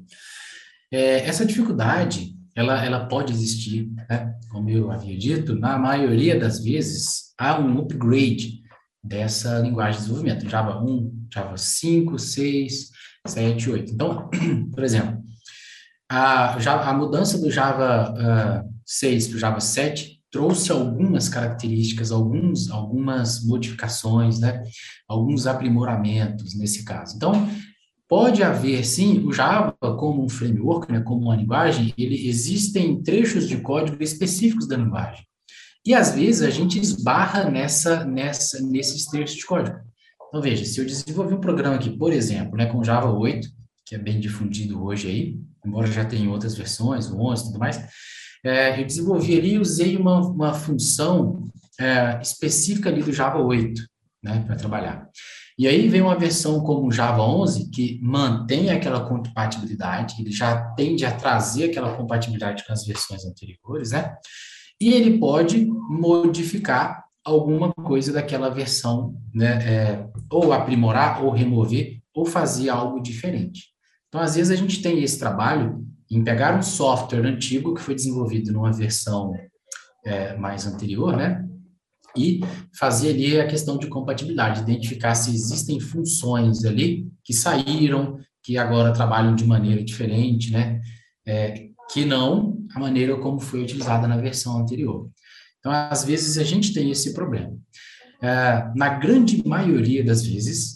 É, 0.92 1.20
essa 1.26 1.46
dificuldade, 1.46 2.36
ela, 2.54 2.84
ela 2.84 3.06
pode 3.06 3.32
existir, 3.32 3.90
né? 4.08 4.34
como 4.50 4.68
eu 4.68 4.90
havia 4.90 5.16
dito, 5.16 5.54
na 5.54 5.78
maioria 5.78 6.38
das 6.38 6.62
vezes 6.62 7.32
há 7.38 7.58
um 7.58 7.78
upgrade 7.78 8.62
dessa 9.02 9.58
linguagem 9.60 10.00
de 10.00 10.06
desenvolvimento, 10.06 10.48
Java 10.48 10.82
1, 10.82 11.28
Java 11.32 11.56
5, 11.56 12.18
6, 12.18 12.90
7, 13.26 13.70
8. 13.70 13.92
Então, 13.92 14.30
por 14.72 14.84
exemplo, 14.84 15.22
a, 16.08 16.54
a 16.90 16.94
mudança 16.94 17.38
do 17.38 17.50
Java 17.50 18.12
uh, 18.12 18.73
6 18.86 19.28
para 19.28 19.36
o 19.36 19.38
Java 19.40 19.60
7 19.60 20.20
trouxe 20.30 20.72
algumas 20.72 21.28
características, 21.28 22.10
alguns, 22.10 22.68
algumas 22.68 23.44
modificações, 23.44 24.40
né? 24.40 24.64
alguns 25.08 25.46
aprimoramentos 25.46 26.56
nesse 26.56 26.84
caso. 26.84 27.14
Então, 27.14 27.48
pode 28.08 28.42
haver, 28.42 28.84
sim, 28.84 29.24
o 29.24 29.32
Java 29.32 29.76
como 29.96 30.24
um 30.24 30.28
framework, 30.28 30.92
né, 30.92 31.00
como 31.00 31.22
uma 31.22 31.36
linguagem, 31.36 31.94
ele 31.96 32.28
existem 32.28 33.02
trechos 33.02 33.48
de 33.48 33.58
código 33.58 34.02
específicos 34.02 34.66
da 34.66 34.76
linguagem. 34.76 35.24
E 35.86 35.94
às 35.94 36.14
vezes 36.14 36.42
a 36.42 36.50
gente 36.50 36.80
esbarra 36.80 37.50
nessa, 37.50 38.04
nessa, 38.04 38.60
nesses 38.60 39.06
trechos 39.06 39.36
de 39.36 39.46
código. 39.46 39.78
Então 40.28 40.42
veja, 40.42 40.64
se 40.64 40.80
eu 40.80 40.84
desenvolver 40.84 41.34
um 41.34 41.40
programa 41.40 41.76
aqui, 41.76 41.90
por 41.90 42.12
exemplo, 42.12 42.56
né, 42.56 42.66
com 42.66 42.82
Java 42.82 43.10
8, 43.10 43.48
que 43.86 43.94
é 43.94 43.98
bem 43.98 44.18
difundido 44.18 44.82
hoje 44.82 45.08
aí, 45.08 45.38
embora 45.64 45.86
já 45.86 46.04
tenha 46.04 46.30
outras 46.30 46.56
versões, 46.56 47.06
o 47.06 47.20
11 47.20 47.42
e 47.42 47.46
tudo 47.46 47.58
mais, 47.58 47.84
é, 48.44 48.80
eu 48.80 48.84
desenvolvi 48.84 49.38
ali 49.38 49.54
e 49.54 49.58
usei 49.58 49.96
uma, 49.96 50.20
uma 50.20 50.54
função 50.54 51.48
é, 51.80 52.20
específica 52.20 52.88
ali 52.88 53.02
do 53.02 53.12
Java 53.12 53.38
8, 53.38 53.82
né, 54.22 54.44
para 54.46 54.56
trabalhar. 54.56 55.08
E 55.58 55.68
aí 55.68 55.88
vem 55.88 56.02
uma 56.02 56.18
versão 56.18 56.60
como 56.60 56.88
o 56.88 56.92
Java 56.92 57.22
11, 57.22 57.70
que 57.70 58.00
mantém 58.02 58.70
aquela 58.70 59.08
compatibilidade, 59.08 60.16
ele 60.20 60.32
já 60.32 60.72
tende 60.74 61.06
a 61.06 61.12
trazer 61.12 61.70
aquela 61.70 61.96
compatibilidade 61.96 62.64
com 62.66 62.72
as 62.72 62.84
versões 62.84 63.24
anteriores, 63.24 63.92
né? 63.92 64.16
e 64.80 64.92
ele 64.92 65.18
pode 65.18 65.64
modificar 65.64 67.04
alguma 67.24 67.72
coisa 67.72 68.12
daquela 68.12 68.50
versão, 68.50 69.16
né, 69.32 69.46
é, 69.64 70.06
ou 70.30 70.52
aprimorar, 70.52 71.24
ou 71.24 71.30
remover, 71.30 72.00
ou 72.14 72.26
fazer 72.26 72.68
algo 72.68 73.00
diferente. 73.00 73.68
Então, 74.08 74.20
às 74.20 74.34
vezes, 74.34 74.50
a 74.50 74.56
gente 74.56 74.82
tem 74.82 75.02
esse 75.02 75.18
trabalho 75.18 75.84
em 76.10 76.22
pegar 76.22 76.58
um 76.58 76.62
software 76.62 77.26
antigo 77.26 77.74
que 77.74 77.80
foi 77.80 77.94
desenvolvido 77.94 78.52
numa 78.52 78.72
versão 78.72 79.32
é, 80.04 80.36
mais 80.36 80.66
anterior, 80.66 81.16
né, 81.16 81.44
e 82.16 82.40
fazer 82.78 83.10
ali 83.10 83.40
a 83.40 83.46
questão 83.46 83.76
de 83.76 83.88
compatibilidade, 83.88 84.60
identificar 84.60 85.14
se 85.14 85.34
existem 85.34 85.80
funções 85.80 86.64
ali 86.64 87.08
que 87.24 87.32
saíram, 87.32 88.18
que 88.42 88.56
agora 88.56 88.92
trabalham 88.92 89.34
de 89.34 89.44
maneira 89.44 89.82
diferente, 89.82 90.52
né, 90.52 90.80
é, 91.26 91.68
que 91.90 92.04
não 92.04 92.58
a 92.74 92.80
maneira 92.80 93.16
como 93.16 93.40
foi 93.40 93.62
utilizada 93.62 94.06
na 94.06 94.16
versão 94.16 94.58
anterior. 94.58 95.10
Então, 95.58 95.72
às 95.72 96.04
vezes, 96.04 96.36
a 96.36 96.44
gente 96.44 96.74
tem 96.74 96.90
esse 96.90 97.14
problema. 97.14 97.56
É, 98.22 98.70
na 98.76 98.90
grande 98.90 99.46
maioria 99.46 100.04
das 100.04 100.24
vezes, 100.26 100.73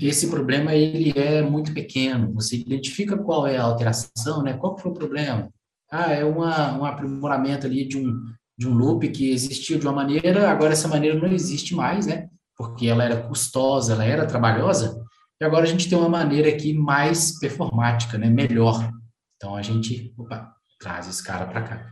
esse 0.00 0.28
problema 0.28 0.74
ele 0.74 1.12
é 1.16 1.42
muito 1.42 1.72
pequeno. 1.72 2.32
Você 2.34 2.56
identifica 2.56 3.16
qual 3.16 3.46
é 3.46 3.56
a 3.56 3.62
alteração, 3.62 4.42
né? 4.42 4.54
Qual 4.54 4.78
foi 4.78 4.90
o 4.90 4.94
problema? 4.94 5.48
Ah, 5.90 6.12
é 6.12 6.24
uma, 6.24 6.78
um 6.78 6.84
aprimoramento 6.84 7.66
ali 7.66 7.86
de 7.86 7.96
um, 7.98 8.12
de 8.58 8.68
um 8.68 8.74
loop 8.74 9.08
que 9.08 9.30
existia 9.30 9.78
de 9.78 9.86
uma 9.86 9.94
maneira, 9.94 10.50
agora 10.50 10.72
essa 10.72 10.88
maneira 10.88 11.18
não 11.18 11.32
existe 11.32 11.74
mais, 11.74 12.06
né? 12.06 12.28
Porque 12.56 12.86
ela 12.86 13.04
era 13.04 13.22
custosa, 13.22 13.92
ela 13.92 14.04
era 14.04 14.26
trabalhosa, 14.26 15.00
e 15.40 15.44
agora 15.44 15.64
a 15.64 15.68
gente 15.68 15.88
tem 15.88 15.96
uma 15.96 16.08
maneira 16.08 16.48
aqui 16.48 16.72
mais 16.72 17.38
performática, 17.38 18.18
né? 18.18 18.28
Melhor 18.28 18.90
então 19.36 19.54
a 19.54 19.62
gente 19.62 20.12
opa, 20.16 20.52
traz 20.80 21.08
esse 21.08 21.22
cara 21.22 21.46
para 21.46 21.62
cá. 21.62 21.86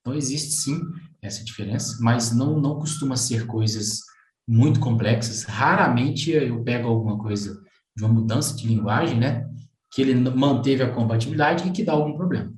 Então 0.00 0.14
existe 0.14 0.52
sim 0.52 0.80
essa 1.22 1.44
diferença, 1.44 1.96
mas 2.00 2.34
não, 2.34 2.60
não 2.60 2.78
costuma 2.78 3.16
ser 3.16 3.46
coisas 3.46 4.00
muito 4.46 4.80
complexas. 4.80 5.44
Raramente 5.44 6.30
eu 6.30 6.62
pego 6.62 6.88
alguma 6.88 7.18
coisa 7.18 7.60
de 7.96 8.04
uma 8.04 8.12
mudança 8.12 8.56
de 8.56 8.66
linguagem, 8.66 9.18
né? 9.18 9.48
Que 9.92 10.02
ele 10.02 10.14
manteve 10.30 10.82
a 10.82 10.90
compatibilidade 10.90 11.68
e 11.68 11.70
que 11.70 11.84
dá 11.84 11.92
algum 11.92 12.14
problema. 12.14 12.52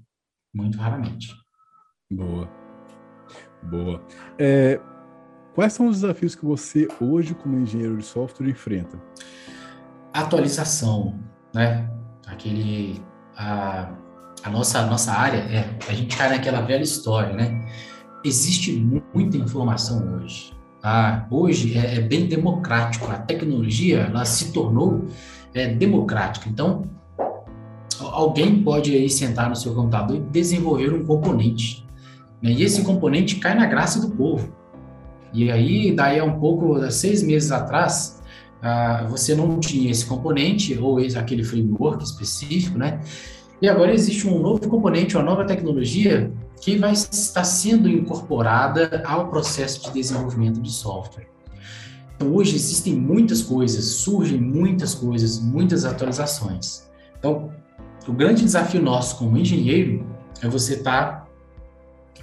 Muito 0.55 0.79
raramente. 0.79 1.35
Boa. 2.11 2.49
Boa. 3.63 4.03
É, 4.39 4.81
quais 5.55 5.73
são 5.73 5.89
os 5.89 6.01
desafios 6.01 6.35
que 6.35 6.45
você, 6.45 6.89
hoje, 7.01 7.35
como 7.35 7.59
engenheiro 7.59 7.97
de 7.99 8.05
software, 8.05 8.49
enfrenta? 8.49 9.01
Atualização, 10.13 11.19
né? 11.55 11.91
Aquele. 12.27 13.03
A, 13.37 13.95
a 14.43 14.51
nossa, 14.51 14.79
a 14.81 14.87
nossa 14.87 15.13
área, 15.13 15.39
é, 15.39 15.79
a 15.89 15.93
gente 15.93 16.17
cai 16.17 16.31
naquela 16.31 16.63
velha 16.63 16.83
história, 16.83 17.35
né? 17.35 17.67
Existe 18.25 18.73
muita 19.15 19.37
informação 19.37 20.17
hoje. 20.17 20.56
Ah, 20.89 21.27
hoje 21.33 21.77
é, 21.77 21.97
é, 21.97 22.01
bem 22.01 22.29
democrático. 22.29 23.11
A 23.11 23.19
tecnologia 23.19 24.03
ela 24.03 24.25
se 24.25 24.53
tornou 24.53 25.07
é, 25.53 25.67
democrática. 25.67 26.49
Então, 26.49 26.85
alguém 27.99 28.63
pode 28.63 28.95
aí 28.95 29.11
sentar 29.11 29.49
no 29.49 29.57
seu 29.57 29.75
computador 29.75 30.17
e 30.17 30.21
desenvolver 30.21 30.95
um 30.95 31.05
componente. 31.05 31.85
Né? 32.41 32.53
E 32.53 32.63
esse 32.63 32.83
componente 32.83 33.35
cai 33.41 33.57
na 33.57 33.67
graça 33.67 34.01
do 34.01 34.15
povo. 34.15 34.55
E 35.33 35.51
aí, 35.51 35.91
daí 35.91 36.21
a 36.21 36.25
um 36.25 36.39
pouco, 36.39 36.81
seis 36.89 37.21
meses 37.21 37.51
atrás, 37.51 38.23
ah, 38.63 39.09
você 39.11 39.35
não 39.35 39.59
tinha 39.59 39.91
esse 39.91 40.07
componente 40.07 40.79
ou 40.79 41.01
esse, 41.01 41.19
aquele 41.19 41.43
framework 41.43 42.05
específico, 42.05 42.79
né? 42.79 43.01
E 43.61 43.69
agora 43.69 43.93
existe 43.93 44.29
um 44.29 44.39
novo 44.39 44.69
componente, 44.69 45.17
uma 45.17 45.25
nova 45.25 45.45
tecnologia 45.45 46.31
que 46.61 46.77
vai 46.77 46.93
estar 46.93 47.45
sendo 47.45 47.89
incorporada 47.89 49.03
ao 49.07 49.29
processo 49.29 49.83
de 49.85 49.93
desenvolvimento 49.93 50.61
de 50.61 50.71
software. 50.71 51.27
Então, 52.15 52.35
hoje 52.35 52.57
existem 52.57 52.95
muitas 52.95 53.43
coisas, 53.43 53.85
surgem 53.85 54.41
muitas 54.41 54.95
coisas, 54.95 55.39
muitas 55.39 55.85
atualizações. 55.85 56.89
Então, 57.19 57.51
o 58.07 58.13
grande 58.13 58.43
desafio 58.43 58.81
nosso 58.81 59.17
como 59.19 59.37
engenheiro 59.37 60.07
é 60.43 60.49
você 60.49 60.75
estar 60.75 61.27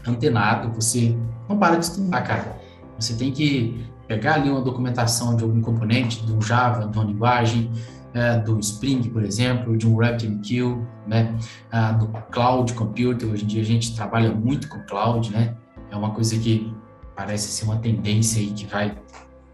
antenado, 0.08 0.72
você 0.72 1.16
não 1.48 1.58
para 1.58 1.76
de 1.76 1.86
estudar, 1.86 2.22
cara. 2.22 2.58
Você 3.00 3.16
tem 3.16 3.32
que 3.32 3.86
pegar 4.08 4.36
ali 4.36 4.50
uma 4.50 4.62
documentação 4.62 5.36
de 5.36 5.44
algum 5.44 5.62
componente, 5.62 6.24
do 6.24 6.42
Java, 6.42 6.88
de 6.88 6.98
uma 6.98 7.06
linguagem, 7.06 7.72
é, 8.14 8.38
do 8.38 8.60
Spring, 8.60 9.10
por 9.10 9.24
exemplo, 9.24 9.76
de 9.78 9.88
um 9.88 9.96
RabbitMQ, 9.98 10.78
né, 11.08 11.36
ah, 11.72 11.92
do 11.94 12.08
Cloud 12.32 12.74
Computer. 12.74 13.30
Hoje 13.30 13.44
em 13.44 13.48
dia 13.48 13.62
a 13.62 13.66
gente 13.66 13.96
trabalha 13.96 14.32
muito 14.34 14.68
com 14.68 14.80
cloud, 14.86 15.32
né? 15.32 15.56
É 15.92 15.96
uma 15.96 16.12
coisa 16.12 16.38
que 16.38 16.74
parece 17.16 17.50
ser 17.50 17.66
uma 17.66 17.78
tendência 17.78 18.42
aí 18.42 18.52
que 18.52 18.66
vai 18.66 18.96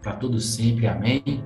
para 0.02 0.12
todo 0.12 0.40
sempre, 0.40 0.86
amém. 0.86 1.44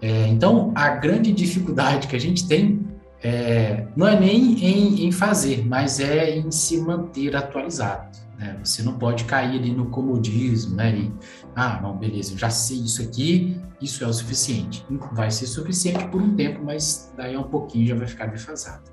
É, 0.00 0.26
então, 0.28 0.72
a 0.74 0.90
grande 0.90 1.32
dificuldade 1.32 2.08
que 2.08 2.16
a 2.16 2.20
gente 2.20 2.46
tem 2.46 2.86
é, 3.22 3.86
não 3.96 4.06
é 4.06 4.18
nem 4.18 4.64
em, 4.64 5.06
em, 5.06 5.12
fazer, 5.12 5.64
mas 5.64 6.00
é 6.00 6.36
em 6.36 6.50
se 6.50 6.80
manter 6.80 7.36
atualizado. 7.36 8.18
Né? 8.36 8.58
Você 8.64 8.82
não 8.82 8.94
pode 8.94 9.24
cair 9.24 9.58
ali 9.58 9.72
no 9.72 9.86
comodismo, 9.86 10.74
né? 10.74 10.92
E, 10.96 11.12
ah, 11.54 11.80
não, 11.80 11.96
beleza, 11.96 12.34
eu 12.34 12.38
já 12.38 12.50
sei 12.50 12.78
isso 12.78 13.00
aqui, 13.00 13.60
isso 13.82 14.04
é 14.04 14.06
o 14.06 14.12
suficiente. 14.12 14.86
Vai 15.12 15.30
ser 15.30 15.46
suficiente 15.46 16.06
por 16.08 16.22
um 16.22 16.34
tempo, 16.34 16.62
mas 16.64 17.12
daí 17.16 17.34
a 17.34 17.40
um 17.40 17.44
pouquinho 17.44 17.86
já 17.88 17.94
vai 17.94 18.06
ficar 18.06 18.26
defasado. 18.26 18.90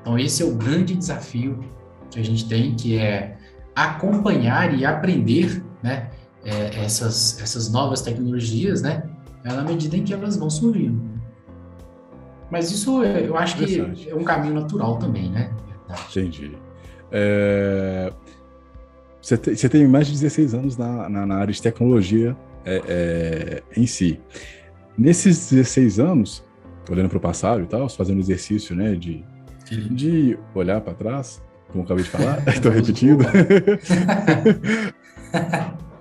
Então, 0.00 0.18
esse 0.18 0.42
é 0.42 0.46
o 0.46 0.54
grande 0.54 0.94
desafio 0.94 1.60
que 2.10 2.18
a 2.18 2.22
gente 2.22 2.48
tem, 2.48 2.74
que 2.74 2.96
é 2.96 3.36
acompanhar 3.74 4.76
e 4.76 4.84
aprender, 4.84 5.62
né? 5.82 6.10
É, 6.42 6.84
essas, 6.84 7.40
essas 7.40 7.70
novas 7.70 8.00
tecnologias, 8.00 8.80
né? 8.80 9.02
Na 9.44 9.62
medida 9.62 9.96
em 9.96 10.04
que 10.04 10.12
elas 10.12 10.36
vão 10.36 10.48
surgindo. 10.48 11.00
Mas 12.50 12.70
isso 12.70 13.02
eu 13.04 13.36
acho 13.36 13.56
que 13.58 14.08
é 14.08 14.14
um 14.14 14.24
caminho 14.24 14.54
natural 14.54 14.98
também, 14.98 15.30
né? 15.30 15.52
Entendi. 16.08 16.56
É... 17.12 18.12
Você 19.20 19.68
tem 19.68 19.86
mais 19.86 20.06
de 20.06 20.14
16 20.14 20.54
anos 20.54 20.76
na, 20.76 21.08
na, 21.08 21.26
na 21.26 21.36
área 21.36 21.52
de 21.52 21.60
tecnologia 21.60 22.36
é, 22.64 22.82
é, 22.86 23.62
em 23.76 23.86
si. 23.86 24.20
Nesses 24.96 25.50
16 25.50 25.98
anos, 26.00 26.44
olhando 26.88 27.08
para 27.08 27.18
o 27.18 27.20
passado 27.20 27.62
e 27.62 27.66
tal, 27.66 27.88
fazendo 27.88 28.20
exercício 28.20 28.74
né, 28.76 28.94
de, 28.94 29.24
de 29.90 30.38
olhar 30.54 30.80
para 30.80 30.94
trás, 30.94 31.42
como 31.68 31.84
acabei 31.84 32.04
de 32.04 32.10
falar, 32.10 32.46
estou 32.48 32.70
repetindo. 32.72 33.24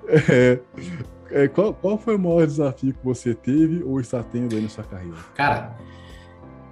é, 0.07 0.59
é, 1.31 1.47
qual, 1.47 1.73
qual 1.73 1.97
foi 1.97 2.15
o 2.15 2.19
maior 2.19 2.45
desafio 2.45 2.93
que 2.93 3.05
você 3.05 3.33
teve 3.33 3.83
ou 3.83 3.99
está 3.99 4.23
tendo 4.23 4.55
aí 4.55 4.61
na 4.61 4.69
sua 4.69 4.83
carreira? 4.83 5.17
Cara, 5.35 5.75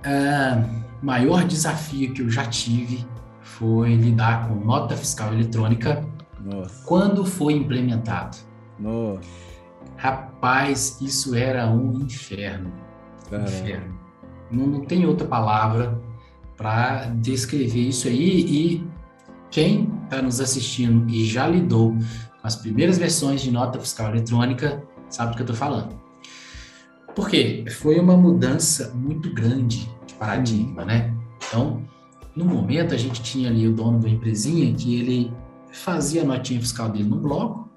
uh, 0.05 0.85
maior 1.01 1.43
desafio 1.45 2.13
que 2.13 2.21
eu 2.21 2.29
já 2.29 2.45
tive 2.45 3.05
foi 3.41 3.95
lidar 3.95 4.47
com 4.47 4.55
nota 4.55 4.95
fiscal 4.95 5.33
eletrônica 5.33 6.03
Nossa. 6.43 6.83
quando 6.85 7.25
foi 7.25 7.53
implementado. 7.53 8.37
Nossa. 8.79 9.46
Rapaz, 9.97 11.01
isso 11.01 11.35
era 11.35 11.67
um 11.67 12.01
inferno. 12.01 12.71
Caramba. 13.29 13.49
Inferno. 13.49 13.99
Não, 14.51 14.67
não 14.67 14.85
tem 14.85 15.05
outra 15.05 15.27
palavra 15.27 15.99
para 16.55 17.07
descrever 17.15 17.89
isso 17.89 18.07
aí. 18.07 18.45
E 18.45 18.87
quem 19.49 19.91
está 20.03 20.21
nos 20.21 20.39
assistindo 20.39 21.09
e 21.09 21.25
já 21.25 21.47
lidou 21.47 21.91
com 21.91 22.47
as 22.47 22.55
primeiras 22.55 22.97
versões 22.97 23.41
de 23.41 23.51
nota 23.51 23.79
fiscal 23.79 24.09
eletrônica 24.09 24.83
sabe 25.09 25.31
do 25.31 25.35
que 25.35 25.41
eu 25.41 25.45
estou 25.45 25.55
falando. 25.55 25.99
Por 27.15 27.29
quê? 27.29 27.65
Foi 27.79 27.99
uma 27.99 28.15
mudança 28.15 28.93
muito 28.93 29.33
grande 29.33 29.89
de 30.05 30.13
paradigma, 30.13 30.85
né? 30.85 31.13
Então, 31.47 31.81
no 32.35 32.45
momento, 32.45 32.93
a 32.93 32.97
gente 32.97 33.21
tinha 33.23 33.49
ali 33.49 33.67
o 33.67 33.73
dono 33.73 33.99
da 33.99 34.07
empresinha 34.07 34.71
que 34.75 34.99
ele 34.99 35.33
fazia 35.71 36.21
a 36.21 36.25
notinha 36.25 36.59
fiscal 36.59 36.89
dele 36.89 37.09
no 37.09 37.17
bloco, 37.17 37.69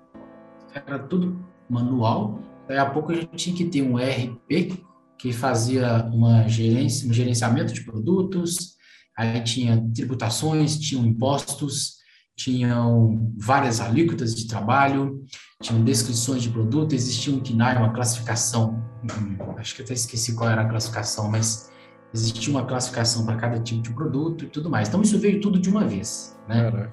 era 0.74 0.98
tudo 0.98 1.38
manual. 1.70 2.40
Daí 2.68 2.78
a 2.78 2.86
pouco 2.86 3.12
a 3.12 3.14
gente 3.14 3.36
tinha 3.36 3.56
que 3.56 3.64
ter 3.64 3.82
um 3.82 3.97
RP 3.97 4.82
que 5.18 5.32
fazia 5.32 6.09
uma 6.12 6.48
gerência, 6.48 7.09
um 7.09 7.12
gerenciamento 7.12 7.72
de 7.72 7.82
produtos, 7.82 8.76
aí 9.16 9.42
tinha 9.42 9.86
tributações, 9.94 10.78
tinham 10.78 11.05
impostos, 11.05 12.01
tinham 12.36 13.34
várias 13.36 13.80
alíquotas 13.80 14.34
de 14.34 14.47
trabalho, 14.47 15.22
tinham 15.62 15.84
descrições 15.84 16.42
de 16.42 16.48
produto, 16.48 16.94
existia 16.94 17.34
um 17.34 17.40
KNAI, 17.40 17.76
uma 17.76 17.92
classificação, 17.92 18.82
hum, 19.05 19.36
acho 19.59 19.76
que 19.76 19.82
até 19.82 19.92
esqueci 19.92 20.34
qual 20.34 20.48
era 20.48 20.62
a 20.62 20.68
classificação, 20.68 21.30
mas 21.30 21.70
existia 22.14 22.51
uma 22.51 22.64
classificação 22.64 23.26
para 23.26 23.36
cada 23.36 23.60
tipo 23.60 23.82
de 23.82 23.92
produto 23.92 24.47
e 24.47 24.48
tudo 24.48 24.70
mais. 24.70 24.88
Então, 24.88 25.02
isso 25.02 25.18
veio 25.18 25.40
tudo 25.40 25.59
de 25.59 25.68
uma 25.68 25.86
vez. 25.86 26.38
Né? 26.48 26.70
Caraca. 26.70 26.92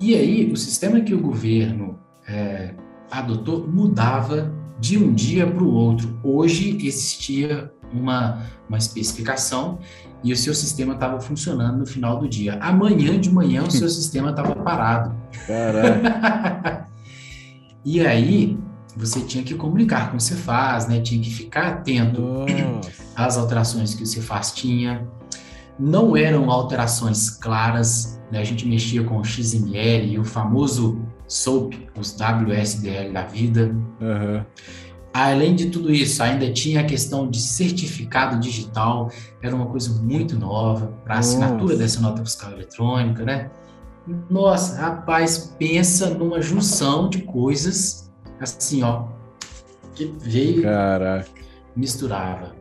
E 0.00 0.14
aí, 0.16 0.50
o 0.50 0.56
sistema 0.56 1.00
que 1.00 1.14
o 1.14 1.20
governo 1.20 2.00
é, 2.26 2.74
adotou 3.12 3.68
mudava 3.68 4.50
de 4.80 4.98
um 4.98 5.12
dia 5.12 5.46
para 5.46 5.62
o 5.62 5.72
outro. 5.72 6.18
Hoje 6.24 6.78
existia 6.82 7.70
uma, 7.92 8.42
uma 8.68 8.78
especificação 8.78 9.78
e 10.24 10.32
o 10.32 10.36
seu 10.36 10.54
sistema 10.54 10.94
estava 10.94 11.20
funcionando 11.20 11.78
no 11.78 11.86
final 11.86 12.18
do 12.18 12.26
dia. 12.28 12.58
Amanhã 12.60 13.20
de 13.20 13.30
manhã 13.30 13.62
o 13.64 13.70
seu 13.70 13.88
sistema 13.90 14.30
estava 14.30 14.56
parado. 14.56 15.14
Caraca. 15.46 16.88
e 17.84 18.04
aí 18.04 18.58
você 18.96 19.20
tinha 19.20 19.44
que 19.44 19.54
comunicar 19.54 20.10
com 20.10 20.16
o 20.16 20.20
Cefaz, 20.20 20.88
né? 20.88 21.00
Tinha 21.00 21.20
que 21.22 21.30
ficar 21.30 21.68
atento 21.68 22.20
Nossa. 22.22 22.90
às 23.14 23.36
alterações 23.36 23.94
que 23.94 24.02
o 24.02 24.06
Cefaz 24.06 24.52
tinha. 24.52 25.06
Não 25.78 26.16
eram 26.16 26.50
alterações 26.50 27.30
claras, 27.30 28.20
né? 28.32 28.40
A 28.40 28.44
gente 28.44 28.66
mexia 28.66 29.04
com 29.04 29.18
o 29.18 29.24
XML 29.24 30.14
e 30.14 30.18
o 30.18 30.24
famoso 30.24 31.00
SOAP, 31.28 31.74
os 31.98 32.16
WSDL 32.16 33.12
da 33.12 33.26
vida. 33.26 33.76
Uhum. 34.00 34.42
Além 35.12 35.54
de 35.54 35.66
tudo 35.68 35.92
isso, 35.92 36.22
ainda 36.22 36.50
tinha 36.50 36.80
a 36.80 36.84
questão 36.84 37.28
de 37.28 37.38
certificado 37.38 38.40
digital, 38.40 39.10
era 39.42 39.54
uma 39.54 39.66
coisa 39.66 40.02
muito 40.02 40.38
nova 40.38 40.86
para 41.04 41.18
assinatura 41.18 41.76
dessa 41.76 42.00
nota 42.00 42.24
fiscal 42.24 42.52
eletrônica, 42.52 43.22
né? 43.22 43.50
Nossa, 44.30 44.80
rapaz, 44.80 45.54
pensa 45.58 46.08
numa 46.08 46.40
junção 46.40 47.10
de 47.10 47.20
coisas 47.20 48.10
assim, 48.40 48.82
ó, 48.82 49.04
que 49.94 50.06
veio, 50.18 50.62
Caraca. 50.62 51.28
misturava. 51.76 52.56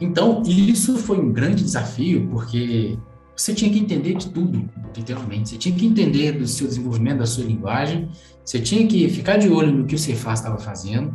Então, 0.00 0.42
isso 0.46 0.96
foi 0.96 1.20
um 1.20 1.30
grande 1.30 1.62
desafio, 1.62 2.26
porque 2.30 2.98
você 3.40 3.54
tinha 3.54 3.72
que 3.72 3.78
entender 3.78 4.14
de 4.14 4.28
tudo, 4.28 4.68
literalmente. 4.94 5.50
Você 5.50 5.56
tinha 5.56 5.74
que 5.74 5.86
entender 5.86 6.32
do 6.32 6.46
seu 6.46 6.66
desenvolvimento, 6.66 7.20
da 7.20 7.26
sua 7.26 7.44
linguagem, 7.44 8.10
você 8.44 8.60
tinha 8.60 8.86
que 8.86 9.08
ficar 9.08 9.38
de 9.38 9.48
olho 9.48 9.72
no 9.72 9.86
que 9.86 9.94
o 9.94 9.98
Cefaz 9.98 10.40
estava 10.40 10.58
fazendo, 10.58 11.14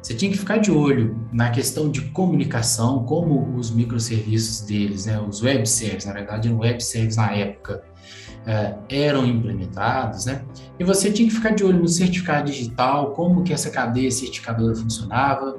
você 0.00 0.14
tinha 0.14 0.30
que 0.30 0.38
ficar 0.38 0.56
de 0.58 0.70
olho 0.70 1.28
na 1.30 1.50
questão 1.50 1.90
de 1.90 2.00
comunicação, 2.00 3.04
como 3.04 3.54
os 3.54 3.70
microserviços 3.70 4.62
deles, 4.62 5.04
né, 5.04 5.20
os 5.20 5.42
web 5.42 5.68
services, 5.68 6.06
na 6.06 6.14
verdade 6.14 6.48
eram 6.48 6.58
web 6.58 6.82
services 6.82 7.16
na 7.16 7.32
época, 7.32 7.84
é, 8.46 8.74
eram 8.88 9.26
implementados, 9.26 10.24
né? 10.24 10.42
E 10.78 10.84
você 10.84 11.10
tinha 11.10 11.28
que 11.28 11.34
ficar 11.34 11.50
de 11.50 11.64
olho 11.64 11.80
no 11.80 11.88
certificado 11.88 12.50
digital, 12.50 13.10
como 13.10 13.42
que 13.42 13.52
essa 13.52 13.68
cadeia 13.68 14.10
certificadora 14.10 14.74
funcionava. 14.74 15.58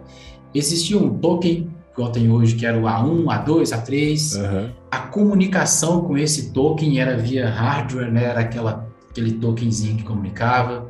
Existia 0.55 0.97
um 0.97 1.15
token, 1.19 1.69
igual 1.99 2.11
tem 2.11 2.31
hoje, 2.31 2.55
que 2.55 2.65
era 2.65 2.77
o 2.77 2.83
A1, 2.83 3.25
A2, 3.25 3.63
A3. 3.75 4.39
Uhum. 4.39 4.71
A 4.89 4.99
comunicação 4.99 6.01
com 6.01 6.17
esse 6.17 6.51
token 6.51 6.99
era 6.99 7.17
via 7.17 7.49
hardware, 7.49 8.11
né? 8.11 8.23
Era 8.23 8.39
aquela, 8.39 8.87
aquele 9.09 9.33
tokenzinho 9.33 9.97
que 9.97 10.03
comunicava. 10.03 10.87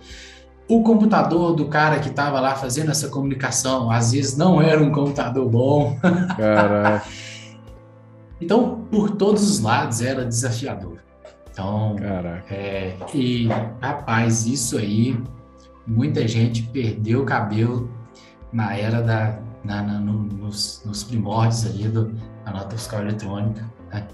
O 0.67 0.83
computador 0.83 1.55
do 1.55 1.65
cara 1.65 1.99
que 1.99 2.09
estava 2.09 2.39
lá 2.39 2.53
fazendo 2.55 2.91
essa 2.91 3.09
comunicação, 3.09 3.89
às 3.89 4.11
vezes 4.11 4.37
não 4.37 4.61
era 4.61 4.81
um 4.81 4.91
computador 4.91 5.49
bom. 5.49 5.97
Caraca. 6.37 7.03
então, 8.39 8.85
por 8.91 9.09
todos 9.11 9.49
os 9.49 9.59
lados, 9.59 10.01
era 10.01 10.23
desafiador. 10.23 10.99
Então, 11.51 11.95
é, 12.49 12.93
e 13.13 13.47
rapaz, 13.81 14.45
isso 14.45 14.77
aí, 14.77 15.19
muita 15.85 16.25
gente 16.27 16.61
perdeu 16.63 17.23
o 17.23 17.25
cabelo 17.25 17.89
na 18.53 18.77
era 18.77 19.01
da, 19.01 19.39
na, 19.69 19.83
na, 19.83 19.99
no, 19.99 20.23
nos, 20.23 20.81
nos, 20.83 21.03
primórdios 21.03 21.67
ali 21.67 21.87
do, 21.87 22.11
da 22.43 22.51
nota 22.51 22.75
fiscal 22.75 23.01
eletrônica. 23.01 23.63
Né? 23.93 24.07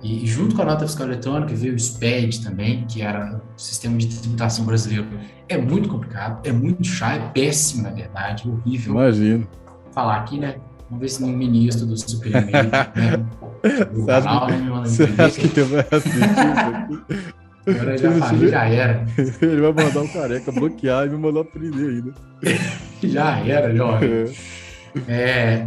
E, 0.00 0.24
e, 0.24 0.26
junto 0.26 0.54
com 0.54 0.62
a 0.62 0.64
nota 0.64 0.86
fiscal 0.86 1.08
eletrônica 1.08 1.54
veio 1.54 1.74
o 1.74 1.78
SPED 1.78 2.42
também, 2.44 2.86
que 2.86 3.02
era 3.02 3.42
o 3.56 3.60
sistema 3.60 3.98
de 3.98 4.06
tributação 4.06 4.64
brasileiro. 4.64 5.06
É 5.48 5.58
muito 5.58 5.88
complicado, 5.88 6.40
é 6.46 6.52
muito 6.52 6.84
chato, 6.86 7.20
é 7.20 7.28
péssimo, 7.30 7.82
na 7.82 7.90
verdade, 7.90 8.48
horrível. 8.48 8.94
Imagino. 8.94 9.48
Falar 9.92 10.18
aqui, 10.18 10.38
né? 10.38 10.56
Vamos 10.88 11.00
ver 11.00 11.08
se 11.08 11.22
nenhum 11.22 11.36
ministro 11.36 11.84
do 11.84 11.96
Supremo 11.96 12.46
né? 12.46 13.26
Você 13.92 14.10
acha, 14.10 14.46
que, 14.46 14.88
você 14.88 15.22
acha 15.22 15.40
que 15.40 15.60
ele 15.60 15.68
vai 15.68 15.86
assistir 15.88 17.22
Agora 17.64 17.96
já 17.96 18.10
falei, 18.12 18.48
já 18.48 18.64
era. 18.64 19.06
Ele 19.40 19.60
vai 19.60 19.84
mandar 19.84 20.00
o 20.00 20.02
um 20.02 20.08
careca 20.08 20.50
bloquear 20.50 21.06
e 21.06 21.10
vai 21.10 21.18
mandar 21.18 21.44
prender 21.44 21.90
ainda. 21.90 22.12
já 23.04 23.38
era, 23.38 23.72
jovem. 23.72 24.10
É. 24.10 24.61
é, 25.08 25.66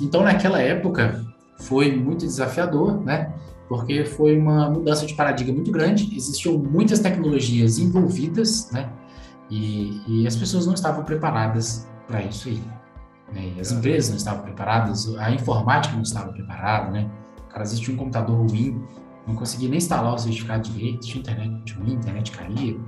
então, 0.00 0.22
naquela 0.22 0.60
época, 0.60 1.24
foi 1.58 1.94
muito 1.96 2.26
desafiador, 2.26 3.00
né? 3.02 3.32
Porque 3.68 4.04
foi 4.04 4.38
uma 4.38 4.70
mudança 4.70 5.06
de 5.06 5.14
paradigma 5.14 5.54
muito 5.54 5.72
grande, 5.72 6.14
existiam 6.16 6.56
muitas 6.56 7.00
tecnologias 7.00 7.78
envolvidas, 7.78 8.70
né? 8.70 8.90
E, 9.50 10.00
e 10.06 10.26
as 10.26 10.36
pessoas 10.36 10.66
não 10.66 10.74
estavam 10.74 11.04
preparadas 11.04 11.88
para 12.06 12.22
isso 12.22 12.48
aí. 12.48 12.62
Né? 13.32 13.52
As 13.60 13.72
empresas 13.72 14.10
não 14.10 14.16
estavam 14.16 14.42
preparadas, 14.42 15.12
a 15.18 15.30
informática 15.30 15.94
não 15.94 16.02
estava 16.02 16.32
preparada, 16.32 16.90
né? 16.90 17.10
cara, 17.56 17.64
existia 17.64 17.94
um 17.94 17.96
computador 17.96 18.36
ruim, 18.36 18.84
não 19.26 19.34
conseguia 19.34 19.68
nem 19.68 19.78
instalar 19.78 20.14
o 20.14 20.18
certificado 20.18 20.68
direito, 20.68 21.00
tinha 21.00 21.20
internet 21.20 21.72
ruim, 21.74 21.94
internet 21.94 22.30
caía. 22.30 22.78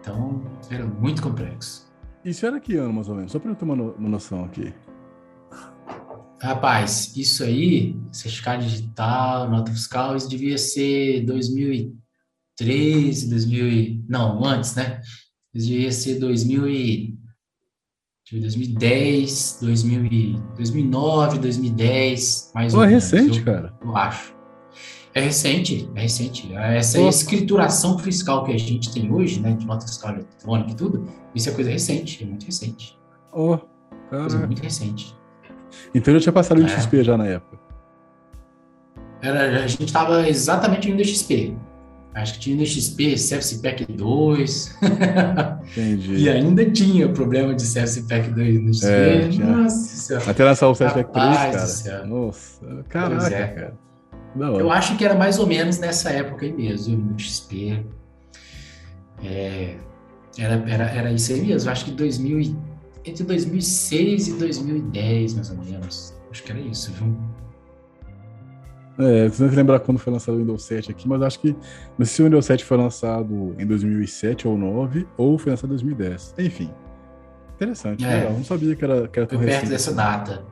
Então, 0.00 0.42
era 0.70 0.86
muito 0.86 1.22
complexo. 1.22 1.90
Isso 2.24 2.46
era 2.46 2.58
que 2.58 2.76
ano, 2.76 2.94
mais 2.94 3.08
ou 3.08 3.14
menos? 3.14 3.32
Só 3.32 3.38
para 3.38 3.50
eu 3.50 3.54
ter 3.54 3.64
uma, 3.64 3.74
uma 3.74 4.08
noção 4.08 4.44
aqui. 4.44 4.72
Rapaz, 6.40 7.14
isso 7.16 7.44
aí, 7.44 7.94
certificado 8.10 8.64
digital, 8.64 9.50
nota 9.50 9.70
fiscal, 9.70 10.16
isso 10.16 10.28
devia 10.28 10.56
ser 10.56 11.24
2003, 11.26 12.00
2013, 12.60 13.28
2000 13.30 14.04
não, 14.08 14.44
antes, 14.44 14.74
né? 14.74 15.00
Devia 15.52 15.90
ser 15.90 16.18
2000 16.18 16.68
e 16.68 17.18
2010, 18.32 19.58
2000 19.60 20.40
2009, 20.54 21.38
2010, 21.38 22.52
mais 22.54 22.74
ou 22.74 22.80
menos. 22.80 23.12
É 23.12 23.16
recente, 23.16 23.38
eu, 23.38 23.44
cara. 23.44 23.74
Eu 23.82 23.96
acho. 23.96 24.34
É 25.12 25.20
recente, 25.20 25.90
é 25.96 26.02
recente. 26.02 26.52
Essa 26.54 27.00
escrituração 27.00 27.98
fiscal 27.98 28.44
que 28.44 28.52
a 28.52 28.58
gente 28.58 28.92
tem 28.92 29.12
hoje, 29.12 29.40
né, 29.40 29.54
de 29.54 29.66
nota 29.66 29.84
fiscal 29.84 30.14
eletrônica 30.14 30.70
e 30.70 30.74
tudo, 30.76 31.04
isso 31.34 31.48
é 31.48 31.52
coisa 31.52 31.70
recente, 31.70 32.22
é 32.22 32.26
muito 32.26 32.46
recente. 32.46 32.96
Oh, 33.32 33.58
coisa 34.08 34.46
muito 34.46 34.62
recente. 34.62 35.19
Então 35.94 36.14
já 36.14 36.20
tinha 36.20 36.32
passado 36.32 36.60
o 36.60 36.64
é. 36.64 36.68
XP 36.68 37.02
já 37.04 37.16
na 37.16 37.26
época. 37.26 37.58
Era, 39.22 39.64
a 39.64 39.66
gente 39.66 39.84
estava 39.84 40.28
exatamente 40.28 40.92
no 40.92 41.04
XP. 41.04 41.54
Acho 42.14 42.34
que 42.34 42.40
tinha 42.40 42.56
no 42.56 42.66
XP 42.66 43.16
Service 43.16 43.62
Pack 43.62 43.86
2. 43.86 44.78
Entendi. 45.70 46.14
e 46.16 46.28
ainda 46.28 46.68
tinha 46.68 47.06
o 47.06 47.12
problema 47.12 47.54
de 47.54 47.62
Service 47.62 48.02
Pack 48.02 48.30
2 48.30 48.62
no 48.62 48.74
XP. 48.74 48.86
É, 48.86 49.28
Nossa 49.44 49.76
senhora. 49.76 50.30
Até 50.30 50.44
lançar 50.44 50.68
o 50.68 50.74
Service 50.74 51.04
Pack 51.04 51.12
3, 51.12 51.82
cara. 51.82 52.06
Nossa, 52.06 52.84
caraca, 52.88 53.34
é. 53.34 53.46
cara. 53.46 53.78
Eu 54.36 54.70
acho 54.70 54.96
que 54.96 55.04
era 55.04 55.14
mais 55.14 55.38
ou 55.38 55.46
menos 55.46 55.78
nessa 55.78 56.10
época 56.10 56.46
aí 56.46 56.52
mesmo, 56.52 56.96
no 56.96 57.18
XP. 57.18 57.84
É, 59.22 59.74
era, 60.38 60.64
era, 60.66 60.84
era 60.90 61.12
isso 61.12 61.32
aí 61.32 61.40
mesmo. 61.42 61.70
Acho 61.70 61.84
que 61.84 61.90
2000, 61.90 62.56
entre 63.04 63.24
2006 63.24 64.28
e 64.28 64.32
2010, 64.34 65.34
mais 65.34 65.50
ou 65.50 65.56
menos. 65.56 66.14
Acho 66.30 66.42
que 66.42 66.52
era 66.52 66.60
isso, 66.60 66.92
viu? 66.92 67.16
É, 68.98 69.30
não 69.38 69.48
lembrar 69.48 69.80
quando 69.80 69.98
foi 69.98 70.12
lançado 70.12 70.34
o 70.34 70.38
Windows 70.38 70.62
7 70.64 70.90
aqui, 70.90 71.08
mas 71.08 71.22
acho 71.22 71.40
que 71.40 71.56
não 71.98 72.04
sei 72.04 72.06
se 72.06 72.22
o 72.22 72.24
Windows 72.26 72.44
7 72.44 72.64
foi 72.64 72.76
lançado 72.76 73.54
em 73.58 73.66
2007 73.66 74.46
ou 74.46 74.58
2009, 74.58 75.06
ou 75.16 75.38
foi 75.38 75.52
lançado 75.52 75.68
em 75.68 75.70
2010. 75.70 76.34
Enfim, 76.38 76.70
interessante, 77.54 78.04
é, 78.04 78.14
legal. 78.14 78.32
Não 78.34 78.44
sabia 78.44 78.76
que 78.76 78.84
era, 78.84 79.08
que 79.08 79.18
era 79.18 79.26
tão 79.26 79.38
foi 79.38 79.48
perto 79.48 79.68
dessa 79.68 79.92
data. 79.94 80.44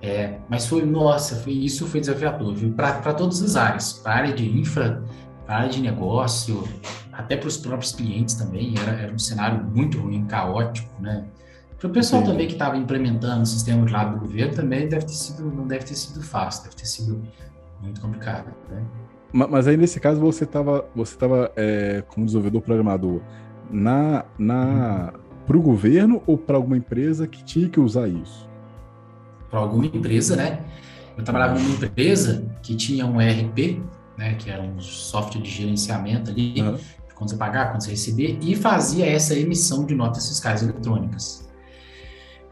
É, 0.00 0.38
mas 0.48 0.66
foi, 0.66 0.84
nossa, 0.84 1.36
foi, 1.36 1.52
isso 1.52 1.86
foi 1.86 2.00
desafiador, 2.00 2.54
Para 2.76 3.14
todas 3.14 3.42
as 3.42 3.56
áreas, 3.56 3.92
para 3.94 4.12
a 4.12 4.16
área 4.16 4.34
de 4.34 4.46
infra, 4.46 5.02
área 5.46 5.68
de 5.68 5.80
negócio, 5.80 6.64
até 7.12 7.36
para 7.36 7.48
os 7.48 7.56
próprios 7.56 7.92
clientes 7.92 8.34
também, 8.34 8.74
era, 8.78 8.92
era 8.92 9.12
um 9.12 9.18
cenário 9.18 9.62
muito 9.64 9.98
ruim, 9.98 10.24
caótico, 10.24 10.90
né? 11.00 11.24
Para 11.78 11.88
o 11.88 11.92
pessoal 11.92 12.22
Sim. 12.22 12.28
também 12.28 12.46
que 12.46 12.54
estava 12.54 12.76
implementando 12.76 13.42
o 13.42 13.46
sistema 13.46 13.84
de 13.84 13.92
lado 13.92 14.14
do 14.14 14.20
governo 14.20 14.54
também 14.54 14.88
deve 14.88 15.04
ter 15.04 15.12
sido, 15.12 15.44
não 15.44 15.66
deve 15.66 15.84
ter 15.84 15.94
sido 15.94 16.22
fácil, 16.22 16.64
deve 16.64 16.76
ter 16.76 16.86
sido 16.86 17.22
muito 17.82 18.00
complicado, 18.00 18.46
né? 18.70 18.82
Mas 19.32 19.66
aí 19.66 19.76
nesse 19.76 19.98
caso 19.98 20.20
você 20.20 20.44
estava 20.44 20.86
você 20.94 21.16
tava, 21.16 21.52
é, 21.56 22.02
como 22.06 22.24
desenvolvedor 22.24 22.62
programador 22.62 23.20
na, 23.70 24.24
na 24.38 25.12
para 25.46 25.56
o 25.56 25.60
governo 25.60 26.22
ou 26.26 26.38
para 26.38 26.56
alguma 26.56 26.76
empresa 26.76 27.26
que 27.26 27.44
tinha 27.44 27.68
que 27.68 27.78
usar 27.78 28.08
isso? 28.08 28.48
Para 29.50 29.58
alguma 29.58 29.86
empresa, 29.86 30.36
né? 30.36 30.60
Eu 31.16 31.22
trabalhava 31.22 31.58
numa 31.58 31.74
empresa 31.74 32.44
que 32.62 32.74
tinha 32.74 33.06
um 33.06 33.20
ERP, 33.20 33.82
né, 34.16 34.34
que 34.34 34.50
era 34.50 34.62
um 34.62 34.80
software 34.80 35.42
de 35.42 35.50
gerenciamento 35.50 36.30
ali, 36.30 36.60
uhum. 36.60 36.78
quando 37.14 37.30
você 37.30 37.36
pagar, 37.36 37.70
quando 37.70 37.82
você 37.82 37.90
receber, 37.90 38.38
e 38.40 38.54
fazia 38.54 39.06
essa 39.06 39.34
emissão 39.34 39.84
de 39.84 39.94
notas 39.94 40.28
fiscais 40.28 40.62
eletrônicas. 40.62 41.48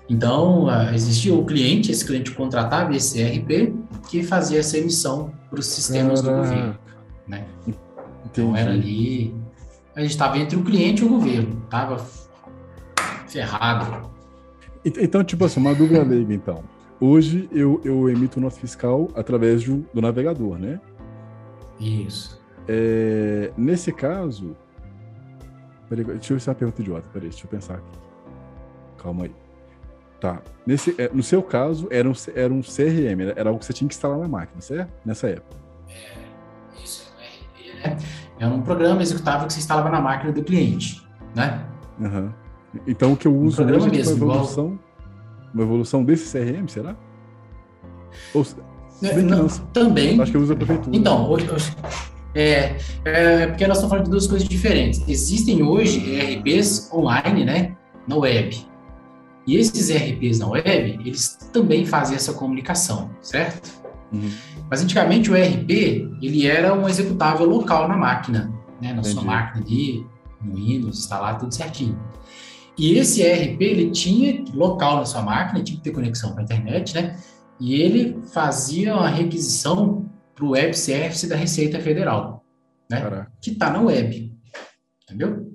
Então, 0.08 0.64
uh, 0.64 0.94
existia 0.94 1.34
o 1.34 1.44
cliente, 1.44 1.90
esse 1.90 2.04
cliente 2.04 2.32
contratava 2.32 2.94
esse 2.94 3.20
ERP 3.20 3.72
que 4.08 4.22
fazia 4.22 4.58
essa 4.58 4.76
emissão 4.76 5.32
para 5.48 5.60
os 5.60 5.66
sistemas 5.66 6.20
Caraca. 6.20 6.42
do 6.42 6.48
governo. 6.48 6.78
Né? 7.26 7.46
Então, 8.26 8.56
era 8.56 8.72
ali. 8.72 9.34
A 9.94 10.00
gente 10.00 10.10
estava 10.10 10.38
entre 10.38 10.56
o 10.56 10.62
cliente 10.62 11.02
e 11.02 11.06
o 11.06 11.08
governo, 11.08 11.62
estava 11.64 12.04
ferrado. 13.28 14.10
Então, 14.84 15.22
tipo 15.22 15.44
assim, 15.44 15.60
uma 15.60 15.74
dúvida 15.74 16.02
leiga, 16.02 16.34
então. 16.34 16.62
Hoje 17.00 17.48
eu, 17.50 17.80
eu 17.84 18.08
emito 18.08 18.40
nota 18.40 18.56
fiscal 18.56 19.08
através 19.14 19.64
do, 19.64 19.84
do 19.92 20.00
navegador, 20.00 20.58
né? 20.58 20.80
Isso. 21.82 22.40
É, 22.68 23.52
nesse 23.56 23.92
caso. 23.92 24.56
Peraí, 25.88 26.04
deixa 26.04 26.32
eu 26.32 26.36
ver 26.36 26.40
se 26.40 26.48
é 26.48 26.52
uma 26.52 26.58
pergunta 26.58 26.80
idiota. 26.80 27.08
Peraí, 27.12 27.28
deixa 27.28 27.44
eu 27.44 27.50
pensar 27.50 27.74
aqui. 27.74 27.98
Calma 28.96 29.24
aí. 29.24 29.34
Tá. 30.20 30.40
Nesse, 30.64 30.94
é, 30.96 31.10
no 31.12 31.22
seu 31.22 31.42
caso, 31.42 31.88
era 31.90 32.08
um, 32.08 32.12
era 32.34 32.54
um 32.54 32.60
CRM, 32.60 33.32
era 33.34 33.50
algo 33.50 33.58
que 33.58 33.66
você 33.66 33.72
tinha 33.72 33.88
que 33.88 33.94
instalar 33.94 34.18
na 34.18 34.28
máquina, 34.28 34.60
certo? 34.60 34.92
Nessa 35.04 35.28
época. 35.28 35.56
É, 35.88 36.82
isso, 36.82 37.12
é 37.18 37.18
um 37.18 37.26
RP, 37.26 37.84
né? 37.84 37.98
É 38.38 38.46
um 38.46 38.62
programa 38.62 39.02
executável 39.02 39.48
que 39.48 39.52
você 39.52 39.58
instalava 39.58 39.90
na 39.90 40.00
máquina 40.00 40.30
do 40.32 40.44
cliente, 40.44 41.04
né? 41.34 41.66
Uhum. 41.98 42.30
Então, 42.86 43.12
o 43.12 43.16
que 43.16 43.26
eu 43.26 43.36
uso 43.36 43.62
um 43.62 43.66
hoje 43.66 43.88
é 43.88 43.90
tipo 43.90 44.24
uma 44.24 44.34
evolução, 44.34 44.64
igual... 44.66 44.78
uma 45.54 45.62
evolução 45.64 46.04
desse 46.04 46.30
CRM, 46.30 46.68
será? 46.68 46.94
Ou, 48.32 48.42
é, 48.42 48.71
não, 49.24 49.48
também. 49.72 50.20
Acho 50.20 50.30
que 50.30 50.36
eu 50.36 50.42
uso 50.42 50.52
a 50.52 50.56
prefeitura. 50.56 50.96
Então, 50.96 51.28
hoje, 51.30 51.50
hoje 51.50 51.76
é, 52.34 52.76
é, 53.04 53.46
porque 53.46 53.66
nós 53.66 53.76
estamos 53.76 53.90
falando 53.90 54.04
de 54.04 54.10
duas 54.10 54.26
coisas 54.26 54.48
diferentes. 54.48 55.02
Existem 55.06 55.62
hoje 55.62 56.14
ERPs 56.14 56.90
online, 56.92 57.44
né? 57.44 57.76
Na 58.06 58.16
web. 58.16 58.66
E 59.46 59.56
esses 59.56 59.90
ERPs 59.90 60.38
na 60.38 60.48
web, 60.48 61.00
eles 61.04 61.36
também 61.52 61.84
fazem 61.84 62.16
essa 62.16 62.32
comunicação, 62.32 63.10
certo? 63.20 63.82
Uhum. 64.12 64.30
Mas 64.70 64.82
antigamente 64.82 65.30
o 65.30 65.36
ERP, 65.36 65.70
ele 66.22 66.46
era 66.46 66.72
um 66.74 66.88
executável 66.88 67.46
local 67.46 67.88
na 67.88 67.96
máquina, 67.96 68.52
né? 68.80 68.92
Na 68.92 69.00
Entendi. 69.00 69.10
sua 69.10 69.22
máquina 69.22 69.64
ali, 69.64 70.06
no 70.40 70.54
Windows, 70.54 70.98
instalar 70.98 71.38
tudo 71.38 71.52
certinho. 71.52 71.98
E 72.78 72.96
esse 72.96 73.20
ERP, 73.22 73.60
ele 73.60 73.90
tinha 73.90 74.44
local 74.54 74.96
na 74.96 75.04
sua 75.04 75.22
máquina, 75.22 75.62
tinha 75.62 75.76
que 75.76 75.84
ter 75.84 75.90
conexão 75.90 76.32
com 76.32 76.40
a 76.40 76.42
internet, 76.42 76.94
né? 76.94 77.18
E 77.62 77.80
ele 77.80 78.20
fazia 78.34 78.92
uma 78.92 79.08
requisição 79.08 80.10
para 80.34 80.44
o 80.44 80.50
Web 80.50 80.76
Service 80.76 81.28
da 81.28 81.36
Receita 81.36 81.78
Federal, 81.78 82.44
né? 82.90 83.00
Caraca. 83.00 83.32
Que 83.40 83.52
está 83.52 83.70
na 83.70 83.80
web, 83.80 84.34
entendeu? 85.04 85.46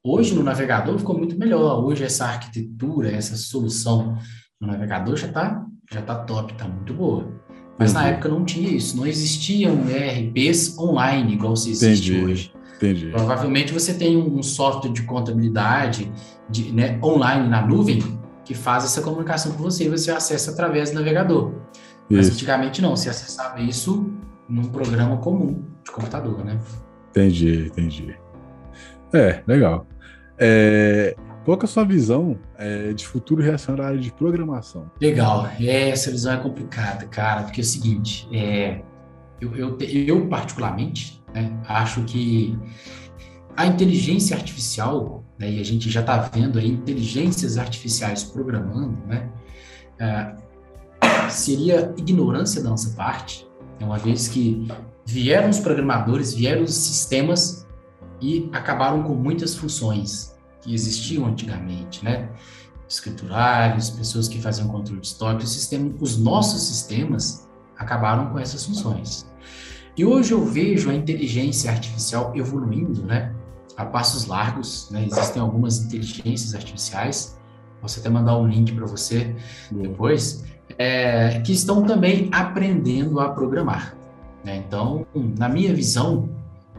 Hoje 0.00 0.32
no 0.32 0.44
navegador 0.44 0.96
ficou 0.96 1.18
muito 1.18 1.36
melhor. 1.36 1.84
Hoje 1.84 2.04
essa 2.04 2.26
arquitetura, 2.26 3.10
essa 3.10 3.34
solução 3.34 4.16
no 4.60 4.68
navegador 4.68 5.16
já 5.16 5.26
está 5.26 5.66
já 5.92 6.00
tá 6.02 6.14
top, 6.14 6.52
está 6.52 6.68
muito 6.68 6.94
boa. 6.94 7.28
Mas 7.76 7.90
Entendi. 7.90 8.06
na 8.06 8.10
época 8.12 8.28
não 8.28 8.44
tinha 8.44 8.68
isso, 8.68 8.96
não 8.96 9.04
existiam 9.04 9.76
ERPs 9.90 10.78
online 10.78 11.32
igual 11.32 11.56
se 11.56 11.70
existe 11.70 12.12
Entendi. 12.12 12.24
hoje. 12.24 12.52
Entendi. 12.76 13.06
Provavelmente 13.08 13.72
você 13.72 13.92
tem 13.92 14.16
um 14.16 14.40
software 14.40 14.92
de 14.92 15.02
contabilidade 15.02 16.12
de, 16.48 16.70
né, 16.70 17.00
online 17.02 17.48
na 17.48 17.66
nuvem 17.66 18.19
que 18.50 18.54
faz 18.56 18.82
essa 18.82 19.00
comunicação 19.00 19.52
com 19.52 19.62
você 19.62 19.84
e 19.84 19.88
você 19.88 20.10
acessa 20.10 20.50
através 20.50 20.90
do 20.90 20.96
navegador. 20.96 21.52
Mas 22.10 22.26
isso. 22.26 22.34
antigamente 22.34 22.82
não, 22.82 22.96
você 22.96 23.08
acessava 23.08 23.60
isso 23.60 24.12
num 24.48 24.64
programa 24.64 25.18
comum 25.18 25.62
de 25.84 25.92
computador, 25.92 26.44
né? 26.44 26.58
Entendi, 27.10 27.66
entendi. 27.66 28.18
É, 29.12 29.44
legal. 29.46 29.86
É, 30.36 31.14
qual 31.44 31.56
é 31.60 31.64
a 31.64 31.66
sua 31.68 31.84
visão 31.84 32.36
é, 32.58 32.92
de 32.92 33.06
futuro 33.06 33.40
relacionado 33.40 33.82
à 33.82 33.86
área 33.86 34.00
de 34.00 34.12
programação? 34.12 34.90
Legal. 35.00 35.48
É, 35.60 35.90
essa 35.90 36.10
visão 36.10 36.32
é 36.32 36.36
complicada, 36.38 37.06
cara, 37.06 37.44
porque 37.44 37.60
é 37.60 37.62
o 37.62 37.66
seguinte, 37.66 38.28
é, 38.32 38.82
eu, 39.40 39.54
eu, 39.54 39.78
eu 39.78 40.26
particularmente 40.26 41.22
né, 41.32 41.56
acho 41.68 42.02
que 42.02 42.58
a 43.56 43.64
inteligência 43.64 44.36
artificial, 44.36 45.19
né, 45.40 45.50
e 45.50 45.58
a 45.58 45.64
gente 45.64 45.88
já 45.88 46.00
está 46.00 46.18
vendo 46.18 46.58
aí 46.58 46.68
inteligências 46.68 47.56
artificiais 47.56 48.22
programando, 48.22 48.98
né, 49.06 49.28
é, 49.98 50.36
seria 51.30 51.94
ignorância 51.96 52.62
da 52.62 52.68
nossa 52.68 52.94
parte, 52.94 53.48
né, 53.80 53.86
uma 53.86 53.98
vez 53.98 54.28
que 54.28 54.68
vieram 55.06 55.48
os 55.48 55.58
programadores, 55.58 56.34
vieram 56.34 56.62
os 56.62 56.74
sistemas 56.74 57.66
e 58.20 58.48
acabaram 58.52 59.02
com 59.02 59.14
muitas 59.14 59.54
funções 59.54 60.36
que 60.60 60.74
existiam 60.74 61.26
antigamente, 61.26 62.04
né? 62.04 62.28
Escriturários, 62.86 63.88
pessoas 63.88 64.28
que 64.28 64.40
faziam 64.40 64.68
controle 64.68 65.00
de 65.00 65.06
estoque, 65.06 65.48
sistema, 65.48 65.94
os 66.00 66.18
nossos 66.18 66.62
sistemas 66.62 67.48
acabaram 67.78 68.30
com 68.30 68.38
essas 68.38 68.66
funções. 68.66 69.26
E 69.96 70.04
hoje 70.04 70.32
eu 70.32 70.44
vejo 70.44 70.90
a 70.90 70.94
inteligência 70.94 71.70
artificial 71.70 72.32
evoluindo, 72.36 73.02
né? 73.02 73.34
A 73.80 73.86
passos 73.86 74.26
largos, 74.26 74.88
né? 74.90 75.06
Existem 75.06 75.40
algumas 75.40 75.78
inteligências 75.78 76.54
artificiais, 76.54 77.38
posso 77.80 77.98
até 77.98 78.10
mandar 78.10 78.36
um 78.36 78.46
link 78.46 78.72
para 78.72 78.84
você 78.84 79.34
depois, 79.70 80.44
é, 80.76 81.40
que 81.40 81.52
estão 81.52 81.82
também 81.82 82.28
aprendendo 82.30 83.20
a 83.20 83.30
programar. 83.30 83.96
Né? 84.44 84.62
Então, 84.66 85.06
na 85.14 85.48
minha 85.48 85.74
visão, 85.74 86.28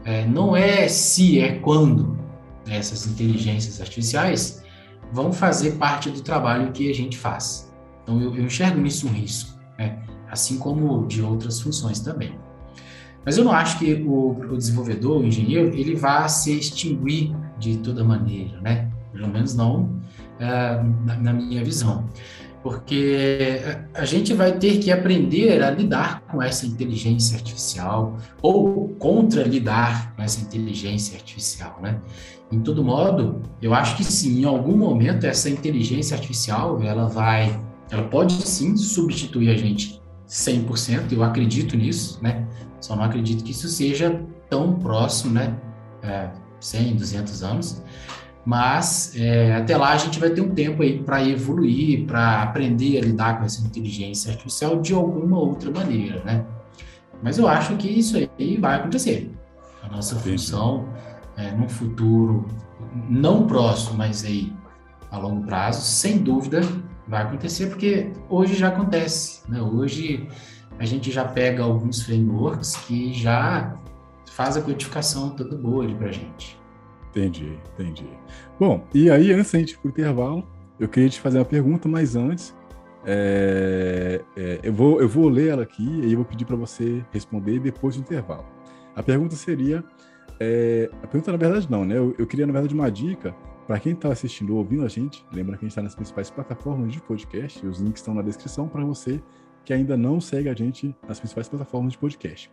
é, 0.04 0.24
não 0.24 0.54
é 0.54 0.86
se, 0.86 1.40
é 1.40 1.58
quando 1.58 2.16
né, 2.66 2.76
essas 2.76 3.04
inteligências 3.06 3.80
artificiais 3.80 4.62
vão 5.12 5.32
fazer 5.32 5.72
parte 5.72 6.08
do 6.08 6.20
trabalho 6.20 6.70
que 6.70 6.88
a 6.88 6.94
gente 6.94 7.18
faz. 7.18 7.72
Então, 8.02 8.20
eu, 8.20 8.36
eu 8.36 8.44
enxergo 8.44 8.80
nisso 8.80 9.08
um 9.08 9.12
risco, 9.12 9.58
né? 9.76 10.02
assim 10.30 10.56
como 10.56 11.04
de 11.06 11.20
outras 11.20 11.60
funções 11.60 11.98
também. 11.98 12.38
Mas 13.24 13.38
eu 13.38 13.44
não 13.44 13.52
acho 13.52 13.78
que 13.78 13.94
o, 13.94 14.30
o 14.30 14.56
desenvolvedor, 14.56 15.20
o 15.20 15.24
engenheiro, 15.24 15.74
ele 15.74 15.94
vá 15.94 16.26
se 16.28 16.58
extinguir 16.58 17.34
de 17.58 17.76
toda 17.78 18.02
maneira, 18.02 18.60
né? 18.60 18.90
Pelo 19.12 19.28
menos 19.28 19.54
não 19.54 20.00
é, 20.40 20.82
na, 21.04 21.16
na 21.16 21.32
minha 21.32 21.64
visão 21.64 22.08
porque 22.62 23.60
a 23.92 24.04
gente 24.04 24.32
vai 24.32 24.56
ter 24.56 24.78
que 24.78 24.92
aprender 24.92 25.62
a 25.62 25.70
lidar 25.70 26.22
com 26.30 26.40
essa 26.40 26.64
inteligência 26.64 27.36
artificial 27.36 28.16
ou 28.40 28.88
contra 29.00 29.42
lidar 29.42 30.14
com 30.14 30.22
essa 30.22 30.40
inteligência 30.40 31.16
artificial, 31.16 31.80
né? 31.82 32.00
Em 32.50 32.60
todo 32.60 32.84
modo, 32.84 33.42
eu 33.60 33.74
acho 33.74 33.96
que 33.96 34.04
sim, 34.04 34.42
em 34.42 34.44
algum 34.44 34.76
momento 34.76 35.24
essa 35.24 35.50
inteligência 35.50 36.14
artificial, 36.14 36.80
ela 36.82 37.08
vai, 37.08 37.60
ela 37.90 38.04
pode 38.04 38.34
sim 38.46 38.76
substituir 38.76 39.50
a 39.50 39.56
gente 39.56 40.00
100%, 40.32 41.12
eu 41.12 41.22
acredito 41.22 41.76
nisso, 41.76 42.18
né? 42.22 42.46
Só 42.80 42.96
não 42.96 43.04
acredito 43.04 43.44
que 43.44 43.50
isso 43.50 43.68
seja 43.68 44.24
tão 44.48 44.78
próximo, 44.78 45.34
né? 45.34 45.54
É, 46.02 46.30
100, 46.58 46.96
200 46.96 47.42
anos, 47.42 47.82
mas 48.44 49.14
é, 49.16 49.56
até 49.56 49.76
lá 49.76 49.92
a 49.92 49.96
gente 49.96 50.18
vai 50.18 50.30
ter 50.30 50.40
um 50.40 50.54
tempo 50.54 50.82
aí 50.82 51.02
para 51.02 51.22
evoluir, 51.22 52.06
para 52.06 52.42
aprender 52.42 52.98
a 52.98 53.02
lidar 53.02 53.38
com 53.38 53.44
essa 53.44 53.64
inteligência 53.64 54.32
artificial 54.32 54.80
de 54.80 54.94
alguma 54.94 55.38
outra 55.38 55.70
maneira, 55.70 56.24
né? 56.24 56.46
Mas 57.22 57.38
eu 57.38 57.46
acho 57.46 57.76
que 57.76 57.88
isso 57.88 58.16
aí 58.16 58.56
vai 58.56 58.76
acontecer. 58.76 59.30
A 59.82 59.88
nossa 59.88 60.16
função, 60.16 60.88
é, 61.36 61.52
no 61.52 61.68
futuro, 61.68 62.46
não 63.08 63.46
próximo, 63.46 63.98
mas 63.98 64.24
aí 64.24 64.52
a 65.10 65.18
longo 65.18 65.44
prazo, 65.44 65.82
sem 65.82 66.18
dúvida, 66.18 66.62
vai 67.12 67.24
acontecer, 67.24 67.66
porque 67.66 68.10
hoje 68.26 68.54
já 68.54 68.68
acontece. 68.68 69.42
Né? 69.46 69.60
Hoje 69.60 70.26
a 70.78 70.86
gente 70.86 71.10
já 71.10 71.26
pega 71.26 71.62
alguns 71.62 72.00
frameworks 72.00 72.74
que 72.74 73.12
já 73.12 73.78
faz 74.30 74.56
a 74.56 74.62
codificação 74.62 75.28
toda 75.36 75.54
boa 75.54 75.84
ali 75.84 75.94
para 75.94 76.08
a 76.08 76.12
gente. 76.12 76.58
Entendi, 77.10 77.58
entendi. 77.74 78.06
Bom, 78.58 78.82
e 78.94 79.10
aí, 79.10 79.30
antes 79.30 79.52
da 79.52 79.58
gente 79.58 79.72
ir 79.72 79.76
pro 79.76 79.90
intervalo, 79.90 80.48
eu 80.80 80.88
queria 80.88 81.10
te 81.10 81.20
fazer 81.20 81.36
uma 81.36 81.44
pergunta, 81.44 81.86
mas 81.86 82.16
antes, 82.16 82.56
é, 83.04 84.22
é, 84.34 84.60
eu, 84.62 84.72
vou, 84.72 84.98
eu 84.98 85.08
vou 85.08 85.28
ler 85.28 85.48
ela 85.50 85.64
aqui 85.64 85.84
e 85.86 86.12
eu 86.12 86.16
vou 86.16 86.24
pedir 86.24 86.46
para 86.46 86.56
você 86.56 87.04
responder 87.12 87.60
depois 87.60 87.94
do 87.94 88.00
intervalo. 88.00 88.46
A 88.96 89.02
pergunta 89.02 89.36
seria: 89.36 89.84
é, 90.40 90.88
a 91.02 91.06
pergunta 91.06 91.30
na 91.30 91.36
verdade 91.36 91.70
não, 91.70 91.84
né? 91.84 91.98
Eu, 91.98 92.14
eu 92.18 92.26
queria, 92.26 92.46
na 92.46 92.54
verdade, 92.54 92.74
uma 92.74 92.90
dica 92.90 93.34
para 93.72 93.80
quem 93.80 93.94
está 93.94 94.12
assistindo 94.12 94.50
ou 94.52 94.58
ouvindo 94.58 94.84
a 94.84 94.88
gente. 94.88 95.24
Lembra 95.32 95.56
que 95.56 95.64
a 95.64 95.66
gente 95.66 95.70
está 95.70 95.80
nas 95.80 95.94
principais 95.94 96.30
plataformas 96.30 96.92
de 96.92 97.00
podcast, 97.00 97.66
os 97.66 97.80
links 97.80 98.02
estão 98.02 98.12
na 98.12 98.20
descrição 98.20 98.68
para 98.68 98.84
você 98.84 99.18
que 99.64 99.72
ainda 99.72 99.96
não 99.96 100.20
segue 100.20 100.50
a 100.50 100.54
gente 100.54 100.94
nas 101.08 101.18
principais 101.18 101.48
plataformas 101.48 101.92
de 101.94 101.98
podcast. 101.98 102.52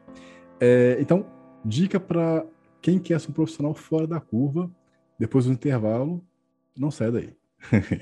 É, 0.62 0.96
então, 0.98 1.26
dica 1.66 2.00
para 2.00 2.46
quem 2.82 3.00
quer 3.00 3.20
ser 3.20 3.32
um 3.32 3.34
profissional 3.34 3.74
fora 3.74 4.08
da 4.08 4.22
curva, 4.22 4.72
depois 5.20 5.44
do 5.44 5.52
intervalo, 5.52 6.24
não 6.78 6.90
sai 6.90 7.12
daí. 7.12 7.34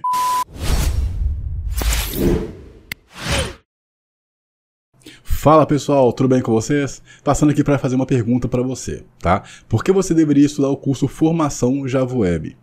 Fala 5.23 5.65
pessoal, 5.65 6.13
tudo 6.13 6.29
bem 6.29 6.43
com 6.43 6.51
vocês? 6.51 7.01
Passando 7.23 7.49
aqui 7.49 7.63
para 7.63 7.79
fazer 7.79 7.95
uma 7.95 8.05
pergunta 8.05 8.47
para 8.47 8.61
você, 8.61 9.03
tá? 9.17 9.41
Por 9.67 9.83
que 9.83 9.91
você 9.91 10.13
deveria 10.13 10.45
estudar 10.45 10.69
o 10.69 10.77
curso 10.77 11.07
Formação 11.07 11.87
Java 11.87 12.15
Web? 12.15 12.55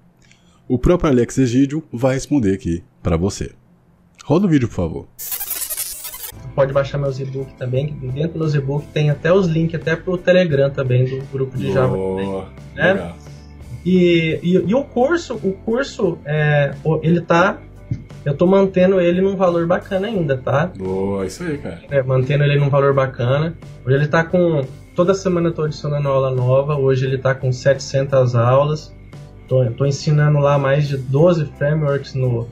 O 0.66 0.78
próprio 0.78 1.10
Alex 1.10 1.38
Egídio 1.38 1.82
vai 1.92 2.14
responder 2.14 2.54
aqui 2.54 2.82
para 3.02 3.16
você. 3.16 3.52
Roda 4.24 4.46
o 4.46 4.48
vídeo, 4.48 4.68
por 4.68 4.74
favor 4.74 5.08
pode 6.54 6.72
baixar 6.72 6.98
meus 6.98 7.18
e-books 7.18 7.52
também, 7.54 7.86
que 7.86 8.06
dentro 8.08 8.38
dos 8.38 8.54
e-books 8.54 8.88
tem 8.92 9.10
até 9.10 9.32
os 9.32 9.46
links 9.46 9.80
até 9.80 9.96
pro 9.96 10.16
Telegram 10.16 10.70
também 10.70 11.04
do 11.04 11.24
grupo 11.32 11.56
de 11.56 11.72
Java. 11.72 11.96
Oh, 11.96 12.44
né? 12.74 13.12
E, 13.84 14.38
e, 14.42 14.52
e, 14.66 14.74
o 14.74 14.84
curso, 14.84 15.34
o 15.34 15.52
curso, 15.52 16.18
é, 16.24 16.74
ele 17.02 17.20
tá. 17.20 17.58
Eu 18.24 18.34
tô 18.34 18.46
mantendo 18.46 18.98
ele 18.98 19.20
num 19.20 19.36
valor 19.36 19.66
bacana 19.66 20.06
ainda, 20.06 20.38
tá? 20.38 20.72
Boa, 20.74 21.26
isso 21.26 21.42
aí, 21.42 21.58
cara. 21.58 21.80
É, 21.90 22.02
mantendo 22.02 22.44
ele 22.44 22.58
num 22.58 22.70
valor 22.70 22.94
bacana. 22.94 23.54
Hoje 23.84 23.96
ele 23.96 24.06
tá 24.06 24.24
com. 24.24 24.62
Toda 24.94 25.12
semana 25.12 25.48
eu 25.48 25.52
tô 25.52 25.64
adicionando 25.64 26.08
aula 26.08 26.30
nova. 26.30 26.76
Hoje 26.76 27.04
ele 27.04 27.18
tá 27.18 27.34
com 27.34 27.52
700 27.52 28.34
aulas. 28.34 28.93
Tô, 29.48 29.64
tô 29.72 29.84
ensinando 29.84 30.38
lá 30.38 30.58
mais 30.58 30.88
de 30.88 30.96
12 30.96 31.46
frameworks 31.58 32.14
no, 32.14 32.48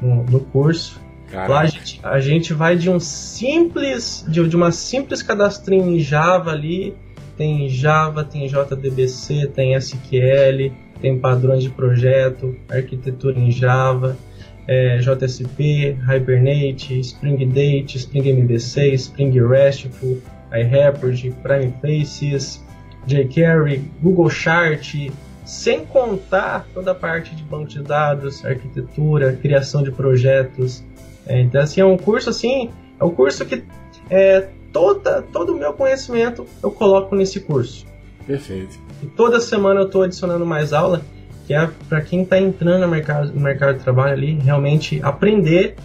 no, 0.00 0.24
no 0.24 0.40
curso. 0.40 1.00
Caraca. 1.30 1.52
Lá 1.52 1.60
a 1.60 1.66
gente, 1.66 2.00
a 2.02 2.20
gente 2.20 2.54
vai 2.54 2.76
de 2.76 2.90
um 2.90 3.00
simples, 3.00 4.24
de, 4.28 4.46
de 4.46 4.54
uma 4.56 4.70
simples 4.70 5.22
cadastrinho 5.22 5.90
em 5.90 5.98
Java 5.98 6.50
ali, 6.50 6.94
tem 7.36 7.68
Java, 7.68 8.22
tem 8.24 8.46
JDBC, 8.46 9.48
tem 9.54 9.74
SQL, 9.74 10.72
tem 11.00 11.18
padrões 11.18 11.62
de 11.62 11.70
projeto, 11.70 12.54
arquitetura 12.68 13.38
em 13.38 13.50
Java, 13.50 14.16
é, 14.66 14.98
JSP, 14.98 15.96
Hibernate, 16.08 16.98
Spring 17.00 17.46
Date, 17.48 17.96
Spring 17.96 18.28
MVC, 18.28 18.94
Spring 18.94 19.38
RESTful, 19.40 20.22
iReport, 20.52 21.30
Prime 21.42 21.74
Faces, 21.80 22.64
jQuery, 23.06 23.82
Google 24.00 24.30
Chart, 24.30 24.94
sem 25.44 25.84
contar 25.84 26.66
toda 26.72 26.92
a 26.92 26.94
parte 26.94 27.34
de 27.34 27.42
banco 27.42 27.68
de 27.68 27.82
dados, 27.82 28.44
arquitetura, 28.44 29.32
criação 29.32 29.82
de 29.82 29.90
projetos, 29.90 30.82
é, 31.26 31.40
então, 31.40 31.60
assim, 31.60 31.80
é 31.80 31.84
um 31.84 31.96
curso 31.96 32.30
assim, 32.30 32.70
é 33.00 33.04
um 33.04 33.10
curso 33.10 33.44
que 33.44 33.64
é, 34.10 34.48
toda, 34.72 35.22
todo 35.22 35.54
o 35.54 35.58
meu 35.58 35.72
conhecimento 35.72 36.46
eu 36.62 36.70
coloco 36.70 37.14
nesse 37.14 37.40
curso. 37.40 37.86
Perfeito. 38.26 38.78
E 39.02 39.06
toda 39.06 39.40
semana 39.40 39.80
eu 39.80 39.86
estou 39.86 40.02
adicionando 40.02 40.44
mais 40.44 40.72
aula, 40.72 41.02
que 41.46 41.54
é 41.54 41.68
para 41.88 42.00
quem 42.00 42.22
está 42.22 42.38
entrando 42.38 42.82
no 42.82 42.88
mercado, 42.88 43.32
no 43.32 43.40
mercado 43.40 43.78
de 43.78 43.84
trabalho 43.84 44.12
ali, 44.12 44.34
realmente 44.34 45.00
aprender 45.02 45.76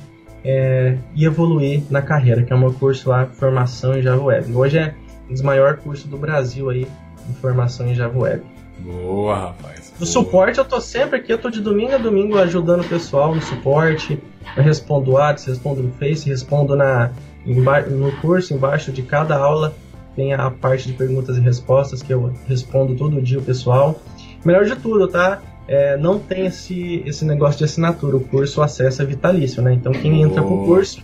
é, 0.43 0.97
e 1.15 1.25
evoluir 1.25 1.83
na 1.89 2.01
carreira, 2.01 2.43
que 2.43 2.51
é 2.51 2.55
o 2.55 2.59
meu 2.59 2.73
curso 2.73 3.09
lá, 3.09 3.25
Formação 3.25 3.97
em 3.97 4.01
Java 4.01 4.23
Web. 4.23 4.53
Hoje 4.53 4.77
é 4.77 4.95
um 5.29 5.33
dos 5.33 5.41
maiores 5.41 5.81
cursos 5.81 6.05
do 6.05 6.17
Brasil 6.17 6.69
aí, 6.69 6.87
em 7.29 7.33
Formação 7.35 7.87
em 7.87 7.95
Java 7.95 8.17
Web. 8.17 8.43
Boa, 8.79 9.35
rapaz. 9.35 9.93
No 9.99 10.05
suporte 10.05 10.57
eu 10.57 10.65
tô 10.65 10.79
sempre 10.79 11.19
aqui, 11.19 11.31
eu 11.31 11.37
tô 11.37 11.49
de 11.49 11.61
domingo 11.61 11.93
a 11.93 11.97
domingo 11.97 12.37
ajudando 12.37 12.81
o 12.81 12.87
pessoal 12.87 13.35
no 13.35 13.41
suporte. 13.41 14.19
Eu 14.55 14.63
respondo 14.63 15.11
WhatsApp, 15.11 15.51
respondo 15.51 15.83
no 15.83 15.91
Face, 15.93 16.27
respondo 16.27 16.75
na, 16.75 17.11
no 17.45 18.11
curso, 18.21 18.53
embaixo 18.53 18.91
de 18.91 19.01
cada 19.01 19.37
aula 19.37 19.75
tem 20.19 20.33
a 20.33 20.51
parte 20.51 20.87
de 20.87 20.93
perguntas 20.93 21.37
e 21.37 21.39
respostas 21.39 22.01
que 22.01 22.13
eu 22.13 22.33
respondo 22.45 22.93
todo 22.95 23.21
dia 23.21 23.39
o 23.39 23.41
pessoal. 23.41 24.01
Melhor 24.43 24.65
de 24.65 24.75
tudo, 24.75 25.07
tá? 25.07 25.41
É, 25.65 25.95
não 25.95 26.19
tem 26.19 26.47
esse, 26.47 27.01
esse 27.05 27.23
negócio 27.23 27.59
de 27.59 27.63
assinatura, 27.63 28.17
o 28.17 28.19
curso 28.19 28.61
acesso 28.61 29.01
é 29.01 29.05
vitalício, 29.05 29.61
né? 29.61 29.71
Então 29.73 29.93
quem 29.93 30.21
entra 30.21 30.41
pro 30.41 30.65
curso, 30.65 31.01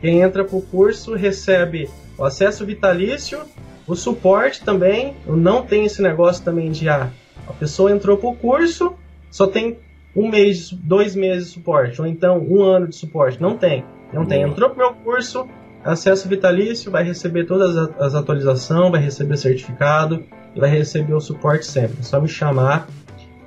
quem 0.00 0.20
entra 0.20 0.42
pro 0.42 0.60
curso 0.62 1.14
recebe 1.14 1.88
o 2.18 2.24
acesso 2.24 2.66
vitalício 2.66 3.40
o 3.86 3.94
suporte 3.94 4.62
também, 4.64 5.14
não 5.26 5.62
tem 5.62 5.84
esse 5.84 6.02
negócio 6.02 6.44
também 6.44 6.70
de 6.70 6.88
ah, 6.88 7.10
a 7.46 7.52
pessoa 7.52 7.92
entrou 7.92 8.16
para 8.16 8.28
o 8.28 8.36
curso, 8.36 8.94
só 9.30 9.46
tem 9.46 9.78
um 10.14 10.28
mês, 10.28 10.70
dois 10.72 11.14
meses 11.14 11.48
de 11.48 11.54
suporte, 11.54 12.00
ou 12.00 12.06
então 12.06 12.38
um 12.38 12.62
ano 12.62 12.88
de 12.88 12.96
suporte. 12.96 13.40
Não 13.40 13.56
tem. 13.56 13.84
Não 14.12 14.24
tem. 14.24 14.42
Entrou 14.42 14.70
para 14.70 14.88
o 14.88 14.92
meu 14.92 14.94
curso, 15.02 15.46
acesso 15.84 16.28
vitalício, 16.28 16.90
vai 16.90 17.04
receber 17.04 17.44
todas 17.44 17.76
as 18.00 18.14
atualizações, 18.14 18.90
vai 18.90 19.00
receber 19.00 19.36
certificado 19.36 20.24
e 20.54 20.60
vai 20.60 20.70
receber 20.70 21.14
o 21.14 21.20
suporte 21.20 21.66
sempre. 21.66 21.98
É 22.00 22.02
só 22.02 22.20
me 22.20 22.28
chamar 22.28 22.88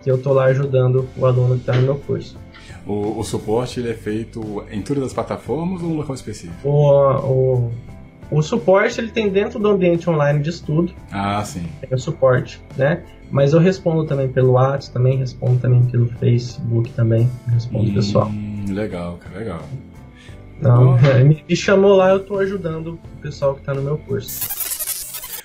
que 0.02 0.10
eu 0.10 0.16
estou 0.16 0.34
lá 0.34 0.46
ajudando 0.46 1.10
o 1.18 1.26
aluno 1.26 1.56
que 1.56 1.62
está 1.62 1.74
no 1.74 1.82
meu 1.82 1.96
curso. 1.96 2.38
O, 2.86 3.20
o, 3.20 3.24
suporte 3.24 3.80
ele 3.80 3.90
é 3.90 3.94
feito 3.94 4.64
em 4.72 4.82
todas 4.82 5.04
as 5.04 5.14
plataformas 5.14 5.82
ou 5.82 5.90
um 5.90 5.98
local 5.98 6.16
específico? 6.16 6.68
O, 6.68 7.68
o, 7.68 7.72
o 8.32 8.42
suporte 8.42 9.00
ele 9.00 9.10
tem 9.10 9.30
dentro 9.30 9.60
do 9.60 9.68
ambiente 9.68 10.10
online 10.10 10.42
de 10.42 10.50
estudo. 10.50 10.94
Ah, 11.12 11.44
sim. 11.44 11.66
Tem 11.82 11.90
o 11.92 11.98
suporte, 11.98 12.62
né? 12.78 13.04
Mas 13.32 13.54
eu 13.54 13.60
respondo 13.60 14.06
também 14.06 14.28
pelo 14.28 14.54
WhatsApp, 14.54 14.94
também 14.94 15.18
respondo 15.18 15.60
também 15.60 15.84
pelo 15.86 16.08
Facebook 16.08 16.92
também, 16.92 17.30
respondo 17.48 17.90
hum, 17.90 17.94
pessoal. 17.94 18.32
Legal, 18.68 19.18
cara, 19.18 19.38
legal. 19.38 19.62
Então, 20.58 20.98
me, 21.26 21.44
me 21.48 21.56
chamou 21.56 21.96
lá, 21.96 22.10
eu 22.10 22.18
estou 22.18 22.40
ajudando 22.40 22.94
o 22.94 23.22
pessoal 23.22 23.54
que 23.54 23.62
está 23.62 23.74
no 23.74 23.82
meu 23.82 23.98
curso. 23.98 24.48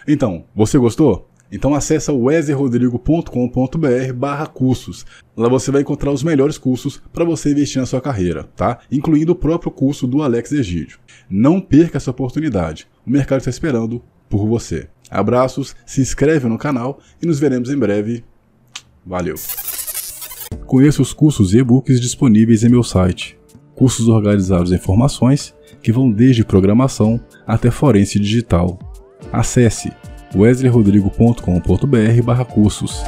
Então, 0.06 0.44
você 0.54 0.78
gostou? 0.78 1.28
Então 1.54 1.72
acessa 1.72 2.12
wesleyrodrigo.com.br 2.12 4.12
barra 4.12 4.44
cursos. 4.44 5.06
Lá 5.36 5.48
você 5.48 5.70
vai 5.70 5.82
encontrar 5.82 6.10
os 6.10 6.24
melhores 6.24 6.58
cursos 6.58 7.00
para 7.12 7.24
você 7.24 7.52
investir 7.52 7.80
na 7.80 7.86
sua 7.86 8.00
carreira, 8.00 8.42
tá? 8.56 8.80
Incluindo 8.90 9.30
o 9.30 9.36
próprio 9.36 9.70
curso 9.70 10.04
do 10.04 10.20
Alex 10.20 10.50
Egídio. 10.50 10.98
Não 11.30 11.60
perca 11.60 11.98
essa 11.98 12.10
oportunidade. 12.10 12.88
O 13.06 13.10
mercado 13.10 13.38
está 13.38 13.50
esperando 13.50 14.02
por 14.28 14.48
você. 14.48 14.88
Abraços, 15.08 15.76
se 15.86 16.00
inscreve 16.00 16.48
no 16.48 16.58
canal 16.58 16.98
e 17.22 17.26
nos 17.26 17.38
veremos 17.38 17.70
em 17.70 17.78
breve. 17.78 18.24
Valeu! 19.06 19.36
Conheça 20.66 21.02
os 21.02 21.12
cursos 21.12 21.54
e 21.54 21.58
e-books 21.58 22.00
disponíveis 22.00 22.64
em 22.64 22.68
meu 22.68 22.82
site. 22.82 23.38
Cursos 23.76 24.08
organizados 24.08 24.72
em 24.72 24.78
formações 24.78 25.54
que 25.80 25.92
vão 25.92 26.10
desde 26.10 26.44
programação 26.44 27.20
até 27.46 27.70
forense 27.70 28.18
digital. 28.18 28.76
Acesse 29.32 29.92
wesleyrodrigo.com.br/cursos. 30.34 33.04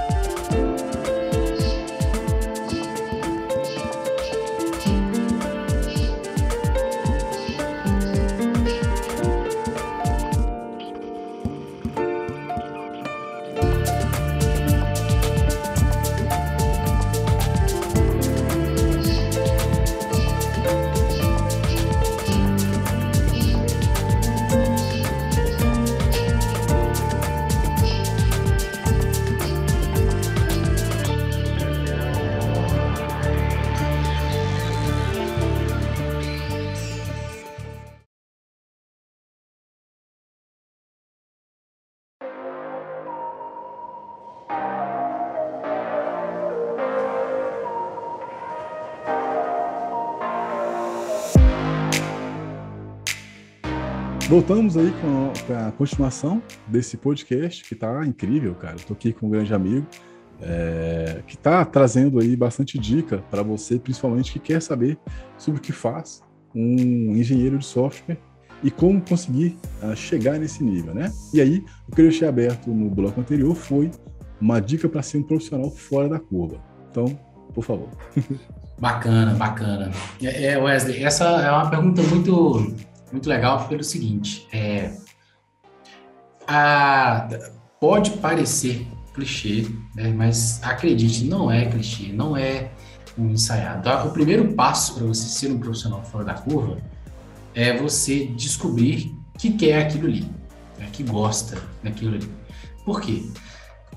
Voltamos 54.37 54.77
aí 54.77 54.93
com 55.01 55.55
a, 55.55 55.73
continuação 55.73 56.43
desse 56.67 56.99
podcast 56.99 57.65
que 57.65 57.75
tá 57.75 58.05
incrível, 58.05 58.55
cara. 58.55 58.77
Estou 58.77 58.95
aqui 58.95 59.11
com 59.11 59.29
um 59.29 59.31
grande 59.31 59.55
amigo 59.55 59.87
é, 60.43 61.23
que 61.27 61.37
está 61.37 61.65
trazendo 61.65 62.21
aí 62.21 62.37
bastante 62.37 62.79
dica 62.79 63.25
para 63.31 63.43
você, 63.43 63.79
principalmente 63.79 64.31
que 64.35 64.39
quer 64.39 64.61
saber 64.61 64.99
sobre 65.39 65.59
o 65.59 65.63
que 65.63 65.73
faz 65.73 66.23
um 66.55 67.17
engenheiro 67.17 67.57
de 67.57 67.65
software 67.65 68.19
e 68.63 68.71
como 68.71 69.01
conseguir 69.01 69.57
uh, 69.83 69.97
chegar 69.97 70.39
nesse 70.39 70.63
nível, 70.63 70.95
né? 70.95 71.11
E 71.33 71.41
aí, 71.41 71.65
o 71.89 71.97
que 71.97 72.03
eu 72.03 72.09
deixei 72.09 72.29
aberto 72.29 72.69
no 72.69 72.91
bloco 72.91 73.19
anterior 73.19 73.57
foi 73.57 73.91
uma 74.39 74.61
dica 74.61 74.87
para 74.87 75.01
ser 75.01 75.17
um 75.17 75.23
profissional 75.23 75.71
fora 75.71 76.11
da 76.11 76.21
curva. 76.21 76.63
Então, 76.91 77.19
por 77.55 77.65
favor. 77.65 77.89
Bacana, 78.79 79.33
bacana. 79.33 79.91
É, 80.23 80.49
é, 80.49 80.59
Wesley, 80.59 81.03
essa 81.03 81.25
é 81.25 81.51
uma 81.51 81.71
pergunta 81.71 82.03
muito 82.03 82.77
muito 83.13 83.29
legal 83.29 83.67
pelo 83.69 83.85
seguinte, 83.85 84.49
é, 84.53 84.93
a, 86.47 87.29
pode 87.81 88.11
parecer 88.13 88.87
clichê, 89.15 89.67
né, 89.95 90.13
mas 90.13 90.63
acredite, 90.63 91.25
não 91.25 91.51
é 91.51 91.67
clichê, 91.67 92.13
não 92.13 92.37
é 92.37 92.71
um 93.19 93.31
ensaiado. 93.31 93.89
O 94.09 94.13
primeiro 94.13 94.53
passo 94.53 94.95
para 94.95 95.07
você 95.07 95.27
ser 95.27 95.51
um 95.51 95.59
profissional 95.59 96.03
fora 96.05 96.25
da 96.25 96.35
curva 96.35 96.79
é 97.55 97.77
você 97.77 98.27
descobrir 98.27 99.15
que 99.39 99.53
quer 99.53 99.87
aquilo 99.87 100.07
ali, 100.07 100.31
né, 100.79 100.89
que 100.93 101.03
gosta 101.03 101.61
daquilo 101.83 102.15
ali. 102.15 102.31
Por 102.85 103.01
quê? 103.01 103.25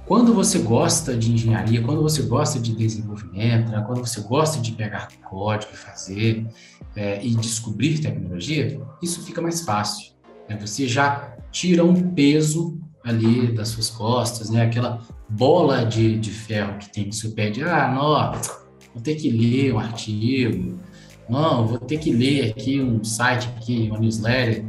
Quando 0.10 0.34
você 0.34 0.58
gosta 0.58 1.16
de 1.16 1.32
engenharia, 1.32 1.84
quando 1.84 2.02
você 2.02 2.24
gosta 2.24 2.60
de 2.60 2.76
desenvolvimento, 2.76 3.70
né, 3.70 3.84
quando 3.86 4.00
você 4.00 4.20
gosta 4.22 4.60
de 4.60 4.72
pegar 4.72 5.08
código 5.30 5.72
e 5.72 5.78
fazer 5.78 6.48
é, 6.96 7.24
e 7.24 7.36
descobrir 7.36 8.00
tecnologia, 8.00 8.82
isso 9.04 9.22
fica 9.24 9.40
mais 9.40 9.62
fácil. 9.62 10.14
Né? 10.50 10.58
Você 10.60 10.88
já 10.88 11.38
tira 11.52 11.86
um 11.86 12.12
peso 12.12 12.80
ali 13.04 13.54
das 13.54 13.68
suas 13.68 13.92
costas, 13.92 14.50
né? 14.50 14.64
Aquela 14.64 15.00
bola 15.30 15.86
de, 15.86 16.18
de 16.18 16.32
ferro 16.32 16.80
que 16.80 16.92
tem 16.92 17.06
no 17.06 17.14
seu 17.14 17.30
pé 17.34 17.52
de, 17.52 17.62
ah, 17.62 17.94
não, 17.94 18.32
vou 18.92 19.04
ter 19.04 19.14
que 19.14 19.30
ler 19.30 19.76
um 19.76 19.80
artigo, 19.80 20.80
não, 21.30 21.68
vou 21.68 21.78
ter 21.78 22.00
que 22.00 22.12
ler 22.12 22.50
aqui 22.50 22.82
um 22.82 23.04
site 23.04 23.48
aqui, 23.56 23.88
uma 23.92 24.00
newsletter 24.00 24.66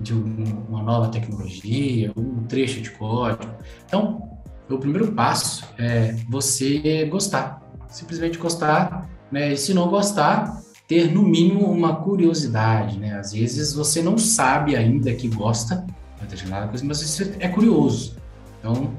de 0.00 0.14
um, 0.14 0.64
uma 0.66 0.82
nova 0.82 1.08
tecnologia, 1.08 2.10
um 2.16 2.44
trecho 2.44 2.80
de 2.80 2.90
código. 2.92 3.52
Então, 3.84 4.27
o 4.74 4.78
primeiro 4.78 5.12
passo 5.12 5.64
é 5.78 6.14
você 6.28 7.04
gostar, 7.06 7.62
simplesmente 7.88 8.38
gostar, 8.38 9.08
né? 9.30 9.52
E 9.52 9.56
se 9.56 9.72
não 9.72 9.88
gostar, 9.88 10.62
ter 10.86 11.12
no 11.12 11.22
mínimo 11.22 11.70
uma 11.70 11.96
curiosidade, 11.96 12.98
né? 12.98 13.18
Às 13.18 13.32
vezes 13.32 13.74
você 13.74 14.02
não 14.02 14.16
sabe 14.16 14.74
ainda 14.76 15.12
que 15.14 15.28
gosta 15.28 15.84
de 16.20 16.26
determinada 16.26 16.68
coisa, 16.68 16.84
mas 16.84 17.02
você 17.02 17.36
é 17.38 17.48
curioso. 17.48 18.16
Então, 18.58 18.90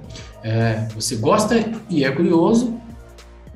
é, 0.44 0.88
você 0.96 1.16
gosta 1.16 1.56
e 1.90 2.04
é 2.04 2.12
curioso, 2.12 2.80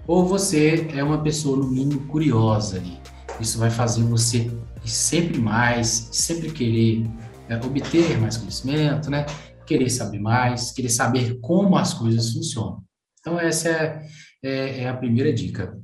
ou 0.05 0.25
você 0.25 0.87
é 0.93 1.03
uma 1.03 1.19
pessoa 1.19 1.57
no 1.57 1.67
mínimo 1.67 2.01
curiosa 2.07 2.77
ali. 2.77 2.99
Isso 3.39 3.57
vai 3.57 3.69
fazer 3.69 4.03
você 4.03 4.51
sempre 4.83 5.39
mais, 5.39 6.09
sempre 6.11 6.51
querer 6.51 7.07
é, 7.49 7.55
obter 7.55 8.19
mais 8.19 8.37
conhecimento, 8.37 9.09
né? 9.09 9.25
Querer 9.65 9.89
saber 9.89 10.19
mais, 10.19 10.71
querer 10.71 10.89
saber 10.89 11.39
como 11.39 11.77
as 11.77 11.93
coisas 11.93 12.31
funcionam. 12.31 12.83
Então, 13.19 13.39
essa 13.39 13.69
é, 13.69 14.05
é, 14.43 14.79
é 14.81 14.89
a 14.89 14.97
primeira 14.97 15.31
dica. 15.31 15.77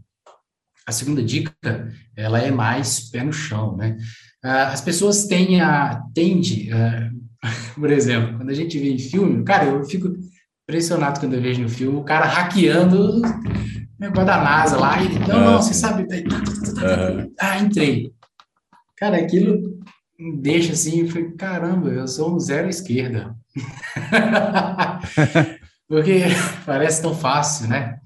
A 0.85 0.91
segunda 0.91 1.23
dica, 1.23 1.53
ela 2.15 2.39
é 2.39 2.51
mais 2.51 3.09
pé 3.09 3.23
no 3.23 3.31
chão, 3.31 3.77
né? 3.77 3.97
Ah, 4.43 4.69
as 4.69 4.81
pessoas 4.81 5.25
têm 5.25 5.61
a, 5.61 6.01
tende, 6.13 6.69
ah, 6.71 7.11
por 7.75 7.91
exemplo, 7.91 8.37
quando 8.37 8.49
a 8.49 8.53
gente 8.53 8.77
vê 8.79 8.91
em 8.91 8.99
filme, 8.99 9.43
cara, 9.43 9.65
eu 9.65 9.85
fico 9.85 10.13
impressionado 10.63 11.19
quando 11.19 11.33
eu 11.33 11.41
vejo 11.41 11.61
no 11.61 11.69
filme 11.69 11.97
o 11.97 12.03
cara 12.03 12.25
hackeando 12.25 13.17
o 13.17 13.21
negócio 13.99 14.25
da 14.25 14.43
NASA 14.43 14.77
lá, 14.77 15.01
e 15.01 15.19
não, 15.19 15.39
não, 15.39 15.61
você 15.61 15.73
sabe, 15.73 16.07
ah, 17.39 17.59
entrei. 17.59 18.11
Cara, 18.97 19.17
aquilo 19.17 19.79
deixa 20.41 20.73
assim, 20.73 21.01
eu 21.01 21.07
falei, 21.07 21.31
caramba, 21.31 21.89
eu 21.89 22.07
sou 22.07 22.35
um 22.35 22.39
zero 22.39 22.69
esquerda. 22.69 23.35
Porque 25.87 26.23
parece 26.65 27.01
tão 27.01 27.15
fácil, 27.15 27.67
né? 27.67 27.99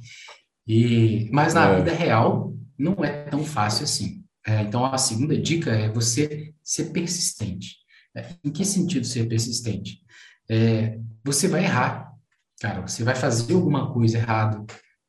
E, 0.65 1.29
mas 1.31 1.53
na 1.53 1.67
é. 1.67 1.75
vida 1.77 1.93
real 1.93 2.53
não 2.77 3.03
é 3.03 3.25
tão 3.25 3.43
fácil 3.43 3.83
assim. 3.83 4.23
É, 4.45 4.61
então 4.61 4.85
a 4.85 4.97
segunda 4.97 5.37
dica 5.37 5.71
é 5.71 5.89
você 5.89 6.53
ser 6.63 6.91
persistente. 6.91 7.77
É, 8.15 8.27
em 8.43 8.51
que 8.51 8.63
sentido 8.63 9.05
ser 9.05 9.27
persistente? 9.27 10.01
É, 10.49 10.99
você 11.23 11.47
vai 11.47 11.63
errar, 11.63 12.11
cara. 12.59 12.81
Você 12.81 13.03
vai 13.03 13.15
fazer 13.15 13.53
alguma 13.53 13.91
coisa 13.91 14.17
errada. 14.17 14.63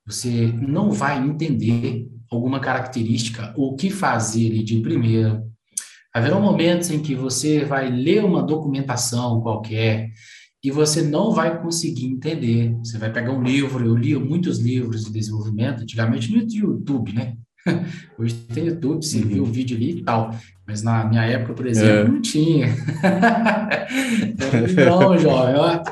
Você 0.06 0.52
não 0.52 0.92
vai 0.92 1.18
entender 1.18 2.08
alguma 2.30 2.60
característica 2.60 3.52
ou 3.56 3.72
o 3.72 3.76
que 3.76 3.90
fazer 3.90 4.62
de 4.62 4.80
primeira. 4.80 5.44
Haverão 6.14 6.40
momentos 6.40 6.90
em 6.90 7.00
que 7.00 7.12
você 7.12 7.64
vai 7.64 7.90
ler 7.90 8.24
uma 8.24 8.40
documentação 8.40 9.40
qualquer 9.40 10.10
e 10.62 10.70
você 10.70 11.02
não 11.02 11.32
vai 11.32 11.60
conseguir 11.60 12.06
entender. 12.06 12.72
Você 12.78 12.98
vai 12.98 13.12
pegar 13.12 13.32
um 13.32 13.42
livro, 13.42 13.84
eu 13.84 13.96
li 13.96 14.14
muitos 14.14 14.60
livros 14.60 15.06
de 15.06 15.12
desenvolvimento, 15.12 15.82
antigamente 15.82 16.30
no 16.30 16.38
YouTube, 16.38 17.12
né? 17.12 17.34
Hoje 18.16 18.34
tem 18.54 18.66
YouTube, 18.66 19.04
você 19.04 19.18
uhum. 19.18 19.28
viu 19.28 19.42
o 19.42 19.46
vídeo 19.46 19.76
ali 19.76 19.98
e 19.98 20.04
tal. 20.04 20.32
Mas 20.64 20.84
na 20.84 21.04
minha 21.04 21.24
época, 21.24 21.52
por 21.52 21.66
exemplo, 21.66 22.06
é. 22.06 22.08
não 22.08 22.22
tinha. 22.22 22.68
não, 24.86 25.18
jovem, 25.18 25.56
ó, 25.56 25.82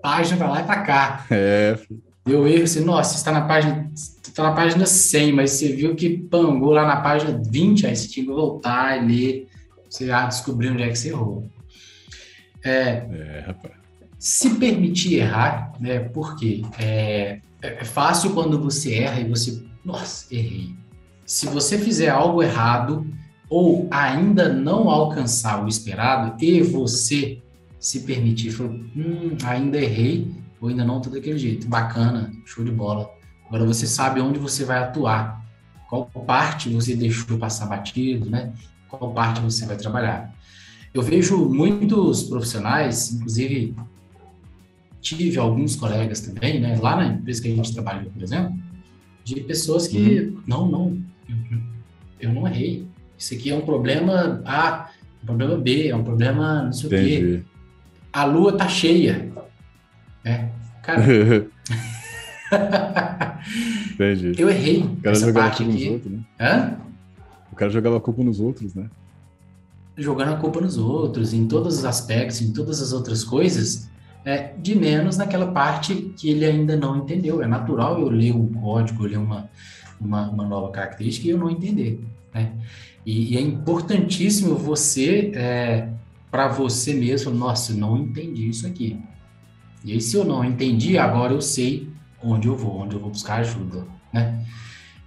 página 0.00 0.36
para 0.36 0.48
lá 0.48 0.60
e 0.60 0.64
para 0.64 0.82
cá. 0.82 1.26
É. 1.28 1.76
Deu 2.24 2.46
erro, 2.46 2.62
assim, 2.62 2.84
nossa, 2.84 3.16
está 3.16 3.32
na 3.32 3.40
página, 3.40 3.90
está 3.92 4.44
na 4.44 4.52
página 4.52 4.86
100, 4.86 5.32
mas 5.32 5.50
você 5.50 5.72
viu 5.72 5.96
que 5.96 6.18
pangou 6.18 6.70
lá 6.70 6.86
na 6.86 7.00
página 7.00 7.40
20, 7.50 7.86
aí 7.86 7.96
você 7.96 8.06
tinha 8.06 8.24
que 8.24 8.32
voltar 8.32 9.02
e 9.02 9.06
ler, 9.06 9.48
você 9.88 10.06
já 10.06 10.26
descobriu 10.26 10.72
onde 10.72 10.82
é 10.82 10.88
que 10.88 10.96
você 10.96 11.08
errou. 11.08 11.50
É, 12.64 12.80
é 12.80 13.44
rapaz 13.46 13.86
se 14.18 14.50
permitir 14.56 15.16
errar, 15.16 15.72
né? 15.78 16.00
Porque 16.00 16.62
é, 16.78 17.40
é 17.62 17.84
fácil 17.84 18.32
quando 18.32 18.60
você 18.60 18.94
erra 18.94 19.20
e 19.20 19.28
você, 19.28 19.62
nossa, 19.84 20.34
errei. 20.34 20.74
Se 21.24 21.46
você 21.46 21.78
fizer 21.78 22.08
algo 22.08 22.42
errado 22.42 23.06
ou 23.48 23.86
ainda 23.90 24.48
não 24.48 24.88
alcançar 24.88 25.64
o 25.64 25.68
esperado 25.68 26.42
e 26.42 26.62
você 26.62 27.40
se 27.78 28.00
permitir, 28.00 28.50
falar, 28.50 28.70
hum, 28.70 29.36
ainda 29.44 29.78
errei 29.78 30.32
ou 30.60 30.68
ainda 30.68 30.84
não 30.84 31.00
tô 31.00 31.10
daquele 31.10 31.38
jeito, 31.38 31.68
bacana, 31.68 32.32
show 32.44 32.64
de 32.64 32.72
bola. 32.72 33.08
Agora 33.46 33.64
você 33.64 33.86
sabe 33.86 34.20
onde 34.20 34.38
você 34.38 34.64
vai 34.64 34.78
atuar, 34.78 35.44
qual 35.88 36.06
parte 36.26 36.68
você 36.70 36.96
deixou 36.96 37.38
passar 37.38 37.66
batido, 37.66 38.28
né? 38.28 38.52
Qual 38.88 39.12
parte 39.12 39.40
você 39.40 39.66
vai 39.66 39.76
trabalhar. 39.76 40.32
Eu 40.94 41.02
vejo 41.02 41.48
muitos 41.48 42.22
profissionais, 42.22 43.12
inclusive 43.12 43.74
tive 45.00 45.38
alguns 45.38 45.76
colegas 45.76 46.20
também, 46.20 46.60
né, 46.60 46.78
lá 46.80 46.96
na 46.96 47.06
empresa 47.06 47.42
que 47.42 47.52
a 47.52 47.54
gente 47.54 47.72
trabalha, 47.72 48.08
por 48.10 48.22
exemplo, 48.22 48.54
de 49.22 49.40
pessoas 49.40 49.86
que, 49.86 49.98
uhum. 49.98 50.42
não, 50.46 50.68
não, 50.68 50.98
eu, 51.28 51.36
eu, 52.20 52.32
não 52.32 52.46
errei. 52.48 52.86
Isso 53.16 53.34
aqui 53.34 53.50
é 53.50 53.54
um 53.54 53.60
problema 53.60 54.42
A, 54.44 54.90
um 55.22 55.26
problema 55.26 55.56
B, 55.58 55.88
é 55.88 55.94
um 55.96 56.02
problema 56.02 56.62
não 56.62 56.72
sei 56.72 56.86
Entendi. 56.86 57.14
o 57.14 57.38
quê. 57.38 57.42
A 58.12 58.24
lua 58.24 58.56
tá 58.56 58.68
cheia. 58.68 59.30
É, 60.24 60.48
cara. 60.82 61.02
Entendi. 63.92 64.32
Eu 64.38 64.48
errei. 64.48 64.88
Cara 65.02 65.16
jogava 65.16 65.46
a 65.48 65.50
culpa 65.50 65.72
aqui. 65.72 65.88
outros, 65.88 66.12
né? 66.12 66.20
Hã? 66.40 66.76
O 67.56 67.58
cara 67.58 67.70
jogava 67.70 67.96
a 67.96 68.00
culpa 68.00 68.22
nos 68.22 68.38
outros, 68.38 68.74
né? 68.74 68.90
Jogando 69.96 70.34
a 70.34 70.36
culpa 70.36 70.60
nos 70.60 70.76
outros, 70.76 71.32
em 71.32 71.48
todos 71.48 71.78
os 71.78 71.84
aspectos, 71.86 72.42
em 72.42 72.52
todas 72.52 72.82
as 72.82 72.92
outras 72.92 73.24
coisas, 73.24 73.88
é, 74.26 74.52
de 74.58 74.74
menos 74.74 75.16
naquela 75.16 75.50
parte 75.50 76.12
que 76.18 76.28
ele 76.28 76.44
ainda 76.44 76.76
não 76.76 76.98
entendeu. 76.98 77.42
É 77.42 77.46
natural 77.46 77.98
eu 77.98 78.10
ler 78.10 78.36
um 78.36 78.46
código, 78.52 79.04
eu 79.04 79.08
ler 79.08 79.16
uma, 79.16 79.48
uma, 79.98 80.28
uma 80.28 80.44
nova 80.44 80.70
característica 80.70 81.26
e 81.26 81.30
eu 81.30 81.38
não 81.38 81.48
entender. 81.48 82.04
Né? 82.34 82.52
E, 83.06 83.32
e 83.32 83.38
é 83.38 83.40
importantíssimo 83.40 84.54
você, 84.54 85.32
é, 85.34 85.88
para 86.30 86.48
você 86.48 86.92
mesmo, 86.92 87.32
nossa, 87.32 87.72
não 87.72 87.96
entendi 87.96 88.50
isso 88.50 88.66
aqui. 88.66 89.00
E 89.82 89.92
aí, 89.92 90.00
se 90.02 90.14
eu 90.14 90.26
não 90.26 90.44
entendi, 90.44 90.98
agora 90.98 91.32
eu 91.32 91.40
sei 91.40 91.88
onde 92.22 92.48
eu 92.48 92.54
vou, 92.54 92.82
onde 92.82 92.94
eu 92.94 93.00
vou 93.00 93.08
buscar 93.08 93.36
ajuda. 93.36 93.86
Né? 94.12 94.44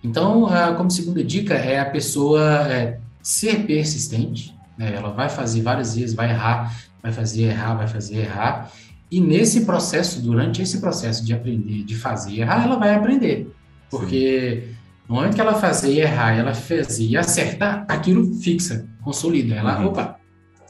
Então, 0.03 0.47
como 0.77 0.89
segunda 0.89 1.23
dica, 1.23 1.53
é 1.53 1.79
a 1.79 1.89
pessoa 1.89 2.67
é, 2.71 2.99
ser 3.21 3.65
persistente. 3.65 4.55
Né? 4.77 4.93
Ela 4.95 5.11
vai 5.11 5.29
fazer 5.29 5.61
várias 5.61 5.95
vezes, 5.95 6.15
vai 6.15 6.29
errar, 6.29 6.73
vai 7.01 7.11
fazer 7.11 7.43
errar, 7.43 7.75
vai 7.75 7.87
fazer 7.87 8.17
errar. 8.19 8.71
E 9.11 9.19
nesse 9.19 9.65
processo, 9.65 10.21
durante 10.21 10.61
esse 10.61 10.79
processo 10.79 11.25
de 11.25 11.33
aprender, 11.33 11.83
de 11.83 11.95
fazer 11.95 12.31
e 12.31 12.41
errar, 12.41 12.63
ela 12.63 12.77
vai 12.77 12.93
aprender. 12.93 13.51
Porque 13.89 14.63
Sim. 14.65 14.75
no 15.07 15.15
momento 15.15 15.35
que 15.35 15.41
ela 15.41 15.55
fazer 15.55 15.93
e 15.93 15.99
errar, 15.99 16.37
ela 16.37 16.53
fazer 16.53 17.05
e 17.05 17.17
acertar, 17.17 17.85
aquilo 17.89 18.33
fixa, 18.35 18.87
consolida. 19.03 19.55
Ela, 19.55 19.79
uhum. 19.79 19.87
opa, 19.87 20.17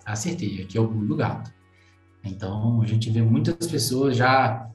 acertei, 0.05 0.63
aqui 0.63 0.77
é 0.77 0.81
o 0.81 0.87
pulo 0.87 1.05
do 1.05 1.15
gato. 1.15 1.51
Então, 2.23 2.81
a 2.81 2.85
gente 2.85 3.09
vê 3.09 3.21
muitas 3.21 3.67
pessoas 3.67 4.17
já 4.17 4.69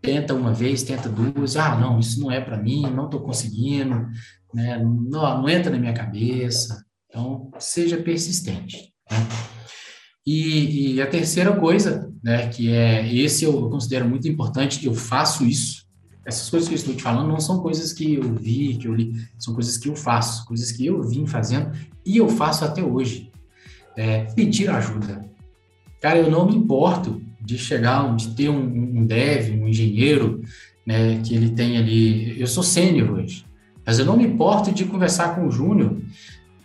tenta 0.00 0.34
uma 0.34 0.52
vez, 0.52 0.82
tenta 0.82 1.08
duas, 1.08 1.56
ah, 1.56 1.76
não, 1.76 1.98
isso 1.98 2.20
não 2.20 2.30
é 2.30 2.40
para 2.40 2.56
mim, 2.56 2.82
não 2.82 3.06
estou 3.06 3.20
conseguindo, 3.20 4.06
né? 4.54 4.78
não, 4.78 5.42
não 5.42 5.48
entra 5.48 5.70
na 5.70 5.78
minha 5.78 5.92
cabeça. 5.92 6.84
Então, 7.08 7.50
seja 7.58 7.96
persistente. 7.96 8.92
Né? 9.10 9.18
E, 10.26 10.94
e, 10.94 11.00
a 11.00 11.06
terceira 11.06 11.54
coisa, 11.56 12.12
né, 12.22 12.48
que 12.48 12.72
é 12.72 13.14
esse 13.14 13.44
eu 13.44 13.70
considero 13.70 14.08
muito 14.08 14.26
importante, 14.26 14.84
eu 14.84 14.92
faço 14.92 15.44
isso. 15.44 15.86
Essas 16.24 16.50
coisas 16.50 16.68
que 16.68 16.74
eu 16.74 16.78
estou 16.78 16.94
te 16.96 17.02
falando 17.04 17.28
não 17.28 17.38
são 17.38 17.60
coisas 17.60 17.92
que 17.92 18.14
eu 18.14 18.34
vi, 18.34 18.76
que 18.76 18.88
eu 18.88 18.94
li, 18.94 19.14
são 19.38 19.54
coisas 19.54 19.76
que 19.76 19.88
eu 19.88 19.94
faço, 19.94 20.44
coisas 20.44 20.72
que 20.72 20.84
eu 20.84 21.00
vim 21.00 21.24
fazendo 21.24 21.70
e 22.04 22.16
eu 22.16 22.28
faço 22.28 22.64
até 22.64 22.82
hoje. 22.82 23.30
É, 23.96 24.24
pedir 24.34 24.68
ajuda. 24.68 25.24
Cara, 26.02 26.18
eu 26.18 26.30
não 26.30 26.44
me 26.44 26.56
importo 26.56 27.22
de 27.46 27.56
chegar, 27.56 28.14
de 28.16 28.34
ter 28.34 28.48
um, 28.48 28.98
um 28.98 29.06
dev, 29.06 29.54
um 29.62 29.68
engenheiro, 29.68 30.42
né, 30.84 31.20
que 31.22 31.34
ele 31.34 31.50
tem 31.50 31.78
ali. 31.78 32.38
Eu 32.40 32.46
sou 32.46 32.62
sênior 32.62 33.10
hoje, 33.12 33.44
mas 33.84 33.98
eu 33.98 34.04
não 34.04 34.16
me 34.16 34.24
importo 34.24 34.72
de 34.72 34.84
conversar 34.84 35.34
com 35.36 35.46
o 35.46 35.50
Júnior 35.50 35.96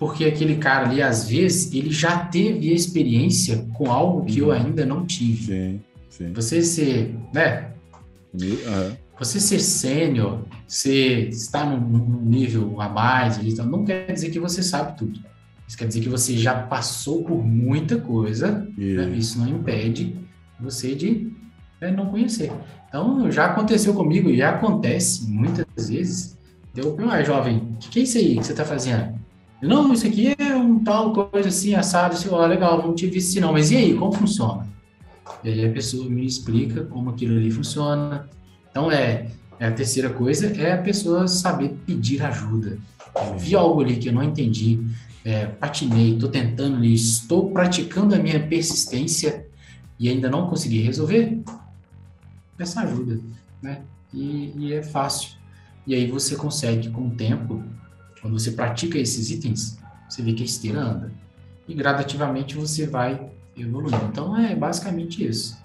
porque 0.02 0.26
aquele 0.26 0.56
cara 0.56 0.90
ali, 0.90 1.00
às 1.00 1.30
vezes, 1.30 1.72
ele 1.72 1.92
já 1.92 2.26
teve 2.26 2.74
experiência 2.74 3.68
com 3.76 3.92
algo 3.92 4.26
que 4.26 4.40
eu 4.40 4.48
uhum. 4.48 4.54
ainda 4.54 4.84
não 4.84 5.06
tive. 5.06 5.46
Sim, 5.46 5.82
sim. 6.10 6.34
Você 6.34 6.64
ser, 6.64 7.16
né? 7.32 7.70
Uhum. 8.34 8.98
Você 9.20 9.40
ser 9.40 9.60
sênior, 9.60 10.40
você 10.68 11.28
está 11.28 11.64
num, 11.64 12.20
nível 12.24 12.82
a 12.82 12.90
mais, 12.90 13.38
então 13.46 13.64
não 13.64 13.86
quer 13.86 14.12
dizer 14.12 14.32
que 14.32 14.40
você 14.40 14.64
sabe 14.64 14.98
tudo. 14.98 15.20
Isso 15.68 15.78
quer 15.78 15.88
dizer 15.88 16.02
que 16.02 16.10
você 16.10 16.36
já 16.36 16.56
passou 16.56 17.24
por 17.24 17.46
muita 17.46 18.00
coisa. 18.00 18.68
Né? 18.76 19.16
Isso 19.16 19.38
não 19.38 19.48
impede 19.48 20.16
você 20.62 20.96
de 20.96 21.32
né, 21.80 21.92
não 21.92 22.08
conhecer. 22.08 22.52
Então, 22.88 23.32
já 23.32 23.46
aconteceu 23.46 23.94
comigo 23.94 24.30
e 24.30 24.42
acontece 24.42 25.30
muitas 25.30 25.66
vezes. 25.90 26.38
Deu, 26.74 26.96
ah, 27.10 27.24
jovem, 27.24 27.58
o 27.58 27.78
que, 27.78 27.90
que 27.90 28.00
é 28.00 28.04
isso 28.04 28.18
aí 28.18 28.38
que 28.38 28.46
você 28.46 28.52
está 28.52 28.64
fazendo? 28.64 29.20
Não, 29.62 29.94
isso 29.94 30.08
aqui 30.08 30.34
é 30.38 30.56
um 30.56 30.84
tal 30.84 31.14
coisa 31.14 31.50
assim, 31.50 31.76
assado, 31.76 32.16
assim, 32.16 32.30
ó, 32.32 32.46
legal, 32.46 32.82
não 32.82 32.96
tive 32.96 33.18
isso 33.18 33.40
não, 33.40 33.52
mas 33.52 33.72
e 33.72 33.78
aí, 33.78 33.94
como 33.94 34.12
funciona? 34.12 34.68
E 35.44 35.50
aí 35.50 35.66
a 35.66 35.72
pessoa 35.72 36.10
me 36.10 36.26
explica 36.26 36.84
como 36.86 37.10
aquilo 37.10 37.38
ali 37.38 37.52
funciona. 37.52 38.28
Então, 38.70 38.92
é, 38.92 39.28
é 39.60 39.68
a 39.68 39.72
terceira 39.72 40.10
coisa 40.10 40.48
é 40.48 40.74
a 40.74 40.78
pessoa 40.78 41.28
saber 41.28 41.76
pedir 41.86 42.24
ajuda. 42.24 42.78
Eu 43.16 43.38
vi 43.38 43.56
algo 43.56 43.82
ali 43.82 43.98
que 43.98 44.10
eu 44.10 44.14
não 44.14 44.24
entendi, 44.24 44.80
é, 45.24 45.46
patinei, 45.46 46.14
estou 46.14 46.30
tentando 46.30 46.78
ali, 46.78 46.94
estou 46.94 47.52
praticando 47.52 48.16
a 48.16 48.18
minha 48.18 48.40
persistência 48.40 49.46
e 50.02 50.10
ainda 50.10 50.32
não 50.32 50.50
consegui 50.50 50.82
resolver, 50.82 51.44
peça 52.58 52.82
ajuda, 52.82 53.20
né? 53.62 53.84
E, 54.12 54.52
e 54.58 54.74
é 54.74 54.82
fácil. 54.82 55.38
E 55.86 55.94
aí 55.94 56.10
você 56.10 56.36
consegue, 56.36 56.90
com 56.90 57.10
o 57.10 57.12
tempo, 57.12 57.64
quando 58.20 58.40
você 58.40 58.50
pratica 58.50 58.98
esses 58.98 59.30
itens, 59.30 59.78
você 60.10 60.24
vê 60.24 60.34
que 60.34 60.42
a 60.42 60.46
esteira 60.46 60.82
anda. 60.82 61.12
E 61.68 61.76
gradativamente 61.76 62.56
você 62.56 62.88
vai 62.88 63.30
evoluindo. 63.56 64.04
Então 64.12 64.36
é 64.36 64.56
basicamente 64.56 65.24
isso. 65.24 65.62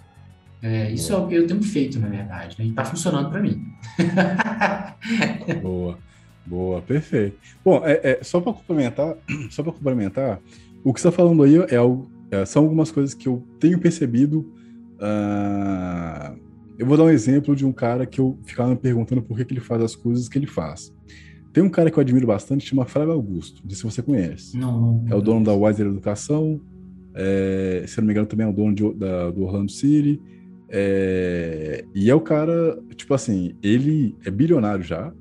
É, 0.62 0.90
isso 0.90 1.14
é 1.14 1.16
o 1.16 1.26
que 1.26 1.34
eu 1.34 1.46
tenho 1.46 1.62
feito, 1.62 1.98
na 1.98 2.08
verdade, 2.08 2.56
né? 2.58 2.66
e 2.66 2.68
está 2.68 2.84
funcionando 2.84 3.30
para 3.30 3.40
mim. 3.40 3.66
boa, 5.62 5.98
boa, 6.44 6.82
perfeito. 6.82 7.38
Bom, 7.64 7.80
é, 7.86 8.00
é 8.02 8.20
só 8.22 8.38
para 8.38 8.52
complementar, 8.52 9.16
só 9.48 9.62
para 9.62 9.72
complementar, 9.72 10.40
o 10.84 10.92
que 10.92 11.00
você 11.00 11.08
está 11.08 11.22
falando 11.22 11.42
aí 11.42 11.56
é, 11.56 11.74
é, 11.74 11.80
são 12.46 12.62
algumas 12.62 12.90
coisas 12.90 13.14
que 13.14 13.28
eu 13.28 13.42
tenho 13.58 13.78
percebido. 13.78 14.52
Uh, 14.96 16.38
eu 16.78 16.86
vou 16.86 16.96
dar 16.96 17.04
um 17.04 17.10
exemplo 17.10 17.56
de 17.56 17.64
um 17.64 17.72
cara 17.72 18.04
que 18.04 18.20
eu 18.20 18.38
ficava 18.44 18.70
me 18.70 18.76
perguntando 18.76 19.22
por 19.22 19.36
que, 19.36 19.44
que 19.44 19.54
ele 19.54 19.60
faz 19.60 19.82
as 19.82 19.96
coisas 19.96 20.28
que 20.28 20.38
ele 20.38 20.46
faz. 20.46 20.94
Tem 21.52 21.62
um 21.62 21.70
cara 21.70 21.90
que 21.90 21.98
eu 21.98 22.02
admiro 22.02 22.26
bastante, 22.26 22.66
chama 22.66 22.84
Flávio 22.84 23.14
Augusto, 23.14 23.62
não 23.62 23.70
sei 23.70 23.76
se 23.78 23.82
você 23.82 24.02
conhece. 24.02 24.58
Não, 24.58 24.78
não. 24.78 25.04
É 25.08 25.14
o 25.14 25.22
dono 25.22 25.44
da 25.44 25.54
Wiser 25.54 25.86
Educação, 25.86 26.60
é, 27.14 27.84
se 27.86 27.98
não 27.98 28.06
me 28.06 28.12
engano 28.12 28.26
também 28.26 28.46
é 28.46 28.50
o 28.50 28.52
dono 28.52 28.74
de, 28.74 28.92
da, 28.94 29.30
do 29.30 29.42
Orlando 29.42 29.72
City. 29.72 30.20
É, 30.68 31.84
e 31.94 32.10
é 32.10 32.14
o 32.14 32.20
cara, 32.20 32.78
tipo 32.94 33.14
assim, 33.14 33.54
ele 33.62 34.14
é 34.24 34.30
bilionário 34.30 34.84
já, 34.84 35.12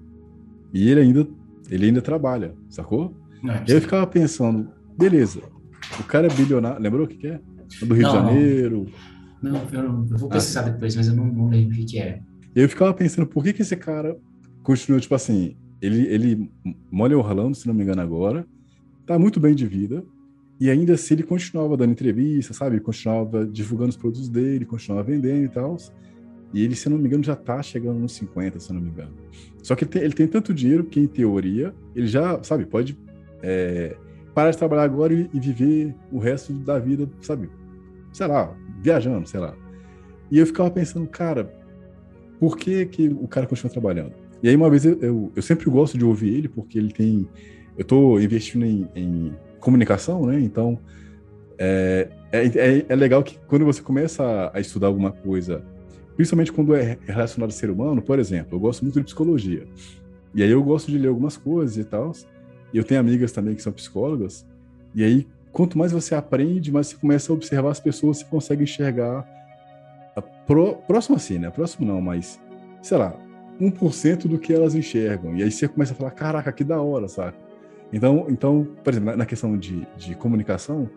e 0.73 0.89
ele 0.89 0.99
ainda, 0.99 1.25
ele 1.69 1.85
ainda 1.85 2.01
trabalha, 2.01 2.53
sacou? 2.67 3.15
Não, 3.41 3.53
é 3.53 3.63
eu 3.65 3.79
ficava 3.79 4.05
pensando, 4.05 4.67
beleza, 4.97 5.41
o 5.99 6.03
cara 6.03 6.27
é 6.27 6.29
bilionário, 6.29 6.81
lembrou 6.81 7.05
o 7.05 7.07
que, 7.07 7.17
que 7.17 7.27
é? 7.27 7.39
Do 7.81 7.93
Rio 7.93 8.03
não, 8.03 8.11
de 8.11 8.15
Janeiro. 8.15 8.85
Não, 9.41 9.51
não 9.51 9.61
eu, 9.71 10.07
eu, 10.11 10.17
vou 10.17 10.29
pesquisar 10.29 10.61
ah, 10.61 10.69
depois, 10.69 10.95
mas 10.95 11.07
eu 11.07 11.15
não, 11.15 11.25
não 11.25 11.49
lembro 11.49 11.73
o 11.73 11.77
que, 11.77 11.85
que 11.85 11.99
é. 11.99 12.21
Eu 12.55 12.69
ficava 12.69 12.93
pensando, 12.93 13.27
por 13.27 13.43
que, 13.43 13.53
que 13.53 13.61
esse 13.61 13.75
cara 13.75 14.17
continua, 14.63 14.99
tipo 14.99 15.13
assim, 15.13 15.55
ele, 15.81 16.07
ele 16.07 16.51
mora 16.91 17.17
Orlando, 17.17 17.55
se 17.55 17.67
não 17.67 17.73
me 17.73 17.83
engano 17.83 18.01
agora, 18.01 18.47
tá 19.05 19.19
muito 19.19 19.39
bem 19.39 19.53
de 19.53 19.65
vida, 19.65 20.03
e 20.59 20.69
ainda 20.69 20.93
assim 20.93 21.15
ele 21.15 21.23
continuava 21.23 21.75
dando 21.75 21.91
entrevista, 21.91 22.53
sabe? 22.53 22.79
Continuava 22.79 23.45
divulgando 23.45 23.89
os 23.89 23.97
produtos 23.97 24.29
dele, 24.29 24.65
continuava 24.65 25.05
vendendo 25.05 25.45
e 25.45 25.49
tal. 25.49 25.75
E 26.53 26.63
ele, 26.63 26.75
se 26.75 26.87
não 26.87 26.97
me 26.97 27.07
engano, 27.07 27.23
já 27.23 27.35
tá 27.35 27.61
chegando 27.61 27.99
nos 27.99 28.13
50, 28.13 28.59
se 28.59 28.71
não 28.71 28.79
me 28.79 28.89
engano. 28.89 29.11
Só 29.61 29.75
que 29.75 29.83
ele 29.83 29.91
tem, 29.91 30.01
ele 30.01 30.13
tem 30.13 30.27
tanto 30.27 30.53
dinheiro 30.53 30.85
que, 30.85 30.99
em 30.99 31.07
teoria, 31.07 31.75
ele 31.93 32.07
já, 32.07 32.41
sabe, 32.41 32.65
pode 32.65 32.97
é, 33.43 33.97
parar 34.35 34.51
de 34.51 34.57
trabalhar 34.57 34.83
agora 34.83 35.13
e, 35.13 35.29
e, 35.33 35.39
viver 35.39 35.95
o 36.11 36.19
resto 36.19 36.51
da 36.51 36.77
vida, 36.77 37.09
sabe? 37.21 37.49
Sei 38.11 38.27
lá, 38.27 38.53
viajando, 38.81 39.27
sei 39.27 39.39
lá. 39.39 39.55
E 40.29 40.37
eu 40.37 40.45
ficava 40.45 40.69
pensando, 40.69 41.07
cara, 41.07 41.51
por 42.37 42.57
que, 42.57 42.85
que 42.85 43.07
o 43.07 43.27
cara 43.29 43.47
continua 43.47 43.71
trabalhando? 43.71 44.11
E 44.43 44.49
aí, 44.49 44.55
uma 44.55 44.69
vez, 44.69 44.85
eu, 44.85 44.99
eu, 44.99 45.31
eu 45.33 45.41
sempre 45.41 45.69
gosto 45.69 45.97
de 45.97 46.03
ouvir 46.03 46.35
ele, 46.35 46.49
porque 46.49 46.77
ele 46.77 46.91
tem. 46.91 47.27
Eu 47.77 47.81
estou 47.81 48.19
investindo 48.19 48.65
em, 48.65 48.87
em, 48.93 49.33
comunicação, 49.59 50.25
né? 50.25 50.39
Então, 50.39 50.77
é, 51.57 52.09
é, 52.31 52.45
é, 52.45 52.85
é, 52.89 52.95
legal 52.95 53.23
que 53.23 53.39
quando 53.47 53.65
você 53.65 53.81
começa 53.81 54.23
a, 54.23 54.57
a, 54.57 54.59
estudar 54.59 54.87
alguma 54.87 55.11
coisa, 55.11 55.63
principalmente 56.15 56.51
quando 56.51 56.75
é 56.75 56.97
relacionado 57.07 57.49
ao 57.49 57.55
ser 57.55 57.69
humano, 57.69 58.01
por 58.01 58.19
exemplo, 58.19 58.55
eu 58.55 58.59
gosto 58.59 58.83
muito 58.83 58.99
de 58.99 59.05
psicologia. 59.05 59.65
E 60.33 60.43
aí 60.43 60.51
eu 60.51 60.61
gosto 60.61 60.91
de 60.91 60.97
ler 60.97 61.07
algumas 61.07 61.37
coisas 61.37 61.77
e 61.77 61.83
tal. 61.83 62.11
Eu 62.77 62.83
tenho 62.83 62.99
amigas 62.99 63.31
também 63.31 63.55
que 63.55 63.61
são 63.61 63.71
psicólogas. 63.71 64.45
E 64.93 65.03
aí, 65.03 65.27
quanto 65.51 65.77
mais 65.77 65.91
você 65.91 66.15
aprende, 66.15 66.71
mais 66.71 66.87
você 66.87 66.95
começa 66.95 67.31
a 67.31 67.35
observar 67.35 67.71
as 67.71 67.79
pessoas, 67.79 68.17
você 68.17 68.25
consegue 68.25 68.63
enxergar 68.63 69.25
pro, 70.45 70.75
próximo 70.87 71.15
assim, 71.15 71.37
né? 71.37 71.49
Próximo 71.49 71.85
não, 71.87 72.01
mas 72.01 72.39
sei 72.81 72.97
lá, 72.97 73.15
1% 73.59 74.27
do 74.27 74.37
que 74.37 74.53
elas 74.53 74.75
enxergam. 74.75 75.35
E 75.35 75.43
aí 75.43 75.51
você 75.51 75.67
começa 75.67 75.93
a 75.93 75.95
falar, 75.95 76.11
caraca, 76.11 76.51
que 76.51 76.63
da 76.63 76.81
hora, 76.81 77.07
saca? 77.07 77.37
Então, 77.91 78.27
então 78.29 78.67
por 78.83 78.93
exemplo, 78.93 79.15
na, 79.15 79.25
questão 79.25 79.57
de, 79.57 79.87
de 79.97 80.15
comunicação, 80.15 80.89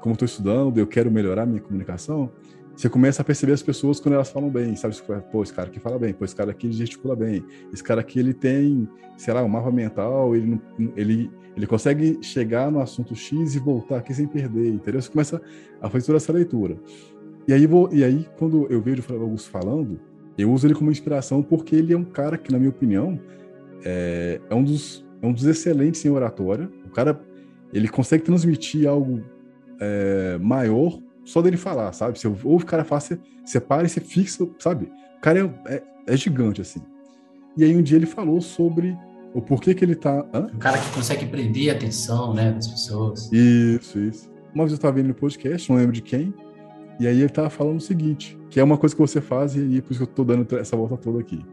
como 0.00 0.14
estou 0.14 0.26
estudando, 0.26 0.78
eu 0.78 0.86
quero 0.86 1.10
melhorar 1.10 1.46
minha 1.46 1.60
comunicação, 1.60 2.30
você 2.76 2.88
começa 2.88 3.22
a 3.22 3.24
perceber 3.24 3.52
as 3.52 3.62
pessoas 3.62 4.00
quando 4.00 4.14
elas 4.14 4.30
falam 4.30 4.48
bem, 4.48 4.74
sabe? 4.76 4.96
Pô, 5.30 5.42
esse 5.42 5.52
cara 5.52 5.68
aqui 5.68 5.78
fala 5.78 5.98
bem, 5.98 6.14
pô, 6.14 6.24
esse 6.24 6.34
cara 6.34 6.50
aqui 6.50 6.72
gesticula 6.72 7.14
bem, 7.14 7.44
esse 7.72 7.82
cara 7.82 8.00
aqui 8.00 8.18
ele 8.18 8.32
tem, 8.32 8.88
sei 9.16 9.34
lá, 9.34 9.42
um 9.42 9.48
mapa 9.48 9.70
mental, 9.70 10.34
ele, 10.34 10.60
ele, 10.96 11.30
ele 11.56 11.66
consegue 11.66 12.18
chegar 12.22 12.70
no 12.70 12.80
assunto 12.80 13.14
X 13.14 13.54
e 13.54 13.58
voltar 13.58 13.98
aqui 13.98 14.14
sem 14.14 14.26
perder, 14.26 14.68
entendeu? 14.68 15.02
Você 15.02 15.10
começa 15.10 15.42
a 15.80 15.90
fazer 15.90 16.06
toda 16.06 16.16
essa 16.16 16.32
leitura. 16.32 16.78
E 17.46 17.52
aí, 17.52 17.66
vou, 17.66 17.88
e 17.92 18.04
aí 18.04 18.26
quando 18.38 18.66
eu 18.70 18.80
vejo 18.80 19.02
o 19.10 19.22
Augusto 19.22 19.50
falando, 19.50 20.00
eu 20.38 20.50
uso 20.50 20.66
ele 20.66 20.74
como 20.74 20.90
inspiração 20.90 21.42
porque 21.42 21.76
ele 21.76 21.92
é 21.92 21.96
um 21.96 22.04
cara 22.04 22.38
que, 22.38 22.50
na 22.50 22.58
minha 22.58 22.70
opinião, 22.70 23.20
é, 23.84 24.40
é 24.48 24.54
um, 24.54 24.62
dos, 24.62 25.04
é 25.20 25.26
um 25.26 25.32
dos 25.32 25.44
excelentes 25.44 26.04
em 26.04 26.10
oratória. 26.10 26.70
O 26.86 26.90
cara, 26.90 27.20
ele 27.72 27.88
consegue 27.88 28.24
transmitir 28.24 28.88
algo 28.88 29.22
é, 29.78 30.38
maior 30.38 30.98
só 31.30 31.40
dele 31.40 31.56
falar, 31.56 31.92
sabe? 31.92 32.18
Você 32.18 32.26
ouve 32.26 32.64
o 32.64 32.66
cara 32.66 32.84
falar, 32.84 33.00
você, 33.00 33.18
você 33.44 33.60
para 33.60 33.86
e 33.86 33.88
você 33.88 34.00
fixa, 34.00 34.46
sabe? 34.58 34.90
O 35.18 35.20
cara 35.20 35.38
é, 35.66 35.74
é, 35.74 35.82
é, 36.08 36.16
gigante, 36.16 36.60
assim. 36.60 36.80
E 37.56 37.64
aí 37.64 37.76
um 37.76 37.82
dia 37.82 37.96
ele 37.96 38.06
falou 38.06 38.40
sobre 38.40 38.96
o 39.32 39.40
porquê 39.40 39.74
que 39.74 39.84
ele 39.84 39.94
tá... 39.94 40.26
Hã? 40.34 40.46
O 40.52 40.58
cara 40.58 40.78
que 40.78 40.90
consegue 40.90 41.26
prender 41.26 41.70
a 41.70 41.76
atenção, 41.76 42.34
né, 42.34 42.52
das 42.52 42.66
pessoas. 42.66 43.30
Isso, 43.32 43.98
isso. 43.98 44.30
Uma 44.52 44.64
vez 44.64 44.72
eu 44.72 44.76
estava 44.76 44.96
vendo 44.96 45.08
no 45.08 45.14
podcast, 45.14 45.70
não 45.70 45.78
lembro 45.78 45.92
de 45.92 46.02
quem, 46.02 46.34
e 46.98 47.06
aí 47.06 47.20
ele 47.20 47.28
tava 47.28 47.48
falando 47.48 47.76
o 47.76 47.80
seguinte, 47.80 48.36
que 48.50 48.58
é 48.58 48.64
uma 48.64 48.76
coisa 48.76 48.94
que 48.94 49.00
você 49.00 49.20
faz 49.20 49.54
e, 49.54 49.60
e 49.60 49.80
por 49.80 49.92
isso 49.92 50.04
que 50.04 50.10
eu 50.10 50.14
tô 50.14 50.24
dando 50.24 50.58
essa 50.58 50.76
volta 50.76 50.96
toda 50.96 51.20
aqui. 51.20 51.44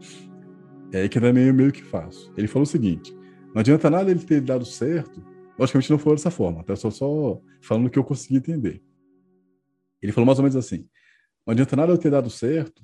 É 0.92 1.08
que 1.08 1.20
também 1.20 1.46
eu 1.46 1.54
meio 1.54 1.70
que 1.70 1.84
faço. 1.84 2.32
Ele 2.36 2.48
falou 2.48 2.64
o 2.64 2.66
seguinte: 2.66 3.14
não 3.54 3.60
adianta 3.60 3.88
nada 3.88 4.10
ele 4.10 4.20
ter 4.20 4.40
dado 4.40 4.64
certo. 4.64 5.22
Logicamente 5.58 5.90
não 5.90 5.98
foi 5.98 6.14
dessa 6.14 6.30
forma, 6.30 6.64
tá? 6.64 6.74
Só, 6.74 6.90
só 6.90 7.40
falando 7.60 7.86
o 7.86 7.90
que 7.90 7.98
eu 7.98 8.04
consegui 8.04 8.36
entender. 8.36 8.82
Ele 10.02 10.12
falou 10.12 10.26
mais 10.26 10.38
ou 10.38 10.42
menos 10.42 10.56
assim: 10.56 10.86
não 11.46 11.52
adianta 11.52 11.76
nada 11.76 11.92
eu 11.92 11.98
ter 11.98 12.10
dado 12.10 12.30
certo. 12.30 12.82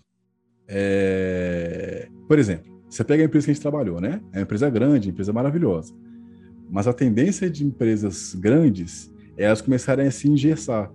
É... 0.66 2.09
Por 2.27 2.39
exemplo, 2.39 2.82
você 2.89 3.05
pega 3.05 3.23
a 3.23 3.27
empresa 3.27 3.47
que 3.47 3.51
a 3.51 3.55
gente 3.55 3.62
trabalhou, 3.62 4.01
né? 4.01 4.20
É 4.32 4.39
uma 4.39 4.43
empresa 4.43 4.70
grande, 4.70 5.09
uma 5.09 5.12
empresa 5.12 5.32
maravilhosa. 5.32 5.95
Mas 6.70 6.86
a 6.86 6.93
tendência 6.93 7.51
de 7.51 7.65
empresas 7.65 8.35
grandes 8.35 9.12
é 9.36 9.45
elas 9.45 9.61
começarem 9.61 10.07
a 10.07 10.11
se 10.11 10.28
engessar. 10.28 10.91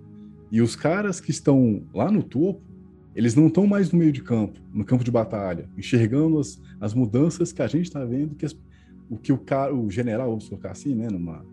E 0.50 0.60
os 0.60 0.74
caras 0.74 1.20
que 1.20 1.30
estão 1.30 1.86
lá 1.94 2.10
no 2.10 2.22
topo, 2.22 2.60
eles 3.14 3.34
não 3.34 3.46
estão 3.46 3.66
mais 3.66 3.92
no 3.92 3.98
meio 3.98 4.12
de 4.12 4.22
campo, 4.22 4.58
no 4.72 4.84
campo 4.84 5.04
de 5.04 5.10
batalha, 5.10 5.68
enxergando 5.76 6.38
as, 6.38 6.60
as 6.80 6.94
mudanças 6.94 7.52
que 7.52 7.62
a 7.62 7.66
gente 7.66 7.86
está 7.86 8.04
vendo, 8.04 8.34
que 8.34 8.46
as, 8.46 8.56
o 9.08 9.16
que 9.16 9.32
o 9.32 9.38
cara, 9.38 9.74
o 9.74 9.90
general, 9.90 10.28
vamos 10.30 10.48
colocar 10.48 10.70
assim, 10.72 10.94
né, 10.94 11.08
numa, 11.08 11.44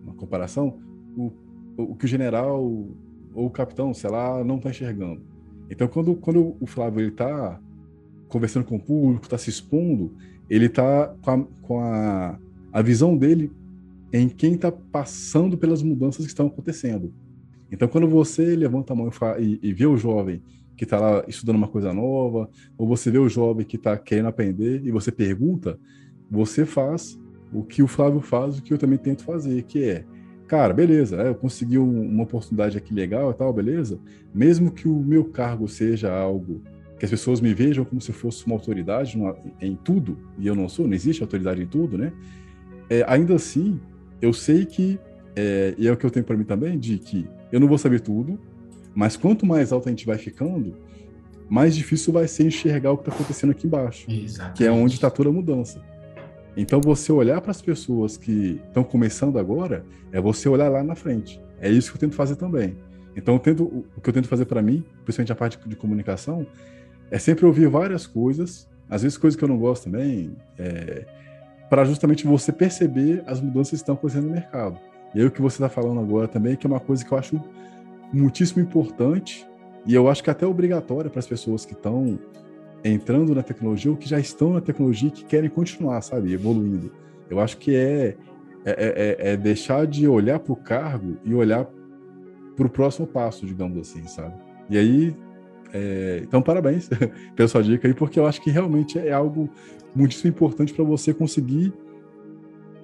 numa 0.00 0.14
comparação, 0.14 0.80
o, 1.16 1.32
o 1.76 1.94
que 1.94 2.04
o 2.04 2.08
general 2.08 2.88
ou 3.34 3.46
o 3.46 3.50
capitão, 3.50 3.92
sei 3.94 4.10
lá, 4.10 4.42
não 4.44 4.56
está 4.56 4.70
enxergando. 4.70 5.22
Então, 5.70 5.88
quando, 5.88 6.14
quando 6.14 6.56
o 6.60 6.66
Flávio 6.66 7.08
está 7.08 7.60
conversando 8.28 8.64
com 8.64 8.76
o 8.76 8.80
público, 8.80 9.24
está 9.24 9.38
se 9.38 9.50
expondo, 9.50 10.14
ele 10.48 10.66
está 10.66 11.14
com, 11.22 11.30
a, 11.30 11.44
com 11.62 11.80
a, 11.80 12.38
a 12.72 12.82
visão 12.82 13.16
dele 13.16 13.50
em 14.12 14.28
quem 14.28 14.54
está 14.54 14.70
passando 14.70 15.56
pelas 15.56 15.82
mudanças 15.82 16.24
que 16.24 16.30
estão 16.30 16.46
acontecendo. 16.46 17.12
Então, 17.70 17.88
quando 17.88 18.06
você 18.06 18.54
levanta 18.54 18.92
a 18.92 18.96
mão 18.96 19.10
e, 19.38 19.44
e, 19.44 19.60
e 19.62 19.72
vê 19.72 19.86
o 19.86 19.96
jovem 19.96 20.42
que 20.76 20.84
está 20.84 20.98
lá 20.98 21.24
estudando 21.26 21.56
uma 21.56 21.68
coisa 21.68 21.92
nova, 21.92 22.50
ou 22.76 22.86
você 22.86 23.10
vê 23.10 23.18
o 23.18 23.28
jovem 23.28 23.64
que 23.64 23.76
está 23.76 23.96
querendo 23.96 24.26
aprender 24.28 24.84
e 24.84 24.90
você 24.90 25.10
pergunta, 25.10 25.78
você 26.30 26.66
faz 26.66 27.18
o 27.52 27.62
que 27.62 27.82
o 27.82 27.86
Flávio 27.86 28.20
faz, 28.20 28.58
o 28.58 28.62
que 28.62 28.72
eu 28.72 28.78
também 28.78 28.98
tento 28.98 29.24
fazer, 29.24 29.62
que 29.62 29.84
é, 29.84 30.04
cara, 30.52 30.74
beleza, 30.74 31.16
é, 31.16 31.28
eu 31.28 31.34
consegui 31.34 31.78
uma 31.78 32.24
oportunidade 32.24 32.76
aqui 32.76 32.92
legal 32.92 33.30
e 33.30 33.34
tal, 33.34 33.50
beleza? 33.54 33.98
Mesmo 34.34 34.70
que 34.70 34.86
o 34.86 34.98
meu 34.98 35.24
cargo 35.24 35.66
seja 35.66 36.12
algo 36.12 36.60
que 36.98 37.06
as 37.06 37.10
pessoas 37.10 37.40
me 37.40 37.54
vejam 37.54 37.86
como 37.86 38.02
se 38.02 38.12
fosse 38.12 38.44
uma 38.44 38.54
autoridade 38.54 39.18
em 39.62 39.74
tudo, 39.74 40.18
e 40.38 40.46
eu 40.46 40.54
não 40.54 40.68
sou, 40.68 40.86
não 40.86 40.92
existe 40.92 41.22
autoridade 41.22 41.62
em 41.62 41.66
tudo, 41.66 41.96
né? 41.96 42.12
É, 42.90 43.02
ainda 43.08 43.34
assim, 43.34 43.80
eu 44.20 44.34
sei 44.34 44.66
que, 44.66 45.00
é, 45.34 45.74
e 45.78 45.88
é 45.88 45.90
o 45.90 45.96
que 45.96 46.04
eu 46.04 46.10
tenho 46.10 46.26
para 46.26 46.36
mim 46.36 46.44
também, 46.44 46.78
de 46.78 46.98
que 46.98 47.26
eu 47.50 47.58
não 47.58 47.66
vou 47.66 47.78
saber 47.78 48.00
tudo, 48.00 48.38
mas 48.94 49.16
quanto 49.16 49.46
mais 49.46 49.72
alto 49.72 49.88
a 49.88 49.90
gente 49.90 50.04
vai 50.04 50.18
ficando, 50.18 50.76
mais 51.48 51.74
difícil 51.74 52.12
vai 52.12 52.28
ser 52.28 52.44
enxergar 52.44 52.92
o 52.92 52.98
que 52.98 53.08
está 53.08 53.14
acontecendo 53.14 53.52
aqui 53.52 53.66
embaixo, 53.66 54.04
Exatamente. 54.06 54.58
que 54.58 54.64
é 54.64 54.70
onde 54.70 54.96
está 54.96 55.08
toda 55.08 55.30
a 55.30 55.32
mudança. 55.32 55.82
Então, 56.56 56.80
você 56.80 57.10
olhar 57.10 57.40
para 57.40 57.50
as 57.50 57.62
pessoas 57.62 58.16
que 58.16 58.60
estão 58.66 58.84
começando 58.84 59.38
agora, 59.38 59.84
é 60.12 60.20
você 60.20 60.48
olhar 60.48 60.68
lá 60.68 60.82
na 60.82 60.94
frente. 60.94 61.40
É 61.60 61.70
isso 61.70 61.90
que 61.90 61.96
eu 61.96 62.00
tento 62.00 62.14
fazer 62.14 62.36
também. 62.36 62.76
Então, 63.16 63.38
tento, 63.38 63.64
o 63.64 64.00
que 64.00 64.08
eu 64.08 64.14
tento 64.14 64.28
fazer 64.28 64.44
para 64.44 64.62
mim, 64.62 64.84
principalmente 65.04 65.32
a 65.32 65.36
parte 65.36 65.58
de 65.66 65.76
comunicação, 65.76 66.46
é 67.10 67.18
sempre 67.18 67.44
ouvir 67.44 67.68
várias 67.68 68.06
coisas, 68.06 68.68
às 68.88 69.02
vezes 69.02 69.18
coisas 69.18 69.36
que 69.36 69.44
eu 69.44 69.48
não 69.48 69.58
gosto 69.58 69.84
também, 69.84 70.34
é, 70.58 71.06
para 71.68 71.84
justamente 71.84 72.26
você 72.26 72.52
perceber 72.52 73.22
as 73.26 73.40
mudanças 73.40 73.70
que 73.70 73.76
estão 73.76 73.94
acontecendo 73.94 74.26
no 74.26 74.32
mercado. 74.32 74.78
E 75.14 75.20
aí 75.20 75.26
o 75.26 75.30
que 75.30 75.42
você 75.42 75.56
está 75.56 75.68
falando 75.68 76.00
agora 76.00 76.26
também, 76.26 76.56
que 76.56 76.66
é 76.66 76.70
uma 76.70 76.80
coisa 76.80 77.04
que 77.04 77.12
eu 77.12 77.18
acho 77.18 77.40
muitíssimo 78.12 78.62
importante 78.62 79.46
e 79.86 79.94
eu 79.94 80.08
acho 80.08 80.22
que 80.22 80.30
até 80.30 80.46
obrigatória 80.46 81.10
para 81.10 81.18
as 81.18 81.26
pessoas 81.26 81.64
que 81.64 81.72
estão 81.72 82.18
entrando 82.84 83.34
na 83.34 83.42
tecnologia 83.42 83.90
ou 83.90 83.96
que 83.96 84.08
já 84.08 84.18
estão 84.18 84.52
na 84.52 84.60
tecnologia 84.60 85.08
e 85.08 85.12
que 85.12 85.24
querem 85.24 85.48
continuar, 85.48 86.00
sabe, 86.02 86.32
evoluindo. 86.32 86.92
Eu 87.30 87.40
acho 87.40 87.56
que 87.58 87.74
é, 87.74 88.16
é, 88.64 88.70
é, 88.70 89.26
é, 89.30 89.32
é 89.32 89.36
deixar 89.36 89.86
de 89.86 90.06
olhar 90.08 90.38
para 90.38 90.52
o 90.52 90.56
cargo 90.56 91.16
e 91.24 91.34
olhar 91.34 91.66
para 92.56 92.66
o 92.66 92.70
próximo 92.70 93.06
passo, 93.06 93.46
digamos 93.46 93.78
assim, 93.78 94.06
sabe? 94.06 94.34
E 94.68 94.76
aí, 94.76 95.16
é, 95.72 96.20
então 96.22 96.42
parabéns 96.42 96.88
pela 97.34 97.48
sua 97.48 97.62
dica 97.62 97.86
aí, 97.86 97.94
porque 97.94 98.18
eu 98.18 98.26
acho 98.26 98.40
que 98.42 98.50
realmente 98.50 98.98
é 98.98 99.12
algo 99.12 99.48
muitíssimo 99.94 100.30
importante 100.30 100.72
para 100.72 100.84
você 100.84 101.14
conseguir 101.14 101.72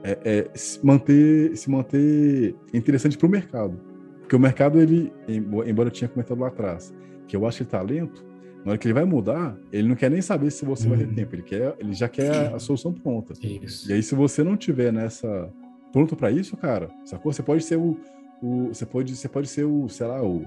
é, 0.03 0.19
é, 0.25 0.51
se 0.55 0.85
manter 0.85 1.57
se 1.57 1.71
manter 1.71 2.55
interessante 2.73 3.19
para 3.19 3.27
o 3.27 3.31
mercado. 3.31 3.79
Porque 4.21 4.37
o 4.37 4.39
mercado, 4.39 4.79
ele, 4.79 5.11
embora 5.27 5.89
eu 5.89 5.91
tinha 5.91 6.07
comentado 6.07 6.39
lá 6.39 6.49
atrás, 6.49 6.95
que 7.27 7.35
eu 7.35 7.47
acho 7.47 7.65
que 7.65 7.71
talento, 7.71 8.28
na 8.65 8.73
hora 8.73 8.79
que 8.79 8.87
ele 8.87 8.95
vai 8.95 9.05
mudar, 9.05 9.57
ele 9.73 9.89
não 9.89 9.95
quer 9.95 10.11
nem 10.11 10.21
saber 10.21 10.51
se 10.51 10.65
você 10.65 10.89
vai 10.89 10.99
ter 10.99 11.07
uhum. 11.07 11.15
tempo, 11.15 11.35
ele, 11.35 11.43
quer, 11.43 11.75
ele 11.79 11.93
já 11.93 12.09
quer 12.09 12.55
a 12.55 12.59
solução 12.59 12.93
pronta. 12.93 13.35
Isso. 13.41 13.91
E 13.91 13.95
aí, 13.95 14.03
se 14.03 14.15
você 14.15 14.43
não 14.43 14.57
tiver 14.57 14.93
nessa 14.93 15.51
pronto 15.93 16.15
para 16.15 16.31
isso, 16.31 16.57
cara, 16.57 16.91
sacou? 17.05 17.33
Você 17.33 17.43
pode 17.43 17.65
ser 17.65 17.77
o, 17.77 17.99
o, 18.43 18.69
você 18.69 18.85
pode 18.85 19.17
você 19.17 19.29
pode 19.29 19.49
ser 19.49 19.65
o, 19.65 19.89
sei 19.89 20.07
lá, 20.07 20.23
o, 20.23 20.45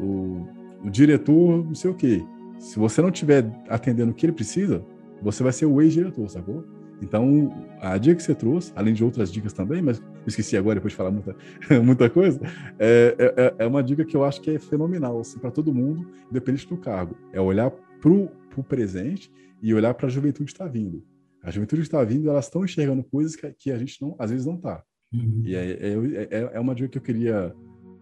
o, 0.00 0.48
o 0.84 0.90
diretor, 0.90 1.64
não 1.64 1.74
sei 1.74 1.90
o 1.90 1.94
quê. 1.94 2.24
Se 2.58 2.78
você 2.78 3.00
não 3.00 3.10
tiver 3.10 3.50
atendendo 3.68 4.10
o 4.10 4.14
que 4.14 4.26
ele 4.26 4.32
precisa, 4.32 4.84
você 5.22 5.42
vai 5.42 5.52
ser 5.52 5.66
o 5.66 5.80
ex-diretor, 5.80 6.28
sacou? 6.28 6.64
Então, 7.02 7.50
a 7.80 7.96
dica 7.96 8.16
que 8.16 8.22
você 8.22 8.34
trouxe, 8.34 8.72
além 8.76 8.92
de 8.92 9.02
outras 9.02 9.32
dicas 9.32 9.52
também, 9.52 9.80
mas 9.80 10.02
esqueci 10.26 10.56
agora, 10.56 10.76
depois 10.76 10.92
de 10.92 10.96
falar 10.96 11.10
muita, 11.10 11.36
muita 11.82 12.10
coisa, 12.10 12.40
é, 12.78 13.16
é, 13.18 13.42
é, 13.42 13.54
é, 13.58 13.66
uma 13.66 13.82
dica 13.82 14.04
que 14.04 14.16
eu 14.16 14.24
acho 14.24 14.40
que 14.40 14.50
é 14.50 14.58
fenomenal 14.58 15.18
assim, 15.20 15.38
para 15.38 15.50
todo 15.50 15.72
mundo, 15.72 16.06
independente 16.30 16.68
do 16.68 16.76
cargo. 16.76 17.16
É 17.32 17.40
olhar 17.40 17.70
para 17.70 18.10
o 18.10 18.64
presente 18.64 19.30
e 19.62 19.74
olhar 19.74 19.94
para 19.94 20.06
a 20.06 20.10
juventude 20.10 20.46
que 20.46 20.52
está 20.52 20.66
vindo. 20.66 21.02
A 21.42 21.50
juventude 21.50 21.82
que 21.82 21.88
está 21.88 22.02
vindo, 22.04 22.28
elas 22.28 22.46
estão 22.46 22.64
enxergando 22.64 23.02
coisas 23.02 23.34
que, 23.34 23.50
que, 23.52 23.70
a 23.70 23.78
gente 23.78 24.00
não, 24.00 24.14
às 24.18 24.30
vezes 24.30 24.46
não 24.46 24.54
está. 24.54 24.82
Uhum. 25.12 25.42
E 25.44 25.54
é, 25.54 25.70
é, 25.70 26.28
é, 26.30 26.50
é 26.54 26.60
uma 26.60 26.74
dica 26.74 26.88
que 26.88 26.98
eu 26.98 27.02
queria 27.02 27.54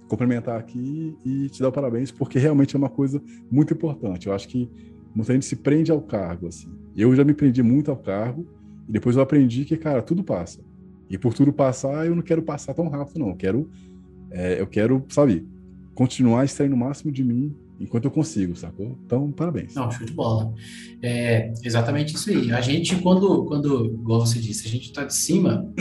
complementar 0.09 0.59
aqui 0.59 1.17
e 1.25 1.49
te 1.49 1.61
dar 1.61 1.69
o 1.69 1.73
parabéns, 1.73 2.11
porque 2.11 2.39
realmente 2.39 2.75
é 2.75 2.79
uma 2.79 2.89
coisa 2.89 3.23
muito 3.51 3.75
importante. 3.75 4.27
Eu 4.27 4.35
acho 4.35 4.49
que 4.49 4.69
muita 5.15 5.33
gente 5.33 5.45
se 5.45 5.57
prende 5.57 5.93
ao 5.93 6.01
cargo. 6.01 6.49
Assim. 6.49 6.69
Eu 6.97 7.15
já 7.15 7.25
me 7.25 7.35
prendi 7.35 7.63
muito 7.63 7.91
ao 7.91 7.97
cargo, 7.97 8.47
e 8.89 8.93
depois 8.93 9.17
eu 9.17 9.23
aprendi 9.23 9.65
que, 9.65 9.77
cara, 9.77 10.03
tudo 10.03 10.25
passa. 10.25 10.61
E 11.11 11.17
por 11.17 11.35
tudo 11.35 11.53
passar, 11.53 12.07
eu 12.07 12.15
não 12.15 12.23
quero 12.23 12.43
passar 12.43 12.75
tão 12.75 12.89
rápido, 12.89 13.19
não. 13.19 13.31
Eu 13.31 13.37
quero, 13.37 13.71
é, 14.31 14.61
eu 14.61 14.67
quero, 14.67 15.05
sabe, 15.09 15.47
continuar 15.95 16.45
extraindo 16.45 16.75
o 16.75 16.79
máximo 16.79 17.11
de 17.11 17.25
mim 17.25 17.55
enquanto 17.81 18.07
eu 18.07 18.11
consigo, 18.11 18.57
sacou? 18.57 18.99
Então, 19.07 19.31
parabéns. 19.31 19.75
Não, 19.75 19.91
show 19.91 20.05
de 20.05 20.13
bola. 20.13 20.53
É 21.03 21.53
exatamente 21.65 22.15
isso 22.15 22.31
aí. 22.31 22.53
A 22.53 22.61
gente, 22.61 22.97
quando, 22.97 23.45
quando 23.45 23.87
igual 23.87 24.21
você 24.21 24.39
disse, 24.39 24.67
a 24.67 24.71
gente 24.71 24.87
está 24.87 25.05
de 25.05 25.15
cima, 25.15 25.73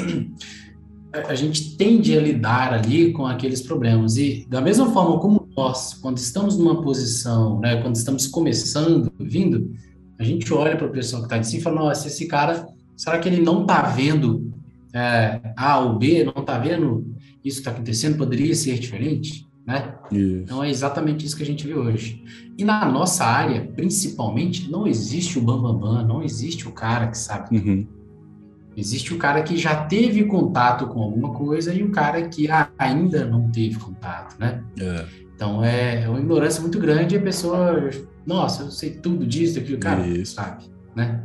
a 1.12 1.36
gente 1.36 1.76
tende 1.76 2.16
a 2.16 2.22
lidar 2.22 2.74
ali 2.74 3.12
com 3.12 3.26
aqueles 3.26 3.62
problemas. 3.62 4.16
E 4.18 4.46
da 4.48 4.62
mesma 4.62 4.92
forma 4.92 5.20
como 5.20 5.50
nós, 5.58 5.96
quando 5.96 6.18
estamos 6.18 6.58
numa 6.58 6.82
posição, 6.82 7.60
né, 7.60 7.82
quando 7.82 7.96
estamos 7.96 8.28
começando, 8.28 9.12
vindo, 9.20 9.74
a 10.20 10.24
gente 10.24 10.54
olha 10.54 10.78
para 10.78 10.88
a 10.88 10.92
pessoa 10.92 11.22
que 11.22 11.26
está 11.26 11.38
de 11.40 11.48
cima 11.48 11.60
e 11.60 11.64
fala, 11.64 11.82
nossa, 11.82 12.08
esse 12.08 12.28
cara 12.28 12.68
Será 12.98 13.20
que 13.20 13.30
ele 13.30 13.42
não 13.42 13.62
está 13.62 13.84
vendo 13.84 14.52
é, 14.94 15.54
A 15.56 15.80
ou 15.80 15.98
B, 15.98 16.24
não 16.24 16.42
está 16.42 16.58
vendo 16.58 17.16
isso 17.44 17.58
que 17.58 17.62
está 17.62 17.72
acontecendo? 17.72 18.18
Poderia 18.18 18.54
ser 18.56 18.78
diferente? 18.80 19.48
Né? 19.66 19.94
Então 20.44 20.64
é 20.64 20.70
exatamente 20.70 21.26
isso 21.26 21.36
que 21.36 21.44
a 21.44 21.46
gente 21.46 21.68
vê 21.68 21.74
hoje. 21.74 22.24
E 22.58 22.64
na 22.64 22.90
nossa 22.90 23.26
área, 23.26 23.70
principalmente, 23.76 24.72
não 24.72 24.88
existe 24.88 25.38
o 25.38 25.42
bambambam, 25.42 25.80
bam, 25.80 25.96
bam, 25.96 26.08
não 26.08 26.24
existe 26.24 26.68
o 26.68 26.72
cara 26.72 27.08
que 27.08 27.18
sabe. 27.18 27.58
Uhum. 27.58 27.88
Existe 28.78 29.14
o 29.14 29.18
cara 29.18 29.42
que 29.42 29.58
já 29.58 29.86
teve 29.86 30.24
contato 30.26 30.88
com 30.88 31.02
alguma 31.02 31.34
coisa 31.34 31.74
e 31.74 31.84
o 31.84 31.92
cara 31.92 32.30
que 32.30 32.48
ainda 32.78 33.26
não 33.26 33.50
teve 33.52 33.78
contato, 33.78 34.40
né? 34.40 34.64
É. 34.80 35.04
Então 35.36 35.64
é, 35.64 36.04
é 36.04 36.10
uma 36.10 36.20
ignorância 36.20 36.62
muito 36.62 36.80
grande 36.80 37.16
e 37.16 37.18
a 37.18 37.22
pessoa, 37.22 37.90
nossa, 38.26 38.64
eu 38.64 38.72
sei 38.72 38.92
tudo 38.92 39.26
disso, 39.26 39.60
daquilo, 39.60 39.80
cara, 39.80 40.08
isso. 40.08 40.36
sabe, 40.36 40.66
né? 40.96 41.24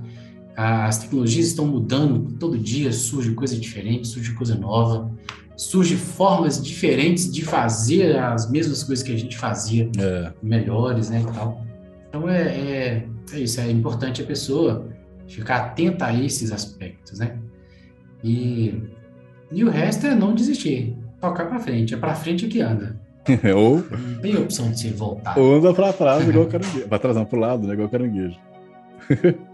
As 0.56 0.98
tecnologias 0.98 1.46
estão 1.46 1.66
mudando, 1.66 2.32
todo 2.38 2.58
dia 2.58 2.92
surge 2.92 3.32
coisa 3.32 3.56
diferente, 3.56 4.06
surge 4.06 4.34
coisa 4.34 4.54
nova, 4.54 5.10
surge 5.56 5.96
formas 5.96 6.62
diferentes 6.62 7.30
de 7.32 7.44
fazer 7.44 8.18
as 8.18 8.50
mesmas 8.50 8.82
coisas 8.82 9.02
que 9.02 9.12
a 9.12 9.16
gente 9.16 9.36
fazia, 9.36 9.90
é. 9.98 10.32
melhores, 10.42 11.08
né, 11.08 11.24
e 11.26 11.32
tal. 11.32 11.64
Então 12.08 12.28
é, 12.28 12.42
é, 12.42 13.06
é, 13.32 13.38
isso, 13.38 13.60
é 13.60 13.70
importante 13.70 14.20
a 14.20 14.26
pessoa 14.26 14.88
ficar 15.26 15.56
atenta 15.56 16.06
a 16.06 16.14
esses 16.14 16.52
aspectos, 16.52 17.18
né? 17.18 17.38
E, 18.22 18.82
e 19.50 19.64
o 19.64 19.70
resto 19.70 20.06
é 20.06 20.14
não 20.14 20.34
desistir, 20.34 20.96
tocar 21.20 21.46
para 21.46 21.58
frente, 21.58 21.94
é 21.94 21.96
para 21.96 22.14
frente 22.14 22.46
que 22.46 22.60
anda. 22.60 23.00
ou 23.56 23.76
não 23.76 24.20
tem 24.20 24.36
opção 24.36 24.70
de 24.70 24.80
se 24.80 24.90
voltar. 24.90 25.38
Ou 25.38 25.56
anda 25.56 25.72
para 25.72 25.92
trás 25.92 26.28
igual 26.28 26.46
caranguejo, 26.46 26.86
para 26.88 26.98
trás 26.98 27.16
não, 27.16 27.24
pro 27.24 27.38
lado, 27.38 27.66
né, 27.66 27.74
igual 27.74 27.88
caranguejo. 27.88 28.38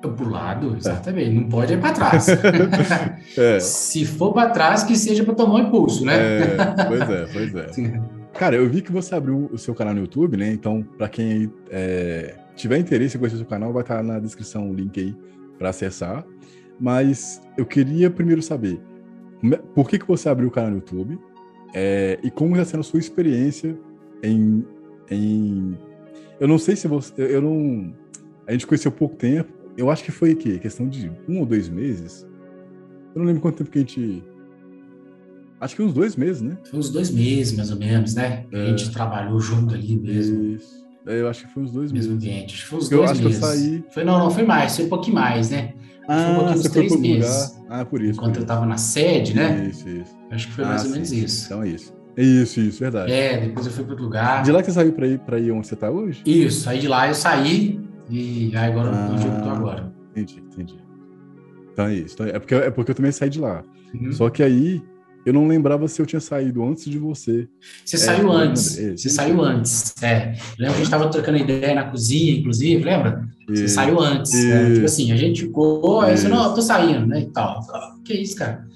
Pro 0.00 0.28
lado, 0.28 0.76
exatamente. 0.76 1.30
É. 1.30 1.32
Não 1.32 1.48
pode 1.48 1.72
ir 1.72 1.80
para 1.80 1.92
trás. 1.92 2.28
é. 3.36 3.58
Se 3.58 4.04
for 4.04 4.32
para 4.32 4.50
trás, 4.50 4.84
que 4.84 4.96
seja 4.96 5.24
para 5.24 5.34
tomar 5.34 5.54
um 5.56 5.58
impulso, 5.58 6.04
né? 6.04 6.42
É, 6.42 6.56
pois 6.86 7.00
é, 7.00 7.26
pois 7.32 7.54
é. 7.54 8.00
Cara, 8.34 8.54
eu 8.54 8.68
vi 8.68 8.80
que 8.80 8.92
você 8.92 9.16
abriu 9.16 9.50
o 9.52 9.58
seu 9.58 9.74
canal 9.74 9.94
no 9.94 10.00
YouTube, 10.02 10.36
né? 10.36 10.52
Então, 10.52 10.84
para 10.96 11.08
quem 11.08 11.52
é, 11.70 12.36
tiver 12.54 12.78
interesse 12.78 13.16
em 13.16 13.18
conhecer 13.18 13.36
o 13.36 13.38
seu 13.40 13.48
canal, 13.48 13.72
vai 13.72 13.82
estar 13.82 14.02
na 14.02 14.20
descrição 14.20 14.70
o 14.70 14.74
link 14.74 15.00
aí 15.00 15.16
para 15.58 15.70
acessar. 15.70 16.24
Mas 16.78 17.42
eu 17.56 17.66
queria 17.66 18.08
primeiro 18.08 18.40
saber 18.40 18.80
é, 19.52 19.56
por 19.74 19.88
que, 19.88 19.98
que 19.98 20.06
você 20.06 20.28
abriu 20.28 20.46
o 20.46 20.50
canal 20.50 20.70
no 20.70 20.76
YouTube 20.76 21.18
é, 21.74 22.18
e 22.22 22.30
como 22.30 22.52
está 22.54 22.64
sendo 22.64 22.80
a 22.80 22.84
sua 22.84 23.00
experiência 23.00 23.76
em, 24.22 24.64
em. 25.10 25.76
Eu 26.38 26.46
não 26.46 26.58
sei 26.58 26.76
se 26.76 26.86
você. 26.86 27.12
Eu 27.16 27.42
não. 27.42 27.92
A 28.46 28.52
gente 28.52 28.66
conheceu 28.66 28.90
pouco 28.90 29.16
tempo, 29.16 29.52
eu 29.78 29.88
acho 29.90 30.02
que 30.02 30.10
foi 30.10 30.34
que 30.34 30.58
questão 30.58 30.88
de 30.88 31.10
um 31.28 31.38
ou 31.38 31.46
dois 31.46 31.68
meses. 31.68 32.26
Eu 33.14 33.20
não 33.20 33.24
lembro 33.24 33.40
quanto 33.40 33.58
tempo 33.58 33.70
que 33.70 33.78
a 33.78 33.80
gente. 33.80 34.24
Acho 35.60 35.76
que 35.76 35.82
uns 35.82 35.94
dois 35.94 36.16
meses, 36.16 36.42
né? 36.42 36.58
Foi 36.68 36.80
uns 36.80 36.90
dois 36.90 37.10
meses, 37.10 37.56
mais 37.56 37.70
ou 37.70 37.78
menos, 37.78 38.14
né? 38.14 38.44
É. 38.52 38.62
A 38.62 38.66
gente 38.66 38.90
trabalhou 38.90 39.40
junto 39.40 39.74
ali 39.74 39.96
mesmo. 39.96 40.44
Isso. 40.56 40.84
É, 41.06 41.20
eu 41.20 41.28
acho 41.28 41.46
que 41.46 41.52
foi 41.52 41.62
uns 41.62 41.70
dois 41.70 41.92
mesmo 41.92 42.14
meses. 42.14 42.28
ambiente. 42.28 42.54
Acho 42.54 42.62
que 42.64 42.68
foi 42.68 42.78
uns 42.78 42.90
eu 42.90 42.98
dois 42.98 43.10
acho 43.12 43.22
meses. 43.22 43.38
Que 43.38 43.44
eu 43.44 43.48
saí... 43.48 43.84
Foi, 43.90 44.04
não, 44.04 44.18
não, 44.18 44.30
foi 44.30 44.42
mais, 44.42 44.76
foi 44.76 44.84
um 44.84 44.88
pouquinho 44.88 45.14
mais, 45.14 45.50
né? 45.50 45.74
Ah, 46.06 46.16
foi 46.16 46.32
um 46.32 46.36
pouquinho, 46.36 46.58
uns 46.58 46.62
três 46.70 47.00
meses. 47.00 47.60
Ah, 47.68 47.84
por 47.84 48.02
isso. 48.02 48.12
Enquanto 48.12 48.34
por 48.34 48.38
eu 48.40 48.42
estava 48.42 48.66
na 48.66 48.76
sede, 48.76 49.34
né? 49.34 49.68
Isso, 49.70 49.88
isso. 49.88 50.16
Acho 50.30 50.46
que 50.48 50.52
foi 50.52 50.64
ah, 50.64 50.68
mais 50.68 50.84
ou 50.84 50.90
menos 50.90 51.12
isso. 51.12 51.46
Então 51.46 51.62
é 51.62 51.68
isso. 51.68 51.92
Isso, 52.16 52.60
isso, 52.60 52.80
verdade. 52.80 53.12
É, 53.12 53.40
depois 53.40 53.64
eu 53.66 53.72
fui 53.72 53.84
para 53.84 53.92
outro 53.92 54.04
lugar. 54.04 54.42
De 54.42 54.52
lá 54.52 54.60
que 54.60 54.66
você 54.66 54.72
saiu 54.72 54.92
para 54.92 55.06
ir, 55.06 55.18
pra 55.20 55.38
ir 55.38 55.50
onde 55.50 55.66
você 55.66 55.74
está 55.74 55.90
hoje? 55.90 56.22
Isso, 56.26 56.68
aí 56.68 56.78
de 56.78 56.88
lá 56.88 57.08
eu 57.08 57.14
saí 57.14 57.80
e 58.10 58.56
aí 58.56 58.70
agora 58.70 58.90
ah, 58.90 59.10
onde 59.12 59.26
eu 59.26 59.32
estou 59.32 59.50
agora. 59.50 59.92
Entendi, 60.10 60.40
entendi. 60.40 60.76
Então 61.72 61.86
é 61.86 61.94
isso. 61.94 62.14
Então, 62.14 62.26
é, 62.26 62.38
porque, 62.38 62.54
é 62.54 62.70
porque 62.70 62.90
eu 62.90 62.94
também 62.94 63.12
saí 63.12 63.30
de 63.30 63.40
lá. 63.40 63.62
Uhum. 63.94 64.12
Só 64.12 64.28
que 64.30 64.42
aí 64.42 64.82
eu 65.24 65.32
não 65.32 65.46
lembrava 65.46 65.86
se 65.88 66.00
eu 66.00 66.06
tinha 66.06 66.20
saído 66.20 66.64
antes 66.64 66.84
de 66.86 66.98
você. 66.98 67.46
Você 67.84 67.96
é, 67.96 67.98
saiu 67.98 68.32
antes. 68.32 68.76
Você 68.76 69.10
saiu 69.10 69.42
antes. 69.42 69.94
É. 70.02 70.32
Lembra 70.32 70.38
que 70.56 70.64
a 70.64 70.70
gente 70.70 70.82
estava 70.84 71.08
trocando 71.08 71.38
ideia 71.38 71.74
na 71.74 71.84
cozinha, 71.84 72.38
inclusive, 72.38 72.82
lembra? 72.82 73.28
Você 73.48 73.64
e... 73.64 73.68
saiu 73.68 74.00
antes. 74.00 74.34
É, 74.34 74.72
tipo 74.74 74.86
assim, 74.86 75.12
a 75.12 75.16
gente 75.16 75.42
ficou, 75.42 76.00
aí 76.00 76.16
você, 76.16 76.28
não, 76.28 76.44
eu 76.44 76.54
tô 76.54 76.62
saindo, 76.62 77.06
né? 77.06 77.20
E 77.20 77.26
tal. 77.26 77.60
Que 78.04 78.14
isso, 78.14 78.36
cara? 78.36 78.66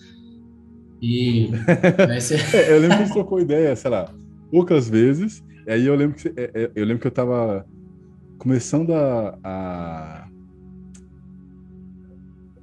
E. 1.00 1.50
Você... 2.20 2.36
é, 2.56 2.72
eu 2.72 2.80
lembro 2.80 2.96
que 2.96 3.02
a 3.02 3.06
gente 3.06 3.14
trocou 3.14 3.40
ideia, 3.40 3.74
sei 3.74 3.90
lá, 3.90 4.09
poucas 4.50 4.88
vezes. 4.88 5.42
E 5.66 5.72
aí 5.72 5.86
eu 5.86 5.96
lembro 5.96 6.14
que, 6.14 6.22
você, 6.22 6.32
é, 6.36 6.50
é, 6.54 6.70
eu 6.76 6.84
lembro 6.84 7.00
que 7.00 7.06
eu 7.09 7.10
tava 7.10 7.66
começando 8.43 8.93
a, 8.93 9.39
a 9.44 10.28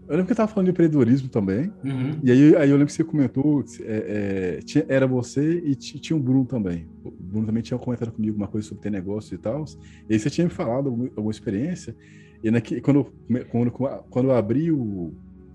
eu 0.09 0.15
lembro 0.15 0.25
que 0.25 0.31
eu 0.33 0.35
tava 0.35 0.51
falando 0.51 0.65
de 0.65 0.71
empreendedorismo 0.71 1.29
também. 1.29 1.71
Uhum. 1.85 2.19
E 2.21 2.31
aí, 2.31 2.55
aí 2.57 2.69
eu 2.69 2.75
lembro 2.75 2.87
que 2.87 2.93
você 2.93 3.03
comentou 3.03 3.63
é, 3.81 4.57
é, 4.57 4.61
tinha, 4.61 4.83
era 4.89 5.07
você 5.07 5.59
e 5.59 5.75
tinha 5.75 6.17
o 6.17 6.19
Bruno 6.19 6.45
também. 6.45 6.85
O 7.05 7.11
Bruno 7.11 7.45
também 7.45 7.63
tinha 7.63 7.77
comentado 7.77 8.11
comigo 8.11 8.35
uma 8.35 8.47
coisa 8.47 8.67
sobre 8.67 8.83
ter 8.83 8.89
negócio 8.89 9.35
e 9.35 9.37
tal. 9.37 9.63
E 10.09 10.13
aí 10.13 10.19
você 10.19 10.29
tinha 10.29 10.45
me 10.45 10.51
falado 10.51 10.87
alguma, 10.87 11.05
alguma 11.15 11.31
experiência. 11.31 11.95
E 12.43 12.51
naqui, 12.51 12.81
quando, 12.81 13.13
quando, 13.49 13.71
quando 13.71 14.25
eu 14.25 14.35
abri 14.35 14.71
o, 14.71 15.13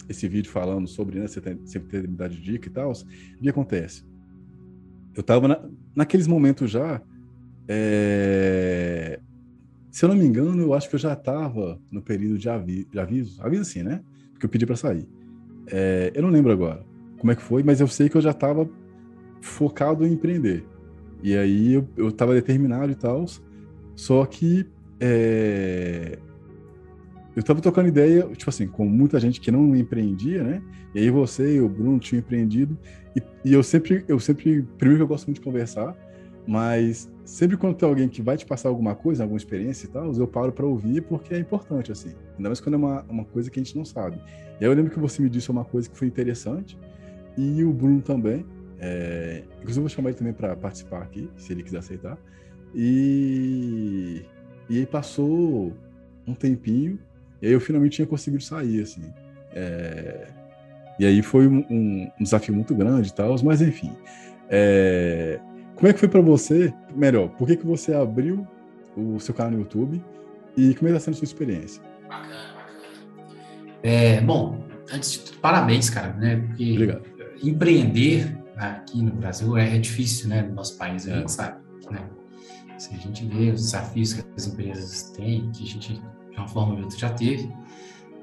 esse 0.09 0.26
vídeo 0.26 0.51
falando 0.51 0.86
sobre 0.86 1.18
né, 1.18 1.26
você 1.26 1.40
tem, 1.40 1.59
sempre 1.66 1.88
ter 1.88 2.09
me 2.09 2.16
dado 2.16 2.34
dica 2.34 2.68
e 2.68 2.72
tal, 2.72 2.92
o 2.92 3.42
que 3.42 3.48
acontece? 3.48 4.06
Eu 5.14 5.22
tava 5.22 5.48
na, 5.48 5.68
naqueles 5.94 6.26
momentos 6.26 6.70
já. 6.70 7.02
É, 7.68 9.18
se 9.94 10.04
eu 10.04 10.08
não 10.08 10.16
me 10.16 10.24
engano, 10.24 10.60
eu 10.60 10.74
acho 10.74 10.88
que 10.88 10.96
eu 10.96 10.98
já 10.98 11.12
estava 11.12 11.80
no 11.88 12.02
período 12.02 12.36
de, 12.36 12.48
avi, 12.48 12.84
de 12.90 12.98
aviso. 12.98 13.40
Aviso 13.40 13.62
assim, 13.62 13.84
né? 13.84 14.00
que 14.40 14.44
eu 14.44 14.50
pedi 14.50 14.66
para 14.66 14.74
sair. 14.74 15.06
É, 15.68 16.10
eu 16.12 16.20
não 16.20 16.30
lembro 16.30 16.50
agora 16.50 16.84
como 17.20 17.30
é 17.30 17.36
que 17.36 17.42
foi, 17.42 17.62
mas 17.62 17.80
eu 17.80 17.86
sei 17.86 18.08
que 18.08 18.16
eu 18.16 18.20
já 18.20 18.32
estava 18.32 18.68
focado 19.40 20.04
em 20.04 20.14
empreender. 20.14 20.64
E 21.22 21.36
aí 21.36 21.74
eu 21.96 22.08
estava 22.08 22.34
determinado 22.34 22.90
e 22.90 22.96
tal, 22.96 23.24
só 23.94 24.26
que 24.26 24.66
é, 24.98 26.18
eu 27.36 27.40
estava 27.40 27.60
tocando 27.60 27.86
ideia, 27.86 28.28
tipo 28.36 28.50
assim, 28.50 28.66
com 28.66 28.86
muita 28.86 29.20
gente 29.20 29.40
que 29.40 29.52
não 29.52 29.76
empreendia, 29.76 30.42
né? 30.42 30.60
E 30.92 30.98
aí 30.98 31.08
você 31.08 31.54
e 31.54 31.60
o 31.60 31.68
Bruno 31.68 32.00
tinham 32.00 32.18
empreendido, 32.18 32.76
e, 33.14 33.22
e 33.48 33.52
eu 33.52 33.62
sempre, 33.62 34.04
eu 34.08 34.18
sempre, 34.18 34.60
primeiro 34.76 34.98
que 34.98 35.02
eu 35.04 35.08
gosto 35.08 35.26
muito 35.26 35.38
de 35.38 35.44
conversar, 35.44 35.96
mas 36.48 37.08
sempre 37.24 37.56
quando 37.56 37.76
tem 37.76 37.88
alguém 37.88 38.09
que 38.09 38.22
vai 38.22 38.36
te 38.36 38.44
passar 38.44 38.68
alguma 38.68 38.94
coisa, 38.94 39.24
alguma 39.24 39.38
experiência 39.38 39.86
e 39.86 39.88
tal, 39.88 40.12
eu 40.12 40.26
paro 40.26 40.52
para 40.52 40.66
ouvir 40.66 41.02
porque 41.02 41.34
é 41.34 41.38
importante, 41.38 41.90
assim. 41.90 42.14
Ainda 42.36 42.48
mais 42.48 42.60
quando 42.60 42.74
é 42.74 42.78
uma, 42.78 43.02
uma 43.09 43.24
coisa 43.24 43.51
que 43.51 43.59
a 43.59 43.62
gente 43.62 43.76
não 43.76 43.84
sabe. 43.84 44.18
E 44.60 44.64
aí 44.64 44.70
eu 44.70 44.74
lembro 44.74 44.90
que 44.90 44.98
você 44.98 45.22
me 45.22 45.28
disse 45.28 45.51
uma 45.51 45.64
coisa 45.64 45.88
que 45.88 45.96
foi 45.96 46.06
interessante, 46.06 46.78
e 47.36 47.64
o 47.64 47.72
Bruno 47.72 48.01
também. 48.01 48.44
É, 48.78 49.42
inclusive, 49.59 49.78
eu 49.78 49.82
vou 49.82 49.88
chamar 49.88 50.10
ele 50.10 50.18
também 50.18 50.32
para 50.32 50.55
participar 50.56 51.02
aqui, 51.02 51.28
se 51.36 51.52
ele 51.52 51.62
quiser 51.62 51.78
aceitar. 51.78 52.18
E, 52.74 54.24
e 54.68 54.78
aí 54.78 54.86
passou 54.86 55.72
um 56.26 56.34
tempinho, 56.34 56.98
e 57.40 57.46
aí 57.46 57.52
eu 57.52 57.60
finalmente 57.60 57.96
tinha 57.96 58.06
conseguido 58.06 58.42
sair, 58.42 58.82
assim. 58.82 59.05
É, 59.52 60.26
e 60.98 61.06
aí 61.06 61.22
foi 61.22 61.46
um, 61.46 61.64
um, 61.70 62.10
desafio 62.20 62.55
muito 62.55 62.74
grande 62.74 63.09
e 63.09 63.14
tal, 63.14 63.34
mas 63.42 63.60
enfim. 63.60 63.92
É, 64.48 65.40
como 65.76 65.88
é 65.88 65.92
que 65.92 66.01
foi 66.01 66.09
para 66.09 66.20
você? 66.20 66.72
Melhor, 66.94 67.28
por 67.30 67.46
que, 67.46 67.56
que 67.56 67.66
você 67.66 67.94
abriu 67.94 68.46
o 68.96 69.18
seu 69.18 69.34
canal 69.34 69.52
no 69.52 69.59
YouTube 69.59 70.02
e 70.56 70.74
como 70.74 70.88
é 70.88 70.92
está 70.92 71.05
sendo 71.05 71.14
a 71.14 71.16
sua 71.18 71.24
experiência? 71.24 71.82
Bacana, 72.09 72.28
bacana. 72.28 73.34
É, 73.82 74.20
bom, 74.20 74.64
antes 74.92 75.12
de 75.12 75.18
tudo, 75.20 75.38
parabéns, 75.38 75.90
cara, 75.90 76.12
né? 76.14 76.36
Porque 76.36 76.72
Obrigado. 76.72 77.02
empreender 77.42 78.36
aqui 78.56 79.02
no 79.02 79.12
Brasil 79.12 79.56
é, 79.56 79.76
é 79.76 79.78
difícil, 79.78 80.28
né? 80.28 80.42
No 80.42 80.55
nosso 80.55 80.78
país, 80.78 81.09
a 81.09 81.12
é. 81.12 81.18
gente 81.18 81.32
sabe, 81.32 81.59
né? 81.90 82.01
Se 82.78 82.94
a 82.94 82.98
gente 82.98 83.24
vê 83.26 83.51
os 83.51 83.62
desafios 83.62 84.14
que 84.14 84.24
as 84.36 84.46
empresas 84.46 85.10
têm, 85.10 85.51
que 85.52 85.64
a 85.64 85.66
gente, 85.66 85.94
de 85.94 86.36
uma 86.36 86.48
forma 86.48 86.74
ou 86.74 86.80
outra, 86.82 86.98
já 86.98 87.10
teve. 87.10 87.51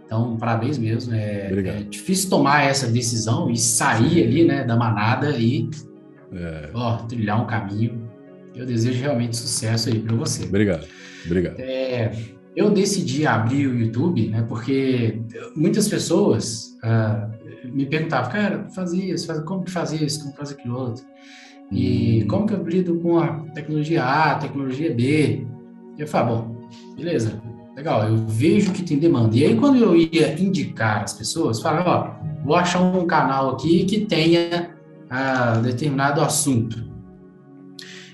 Então, 0.06 0.36
parabéns 0.38 0.78
mesmo. 0.78 1.14
É, 1.14 1.52
é, 1.54 1.84
difícil 1.84 2.30
tomar 2.30 2.64
essa 2.64 2.88
decisão 2.88 3.50
e 3.50 3.58
sair 3.58 4.24
ali, 4.24 4.46
né, 4.46 4.64
da 4.64 4.76
manada 4.76 5.30
e 5.38 5.70
é. 6.34 6.70
ó, 6.74 6.98
trilhar 6.98 7.42
um 7.42 7.46
caminho. 7.46 8.10
Eu 8.56 8.66
desejo 8.66 9.00
realmente 9.00 9.36
sucesso 9.36 9.90
aí 9.90 10.00
para 10.00 10.16
você. 10.16 10.44
Obrigado, 10.44 10.86
obrigado. 11.26 11.60
É, 11.60 12.12
eu 12.56 12.70
decidi 12.70 13.26
abrir 13.26 13.68
o 13.68 13.78
YouTube, 13.78 14.28
né, 14.28 14.44
porque 14.48 15.22
muitas 15.56 15.88
pessoas 15.88 16.78
uh, 16.84 17.32
me 17.74 17.86
perguntavam, 17.86 18.32
cara, 18.32 18.68
fazia 18.76 19.14
isso, 19.14 19.44
como 19.46 19.64
que 19.64 19.72
faz 19.72 19.94
isso, 19.94 20.24
como 20.24 20.36
faz 20.36 20.52
aquilo 20.52 20.78
outro? 20.78 21.06
E 21.72 22.24
hum. 22.24 22.28
como 22.28 22.46
que 22.46 22.54
eu 22.54 22.64
lido 22.64 23.00
com 23.00 23.20
a 23.20 23.40
tecnologia 23.54 24.04
A, 24.04 24.32
a 24.32 24.36
tecnologia 24.36 24.94
B? 24.94 25.48
Eu 25.98 26.08
falo, 26.08 26.36
bom, 26.36 26.68
beleza, 26.98 27.42
legal, 27.76 28.08
eu 28.08 28.18
vejo 28.28 28.74
que 28.74 28.84
tem 28.84 29.00
demanda. 29.00 29.36
E 29.36 29.46
aí, 29.46 29.56
quando 29.56 29.78
eu 29.78 29.96
ia 29.96 30.40
indicar 30.40 31.04
as 31.04 31.14
pessoas, 31.14 31.62
falava, 31.62 31.90
ó, 31.90 32.44
vou 32.44 32.56
achar 32.56 32.82
um 32.82 33.06
canal 33.06 33.52
aqui 33.52 33.86
que 33.86 34.06
tenha 34.06 34.71
a 35.12 35.58
determinado 35.58 36.22
assunto. 36.22 36.90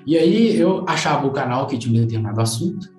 E 0.03 0.17
aí 0.17 0.59
eu 0.59 0.83
achava 0.87 1.27
o 1.27 1.31
canal 1.31 1.67
que 1.67 1.77
tinha 1.77 1.93
um 1.93 2.03
determinado 2.03 2.41
assunto, 2.41 2.89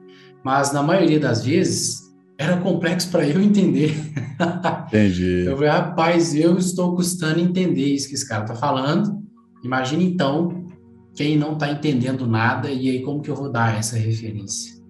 mas 0.45 0.73
na 0.73 0.85
maioria 0.85 1.19
das 1.19 1.45
vezes 1.45 2.03
era 2.39 2.59
complexo 2.59 3.11
para 3.11 3.27
eu 3.27 3.43
entender. 3.43 3.93
Entendi. 4.87 5.45
Eu 5.47 5.57
falei, 5.57 5.70
rapaz, 5.70 6.33
eu 6.33 6.57
estou 6.57 6.95
custando 6.95 7.41
entender 7.41 7.87
isso 7.87 8.09
que 8.09 8.15
esse 8.15 8.29
cara 8.29 8.45
está 8.45 8.55
falando. 8.55 9.20
Imagina 9.65 10.05
então 10.05 10.65
quem 11.16 11.37
não 11.37 11.55
está 11.55 11.69
entendendo 11.69 12.25
nada 12.25 12.70
e 12.70 12.89
aí 12.89 13.03
como 13.03 13.20
que 13.20 13.29
eu 13.29 13.35
vou 13.35 13.51
dar 13.51 13.77
essa 13.77 13.97
referência 13.97 14.81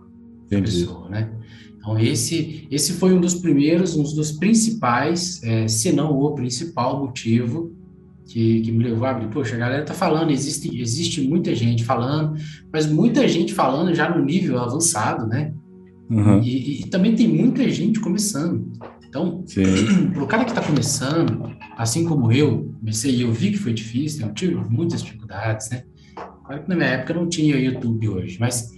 para 0.51 0.61
pessoa, 0.61 1.09
né? 1.09 1.33
Então 1.79 1.99
esse 1.99 2.69
esse 2.71 2.93
foi 2.93 3.15
um 3.15 3.21
dos 3.21 3.37
primeiros, 3.37 3.97
um 3.97 4.03
dos 4.03 4.33
principais, 4.33 5.43
é, 5.43 5.67
se 5.67 5.93
não 5.93 6.11
o 6.19 6.35
principal 6.35 7.01
motivo 7.01 7.73
que, 8.29 8.61
que 8.61 8.71
me 8.71 8.85
levou 8.85 9.07
a 9.07 9.11
abrir. 9.11 9.29
Poxa, 9.29 9.57
a 9.57 9.59
galera 9.59 9.85
tá 9.85 9.95
falando, 9.95 10.31
existe, 10.31 10.79
existe 10.81 11.23
muita 11.23 11.55
gente 11.55 11.83
falando, 11.83 12.39
mas 12.71 12.87
muita 12.87 13.27
gente 13.27 13.55
falando 13.55 13.95
já 13.95 14.15
no 14.15 14.23
nível 14.23 14.59
avançado, 14.59 15.27
né? 15.27 15.53
Uhum. 16.11 16.43
E, 16.43 16.83
e, 16.83 16.87
também 16.87 17.15
tem 17.15 17.27
muita 17.27 17.69
gente 17.71 17.99
começando. 18.01 18.71
Então, 19.09 19.43
para 20.13 20.21
o 20.23 20.27
cara 20.27 20.45
que 20.45 20.51
está 20.51 20.63
começando, 20.63 21.51
assim 21.77 22.05
como 22.05 22.31
eu, 22.31 22.75
comecei 22.79 23.15
e 23.15 23.23
eu 23.23 23.33
vi 23.33 23.53
que 23.53 23.59
foi 23.59 23.73
difícil, 23.73 24.27
eu 24.27 24.35
tive 24.35 24.55
muitas 24.55 25.03
dificuldades, 25.03 25.71
né? 25.71 25.83
Claro 26.45 26.63
que 26.63 26.69
na 26.69 26.77
minha 26.77 26.89
época 26.89 27.15
não 27.15 27.29
tinha 27.29 27.57
YouTube 27.57 28.09
hoje, 28.09 28.37
mas 28.39 28.71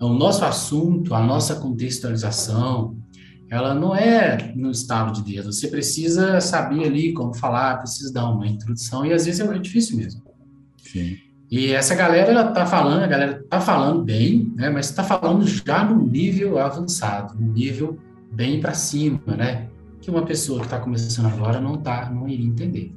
o 0.00 0.08
nosso 0.08 0.44
assunto, 0.44 1.14
a 1.14 1.22
nossa 1.22 1.56
contextualização, 1.56 2.96
ela 3.54 3.74
não 3.74 3.94
é 3.94 4.52
no 4.54 4.70
estado 4.70 5.12
de 5.12 5.34
Deus. 5.34 5.46
Você 5.46 5.68
precisa 5.68 6.40
saber 6.40 6.84
ali 6.84 7.12
como 7.12 7.34
falar, 7.34 7.78
precisa 7.78 8.12
dar 8.12 8.28
uma 8.30 8.46
introdução, 8.46 9.04
e 9.04 9.12
às 9.12 9.26
vezes 9.26 9.40
é 9.40 9.58
difícil 9.58 9.96
mesmo. 9.96 10.22
Sim. 10.78 11.16
E 11.50 11.72
essa 11.72 11.94
galera, 11.94 12.30
ela 12.30 12.48
tá 12.48 12.66
falando, 12.66 13.02
a 13.02 13.06
galera 13.06 13.44
tá 13.48 13.60
falando 13.60 14.02
bem, 14.02 14.52
né? 14.56 14.70
Mas 14.70 14.86
está 14.86 15.04
falando 15.04 15.46
já 15.46 15.84
no 15.84 16.04
nível 16.04 16.58
avançado, 16.58 17.38
no 17.38 17.52
nível 17.52 17.98
bem 18.32 18.60
para 18.60 18.74
cima, 18.74 19.20
né? 19.26 19.68
Que 20.00 20.10
uma 20.10 20.24
pessoa 20.24 20.60
que 20.60 20.66
está 20.66 20.78
começando 20.80 21.26
agora 21.26 21.60
não 21.60 21.76
tá, 21.76 22.10
não 22.10 22.28
iria 22.28 22.46
entender. 22.46 22.94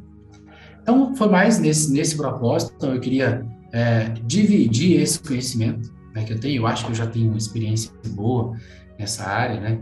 Então, 0.82 1.16
foi 1.16 1.30
mais 1.30 1.60
nesse, 1.60 1.92
nesse 1.92 2.16
propósito. 2.16 2.74
Então, 2.78 2.94
eu 2.96 3.00
queria 3.00 3.46
é, 3.74 4.10
dividir 4.26 5.02
esse 5.02 5.20
conhecimento 5.20 5.94
né, 6.16 6.24
que 6.24 6.34
eu 6.34 6.40
tenho. 6.40 6.62
Eu 6.62 6.68
acho 6.68 6.86
que 6.86 6.92
eu 6.92 6.96
já 6.96 7.06
tenho 7.06 7.28
uma 7.28 7.38
experiência 7.38 7.92
boa 8.10 8.54
nessa 8.98 9.26
área, 9.26 9.60
né? 9.60 9.80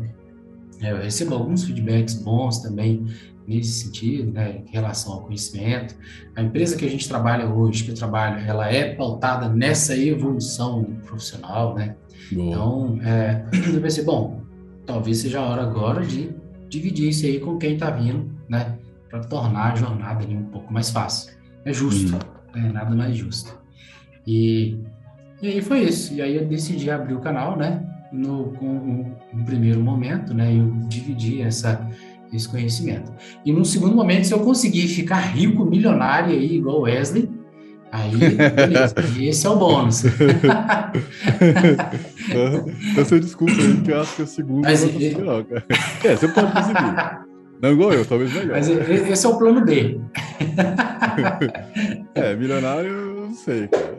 É, 0.82 0.92
eu 0.92 0.98
recebo 0.98 1.36
alguns 1.36 1.64
feedbacks 1.64 2.16
bons 2.16 2.60
também 2.60 3.06
nesse 3.48 3.86
sentido, 3.86 4.32
né, 4.32 4.64
em 4.66 4.72
relação 4.72 5.14
ao 5.14 5.22
conhecimento. 5.22 5.96
A 6.36 6.42
empresa 6.42 6.76
que 6.76 6.86
a 6.86 6.90
gente 6.90 7.08
trabalha 7.08 7.48
hoje, 7.48 7.84
que 7.84 7.92
eu 7.92 7.96
trabalho, 7.96 8.44
ela 8.46 8.72
é 8.72 8.96
pautada 8.96 9.48
nessa 9.50 9.96
evolução 9.96 10.84
profissional, 11.06 11.76
né? 11.76 11.96
Boa. 12.32 12.48
Então, 12.48 13.00
é, 13.04 13.46
eu 13.74 13.82
pensei, 13.82 14.04
bom, 14.04 14.42
talvez 14.86 15.20
seja 15.20 15.40
a 15.40 15.44
hora 15.44 15.62
agora 15.62 16.04
de 16.04 16.32
dividir 16.70 17.10
isso 17.10 17.26
aí 17.26 17.40
com 17.40 17.58
quem 17.58 17.74
está 17.76 17.92
vindo, 17.92 18.32
né? 18.50 18.78
Para 19.10 19.20
tornar 19.22 19.74
a 19.74 19.76
jornada 19.76 20.24
ali 20.24 20.36
um 20.36 20.46
pouco 20.46 20.74
mais 20.74 20.90
fácil. 20.90 21.34
É 21.64 21.72
justo, 21.72 22.16
hum. 22.16 22.20
é 22.56 22.72
nada 22.72 22.96
mais 22.96 23.16
justo. 23.16 23.58
E, 24.26 24.80
e 25.42 25.48
aí 25.48 25.62
foi 25.62 25.84
isso. 25.84 26.14
E 26.14 26.22
aí 26.22 26.36
eu 26.36 26.46
decidi 26.46 26.90
abrir 26.90 27.14
o 27.14 27.20
canal, 27.20 27.56
né? 27.56 27.86
No, 28.16 28.54
com, 28.54 29.12
no 29.34 29.46
primeiro 29.46 29.82
momento, 29.82 30.34
né? 30.34 30.56
Eu 30.56 30.72
dividi 30.88 31.42
essa 31.42 31.88
esse 32.34 32.50
conhecimento. 32.50 33.12
E 33.46 33.52
no 33.52 33.64
segundo 33.64 33.96
momento, 33.96 34.26
se 34.26 34.34
eu 34.34 34.40
conseguir 34.40 34.88
ficar 34.88 35.20
rico, 35.20 35.66
milionário 35.66 36.32
aí, 36.32 36.56
igual 36.58 36.82
Wesley, 36.82 37.30
aí, 37.92 38.12
beleza, 38.12 38.96
esse 39.22 39.46
é 39.46 39.50
o 39.50 39.56
bônus. 39.56 40.04
eu 42.98 43.06
sei 43.06 43.20
desculpa 43.20 43.54
aí, 43.54 43.82
que 43.82 43.92
eu 43.92 44.02
acho 44.02 44.16
que 44.16 44.22
é 44.22 44.26
o 44.26 44.28
segundo 44.28 44.64
Mas, 44.64 44.82
não 44.84 44.90
é, 44.90 45.12
não, 45.14 45.44
cara. 45.44 45.66
É, 46.04 46.16
você 46.16 46.28
pode 46.28 46.52
conseguir. 46.52 47.26
Não 47.62 47.72
igual 47.72 47.94
eu, 47.94 48.06
talvez 48.06 48.34
melhor. 48.34 48.58
Mas 48.58 48.68
esse 48.68 49.26
é 49.26 49.30
o 49.30 49.38
plano 49.38 49.64
D. 49.64 49.98
é, 52.14 52.36
milionário, 52.36 52.90
eu 52.90 53.28
não 53.28 53.34
sei, 53.34 53.68
cara. 53.68 53.96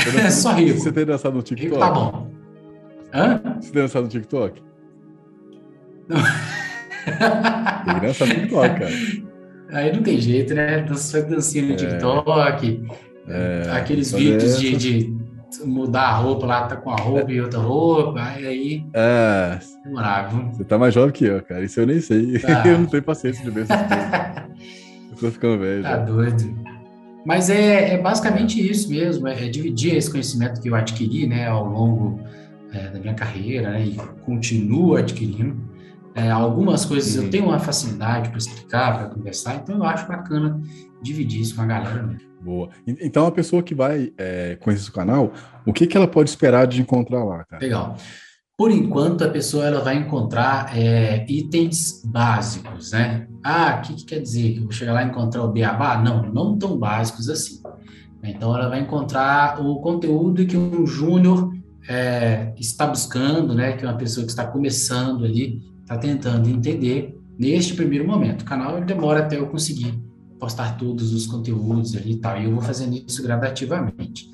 É 0.18 0.30
só 0.30 0.52
rico. 0.54 0.80
Você 0.80 0.90
tem 0.90 1.04
dançado 1.04 1.36
no 1.36 1.42
TikTok? 1.42 1.74
Rico 1.74 1.78
tá 1.78 1.90
bom. 1.90 2.39
Hã? 3.12 3.38
Tem 3.38 3.72
dançado 3.72 4.04
no 4.04 4.10
TikTok? 4.10 4.62
Não. 6.08 6.16
Tem 7.84 7.94
que 7.94 8.06
dançar 8.06 8.28
no 8.28 8.34
TikTok, 8.34 8.80
cara. 8.80 8.90
Aí 9.72 9.92
não 9.92 10.02
tem 10.02 10.20
jeito, 10.20 10.54
né? 10.54 10.82
Dança 10.82 11.22
dancinha 11.22 11.66
no 11.66 11.72
é. 11.72 11.76
TikTok, 11.76 12.82
é, 13.28 13.70
aqueles 13.72 14.10
vídeos 14.12 14.58
de, 14.58 14.76
de, 14.76 15.16
mudar 15.64 16.08
a 16.08 16.12
roupa 16.16 16.46
lá, 16.46 16.66
tá 16.66 16.76
com 16.76 16.90
a 16.90 16.96
roupa 16.96 17.30
é. 17.30 17.34
e 17.34 17.40
outra 17.40 17.60
roupa, 17.60 18.20
aí. 18.20 18.84
É. 18.92 19.58
Demorável. 19.84 20.50
Você 20.52 20.64
tá 20.64 20.78
mais 20.78 20.94
jovem 20.94 21.12
que 21.12 21.24
eu, 21.24 21.42
cara. 21.42 21.62
Isso 21.62 21.80
eu 21.80 21.86
nem 21.86 22.00
sei. 22.00 22.38
Tá. 22.38 22.62
eu 22.66 22.78
não 22.78 22.86
tenho 22.86 23.02
paciência 23.02 23.44
de 23.44 23.50
ver 23.50 23.62
essas 23.62 23.76
coisas. 23.76 24.40
eu 25.10 25.16
tô 25.16 25.30
ficando 25.30 25.58
velho. 25.58 25.82
Tá 25.82 25.90
já. 25.90 25.96
doido. 25.98 26.70
Mas 27.24 27.50
é, 27.50 27.94
é 27.94 27.98
basicamente 27.98 28.60
isso 28.66 28.88
mesmo, 28.88 29.28
é, 29.28 29.44
é, 29.44 29.48
dividir 29.48 29.94
esse 29.94 30.10
conhecimento 30.10 30.60
que 30.60 30.68
eu 30.68 30.74
adquiri, 30.74 31.26
né, 31.26 31.46
ao 31.48 31.66
longo 31.66 32.18
é, 32.72 32.88
da 32.88 32.98
minha 32.98 33.14
carreira, 33.14 33.70
né, 33.70 33.84
e 33.84 33.94
continuo 34.24 34.96
adquirindo, 34.96 35.56
é, 36.14 36.30
algumas 36.30 36.84
coisas 36.84 37.14
eu 37.14 37.30
tenho 37.30 37.46
uma 37.46 37.58
facilidade 37.58 38.28
para 38.28 38.38
explicar, 38.38 38.98
para 38.98 39.08
conversar, 39.08 39.56
então 39.56 39.76
eu 39.76 39.84
acho 39.84 40.06
bacana 40.08 40.60
dividir 41.02 41.40
isso 41.40 41.54
com 41.54 41.62
a 41.62 41.66
galera. 41.66 42.16
Boa. 42.40 42.70
Então 42.86 43.26
a 43.26 43.32
pessoa 43.32 43.62
que 43.62 43.74
vai 43.74 44.12
é, 44.18 44.56
conhecer 44.56 44.88
o 44.88 44.92
canal, 44.92 45.32
o 45.64 45.72
que, 45.72 45.86
que 45.86 45.96
ela 45.96 46.08
pode 46.08 46.30
esperar 46.30 46.66
de 46.66 46.80
encontrar 46.80 47.22
lá, 47.22 47.44
cara? 47.44 47.62
Legal. 47.62 47.96
Por 48.60 48.70
enquanto, 48.70 49.24
a 49.24 49.28
pessoa 49.30 49.64
ela 49.64 49.80
vai 49.80 49.96
encontrar 49.96 50.76
é, 50.76 51.24
itens 51.26 52.02
básicos, 52.04 52.92
né? 52.92 53.26
Ah, 53.42 53.78
o 53.78 53.86
que, 53.86 53.94
que, 53.94 54.04
quer 54.04 54.20
dizer? 54.20 54.52
Que 54.52 54.58
eu 54.58 54.64
vou 54.64 54.72
chegar 54.72 54.92
lá 54.92 55.02
e 55.02 55.06
encontrar 55.06 55.44
o 55.44 55.50
beabá? 55.50 55.96
Não, 55.96 56.30
não 56.30 56.58
tão 56.58 56.78
básicos 56.78 57.30
assim. 57.30 57.62
Então, 58.22 58.54
ela 58.54 58.68
vai 58.68 58.80
encontrar 58.80 59.64
o 59.64 59.80
conteúdo 59.80 60.44
que 60.44 60.58
um 60.58 60.86
júnior 60.86 61.54
é, 61.88 62.52
está 62.58 62.86
buscando, 62.86 63.54
né? 63.54 63.72
Que 63.72 63.84
é 63.84 63.88
uma 63.88 63.96
pessoa 63.96 64.24
que 64.24 64.30
está 64.30 64.46
começando 64.46 65.24
ali 65.24 65.70
está 65.90 65.98
tentando 65.98 66.48
entender 66.48 67.18
neste 67.36 67.74
primeiro 67.74 68.06
momento. 68.06 68.42
O 68.42 68.44
canal 68.44 68.80
demora 68.80 69.20
até 69.20 69.36
eu 69.36 69.48
conseguir 69.48 69.98
postar 70.38 70.76
todos 70.76 71.12
os 71.12 71.26
conteúdos 71.26 71.96
ali 71.96 72.12
e 72.12 72.16
tal, 72.16 72.40
e 72.40 72.44
eu 72.44 72.52
vou 72.52 72.60
fazendo 72.60 72.96
isso 72.96 73.22
gradativamente. 73.22 74.30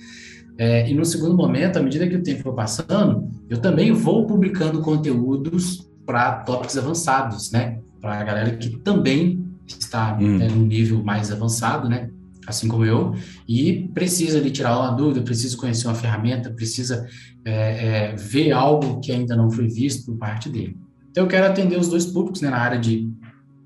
É, 0.59 0.89
e 0.89 0.95
no 0.95 1.05
segundo 1.05 1.35
momento, 1.35 1.79
à 1.79 1.83
medida 1.83 2.07
que 2.07 2.17
o 2.17 2.23
tempo 2.23 2.43
for 2.43 2.55
passando, 2.55 3.29
eu 3.49 3.59
também 3.59 3.93
vou 3.93 4.27
publicando 4.27 4.81
conteúdos 4.81 5.89
para 6.05 6.33
tópicos 6.45 6.77
avançados, 6.77 7.51
né? 7.51 7.81
Para 8.01 8.21
a 8.21 8.25
galera 8.25 8.57
que 8.57 8.71
também 8.79 9.45
está 9.67 10.17
hum. 10.21 10.39
no 10.39 10.67
nível 10.67 11.03
mais 11.03 11.33
avançado, 11.33 11.89
né? 11.89 12.11
Assim 12.47 12.69
como 12.69 12.85
eu, 12.85 13.15
e 13.49 13.89
precisa 13.93 14.41
de 14.41 14.51
tirar 14.51 14.79
uma 14.79 14.93
dúvida, 14.93 15.21
precisa 15.21 15.57
conhecer 15.57 15.89
uma 15.89 15.95
ferramenta, 15.95 16.51
precisa 16.51 17.07
é, 17.45 18.11
é, 18.13 18.17
ver 18.17 18.53
algo 18.53 19.01
que 19.01 19.11
ainda 19.11 19.35
não 19.35 19.51
foi 19.51 19.67
visto 19.67 20.07
por 20.07 20.17
parte 20.17 20.49
dele. 20.49 20.77
Então, 21.11 21.25
eu 21.25 21.29
quero 21.29 21.47
atender 21.47 21.79
os 21.79 21.89
dois 21.89 22.07
públicos 22.07 22.41
né, 22.41 22.51
na 22.51 22.59
área 22.59 22.79
de 22.79 23.11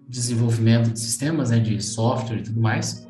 desenvolvimento 0.09 0.93
de 0.93 0.99
sistemas, 0.99 1.51
né, 1.51 1.59
de 1.59 1.83
software 1.83 2.39
e 2.39 2.43
tudo 2.43 2.61
mais. 2.61 3.07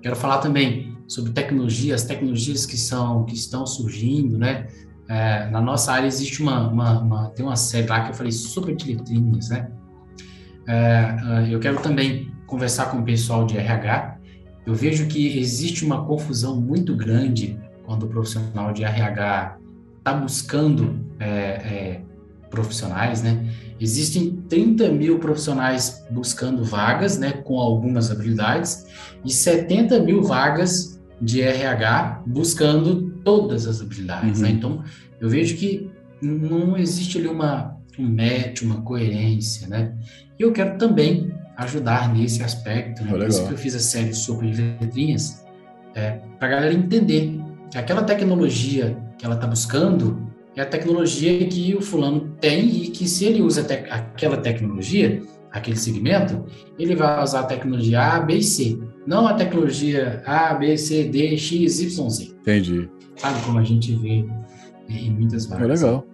Quero 0.00 0.16
falar 0.16 0.38
também 0.38 0.96
sobre 1.06 1.32
tecnologia, 1.32 1.94
as 1.94 2.04
tecnologias 2.04 2.64
que 2.64 2.76
são 2.76 3.24
que 3.24 3.34
estão 3.34 3.66
surgindo, 3.66 4.38
né? 4.38 4.66
É, 5.08 5.50
na 5.50 5.60
nossa 5.60 5.92
área 5.92 6.06
existe 6.06 6.42
uma, 6.42 6.68
uma, 6.68 6.98
uma, 7.00 7.30
tem 7.30 7.44
uma 7.44 7.56
série 7.56 7.86
lá 7.86 8.02
que 8.04 8.10
eu 8.10 8.14
falei 8.14 8.32
de 8.32 8.94
letrinhas, 8.94 9.50
né? 9.50 9.70
É, 10.66 11.48
eu 11.50 11.60
quero 11.60 11.80
também 11.82 12.32
conversar 12.46 12.86
com 12.90 12.98
o 12.98 13.04
pessoal 13.04 13.44
de 13.44 13.56
RH. 13.56 14.11
Eu 14.66 14.74
vejo 14.74 15.06
que 15.06 15.38
existe 15.38 15.84
uma 15.84 16.04
confusão 16.04 16.60
muito 16.60 16.94
grande 16.94 17.58
quando 17.84 18.04
o 18.04 18.08
profissional 18.08 18.72
de 18.72 18.84
RH 18.84 19.58
está 19.98 20.14
buscando 20.14 21.04
é, 21.18 21.26
é 21.28 22.00
profissionais, 22.52 23.22
né? 23.22 23.50
Existem 23.80 24.36
30 24.48 24.90
mil 24.90 25.18
profissionais 25.18 26.04
buscando 26.10 26.62
vagas, 26.62 27.18
né, 27.18 27.32
com 27.32 27.58
algumas 27.58 28.10
habilidades, 28.10 28.86
e 29.24 29.32
70 29.32 30.00
mil 30.00 30.22
vagas 30.22 31.00
de 31.20 31.40
RH 31.40 32.22
buscando 32.26 33.10
todas 33.24 33.66
as 33.66 33.80
habilidades, 33.80 34.40
né? 34.40 34.48
uhum. 34.48 34.52
né? 34.52 34.58
Então, 34.58 34.84
eu 35.20 35.28
vejo 35.28 35.56
que 35.56 35.90
não 36.20 36.76
existe 36.76 37.18
ali 37.18 37.26
uma, 37.26 37.76
um 37.98 38.08
match, 38.08 38.62
uma 38.62 38.82
coerência, 38.82 39.66
né? 39.66 39.96
E 40.38 40.42
eu 40.42 40.52
quero 40.52 40.76
também 40.78 41.32
ajudar 41.56 42.12
nesse 42.14 42.42
aspecto, 42.42 43.04
né? 43.04 43.10
Por 43.10 43.28
isso 43.28 43.46
que 43.46 43.52
eu 43.52 43.58
fiz 43.58 43.74
a 43.74 43.80
série 43.80 44.14
sobre 44.14 44.52
letrinhas, 44.52 45.44
é, 45.94 46.18
para 46.38 46.48
a 46.48 46.50
galera 46.50 46.74
entender 46.74 47.40
que 47.70 47.78
aquela 47.78 48.02
tecnologia 48.02 48.96
que 49.18 49.24
ela 49.24 49.34
está 49.34 49.46
buscando, 49.46 50.30
é 50.56 50.60
a 50.60 50.66
tecnologia 50.66 51.46
que 51.46 51.74
o 51.74 51.80
fulano 51.80 52.36
tem 52.40 52.68
e 52.68 52.88
que 52.88 53.08
se 53.08 53.24
ele 53.24 53.40
usa 53.40 53.62
te 53.62 53.74
aquela 53.90 54.36
tecnologia, 54.36 55.22
aquele 55.50 55.76
segmento, 55.76 56.44
ele 56.78 56.94
vai 56.94 57.22
usar 57.22 57.40
a 57.40 57.44
tecnologia 57.44 58.00
A, 58.00 58.20
B 58.20 58.36
e 58.36 58.42
C, 58.42 58.78
não 59.06 59.26
a 59.26 59.34
tecnologia 59.34 60.22
A, 60.26 60.54
B, 60.54 60.76
C, 60.76 61.04
D, 61.04 61.36
X, 61.36 61.80
Y, 61.80 62.10
Z. 62.10 62.24
Entendi. 62.40 62.90
Sabe 63.16 63.40
como 63.42 63.58
a 63.58 63.64
gente 63.64 63.94
vê 63.96 64.24
em 64.88 65.10
muitas 65.10 65.46
vagas. 65.46 65.82
É 65.82 65.86
legal. 65.86 66.06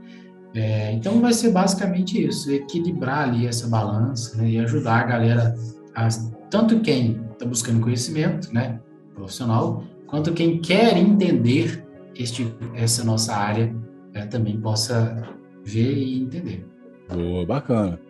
É, 0.58 0.90
então 0.90 1.20
vai 1.20 1.32
ser 1.32 1.52
basicamente 1.52 2.20
isso, 2.26 2.50
equilibrar 2.50 3.28
ali 3.28 3.46
essa 3.46 3.68
balança 3.68 4.36
né, 4.36 4.50
e 4.50 4.58
ajudar 4.58 5.02
a 5.02 5.04
galera, 5.04 5.54
a, 5.94 6.08
tanto 6.50 6.80
quem 6.80 7.20
está 7.30 7.46
buscando 7.46 7.80
conhecimento, 7.80 8.52
né, 8.52 8.80
profissional, 9.14 9.84
quanto 10.08 10.32
quem 10.32 10.60
quer 10.60 10.96
entender 10.96 11.86
este, 12.16 12.52
essa 12.74 13.04
nossa 13.04 13.36
área 13.36 13.72
é, 14.12 14.26
também 14.26 14.60
possa 14.60 15.22
ver 15.64 15.96
e 15.96 16.22
entender. 16.22 16.66
Boa, 17.08 17.46
bacana. 17.46 18.00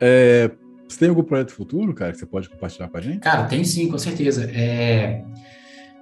É, 0.00 0.50
você 0.88 1.00
tem 1.00 1.10
algum 1.10 1.22
projeto 1.22 1.52
futuro, 1.52 1.92
cara, 1.92 2.12
que 2.12 2.18
você 2.18 2.26
pode 2.26 2.48
compartilhar 2.48 2.88
com 2.88 2.96
a 2.96 3.02
gente? 3.02 3.18
Cara, 3.18 3.44
tem 3.44 3.62
sim, 3.64 3.86
com 3.90 3.98
certeza. 3.98 4.50
É, 4.50 5.22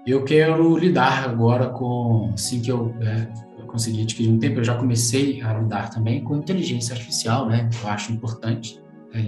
eu 0.07 0.23
quero 0.23 0.77
lidar 0.77 1.25
agora 1.29 1.69
com, 1.71 2.31
assim 2.33 2.63
que 2.63 2.71
eu, 2.71 2.95
é, 3.01 3.27
eu 3.43 3.46
consegui 3.77 4.03
adquirir 4.03 4.31
um 4.31 4.39
tempo, 4.39 4.61
eu 4.61 4.65
já 4.65 4.75
comecei 4.75 5.43
a 5.43 5.53
lidar 5.53 5.91
também 5.91 6.25
com 6.25 6.37
inteligência 6.37 6.95
artificial, 6.95 7.47
né? 7.47 7.69
Eu 7.83 7.91
acho 7.91 8.11
importante. 8.11 8.81
É, 9.13 9.23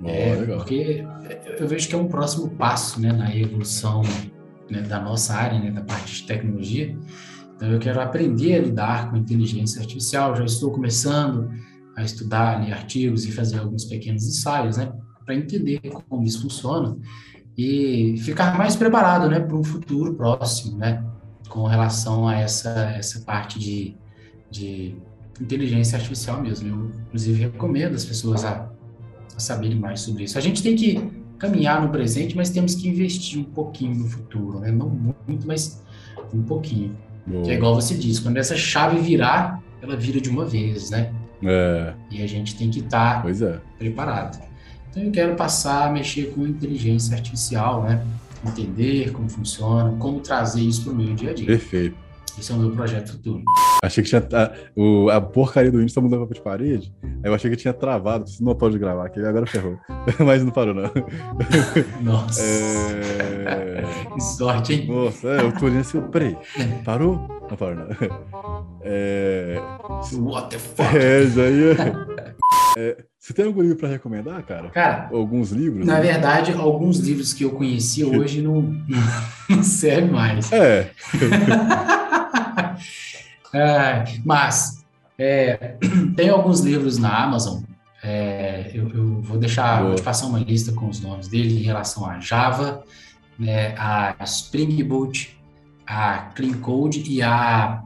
Boa, 0.00 0.12
é, 0.12 0.46
porque 0.56 1.04
eu 1.58 1.68
vejo 1.68 1.88
que 1.88 1.94
é 1.94 1.98
um 1.98 2.08
próximo 2.08 2.50
passo 2.50 3.00
né, 3.00 3.12
na 3.12 3.34
evolução 3.34 4.02
né, 4.70 4.82
da 4.82 5.00
nossa 5.00 5.34
área, 5.34 5.58
né, 5.58 5.70
da 5.70 5.82
parte 5.82 6.16
de 6.16 6.26
tecnologia. 6.26 6.96
Então, 7.54 7.70
eu 7.70 7.78
quero 7.78 8.00
aprender 8.00 8.54
a 8.54 8.62
lidar 8.62 9.10
com 9.10 9.16
inteligência 9.16 9.80
artificial. 9.80 10.34
Já 10.36 10.44
estou 10.44 10.70
começando 10.70 11.50
a 11.96 12.02
estudar 12.02 12.60
artigos 12.72 13.24
e 13.26 13.32
fazer 13.32 13.58
alguns 13.58 13.84
pequenos 13.84 14.26
ensaios, 14.26 14.76
né? 14.76 14.92
Para 15.24 15.34
entender 15.34 15.80
como 16.08 16.22
isso 16.24 16.42
funciona 16.42 16.96
e 17.56 18.16
ficar 18.18 18.56
mais 18.56 18.76
preparado, 18.76 19.28
né? 19.28 19.40
Para 19.40 19.56
um 19.56 19.64
futuro 19.64 20.14
próximo, 20.14 20.76
né? 20.78 21.02
Com 21.48 21.64
relação 21.66 22.26
a 22.26 22.36
essa, 22.36 22.92
essa 22.96 23.20
parte 23.20 23.58
de, 23.58 23.94
de 24.50 24.96
inteligência 25.40 25.96
artificial 25.96 26.40
mesmo. 26.40 26.68
Eu, 26.68 26.90
inclusive, 27.06 27.42
recomendo 27.42 27.94
as 27.94 28.04
pessoas 28.04 28.44
a, 28.44 28.68
a 29.34 29.40
saberem 29.40 29.78
mais 29.78 30.00
sobre 30.00 30.24
isso. 30.24 30.38
A 30.38 30.40
gente 30.40 30.62
tem 30.62 30.76
que 30.76 31.10
caminhar 31.38 31.82
no 31.82 31.90
presente, 31.90 32.36
mas 32.36 32.50
temos 32.50 32.74
que 32.74 32.88
investir 32.88 33.38
um 33.38 33.44
pouquinho 33.44 33.94
no 33.94 34.08
futuro, 34.08 34.60
né? 34.60 34.70
Não 34.70 34.88
muito, 34.88 35.46
mas 35.46 35.82
um 36.32 36.42
pouquinho. 36.42 36.96
É 37.46 37.54
igual 37.54 37.74
você 37.74 37.94
disse, 37.94 38.22
quando 38.22 38.36
essa 38.36 38.56
chave 38.56 39.00
virar, 39.00 39.60
ela 39.82 39.96
vira 39.96 40.20
de 40.20 40.30
uma 40.30 40.44
vez, 40.44 40.90
né? 40.90 41.12
É. 41.42 41.92
E 42.10 42.22
a 42.22 42.26
gente 42.26 42.56
tem 42.56 42.70
que 42.70 42.80
estar 42.80 43.22
tá 43.22 43.28
é. 43.28 43.58
preparado. 43.78 44.40
Então 44.90 45.02
eu 45.02 45.10
quero 45.10 45.34
passar 45.34 45.88
a 45.88 45.92
mexer 45.92 46.32
com 46.32 46.46
inteligência 46.46 47.14
artificial, 47.14 47.82
né? 47.82 48.02
Entender 48.46 49.12
como 49.12 49.28
funciona, 49.28 49.96
como 49.98 50.20
trazer 50.20 50.60
isso 50.60 50.84
para 50.84 50.92
o 50.92 50.96
meu 50.96 51.14
dia 51.14 51.30
a 51.30 51.34
dia. 51.34 51.46
Perfeito. 51.46 52.06
Esse 52.38 52.52
é 52.52 52.54
o 52.54 52.58
meu 52.58 52.70
projeto 52.70 53.12
futuro. 53.12 53.42
Achei 53.82 54.04
que 54.04 54.10
tinha. 54.10 54.20
A, 54.20 54.52
o, 54.78 55.08
a 55.08 55.20
porcaria 55.20 55.70
do 55.70 55.78
Windows 55.78 55.94
tá 55.94 56.02
mudando 56.02 56.28
de 56.32 56.40
parede. 56.40 56.94
Aí 57.02 57.30
eu 57.30 57.34
achei 57.34 57.50
que 57.50 57.56
tinha 57.56 57.72
travado. 57.72 58.26
Não 58.40 58.54
pode 58.54 58.78
gravar 58.78 59.06
aqui, 59.06 59.20
agora 59.20 59.46
ferrou. 59.46 59.78
Mas 60.20 60.44
não 60.44 60.50
parou, 60.50 60.74
não. 60.74 60.90
Nossa. 62.02 62.42
É... 62.42 63.82
Que 64.12 64.20
sorte, 64.20 64.74
hein? 64.74 64.86
Nossa, 64.86 65.28
é, 65.28 65.40
eu 65.40 65.52
tô 65.52 65.64
olhando 65.64 65.80
assim, 65.80 66.00
peraí. 66.02 66.36
Parou? 66.84 67.35
Não 67.50 67.56
parou, 67.56 67.74
não. 67.74 67.86
É... 68.88 69.56
What 70.12 70.50
the 70.50 70.58
fuck? 70.58 70.96
É, 70.96 71.26
já 71.26 71.48
ia. 71.48 72.36
É, 72.78 73.04
você 73.18 73.32
tem 73.32 73.46
algum 73.46 73.62
livro 73.62 73.78
para 73.78 73.88
recomendar, 73.88 74.42
cara? 74.42 74.68
Cara, 74.68 75.08
alguns 75.10 75.50
livros? 75.50 75.86
Na 75.86 75.94
né? 75.94 76.02
verdade, 76.02 76.52
alguns 76.52 76.98
livros 76.98 77.32
que 77.32 77.42
eu 77.42 77.52
conheci 77.52 78.04
hoje 78.06 78.42
não, 78.42 78.60
não 79.48 79.62
servem 79.62 80.10
mais. 80.10 80.52
É. 80.52 80.90
é 83.54 84.04
mas 84.22 84.84
é, 85.18 85.76
tem 86.14 86.28
alguns 86.28 86.60
livros 86.60 86.98
na 86.98 87.24
Amazon. 87.24 87.62
É, 88.04 88.70
eu, 88.74 88.90
eu, 88.90 89.20
vou 89.22 89.38
deixar, 89.38 89.82
vou 89.82 89.94
te 89.94 90.02
passar 90.02 90.26
uma 90.26 90.38
lista 90.38 90.70
com 90.72 90.86
os 90.86 91.00
nomes 91.00 91.28
dele 91.28 91.58
em 91.58 91.62
relação 91.62 92.08
a 92.08 92.20
Java, 92.20 92.84
né, 93.38 93.74
a 93.78 94.14
Spring 94.24 94.82
Boot, 94.84 95.35
a 95.86 96.30
Clean 96.34 96.54
Code 96.54 97.04
e 97.06 97.22
a, 97.22 97.82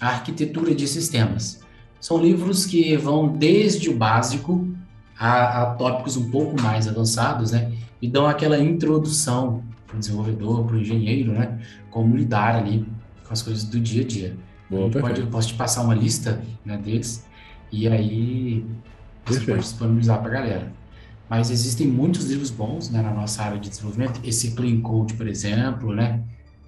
a 0.00 0.08
arquitetura 0.08 0.74
de 0.74 0.86
sistemas. 0.88 1.60
São 2.00 2.18
livros 2.18 2.66
que 2.66 2.96
vão 2.96 3.28
desde 3.28 3.88
o 3.88 3.96
básico 3.96 4.68
a, 5.18 5.62
a 5.62 5.66
tópicos 5.74 6.16
um 6.16 6.30
pouco 6.30 6.60
mais 6.60 6.88
avançados, 6.88 7.52
né? 7.52 7.72
E 8.02 8.08
dão 8.08 8.26
aquela 8.26 8.58
introdução 8.58 9.62
para 9.86 9.96
o 9.96 9.98
desenvolvedor, 9.98 10.64
para 10.66 10.76
o 10.76 10.80
engenheiro, 10.80 11.32
né? 11.32 11.58
Como 11.90 12.16
lidar 12.16 12.56
ali 12.56 12.86
com 13.26 13.32
as 13.32 13.40
coisas 13.40 13.64
do 13.64 13.80
dia 13.80 14.02
a 14.02 14.06
dia. 14.06 14.36
Boa, 14.68 14.90
pode, 14.90 15.20
eu 15.20 15.26
posso 15.28 15.48
te 15.48 15.54
passar 15.54 15.82
uma 15.82 15.94
lista 15.94 16.42
né, 16.64 16.76
deles 16.76 17.24
e 17.70 17.86
aí 17.86 18.64
você 19.24 19.38
perfeito. 19.38 19.46
pode 19.46 19.62
disponibilizar 19.62 20.20
para 20.20 20.30
a 20.30 20.34
galera. 20.34 20.72
Mas 21.28 21.50
existem 21.50 21.86
muitos 21.86 22.28
livros 22.28 22.50
bons 22.50 22.90
né, 22.90 23.00
na 23.00 23.12
nossa 23.12 23.42
área 23.42 23.58
de 23.58 23.68
desenvolvimento. 23.68 24.20
Esse 24.22 24.52
Clean 24.52 24.80
Code, 24.80 25.14
por 25.14 25.26
exemplo, 25.26 25.94
né, 25.94 26.22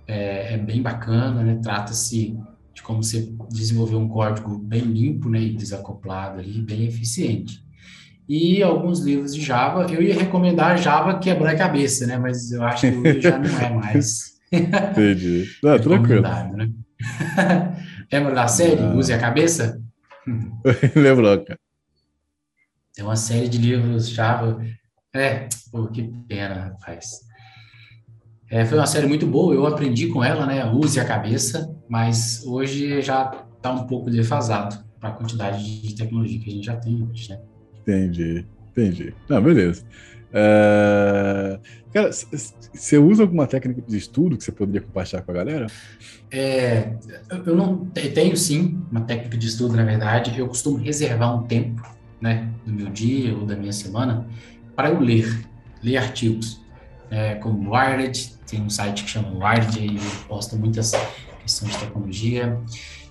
é, 0.07 0.55
é 0.55 0.59
bem 0.59 0.83
bacana, 0.83 1.43
né? 1.43 1.59
Trata-se 1.63 2.37
de 2.73 2.83
como 2.83 3.03
você 3.03 3.33
desenvolver 3.51 3.97
um 3.97 4.09
código 4.09 4.59
bem 4.59 4.83
limpo 4.83 5.31
né, 5.31 5.41
e 5.41 5.55
desacoplado 5.55 6.39
ali, 6.39 6.61
bem 6.61 6.85
eficiente. 6.85 7.65
E 8.29 8.63
alguns 8.63 9.01
livros 9.01 9.35
de 9.35 9.41
Java, 9.41 9.87
eu 9.93 10.03
ia 10.03 10.15
recomendar 10.15 10.77
Java 10.77 11.19
quebrar 11.19 11.53
a 11.53 11.57
cabeça, 11.57 12.07
né? 12.07 12.19
Mas 12.19 12.51
eu 12.51 12.63
acho 12.63 12.91
que 12.91 13.21
já 13.21 13.39
não 13.39 13.59
é 13.59 13.71
mais. 13.73 14.37
Entendi. 14.53 15.47
Não, 15.63 15.79
tranquilo. 15.79 16.23
Né? 16.23 16.71
Lembra 18.13 18.35
da 18.35 18.49
série 18.49 18.81
ah. 18.81 18.95
Use 18.95 19.13
a 19.13 19.19
Cabeça? 19.19 19.81
Lembrou, 20.95 21.45
cara. 21.45 21.59
Tem 22.95 23.05
uma 23.05 23.17
série 23.17 23.49
de 23.49 23.59
livros 23.59 24.09
Java. 24.09 24.61
É, 25.15 25.49
pô, 25.71 25.87
que 25.87 26.03
pena, 26.29 26.55
rapaz. 26.55 27.26
É, 28.51 28.65
foi 28.65 28.79
uma 28.79 28.87
série 28.87 29.07
muito 29.07 29.27
boa, 29.27 29.55
eu 29.55 29.67
aprendi 29.67 30.07
com 30.09 30.23
ela, 30.23 30.47
né? 30.47 30.65
Use 30.71 31.01
a 31.01 31.05
cabeça, 31.05 31.75
mas 31.89 32.45
hoje 32.47 33.03
já 33.03 33.45
está 33.57 33.73
um 33.73 33.87
pouco 33.87 34.11
defasado 34.11 34.85
para 35.01 35.09
a 35.09 35.13
quantidade 35.13 35.83
de 35.83 35.95
tecnologia 35.95 36.39
que 36.39 36.51
a 36.51 36.53
gente 36.53 36.67
já 36.67 36.77
tem 36.77 37.03
hoje, 37.03 37.31
né? 37.31 37.41
Entendi, 37.83 38.47
entendi. 38.71 39.15
Não, 39.29 39.43
beleza. 39.43 39.83
Uh, 40.31 41.59
cara, 41.93 42.11
você 42.13 42.99
usa 42.99 43.23
alguma 43.23 43.47
técnica 43.47 43.83
de 43.87 43.97
estudo 43.97 44.37
que 44.37 44.45
você 44.45 44.53
poderia 44.53 44.81
compartilhar 44.81 45.23
com 45.23 45.31
a 45.31 45.35
galera? 45.35 45.67
É, 46.31 46.93
eu 47.47 47.57
não 47.57 47.87
tenho 47.87 48.37
sim 48.37 48.81
uma 48.91 49.01
técnica 49.01 49.37
de 49.37 49.47
estudo, 49.47 49.77
na 49.77 49.85
verdade. 49.85 50.39
Eu 50.39 50.47
costumo 50.47 50.77
reservar 50.77 51.37
um 51.37 51.45
tempo, 51.45 51.83
né, 52.21 52.49
do 52.65 52.73
meu 52.73 52.87
dia 52.89 53.35
ou 53.35 53.45
da 53.45 53.57
minha 53.57 53.73
semana 53.73 54.27
para 54.75 54.91
eu 54.91 55.01
ler, 55.01 55.47
ler 55.83 55.97
artigos, 55.97 56.61
é, 57.11 57.37
como 57.37 57.75
Wired, 57.75 58.35
tem 58.47 58.61
um 58.63 58.71
site 58.71 59.05
que 59.05 59.11
chama 59.11 59.29
Wired 59.31 59.79
e 59.79 59.99
posta 60.27 60.57
muitas 60.57 60.93
questões 61.43 61.73
de 61.73 61.79
tecnologia. 61.79 62.61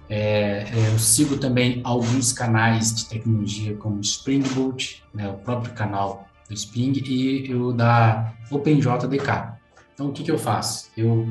É, 0.09 0.65
é, 0.71 0.93
eu 0.93 0.99
sigo 0.99 1.37
também 1.37 1.81
alguns 1.83 2.31
canais 2.31 2.93
de 2.93 3.05
tecnologia 3.05 3.75
como 3.75 3.99
Spring 4.01 4.43
Boot, 4.53 5.03
né, 5.13 5.27
o 5.29 5.33
próprio 5.33 5.73
canal 5.73 6.27
do 6.47 6.53
Spring 6.53 7.01
e 7.05 7.53
o 7.53 7.71
da 7.71 8.33
OpenJDK. 8.51 9.55
Então, 9.93 10.09
o 10.09 10.11
que, 10.11 10.23
que 10.23 10.31
eu 10.31 10.37
faço? 10.37 10.91
Eu 10.95 11.27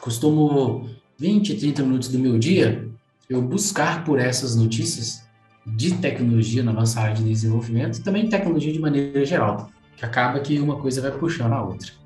costumo 0.00 0.88
20, 1.18 1.54
30 1.56 1.82
minutos 1.82 2.08
do 2.08 2.18
meu 2.18 2.38
dia 2.38 2.88
eu 3.28 3.42
buscar 3.42 4.04
por 4.04 4.18
essas 4.18 4.56
notícias 4.56 5.28
de 5.66 5.94
tecnologia 5.94 6.62
na 6.62 6.72
nossa 6.72 7.00
área 7.00 7.14
de 7.14 7.24
desenvolvimento 7.24 7.98
e 7.98 8.02
também 8.02 8.28
tecnologia 8.28 8.72
de 8.72 8.78
maneira 8.78 9.24
geral, 9.24 9.68
que 9.96 10.04
acaba 10.04 10.40
que 10.40 10.58
uma 10.58 10.76
coisa 10.76 11.02
vai 11.02 11.10
puxando 11.10 11.52
a 11.52 11.62
outra. 11.62 11.97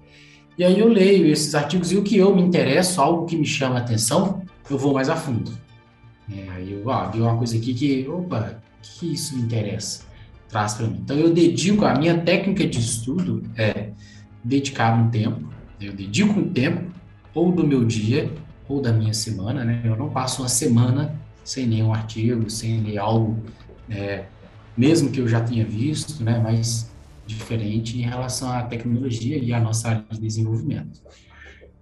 E 0.58 0.64
aí 0.64 0.78
eu 0.78 0.88
leio 0.88 1.26
esses 1.26 1.54
artigos 1.54 1.92
e 1.92 1.96
o 1.96 2.02
que 2.02 2.16
eu 2.16 2.34
me 2.34 2.42
interesso, 2.42 3.00
algo 3.00 3.26
que 3.26 3.36
me 3.36 3.46
chama 3.46 3.76
a 3.76 3.78
atenção, 3.78 4.42
eu 4.68 4.78
vou 4.78 4.94
mais 4.94 5.08
a 5.08 5.16
fundo. 5.16 5.52
É, 6.30 6.48
aí 6.50 6.72
eu 6.72 6.90
ah, 6.90 7.08
vi 7.08 7.20
uma 7.20 7.36
coisa 7.36 7.56
aqui 7.56 7.74
que, 7.74 8.08
opa, 8.08 8.60
que 8.82 9.12
isso 9.12 9.36
me 9.36 9.42
interessa, 9.42 10.04
traz 10.48 10.74
para 10.74 10.86
mim. 10.86 11.00
Então 11.02 11.16
eu 11.16 11.32
dedico, 11.32 11.84
a 11.84 11.94
minha 11.94 12.18
técnica 12.18 12.66
de 12.66 12.78
estudo 12.78 13.42
é 13.56 13.90
dedicar 14.44 14.94
um 14.98 15.10
tempo, 15.10 15.48
eu 15.80 15.92
dedico 15.92 16.38
um 16.38 16.48
tempo, 16.48 16.92
ou 17.34 17.50
do 17.50 17.66
meu 17.66 17.84
dia, 17.84 18.30
ou 18.68 18.80
da 18.80 18.92
minha 18.92 19.14
semana, 19.14 19.64
né? 19.64 19.80
Eu 19.84 19.96
não 19.96 20.10
passo 20.10 20.42
uma 20.42 20.48
semana 20.48 21.18
sem 21.42 21.66
nenhum 21.66 21.92
artigo, 21.92 22.48
sem 22.48 22.82
ler 22.82 22.98
algo, 22.98 23.42
é, 23.90 24.24
mesmo 24.76 25.10
que 25.10 25.20
eu 25.20 25.26
já 25.26 25.40
tenha 25.40 25.64
visto, 25.64 26.22
né? 26.22 26.40
Mas 26.42 26.91
diferente 27.26 27.98
em 27.98 28.02
relação 28.02 28.50
à 28.50 28.62
tecnologia 28.62 29.38
e 29.38 29.52
à 29.52 29.60
nossa 29.60 29.88
área 29.88 30.04
de 30.10 30.20
desenvolvimento. 30.20 31.00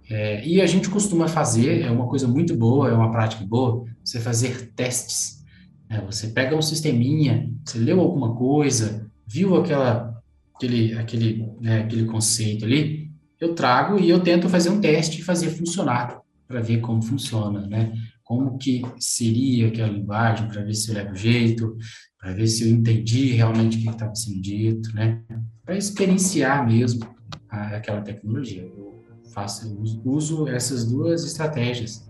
É, 0.09 0.45
e 0.45 0.61
a 0.61 0.65
gente 0.65 0.89
costuma 0.89 1.27
fazer, 1.27 1.81
é 1.81 1.89
uma 1.89 2.07
coisa 2.07 2.27
muito 2.27 2.55
boa, 2.55 2.89
é 2.89 2.93
uma 2.93 3.11
prática 3.11 3.45
boa, 3.45 3.85
você 4.03 4.19
fazer 4.19 4.71
testes. 4.75 5.43
Né? 5.89 6.03
Você 6.05 6.27
pega 6.27 6.55
um 6.55 6.61
sisteminha, 6.61 7.49
você 7.65 7.77
leu 7.77 7.99
alguma 7.99 8.35
coisa, 8.35 9.09
viu 9.25 9.55
aquela, 9.55 10.21
aquele, 10.55 10.97
aquele, 10.97 11.49
né, 11.61 11.83
aquele 11.83 12.05
conceito 12.05 12.65
ali, 12.65 13.09
eu 13.39 13.55
trago 13.55 13.99
e 13.99 14.09
eu 14.09 14.19
tento 14.19 14.49
fazer 14.49 14.69
um 14.69 14.81
teste 14.81 15.21
e 15.21 15.23
fazer 15.23 15.49
funcionar, 15.49 16.19
para 16.47 16.61
ver 16.61 16.81
como 16.81 17.01
funciona, 17.01 17.65
né? 17.65 17.93
Como 18.31 18.57
que 18.57 18.81
seria 18.97 19.67
aquela 19.67 19.89
linguagem, 19.89 20.47
para 20.47 20.63
ver 20.63 20.73
se 20.73 20.89
eu 20.89 20.95
levo 20.95 21.13
jeito, 21.13 21.75
para 22.17 22.31
ver 22.31 22.47
se 22.47 22.63
eu 22.63 22.73
entendi 22.73 23.33
realmente 23.33 23.77
o 23.77 23.81
que 23.81 23.89
estava 23.89 24.15
sendo 24.15 24.41
dito, 24.41 24.95
né? 24.95 25.21
Para 25.65 25.75
experienciar 25.75 26.65
mesmo 26.65 27.13
aquela 27.49 27.99
tecnologia. 27.99 28.61
Eu 28.61 29.03
faço, 29.33 29.77
uso 30.05 30.47
essas 30.47 30.89
duas 30.89 31.25
estratégias 31.25 32.09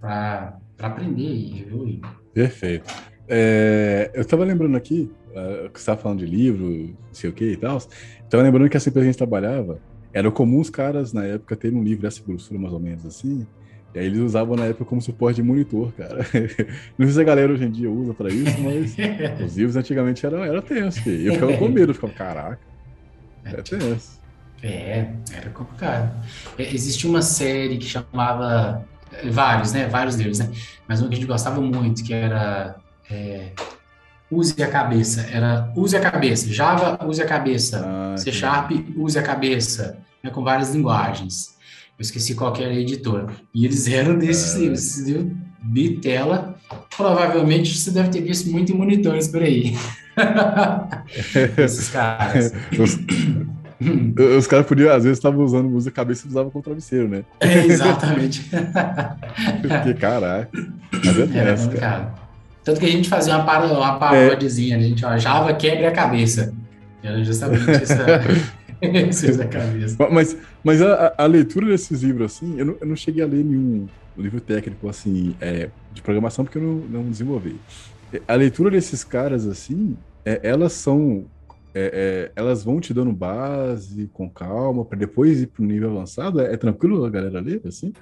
para 0.00 0.58
aprender 0.80 1.22
e 1.22 1.60
evoluir. 1.60 2.00
Perfeito. 2.34 2.92
É, 3.28 4.10
eu 4.12 4.22
estava 4.22 4.44
lembrando 4.44 4.76
aqui, 4.76 5.08
uh, 5.28 5.70
que 5.70 5.78
você 5.78 5.82
estava 5.82 6.00
falando 6.00 6.18
de 6.18 6.26
livro, 6.26 6.66
não 6.66 7.14
sei 7.14 7.30
o 7.30 7.32
que 7.32 7.52
e 7.52 7.56
tal, 7.56 7.76
estava 7.76 8.42
lembrando 8.42 8.68
que 8.68 8.76
essa 8.76 8.88
empresa 8.88 9.04
que 9.04 9.08
a 9.08 9.12
gente 9.12 9.18
trabalhava, 9.18 9.80
era 10.12 10.28
comum 10.32 10.58
os 10.58 10.68
caras, 10.68 11.12
na 11.12 11.24
época, 11.24 11.54
terem 11.54 11.78
um 11.78 11.84
livro 11.84 12.02
dessa 12.02 12.20
grossura, 12.20 12.58
mais 12.58 12.74
ou 12.74 12.80
menos 12.80 13.06
assim, 13.06 13.46
e 13.94 13.98
aí 13.98 14.06
eles 14.06 14.20
usavam 14.20 14.56
na 14.56 14.66
época 14.66 14.84
como 14.84 15.02
suporte 15.02 15.36
de 15.36 15.42
monitor, 15.42 15.92
cara. 15.92 16.18
Não 16.96 17.06
sei 17.06 17.14
se 17.14 17.20
a 17.20 17.24
galera 17.24 17.52
hoje 17.52 17.64
em 17.64 17.70
dia 17.70 17.90
usa 17.90 18.14
para 18.14 18.28
isso, 18.28 18.60
mas 18.60 18.94
os 19.44 19.56
livros 19.56 19.76
antigamente 19.76 20.24
eram 20.24 20.44
era 20.44 20.62
tenso, 20.62 21.02
filho. 21.02 21.28
Eu 21.28 21.34
ficava 21.34 21.56
com 21.56 21.68
medo, 21.68 21.90
eu 21.90 21.94
ficava, 21.94 22.12
caraca, 22.12 22.60
é, 23.44 23.50
é 23.50 23.62
tenso. 23.62 24.20
É, 24.62 25.06
era 25.34 25.50
complicado. 25.50 26.14
É, 26.58 26.74
existia 26.74 27.08
uma 27.08 27.22
série 27.22 27.78
que 27.78 27.86
chamava 27.86 28.84
vários, 29.30 29.72
né? 29.72 29.88
Vários 29.88 30.16
deles, 30.16 30.38
né? 30.38 30.50
Mas 30.86 31.02
um 31.02 31.08
que 31.08 31.14
a 31.14 31.16
gente 31.16 31.26
gostava 31.26 31.60
muito, 31.60 32.04
que 32.04 32.12
era 32.12 32.76
é, 33.10 33.52
use 34.30 34.62
a 34.62 34.68
cabeça. 34.68 35.22
Era 35.32 35.72
use 35.74 35.96
a 35.96 36.00
cabeça. 36.00 36.52
Java, 36.52 37.04
use 37.04 37.20
a 37.20 37.26
cabeça. 37.26 37.82
Ah, 37.84 38.16
C 38.16 38.30
Sharp, 38.30 38.70
use 38.96 39.18
a 39.18 39.22
cabeça. 39.22 39.98
Né, 40.22 40.30
com 40.30 40.44
várias 40.44 40.74
linguagens. 40.74 41.58
Eu 42.00 42.02
esqueci 42.02 42.34
qual 42.34 42.56
era 42.56 42.70
a 42.70 42.80
editora. 42.80 43.26
E 43.54 43.66
eles 43.66 43.86
eram 43.86 44.16
desses 44.16 44.56
é. 44.56 44.60
livros, 44.60 45.04
viu? 45.04 45.36
Bitela. 45.62 46.54
Provavelmente 46.96 47.76
você 47.76 47.90
deve 47.90 48.08
ter 48.08 48.22
visto 48.22 48.50
muito 48.50 48.72
em 48.72 48.74
monitores 48.74 49.28
por 49.28 49.42
aí. 49.42 49.76
Esses 51.58 51.90
caras. 51.90 52.54
Os, 52.78 52.96
os 54.38 54.46
caras 54.46 54.64
podiam, 54.64 54.90
às 54.94 55.04
vezes, 55.04 55.18
estavam 55.18 55.44
usando 55.44 55.68
música 55.68 55.94
cabeça 55.94 56.26
e 56.26 56.30
usavam 56.30 56.50
com 56.50 56.62
travesseiro, 56.62 57.06
né? 57.06 57.22
É, 57.38 57.66
exatamente. 57.66 58.48
Porque, 59.60 59.92
caralho. 59.92 60.48
Mas 61.04 61.18
é, 61.18 61.22
é 61.22 61.26
cara. 61.26 61.78
cara. 61.78 62.14
Tanto 62.64 62.80
que 62.80 62.86
a 62.86 62.90
gente 62.90 63.10
fazia 63.10 63.36
uma, 63.36 63.44
par 63.44 63.62
uma 63.62 63.98
paródiazinha, 63.98 64.78
a 64.78 64.80
gente 64.80 65.04
ó, 65.04 65.18
Java 65.18 65.52
quebra 65.52 65.88
a 65.88 65.92
cabeça. 65.92 66.54
Era 67.02 67.22
justamente 67.22 67.68
essa. 67.82 68.06
Cabeça. 69.50 70.08
Mas, 70.10 70.36
mas 70.64 70.82
a, 70.82 71.14
a, 71.18 71.26
leitura 71.26 71.66
desses 71.66 72.02
livros, 72.02 72.32
assim, 72.32 72.58
eu 72.58 72.64
não, 72.64 72.76
eu 72.80 72.86
não 72.86 72.96
cheguei 72.96 73.22
a 73.22 73.26
ler 73.26 73.44
nenhum 73.44 73.86
livro 74.16 74.40
técnico, 74.40 74.88
assim, 74.88 75.34
é, 75.40 75.68
de 75.92 76.02
programação, 76.02 76.44
porque 76.44 76.58
eu 76.58 76.62
não, 76.62 77.02
não 77.02 77.10
desenvolvi. 77.10 77.56
A 78.26 78.34
leitura 78.34 78.70
desses 78.70 79.04
caras, 79.04 79.46
assim, 79.46 79.96
é, 80.24 80.40
elas 80.42 80.72
são. 80.72 81.26
É, 81.72 82.30
é 82.34 82.40
elas 82.40 82.64
vão 82.64 82.80
te 82.80 82.92
dando 82.92 83.12
base 83.12 84.10
com 84.12 84.28
calma, 84.28 84.84
para 84.84 84.98
depois 84.98 85.40
ir 85.40 85.46
para 85.46 85.62
um 85.62 85.66
nível 85.66 85.90
avançado? 85.90 86.40
É, 86.40 86.52
é, 86.52 86.56
tranquilo 86.56 87.04
a 87.04 87.10
galera 87.10 87.40
ler, 87.40 87.60
assim? 87.64 87.92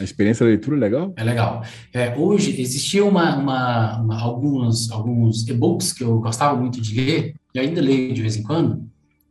A 0.00 0.04
experiência 0.04 0.44
da 0.44 0.50
leitura 0.50 0.76
é 0.76 0.80
legal? 0.80 1.12
É 1.16 1.22
legal. 1.22 1.62
É, 1.92 2.16
hoje 2.16 2.60
existia 2.60 3.04
uma, 3.04 3.36
uma, 3.36 4.00
uma, 4.00 4.20
alguns, 4.20 4.90
alguns 4.90 5.46
e-books 5.46 5.92
que 5.92 6.02
eu 6.02 6.18
gostava 6.18 6.58
muito 6.58 6.80
de 6.80 6.94
ler, 6.94 7.34
e 7.54 7.60
ainda 7.60 7.80
leio 7.80 8.12
de 8.12 8.22
vez 8.22 8.36
em 8.36 8.42
quando, 8.42 8.84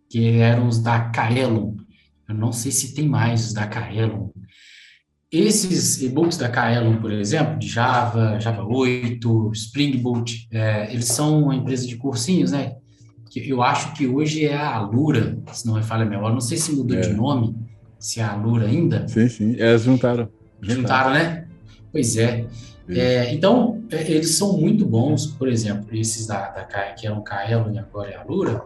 que 0.09 0.39
eram 0.39 0.67
os 0.67 0.79
da 0.79 0.99
Kaelon. 0.99 1.75
Eu 2.27 2.35
não 2.35 2.51
sei 2.51 2.71
se 2.71 2.93
tem 2.93 3.07
mais 3.07 3.47
os 3.47 3.53
da 3.53 3.67
Kaelon. 3.67 4.29
Esses 5.31 6.01
e-books 6.01 6.37
da 6.37 6.49
Kaelon, 6.49 6.97
por 6.97 7.11
exemplo, 7.11 7.59
de 7.59 7.67
Java, 7.67 8.39
Java 8.39 8.63
8, 8.63 9.51
Spring 9.53 9.97
Boot, 9.97 10.47
é, 10.51 10.91
eles 10.91 11.05
são 11.05 11.43
uma 11.43 11.55
empresa 11.55 11.85
de 11.85 11.95
cursinhos, 11.97 12.51
né? 12.51 12.75
Que 13.29 13.47
eu 13.47 13.61
acho 13.61 13.93
que 13.93 14.07
hoje 14.07 14.47
é 14.47 14.55
a 14.55 14.75
Alura, 14.75 15.37
se 15.53 15.67
não 15.67 15.75
me 15.75 15.83
falha 15.83 16.03
a 16.03 16.09
memória. 16.09 16.33
Não 16.33 16.41
sei 16.41 16.57
se 16.57 16.71
mudou 16.71 16.97
é. 16.97 17.01
de 17.01 17.13
nome, 17.13 17.55
se 17.99 18.19
é 18.19 18.23
a 18.23 18.31
Alura 18.31 18.65
ainda. 18.65 19.07
Sim, 19.07 19.29
sim. 19.29 19.55
Elas 19.59 19.83
juntaram. 19.83 20.29
Juntaram, 20.59 20.81
juntaram 20.81 21.13
né? 21.13 21.47
Pois 21.91 22.17
é. 22.17 22.47
é 22.89 23.31
então, 23.31 23.83
é, 23.91 24.11
eles 24.11 24.35
são 24.35 24.57
muito 24.57 24.83
bons, 24.83 25.27
por 25.27 25.47
exemplo, 25.47 25.95
esses 25.95 26.25
da, 26.25 26.49
da 26.49 26.63
que 26.93 27.05
eram 27.05 27.23
Kaelon 27.23 27.71
e 27.71 27.77
agora 27.77 28.09
é 28.09 28.15
a 28.15 28.21
Alura, 28.21 28.63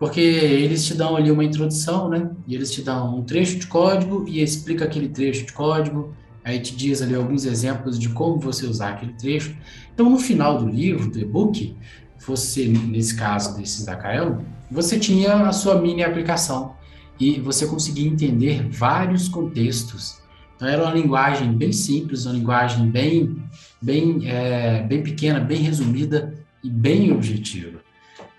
porque 0.00 0.18
eles 0.18 0.86
te 0.86 0.94
dão 0.94 1.14
ali 1.14 1.30
uma 1.30 1.44
introdução, 1.44 2.08
né? 2.08 2.30
E 2.48 2.54
eles 2.54 2.72
te 2.72 2.80
dão 2.80 3.18
um 3.18 3.22
trecho 3.22 3.58
de 3.58 3.66
código 3.66 4.24
e 4.26 4.42
explica 4.42 4.86
aquele 4.86 5.10
trecho 5.10 5.44
de 5.44 5.52
código. 5.52 6.14
Aí 6.42 6.58
te 6.58 6.74
diz 6.74 7.02
ali 7.02 7.14
alguns 7.14 7.44
exemplos 7.44 7.98
de 7.98 8.08
como 8.08 8.40
você 8.40 8.64
usar 8.64 8.94
aquele 8.94 9.12
trecho. 9.12 9.54
Então, 9.92 10.08
no 10.08 10.18
final 10.18 10.56
do 10.56 10.66
livro, 10.66 11.10
do 11.10 11.20
e-book, 11.20 11.76
você, 12.18 12.66
nesse 12.66 13.14
caso 13.14 13.54
desses 13.58 13.84
da 13.84 13.94
Kaelon, 13.94 14.38
você 14.70 14.98
tinha 14.98 15.34
a 15.34 15.52
sua 15.52 15.78
mini 15.78 16.02
aplicação 16.02 16.74
e 17.20 17.38
você 17.38 17.66
conseguia 17.66 18.08
entender 18.08 18.66
vários 18.70 19.28
contextos. 19.28 20.22
Então, 20.56 20.66
era 20.66 20.82
uma 20.82 20.94
linguagem 20.94 21.52
bem 21.52 21.72
simples, 21.72 22.24
uma 22.24 22.34
linguagem 22.34 22.88
bem, 22.88 23.36
bem, 23.82 24.20
é, 24.24 24.82
bem 24.82 25.02
pequena, 25.02 25.40
bem 25.40 25.58
resumida 25.58 26.32
e 26.64 26.70
bem 26.70 27.12
objetiva. 27.12 27.79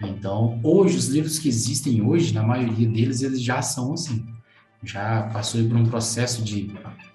Então, 0.04 0.60
hoje, 0.64 0.98
os 0.98 1.08
livros 1.08 1.40
que 1.40 1.48
existem 1.48 2.02
hoje, 2.02 2.34
na 2.34 2.44
maioria 2.44 2.88
deles, 2.88 3.22
eles 3.22 3.42
já 3.42 3.62
são 3.62 3.94
assim. 3.94 4.26
Já 4.84 5.24
passou 5.32 5.64
por 5.68 5.78
um 5.78 5.86
processo 5.86 6.44
de, 6.44 6.72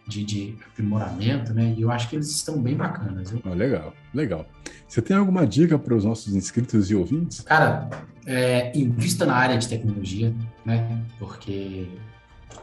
de, 0.06 0.24
de, 0.24 0.54
aprimoramento, 0.70 1.52
né? 1.52 1.74
E 1.76 1.82
eu 1.82 1.90
acho 1.90 2.08
que 2.08 2.16
eles 2.16 2.30
estão 2.30 2.60
bem 2.60 2.76
bacanas. 2.76 3.30
Viu? 3.30 3.42
Oh, 3.44 3.54
legal, 3.54 3.92
legal. 4.14 4.46
Você 4.86 5.02
tem 5.02 5.16
alguma 5.16 5.44
dica 5.44 5.76
para 5.78 5.94
os 5.94 6.04
nossos 6.04 6.34
inscritos 6.36 6.90
e 6.90 6.94
ouvintes? 6.94 7.40
Cara, 7.40 7.88
é, 8.24 8.76
invista 8.78 9.26
na 9.26 9.34
área 9.34 9.58
de 9.58 9.68
tecnologia, 9.68 10.32
né? 10.64 11.02
Porque 11.18 11.88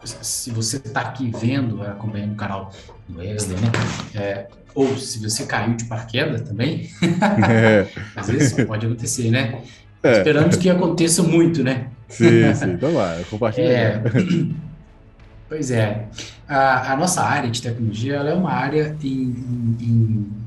se 0.05 0.51
você 0.51 0.77
está 0.77 1.01
aqui 1.01 1.31
vendo, 1.31 1.81
acompanhando 1.83 2.33
o 2.33 2.35
canal 2.35 2.71
do 3.07 3.19
Wesley, 3.19 3.57
né? 3.59 3.71
É, 4.15 4.47
ou 4.73 4.97
se 4.97 5.19
você 5.19 5.45
caiu 5.45 5.75
de 5.75 5.85
paraquedas 5.85 6.41
também, 6.41 6.89
é. 7.49 7.87
às 8.15 8.27
vezes 8.27 8.65
pode 8.65 8.85
acontecer, 8.85 9.29
né? 9.29 9.61
É. 10.03 10.17
Esperamos 10.17 10.57
que 10.57 10.69
aconteça 10.69 11.23
muito, 11.23 11.63
né? 11.63 11.87
Sim, 12.09 12.53
sim. 12.53 12.71
Então 12.71 12.93
lá, 12.93 13.17
compartilha. 13.29 13.67
É, 13.67 14.03
pois 15.47 15.71
é. 15.71 16.07
A, 16.47 16.91
a, 16.91 16.97
nossa 16.97 17.23
área 17.23 17.49
de 17.49 17.61
tecnologia 17.61 18.15
ela 18.15 18.29
é 18.29 18.33
uma 18.33 18.51
área 18.51 18.95
em, 19.01 19.07
em, 19.09 19.77
em 19.81 20.43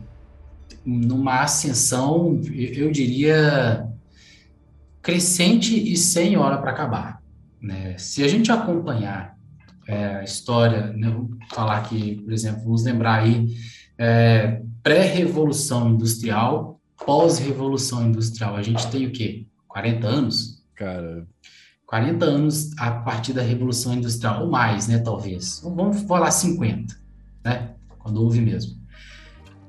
numa 0.86 1.40
ascensão, 1.40 2.40
eu 2.54 2.92
diria, 2.92 3.84
crescente 5.02 5.92
e 5.92 5.96
sem 5.96 6.36
hora 6.36 6.58
para 6.58 6.70
acabar. 6.70 7.20
Né? 7.60 7.96
Se 7.98 8.22
a 8.22 8.28
gente 8.28 8.52
acompanhar 8.52 9.36
é, 9.88 10.16
a 10.16 10.22
história, 10.22 10.92
né, 10.92 11.10
vou 11.10 11.28
falar 11.52 11.78
aqui, 11.78 12.22
por 12.22 12.32
exemplo, 12.32 12.62
vamos 12.62 12.84
lembrar 12.84 13.22
aí, 13.22 13.48
é, 13.98 14.60
pré-revolução 14.82 15.90
industrial, 15.90 16.75
pós-revolução 17.04 18.06
industrial, 18.06 18.56
a 18.56 18.62
gente 18.62 18.86
tem 18.90 19.06
o 19.06 19.12
quê? 19.12 19.46
40 19.68 20.06
anos? 20.06 20.62
Cara. 20.74 21.26
40 21.86 22.24
anos 22.24 22.70
a 22.78 22.90
partir 22.90 23.32
da 23.32 23.42
revolução 23.42 23.94
industrial, 23.94 24.42
ou 24.42 24.50
mais, 24.50 24.88
né, 24.88 24.98
talvez. 24.98 25.60
Vamos 25.62 26.02
falar 26.02 26.30
50, 26.30 26.98
né? 27.44 27.74
Quando 27.98 28.22
houve 28.22 28.40
mesmo. 28.40 28.76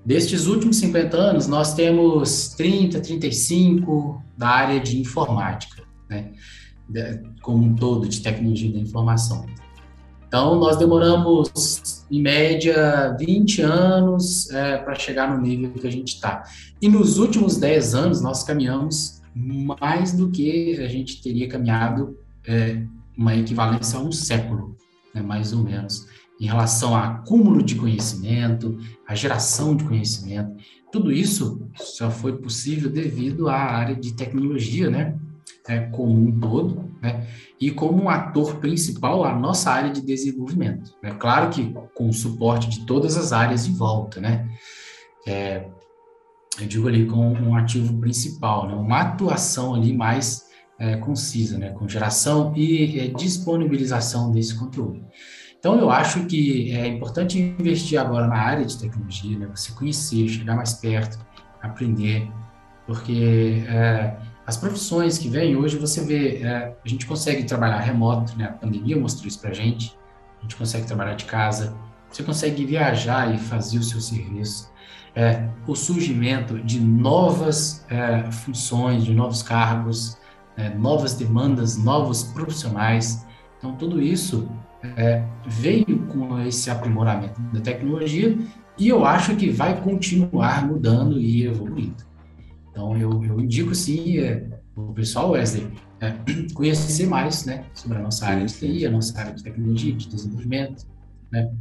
Destes 0.03 0.47
últimos 0.47 0.77
50 0.77 1.15
anos, 1.15 1.47
nós 1.47 1.73
temos 1.75 2.49
30, 2.55 3.01
35 3.01 4.23
da 4.37 4.47
área 4.47 4.79
de 4.79 4.99
informática, 4.99 5.83
né? 6.09 6.31
Como 7.41 7.65
um 7.65 7.75
todo, 7.75 8.07
de 8.07 8.21
tecnologia 8.21 8.71
da 8.71 8.79
informação. 8.79 9.45
Então, 10.27 10.59
nós 10.59 10.77
demoramos, 10.77 11.96
em 12.09 12.21
média, 12.21 13.15
20 13.19 13.61
anos 13.61 14.49
é, 14.51 14.77
para 14.77 14.95
chegar 14.95 15.35
no 15.35 15.41
nível 15.41 15.71
que 15.71 15.87
a 15.87 15.91
gente 15.91 16.15
está. 16.15 16.43
E 16.81 16.87
nos 16.87 17.17
últimos 17.17 17.57
10 17.57 17.95
anos, 17.95 18.21
nós 18.21 18.43
caminhamos 18.43 19.21
mais 19.35 20.13
do 20.13 20.31
que 20.31 20.79
a 20.79 20.87
gente 20.87 21.21
teria 21.21 21.47
caminhado 21.47 22.17
é, 22.47 22.81
uma 23.17 23.35
equivalência 23.35 23.99
a 23.99 24.01
um 24.01 24.11
século, 24.11 24.75
né, 25.13 25.21
mais 25.21 25.53
ou 25.53 25.63
menos, 25.63 26.07
em 26.39 26.45
relação 26.45 26.95
a 26.95 27.05
acúmulo 27.05 27.63
de 27.63 27.75
conhecimento, 27.75 28.77
a 29.07 29.15
geração 29.15 29.75
de 29.75 29.83
conhecimento. 29.83 30.55
Tudo 30.91 31.11
isso 31.11 31.67
só 31.75 32.09
foi 32.09 32.37
possível 32.37 32.89
devido 32.89 33.49
à 33.49 33.55
área 33.55 33.95
de 33.95 34.13
tecnologia, 34.13 34.89
né? 34.89 35.15
É, 35.67 35.81
como 35.81 36.13
um 36.13 36.39
todo, 36.39 36.91
né? 37.01 37.27
e 37.59 37.71
como 37.71 38.03
um 38.03 38.09
ator 38.09 38.55
principal 38.55 39.25
a 39.25 39.37
nossa 39.37 39.71
área 39.71 39.91
de 39.91 40.01
desenvolvimento. 40.01 40.93
É 41.03 41.09
né? 41.09 41.15
claro 41.19 41.49
que 41.49 41.73
com 41.93 42.07
o 42.07 42.13
suporte 42.13 42.69
de 42.69 42.85
todas 42.85 43.17
as 43.17 43.33
áreas 43.33 43.67
em 43.67 43.73
volta, 43.73 44.21
né? 44.21 44.47
É, 45.27 45.65
eu 46.59 46.67
digo 46.67 46.87
ali 46.87 47.05
com 47.05 47.33
um 47.33 47.55
ativo 47.55 47.97
principal, 47.99 48.67
né? 48.67 48.73
uma 48.73 49.01
atuação 49.01 49.75
ali 49.75 49.93
mais 49.93 50.47
é, 50.79 50.95
concisa, 50.97 51.57
né? 51.57 51.71
com 51.71 51.87
geração 51.87 52.53
e 52.55 52.99
é, 52.99 53.07
disponibilização 53.07 54.31
desse 54.31 54.57
conteúdo. 54.57 55.05
Então, 55.59 55.79
eu 55.79 55.89
acho 55.89 56.25
que 56.25 56.71
é 56.71 56.87
importante 56.87 57.39
investir 57.39 57.99
agora 57.99 58.27
na 58.27 58.37
área 58.37 58.63
de 58.63 58.77
tecnologia, 58.77 59.37
né? 59.37 59.47
você 59.53 59.71
conhecer, 59.73 60.27
chegar 60.29 60.55
mais 60.55 60.73
perto, 60.73 61.19
aprender, 61.61 62.31
porque 62.85 63.63
é, 63.67 64.15
as 64.47 64.55
profissões 64.55 65.17
que 65.17 65.27
vêm 65.27 65.57
hoje, 65.57 65.77
você 65.77 66.01
vê, 66.05 66.37
é, 66.37 66.73
a 66.83 66.87
gente 66.87 67.05
consegue 67.05 67.43
trabalhar 67.43 67.79
remoto, 67.79 68.37
né? 68.37 68.45
A 68.45 68.53
pandemia 68.53 68.97
mostrou 68.97 69.27
isso 69.27 69.41
pra 69.41 69.51
gente. 69.51 69.93
A 70.39 70.43
gente 70.43 70.55
consegue 70.55 70.87
trabalhar 70.87 71.15
de 71.15 71.25
casa, 71.25 71.75
você 72.09 72.23
consegue 72.23 72.65
viajar 72.65 73.35
e 73.35 73.37
fazer 73.37 73.77
o 73.77 73.83
seu 73.83 73.99
serviço. 73.99 74.71
É, 75.13 75.49
o 75.67 75.75
surgimento 75.75 76.59
de 76.59 76.79
novas 76.79 77.85
é, 77.89 78.31
funções, 78.31 79.03
de 79.03 79.13
novos 79.13 79.43
cargos, 79.43 80.17
é, 80.55 80.69
novas 80.69 81.15
demandas, 81.15 81.75
novos 81.77 82.23
profissionais. 82.23 83.25
Então, 83.57 83.75
tudo 83.75 84.01
isso 84.01 84.49
é, 84.95 85.25
veio 85.45 86.07
com 86.07 86.39
esse 86.39 86.69
aprimoramento 86.69 87.41
da 87.51 87.59
tecnologia 87.59 88.37
e 88.77 88.87
eu 88.87 89.03
acho 89.03 89.35
que 89.35 89.49
vai 89.49 89.81
continuar 89.81 90.65
mudando 90.65 91.19
e 91.19 91.45
evoluindo. 91.45 92.07
Então, 92.77 92.95
eu, 92.95 93.23
eu 93.23 93.39
indico, 93.39 93.73
sim, 93.73 94.19
é, 94.19 94.47
o 94.75 94.93
pessoal, 94.93 95.31
Wesley, 95.31 95.67
é, 95.99 96.13
conhecer 96.53 97.07
mais 97.07 97.43
né, 97.43 97.65
sobre 97.73 97.97
a 97.97 98.01
nossa 98.01 98.27
área 98.27 98.45
de 98.45 98.53
TI, 98.53 98.85
a 98.85 98.91
nossa 98.91 99.19
área 99.19 99.33
de 99.33 99.41
tecnologia, 99.41 99.93
de 99.93 100.07
desenvolvimento, 100.07 100.85
né? 101.31 101.51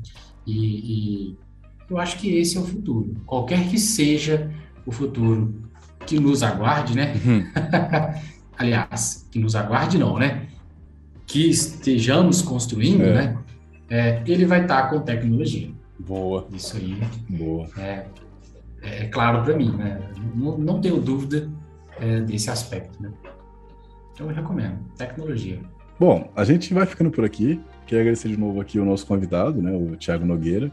E, 0.46 1.30
e 1.30 1.36
eu 1.88 1.96
acho 1.96 2.18
que 2.18 2.36
esse 2.36 2.58
é 2.58 2.60
o 2.60 2.64
futuro. 2.66 3.14
Qualquer 3.24 3.66
que 3.66 3.78
seja 3.78 4.50
o 4.84 4.92
futuro 4.92 5.54
que 6.06 6.20
nos 6.20 6.42
aguarde, 6.42 6.94
né? 6.94 7.14
Uhum. 7.24 7.46
Aliás, 8.58 9.26
que 9.30 9.38
nos 9.38 9.56
aguarde 9.56 9.96
não, 9.96 10.18
né? 10.18 10.48
Que 11.26 11.48
estejamos 11.48 12.42
construindo, 12.42 13.04
é. 13.04 13.14
né? 13.14 13.38
É, 13.88 14.22
ele 14.26 14.44
vai 14.44 14.62
estar 14.62 14.90
com 14.90 15.00
tecnologia. 15.00 15.70
Boa. 15.98 16.46
Isso 16.52 16.76
aí. 16.76 17.00
Boa. 17.30 17.66
É, 17.78 18.04
é 18.86 19.06
claro 19.06 19.42
para 19.42 19.56
mim, 19.56 19.74
né? 19.76 20.00
Não, 20.34 20.56
não 20.58 20.80
tenho 20.80 21.00
dúvida 21.00 21.50
é, 21.98 22.20
desse 22.20 22.50
aspecto, 22.50 23.02
né? 23.02 23.10
Então 24.12 24.28
eu 24.28 24.34
recomendo. 24.34 24.78
Tecnologia. 24.96 25.60
Bom, 25.98 26.30
a 26.34 26.44
gente 26.44 26.72
vai 26.72 26.86
ficando 26.86 27.10
por 27.10 27.24
aqui. 27.24 27.60
Quero 27.86 28.02
agradecer 28.02 28.28
de 28.28 28.36
novo 28.36 28.60
aqui 28.60 28.78
o 28.78 28.84
nosso 28.84 29.06
convidado, 29.06 29.62
né, 29.62 29.72
o 29.72 29.96
Thiago 29.96 30.26
Nogueira. 30.26 30.70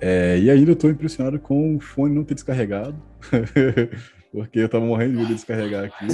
É, 0.00 0.38
e 0.38 0.50
ainda 0.50 0.72
estou 0.72 0.90
impressionado 0.90 1.38
com 1.38 1.76
o 1.76 1.80
fone 1.80 2.14
não 2.14 2.24
ter 2.24 2.34
descarregado, 2.34 2.94
porque 4.32 4.58
eu 4.58 4.66
estava 4.66 4.84
morrendo 4.84 5.12
de 5.12 5.16
medo 5.16 5.28
de 5.28 5.34
descarregar 5.34 5.84
aqui. 5.84 6.06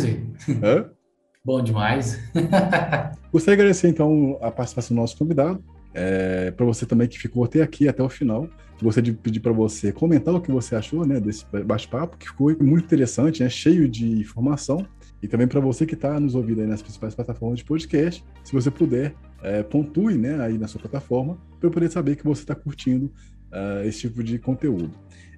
Bom 1.45 1.63
demais. 1.63 2.21
Gostaria 3.33 3.57
de 3.57 3.63
agradecer, 3.63 3.89
então, 3.89 4.39
a 4.43 4.51
participação 4.51 4.95
do 4.95 5.01
nosso 5.01 5.17
convidado. 5.17 5.63
É, 5.93 6.51
para 6.51 6.65
você 6.65 6.87
também 6.87 7.09
que 7.09 7.19
ficou 7.19 7.45
até 7.45 7.63
aqui, 7.63 7.89
até 7.89 8.03
o 8.03 8.09
final. 8.09 8.49
Gostaria 8.83 9.13
de 9.13 9.19
pedir 9.19 9.41
para 9.41 9.53
você 9.53 9.93
comentar 9.93 10.35
o 10.35 10.41
que 10.41 10.51
você 10.51 10.75
achou 10.75 11.07
né, 11.07 11.21
desse 11.21 11.45
bate-papo, 11.65 12.17
que 12.17 12.29
ficou 12.29 12.55
muito 12.61 12.85
interessante, 12.85 13.43
né, 13.43 13.51
cheio 13.51 13.89
de 13.89 14.21
informação. 14.21 14.87
E 15.23 15.29
também 15.29 15.47
para 15.47 15.61
você 15.61 15.85
que 15.85 15.95
está 15.95 16.19
nos 16.19 16.35
ouvindo 16.35 16.63
aí 16.63 16.67
nas 16.67 16.81
principais 16.81 17.15
plataformas 17.15 17.59
de 17.59 17.65
podcast, 17.65 18.25
se 18.43 18.53
você 18.53 18.71
puder, 18.71 19.15
é, 19.43 19.63
pontue 19.63 20.17
né, 20.17 20.41
aí 20.41 20.57
na 20.57 20.67
sua 20.67 20.81
plataforma, 20.81 21.37
para 21.59 21.69
eu 21.69 21.71
poder 21.71 21.91
saber 21.91 22.17
que 22.17 22.25
você 22.25 22.43
está 22.43 22.55
curtindo 22.55 23.13
uh, 23.53 23.87
esse 23.87 24.01
tipo 24.01 24.23
de 24.25 24.39
conteúdo. 24.39 24.91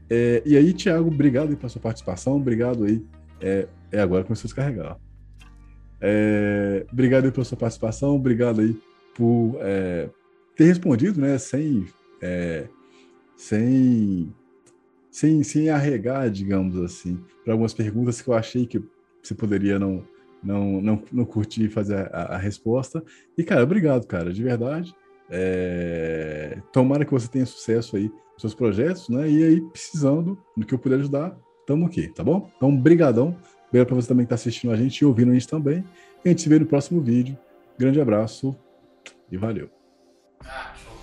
É, 0.09 0.43
e 0.47 0.57
aí, 0.57 0.73
Thiago, 0.73 1.09
obrigado 1.09 1.57
pela 1.57 1.69
sua 1.69 1.81
participação, 1.81 2.37
obrigado 2.37 2.85
aí. 2.85 3.05
É, 3.41 3.67
é 3.91 4.01
agora 4.01 4.23
começou 4.23 4.45
a 4.45 4.49
descarregar. 4.49 4.97
É, 6.01 6.87
obrigado 6.93 7.33
pela 7.33 7.45
sua 7.45 7.57
participação, 7.57 8.15
obrigado 8.15 8.61
aí 8.61 8.77
por 9.15 9.57
é, 9.61 10.09
ter 10.57 10.65
respondido, 10.65 11.21
né, 11.21 11.39
sem, 11.39 11.87
é, 12.21 12.69
sem, 13.37 14.33
sem, 15.11 15.43
sem 15.43 15.71
arregar, 15.71 16.31
digamos 16.31 16.77
assim, 16.77 17.19
para 17.45 17.55
algumas 17.55 17.75
perguntas 17.75 18.21
que 18.21 18.29
eu 18.29 18.35
achei 18.35 18.67
que 18.67 18.83
você 19.23 19.35
poderia 19.35 19.79
não, 19.79 20.05
não, 20.43 20.81
não, 20.81 21.03
não 21.13 21.25
curtir 21.25 21.69
fazer 21.69 22.11
a, 22.13 22.35
a 22.35 22.39
resposta. 22.39 23.03
E, 23.37 23.45
cara, 23.45 23.63
obrigado, 23.63 24.07
cara, 24.07 24.33
de 24.33 24.43
verdade. 24.43 24.95
É, 25.31 26.59
tomara 26.73 27.05
que 27.05 27.13
você 27.13 27.29
tenha 27.29 27.47
sucesso 27.47 27.97
aí 27.97 28.09
nos 28.09 28.41
seus 28.41 28.55
projetos, 28.55 29.09
né? 29.09 29.31
E 29.31 29.45
aí, 29.45 29.61
precisando 29.61 30.39
do 30.57 30.67
que 30.67 30.75
eu 30.75 30.79
puder 30.79 30.99
ajudar, 30.99 31.37
estamos 31.61 31.89
aqui, 31.89 32.09
tá 32.09 32.25
bom? 32.25 32.51
Então, 32.57 32.77
brigadão. 32.77 33.37
Obrigado 33.69 33.87
para 33.87 33.97
você 33.97 34.09
também 34.09 34.27
que 34.27 34.35
está 34.35 34.35
assistindo 34.35 34.73
a 34.73 34.77
gente 34.77 34.99
e 34.99 35.05
ouvindo 35.07 35.31
a 35.31 35.35
gente 35.35 35.49
também. 35.49 35.83
E 36.25 36.29
a 36.29 36.31
gente 36.31 36.43
se 36.43 36.49
vê 36.49 36.59
no 36.59 36.67
próximo 36.67 37.01
vídeo. 37.01 37.39
Grande 37.79 38.01
abraço 38.01 38.55
e 39.31 39.37
valeu. 39.39 39.82
Ah, 40.47 40.73
show. 40.77 40.97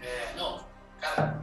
É, 0.00 0.38
não, 0.38 0.60
cara, 1.00 1.40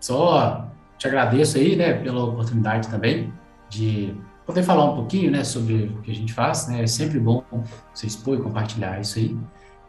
só 0.00 0.68
te 0.98 1.06
agradeço 1.06 1.58
aí, 1.58 1.76
né, 1.76 1.94
pela 1.94 2.24
oportunidade 2.24 2.88
também 2.88 3.32
de 3.68 4.14
poder 4.44 4.62
falar 4.62 4.84
um 4.84 4.94
pouquinho, 4.96 5.30
né, 5.30 5.44
sobre 5.44 5.92
o 5.98 6.02
que 6.02 6.10
a 6.10 6.14
gente 6.14 6.32
faz, 6.32 6.68
né, 6.68 6.82
é 6.82 6.86
sempre 6.86 7.18
bom 7.18 7.44
você 7.92 8.06
expor 8.06 8.38
e 8.38 8.42
compartilhar 8.42 9.00
isso 9.00 9.18
aí. 9.18 9.36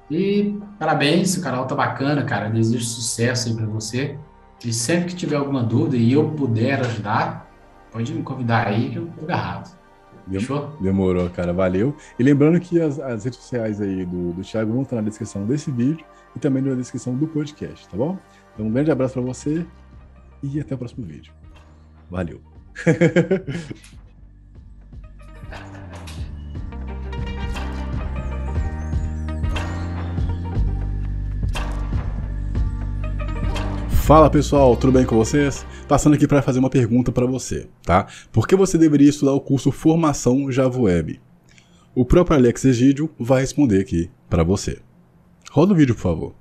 E 0.09 0.57
parabéns, 0.79 1.35
o 1.35 1.41
canal 1.41 1.67
tá 1.67 1.75
bacana, 1.75 2.23
cara. 2.23 2.49
desejo 2.49 2.85
sucesso 2.85 3.49
aí 3.49 3.55
para 3.55 3.65
você. 3.65 4.17
E 4.63 4.73
sempre 4.73 5.07
que 5.09 5.15
tiver 5.15 5.35
alguma 5.35 5.61
dúvida 5.61 5.97
e 5.97 6.13
eu 6.13 6.31
puder 6.31 6.79
ajudar, 6.79 7.51
pode 7.91 8.13
me 8.13 8.23
convidar 8.23 8.67
aí 8.67 8.89
que 8.89 8.95
eu 8.95 9.07
tô 9.07 9.25
agarrado. 9.25 9.77
Fechou? 10.29 10.75
Demorou, 10.79 11.29
cara. 11.29 11.53
Valeu. 11.53 11.95
E 12.17 12.23
lembrando 12.23 12.59
que 12.59 12.79
as, 12.81 12.99
as 12.99 13.23
redes 13.23 13.39
sociais 13.39 13.81
aí 13.81 14.05
do, 14.05 14.33
do 14.33 14.41
Thiago 14.41 14.71
vão 14.71 14.83
estar 14.83 14.97
na 14.97 15.01
descrição 15.03 15.45
desse 15.45 15.71
vídeo 15.71 16.05
e 16.35 16.39
também 16.39 16.61
na 16.61 16.75
descrição 16.75 17.15
do 17.15 17.27
podcast, 17.27 17.87
tá 17.87 17.97
bom? 17.97 18.17
Então, 18.53 18.65
um 18.65 18.71
grande 18.71 18.91
abraço 18.91 19.13
para 19.13 19.23
você 19.23 19.65
e 20.43 20.59
até 20.59 20.75
o 20.75 20.77
próximo 20.77 21.05
vídeo. 21.05 21.33
Valeu. 22.09 22.41
Fala 34.07 34.29
pessoal, 34.29 34.77
tudo 34.77 34.93
bem 34.93 35.05
com 35.05 35.17
vocês? 35.17 35.65
Passando 35.85 36.13
aqui 36.13 36.25
para 36.25 36.41
fazer 36.41 36.59
uma 36.59 36.69
pergunta 36.69 37.11
para 37.11 37.25
você, 37.25 37.67
tá? 37.83 38.07
Por 38.31 38.47
que 38.47 38.55
você 38.55 38.77
deveria 38.77 39.09
estudar 39.09 39.33
o 39.33 39.41
curso 39.41 39.69
Formação 39.69 40.49
Java 40.49 40.79
Web? 40.79 41.19
O 41.93 42.05
próprio 42.05 42.37
Alex 42.37 42.63
Egídio 42.63 43.09
vai 43.19 43.41
responder 43.41 43.81
aqui 43.81 44.09
para 44.29 44.45
você. 44.45 44.77
Roda 45.51 45.73
o 45.73 45.75
vídeo, 45.75 45.93
por 45.93 45.99
favor. 45.99 46.35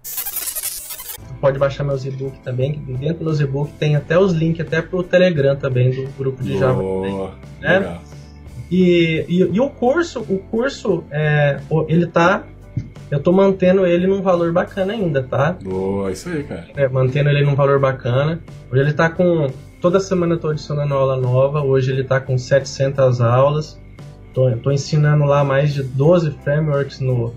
Pode 1.41 1.59
baixar 1.59 1.83
meus 1.83 2.05
e-books 2.05 2.39
também, 2.45 2.75
que 2.75 2.93
dentro 2.93 3.25
dos 3.25 3.41
e-books 3.41 3.75
tem 3.81 3.97
até 3.97 4.17
os 4.17 4.33
links 4.33 4.65
até 4.65 4.81
pro 4.81 5.03
Telegram 5.03 5.57
também 5.57 5.91
do 5.91 6.09
grupo 6.17 6.45
de 6.45 6.57
Java. 6.57 6.81
Boa, 6.81 7.35
né? 7.61 7.99
E, 8.71 9.25
e, 9.29 9.39
e, 9.41 9.61
o 9.61 9.71
curso, 9.71 10.21
o 10.21 10.39
curso, 10.39 11.03
é, 11.11 11.61
ele 11.89 12.07
tá 12.07 12.45
eu 13.11 13.21
tô 13.21 13.33
mantendo 13.33 13.87
ele 13.87 14.07
num 14.07 14.21
valor 14.21 14.53
bacana 14.53 14.93
ainda, 14.93 15.23
tá? 15.23 15.57
Boa, 15.63 16.11
isso 16.11 16.29
aí, 16.29 16.43
cara. 16.43 16.67
É, 16.75 16.89
mantendo 16.89 17.31
ele 17.31 17.45
num 17.45 17.55
valor 17.55 17.79
bacana. 17.79 18.41
Hoje 18.71 18.83
ele 18.83 18.93
tá 18.93 19.09
com. 19.09 19.47
Toda 19.81 20.01
semana 20.01 20.35
eu 20.35 20.39
tô 20.39 20.49
adicionando 20.49 20.93
aula 20.95 21.17
nova. 21.17 21.63
Hoje 21.63 21.93
ele 21.93 22.03
tá 22.03 22.21
com 22.21 22.37
700 22.37 23.21
aulas. 23.21 23.81
Tô, 24.35 24.51
tô 24.57 24.73
ensinando 24.73 25.25
lá 25.25 25.45
mais 25.45 25.73
de 25.73 25.83
12 25.85 26.33
frameworks 26.43 26.99
no, 26.99 27.33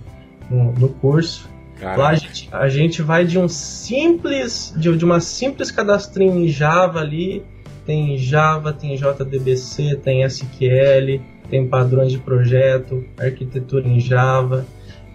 no, 0.50 0.74
no 0.74 0.90
curso. 0.90 1.48
Caraca. 1.80 2.02
Lá 2.02 2.10
a 2.10 2.16
gente, 2.16 2.50
a 2.52 2.68
gente 2.68 3.02
vai 3.04 3.24
de 3.24 3.38
um 3.38 3.48
simples. 3.48 4.74
De, 4.76 4.98
de 4.98 5.06
uma 5.06 5.20
simples 5.20 5.70
cadastrinho 5.70 6.36
em 6.40 6.48
Java 6.48 7.00
ali. 7.00 7.44
Tem 7.86 8.18
Java, 8.18 8.74
tem 8.74 8.96
JDBC, 8.96 10.00
tem 10.04 10.24
SQL, 10.24 11.22
tem 11.50 11.68
padrões 11.68 12.12
de 12.12 12.20
projeto, 12.20 13.04
arquitetura 13.18 13.88
em 13.88 14.00
Java 14.00 14.66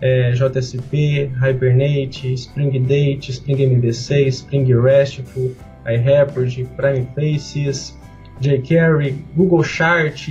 é, 0.04 0.32
JSP, 0.32 1.32
Hibernate, 1.42 2.34
Spring 2.34 2.78
Date, 2.78 3.30
Spring 3.30 3.62
MVC, 3.62 4.28
Spring 4.28 4.66
RESTful, 4.74 5.56
iReport, 5.86 6.62
Prime 6.76 7.08
Faces, 7.14 7.98
jQuery, 8.38 9.12
Google 9.34 9.64
Chart, 9.64 10.28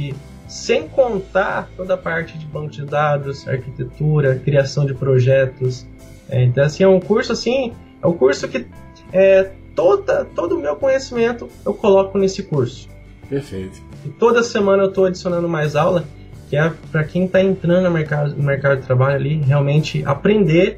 sem 0.47 0.87
contar 0.87 1.71
toda 1.75 1.95
a 1.95 1.97
parte 1.97 2.37
de 2.37 2.45
banco 2.45 2.69
de 2.69 2.85
dados, 2.85 3.47
arquitetura, 3.47 4.35
criação 4.35 4.85
de 4.85 4.93
projetos. 4.93 5.87
É, 6.29 6.43
então, 6.43 6.63
assim, 6.63 6.83
é 6.83 6.87
um 6.87 6.99
curso 6.99 7.31
assim, 7.31 7.73
é 7.99 8.05
um 8.05 8.13
curso 8.13 8.47
que 8.47 8.67
é, 9.11 9.49
toda, 9.73 10.23
todo 10.23 10.55
o 10.55 10.61
meu 10.61 10.75
conhecimento 10.75 11.49
eu 11.65 11.73
coloco 11.73 12.19
nesse 12.19 12.43
curso. 12.43 12.87
Perfeito. 13.27 13.81
E 14.05 14.09
toda 14.09 14.43
semana 14.43 14.83
eu 14.83 14.89
estou 14.89 15.05
adicionando 15.05 15.49
mais 15.49 15.75
aula 15.75 16.05
que 16.53 16.57
é 16.57 16.71
para 16.91 17.03
quem 17.03 17.25
está 17.25 17.41
entrando 17.41 17.85
no 17.85 17.89
mercado, 17.89 18.35
no 18.35 18.43
mercado 18.43 18.79
de 18.79 18.85
trabalho 18.85 19.15
ali, 19.15 19.41
realmente 19.41 20.03
aprender 20.05 20.77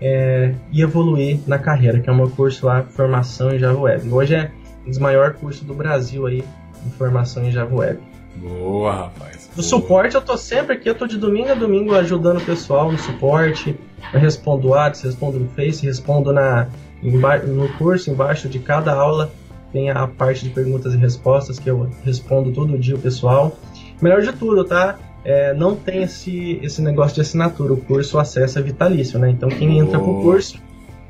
é, 0.00 0.52
e 0.72 0.82
evoluir 0.82 1.38
na 1.46 1.60
carreira, 1.60 2.00
que 2.00 2.10
é 2.10 2.12
o 2.12 2.16
meu 2.16 2.28
curso 2.28 2.66
lá, 2.66 2.82
Formação 2.82 3.54
em 3.54 3.58
Java 3.60 3.78
Web. 3.78 4.12
Hoje 4.12 4.34
é 4.34 4.50
um 4.84 4.88
dos 4.88 4.98
maiores 4.98 5.36
cursos 5.36 5.62
do 5.62 5.74
Brasil 5.74 6.26
aí, 6.26 6.42
em 6.84 6.90
Formação 6.90 7.44
em 7.44 7.52
Java 7.52 7.72
Web. 7.72 8.00
Boa, 8.34 8.92
rapaz. 8.92 9.48
No 9.56 9.62
suporte 9.62 10.16
eu 10.16 10.20
tô 10.20 10.36
sempre 10.36 10.74
aqui, 10.74 10.90
eu 10.90 10.94
tô 10.96 11.06
de 11.06 11.16
domingo 11.16 11.52
a 11.52 11.54
domingo 11.54 11.94
ajudando 11.94 12.38
o 12.38 12.44
pessoal 12.44 12.90
no 12.90 12.98
suporte. 12.98 13.78
Eu 14.12 14.18
respondo 14.18 14.70
WhatsApp, 14.70 15.06
respondo 15.06 15.38
no 15.38 15.48
Face, 15.50 15.86
respondo 15.86 16.32
na, 16.32 16.66
no 17.00 17.68
curso, 17.78 18.10
embaixo 18.10 18.48
de 18.48 18.58
cada 18.58 18.92
aula 18.92 19.30
tem 19.72 19.88
a 19.88 20.06
parte 20.06 20.44
de 20.44 20.50
perguntas 20.50 20.92
e 20.92 20.98
respostas 20.98 21.58
que 21.58 21.70
eu 21.70 21.88
respondo 22.04 22.52
todo 22.52 22.78
dia 22.78 22.94
o 22.94 22.98
pessoal. 22.98 23.56
Melhor 24.02 24.20
de 24.20 24.32
tudo, 24.32 24.64
tá? 24.64 24.98
É, 25.24 25.54
não 25.54 25.76
tem 25.76 26.02
esse, 26.02 26.58
esse 26.62 26.82
negócio 26.82 27.14
de 27.14 27.20
assinatura. 27.20 27.72
O 27.72 27.76
curso 27.76 28.18
acesso 28.18 28.58
é 28.58 28.62
vitalício, 28.62 29.18
né? 29.18 29.30
Então 29.30 29.48
quem 29.48 29.78
entra 29.78 29.98
pro 29.98 30.20
curso, 30.20 30.60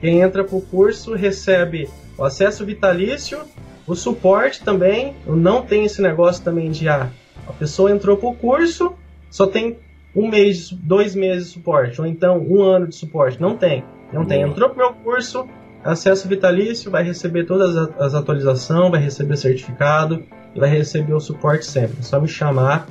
quem 0.00 0.20
entra 0.20 0.44
pro 0.44 0.60
curso 0.60 1.14
recebe 1.14 1.88
o 2.18 2.24
acesso 2.24 2.64
vitalício, 2.64 3.40
o 3.86 3.94
suporte 3.94 4.62
também. 4.62 5.14
Não 5.26 5.62
tem 5.62 5.84
esse 5.84 6.02
negócio 6.02 6.44
também 6.44 6.70
de 6.70 6.88
ah, 6.88 7.10
a 7.46 7.52
pessoa 7.52 7.90
entrou 7.90 8.16
pro 8.16 8.34
curso, 8.34 8.92
só 9.30 9.46
tem 9.46 9.78
um 10.14 10.28
mês, 10.28 10.70
dois 10.70 11.14
meses 11.14 11.48
de 11.48 11.52
suporte, 11.54 12.00
ou 12.00 12.06
então 12.06 12.38
um 12.38 12.62
ano 12.62 12.86
de 12.86 12.94
suporte. 12.94 13.40
Não 13.40 13.56
tem. 13.56 13.82
Não 14.12 14.26
tem. 14.26 14.42
Entrou 14.42 14.68
pro 14.68 14.78
meu 14.78 14.92
curso, 14.92 15.48
acesso 15.82 16.28
vitalício, 16.28 16.90
vai 16.90 17.02
receber 17.02 17.44
todas 17.44 17.74
as 17.98 18.14
atualizações, 18.14 18.90
vai 18.90 19.00
receber 19.00 19.36
certificado 19.38 20.22
e 20.54 20.60
vai 20.60 20.68
receber 20.68 21.14
o 21.14 21.20
suporte 21.20 21.64
sempre. 21.64 21.96
É 22.00 22.02
só 22.02 22.20
me 22.20 22.28
chamar 22.28 22.86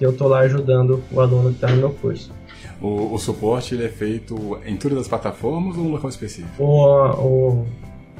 que 0.00 0.06
eu 0.06 0.16
tô 0.16 0.26
lá 0.26 0.38
ajudando 0.38 1.04
o 1.12 1.20
aluno 1.20 1.50
que 1.50 1.56
está 1.56 1.68
no 1.68 1.76
meu 1.76 1.90
curso. 1.90 2.32
O, 2.80 3.12
o, 3.12 3.18
suporte 3.18 3.74
ele 3.74 3.84
é 3.84 3.88
feito 3.90 4.58
em 4.64 4.74
todas 4.74 4.96
as 4.96 5.06
plataformas 5.06 5.76
ou 5.76 5.84
em 5.84 5.88
um 5.88 5.90
local 5.90 6.08
específico? 6.08 6.50
O, 6.58 7.10
o, 7.10 7.66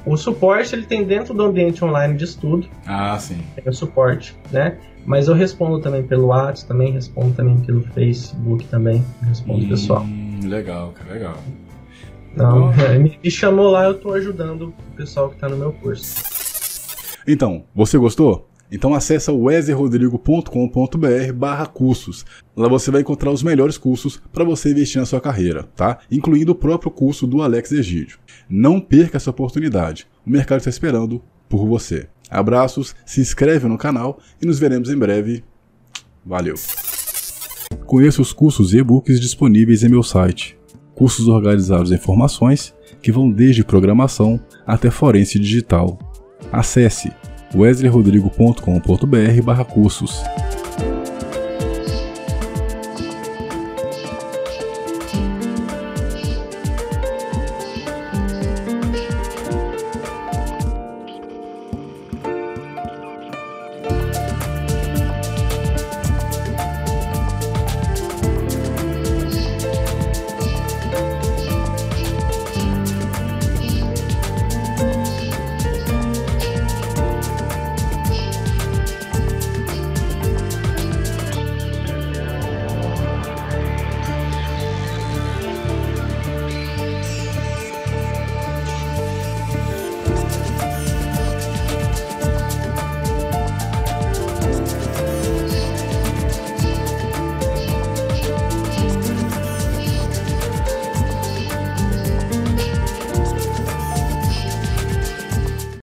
o 0.05 0.16
suporte 0.19 0.74
ele 0.74 0.85
tem 0.85 1.05
dentro 1.05 1.32
do 1.32 1.43
ambiente 1.43 1.82
online 1.82 2.19
de 2.19 2.24
estudo. 2.24 2.69
Ah, 2.86 3.19
sim. 3.19 3.40
Tem 3.57 3.65
o 3.66 3.73
suporte, 3.73 4.36
né? 4.52 4.77
Mas 5.07 5.27
eu 5.27 5.35
respondo 5.35 5.81
também 5.81 6.02
pelo 6.02 6.27
WhatsApp, 6.27 6.69
também 6.69 6.93
respondo 6.93 7.32
também 7.32 7.57
pelo 7.61 7.81
Facebook 7.81 8.66
também, 8.66 9.02
respondo 9.23 9.65
hum, 9.65 9.69
pessoal. 9.70 10.07
Legal, 10.44 10.93
cara, 10.93 11.15
legal. 11.15 11.36
Então, 12.35 12.74
é, 12.93 12.98
me, 12.98 13.19
me 13.24 13.31
chamou 13.31 13.70
lá, 13.70 13.86
eu 13.86 13.93
estou 13.93 14.12
ajudando 14.12 14.74
o 14.93 14.97
pessoal 14.97 15.31
que 15.31 15.36
está 15.36 15.48
no 15.48 15.57
meu 15.57 15.73
curso. 15.73 16.23
Então, 17.27 17.65
você 17.74 17.97
gostou? 17.97 18.49
Então 18.71 18.95
acessa 18.95 19.33
wesleyrodrigo.com.br 19.33 21.33
barra 21.35 21.67
cursos. 21.67 22.25
Lá 22.57 22.69
você 22.69 22.91
vai 22.91 23.01
encontrar 23.01 23.31
os 23.31 23.43
melhores 23.43 23.77
cursos 23.77 24.23
para 24.33 24.45
você 24.45 24.71
investir 24.71 25.01
na 25.01 25.07
sua 25.07 25.21
carreira, 25.21 25.65
tá? 25.75 25.99
Incluindo 26.11 26.53
o 26.53 26.55
próprio 26.55 26.91
curso 26.91 27.27
do 27.27 27.43
Alex 27.43 27.73
Egídio. 27.73 28.19
Não 28.49 28.81
perca 28.81 29.17
essa 29.17 29.31
oportunidade. 29.31 30.07
O 30.27 30.31
mercado 30.31 30.59
está 30.59 30.71
esperando 30.71 31.23
por 31.49 31.67
você. 31.67 32.09
Abraços, 32.31 32.95
se 33.05 33.21
inscreve 33.21 33.67
no 33.67 33.77
canal 33.77 34.21
e 34.41 34.47
nos 34.47 34.59
veremos 34.59 34.89
em 34.89 34.97
breve. 34.97 35.43
Valeu! 36.25 36.55
Conheça 37.87 38.23
os 38.23 38.33
cursos 38.33 38.73
e 38.73 38.79
e-books 38.79 39.21
disponíveis 39.21 39.83
em 39.83 39.89
meu 39.89 40.03
site. 40.03 40.57
Cursos 40.95 41.27
organizados 41.27 41.91
em 41.91 41.99
formações 41.99 42.73
que 43.03 43.11
vão 43.11 43.31
desde 43.31 43.65
programação 43.65 44.39
até 44.67 44.91
forense 44.91 45.39
digital. 45.39 45.99
Acesse 46.53 47.13
wesleyrodrigo.com.br 47.55 49.64
cursos. 49.64 50.22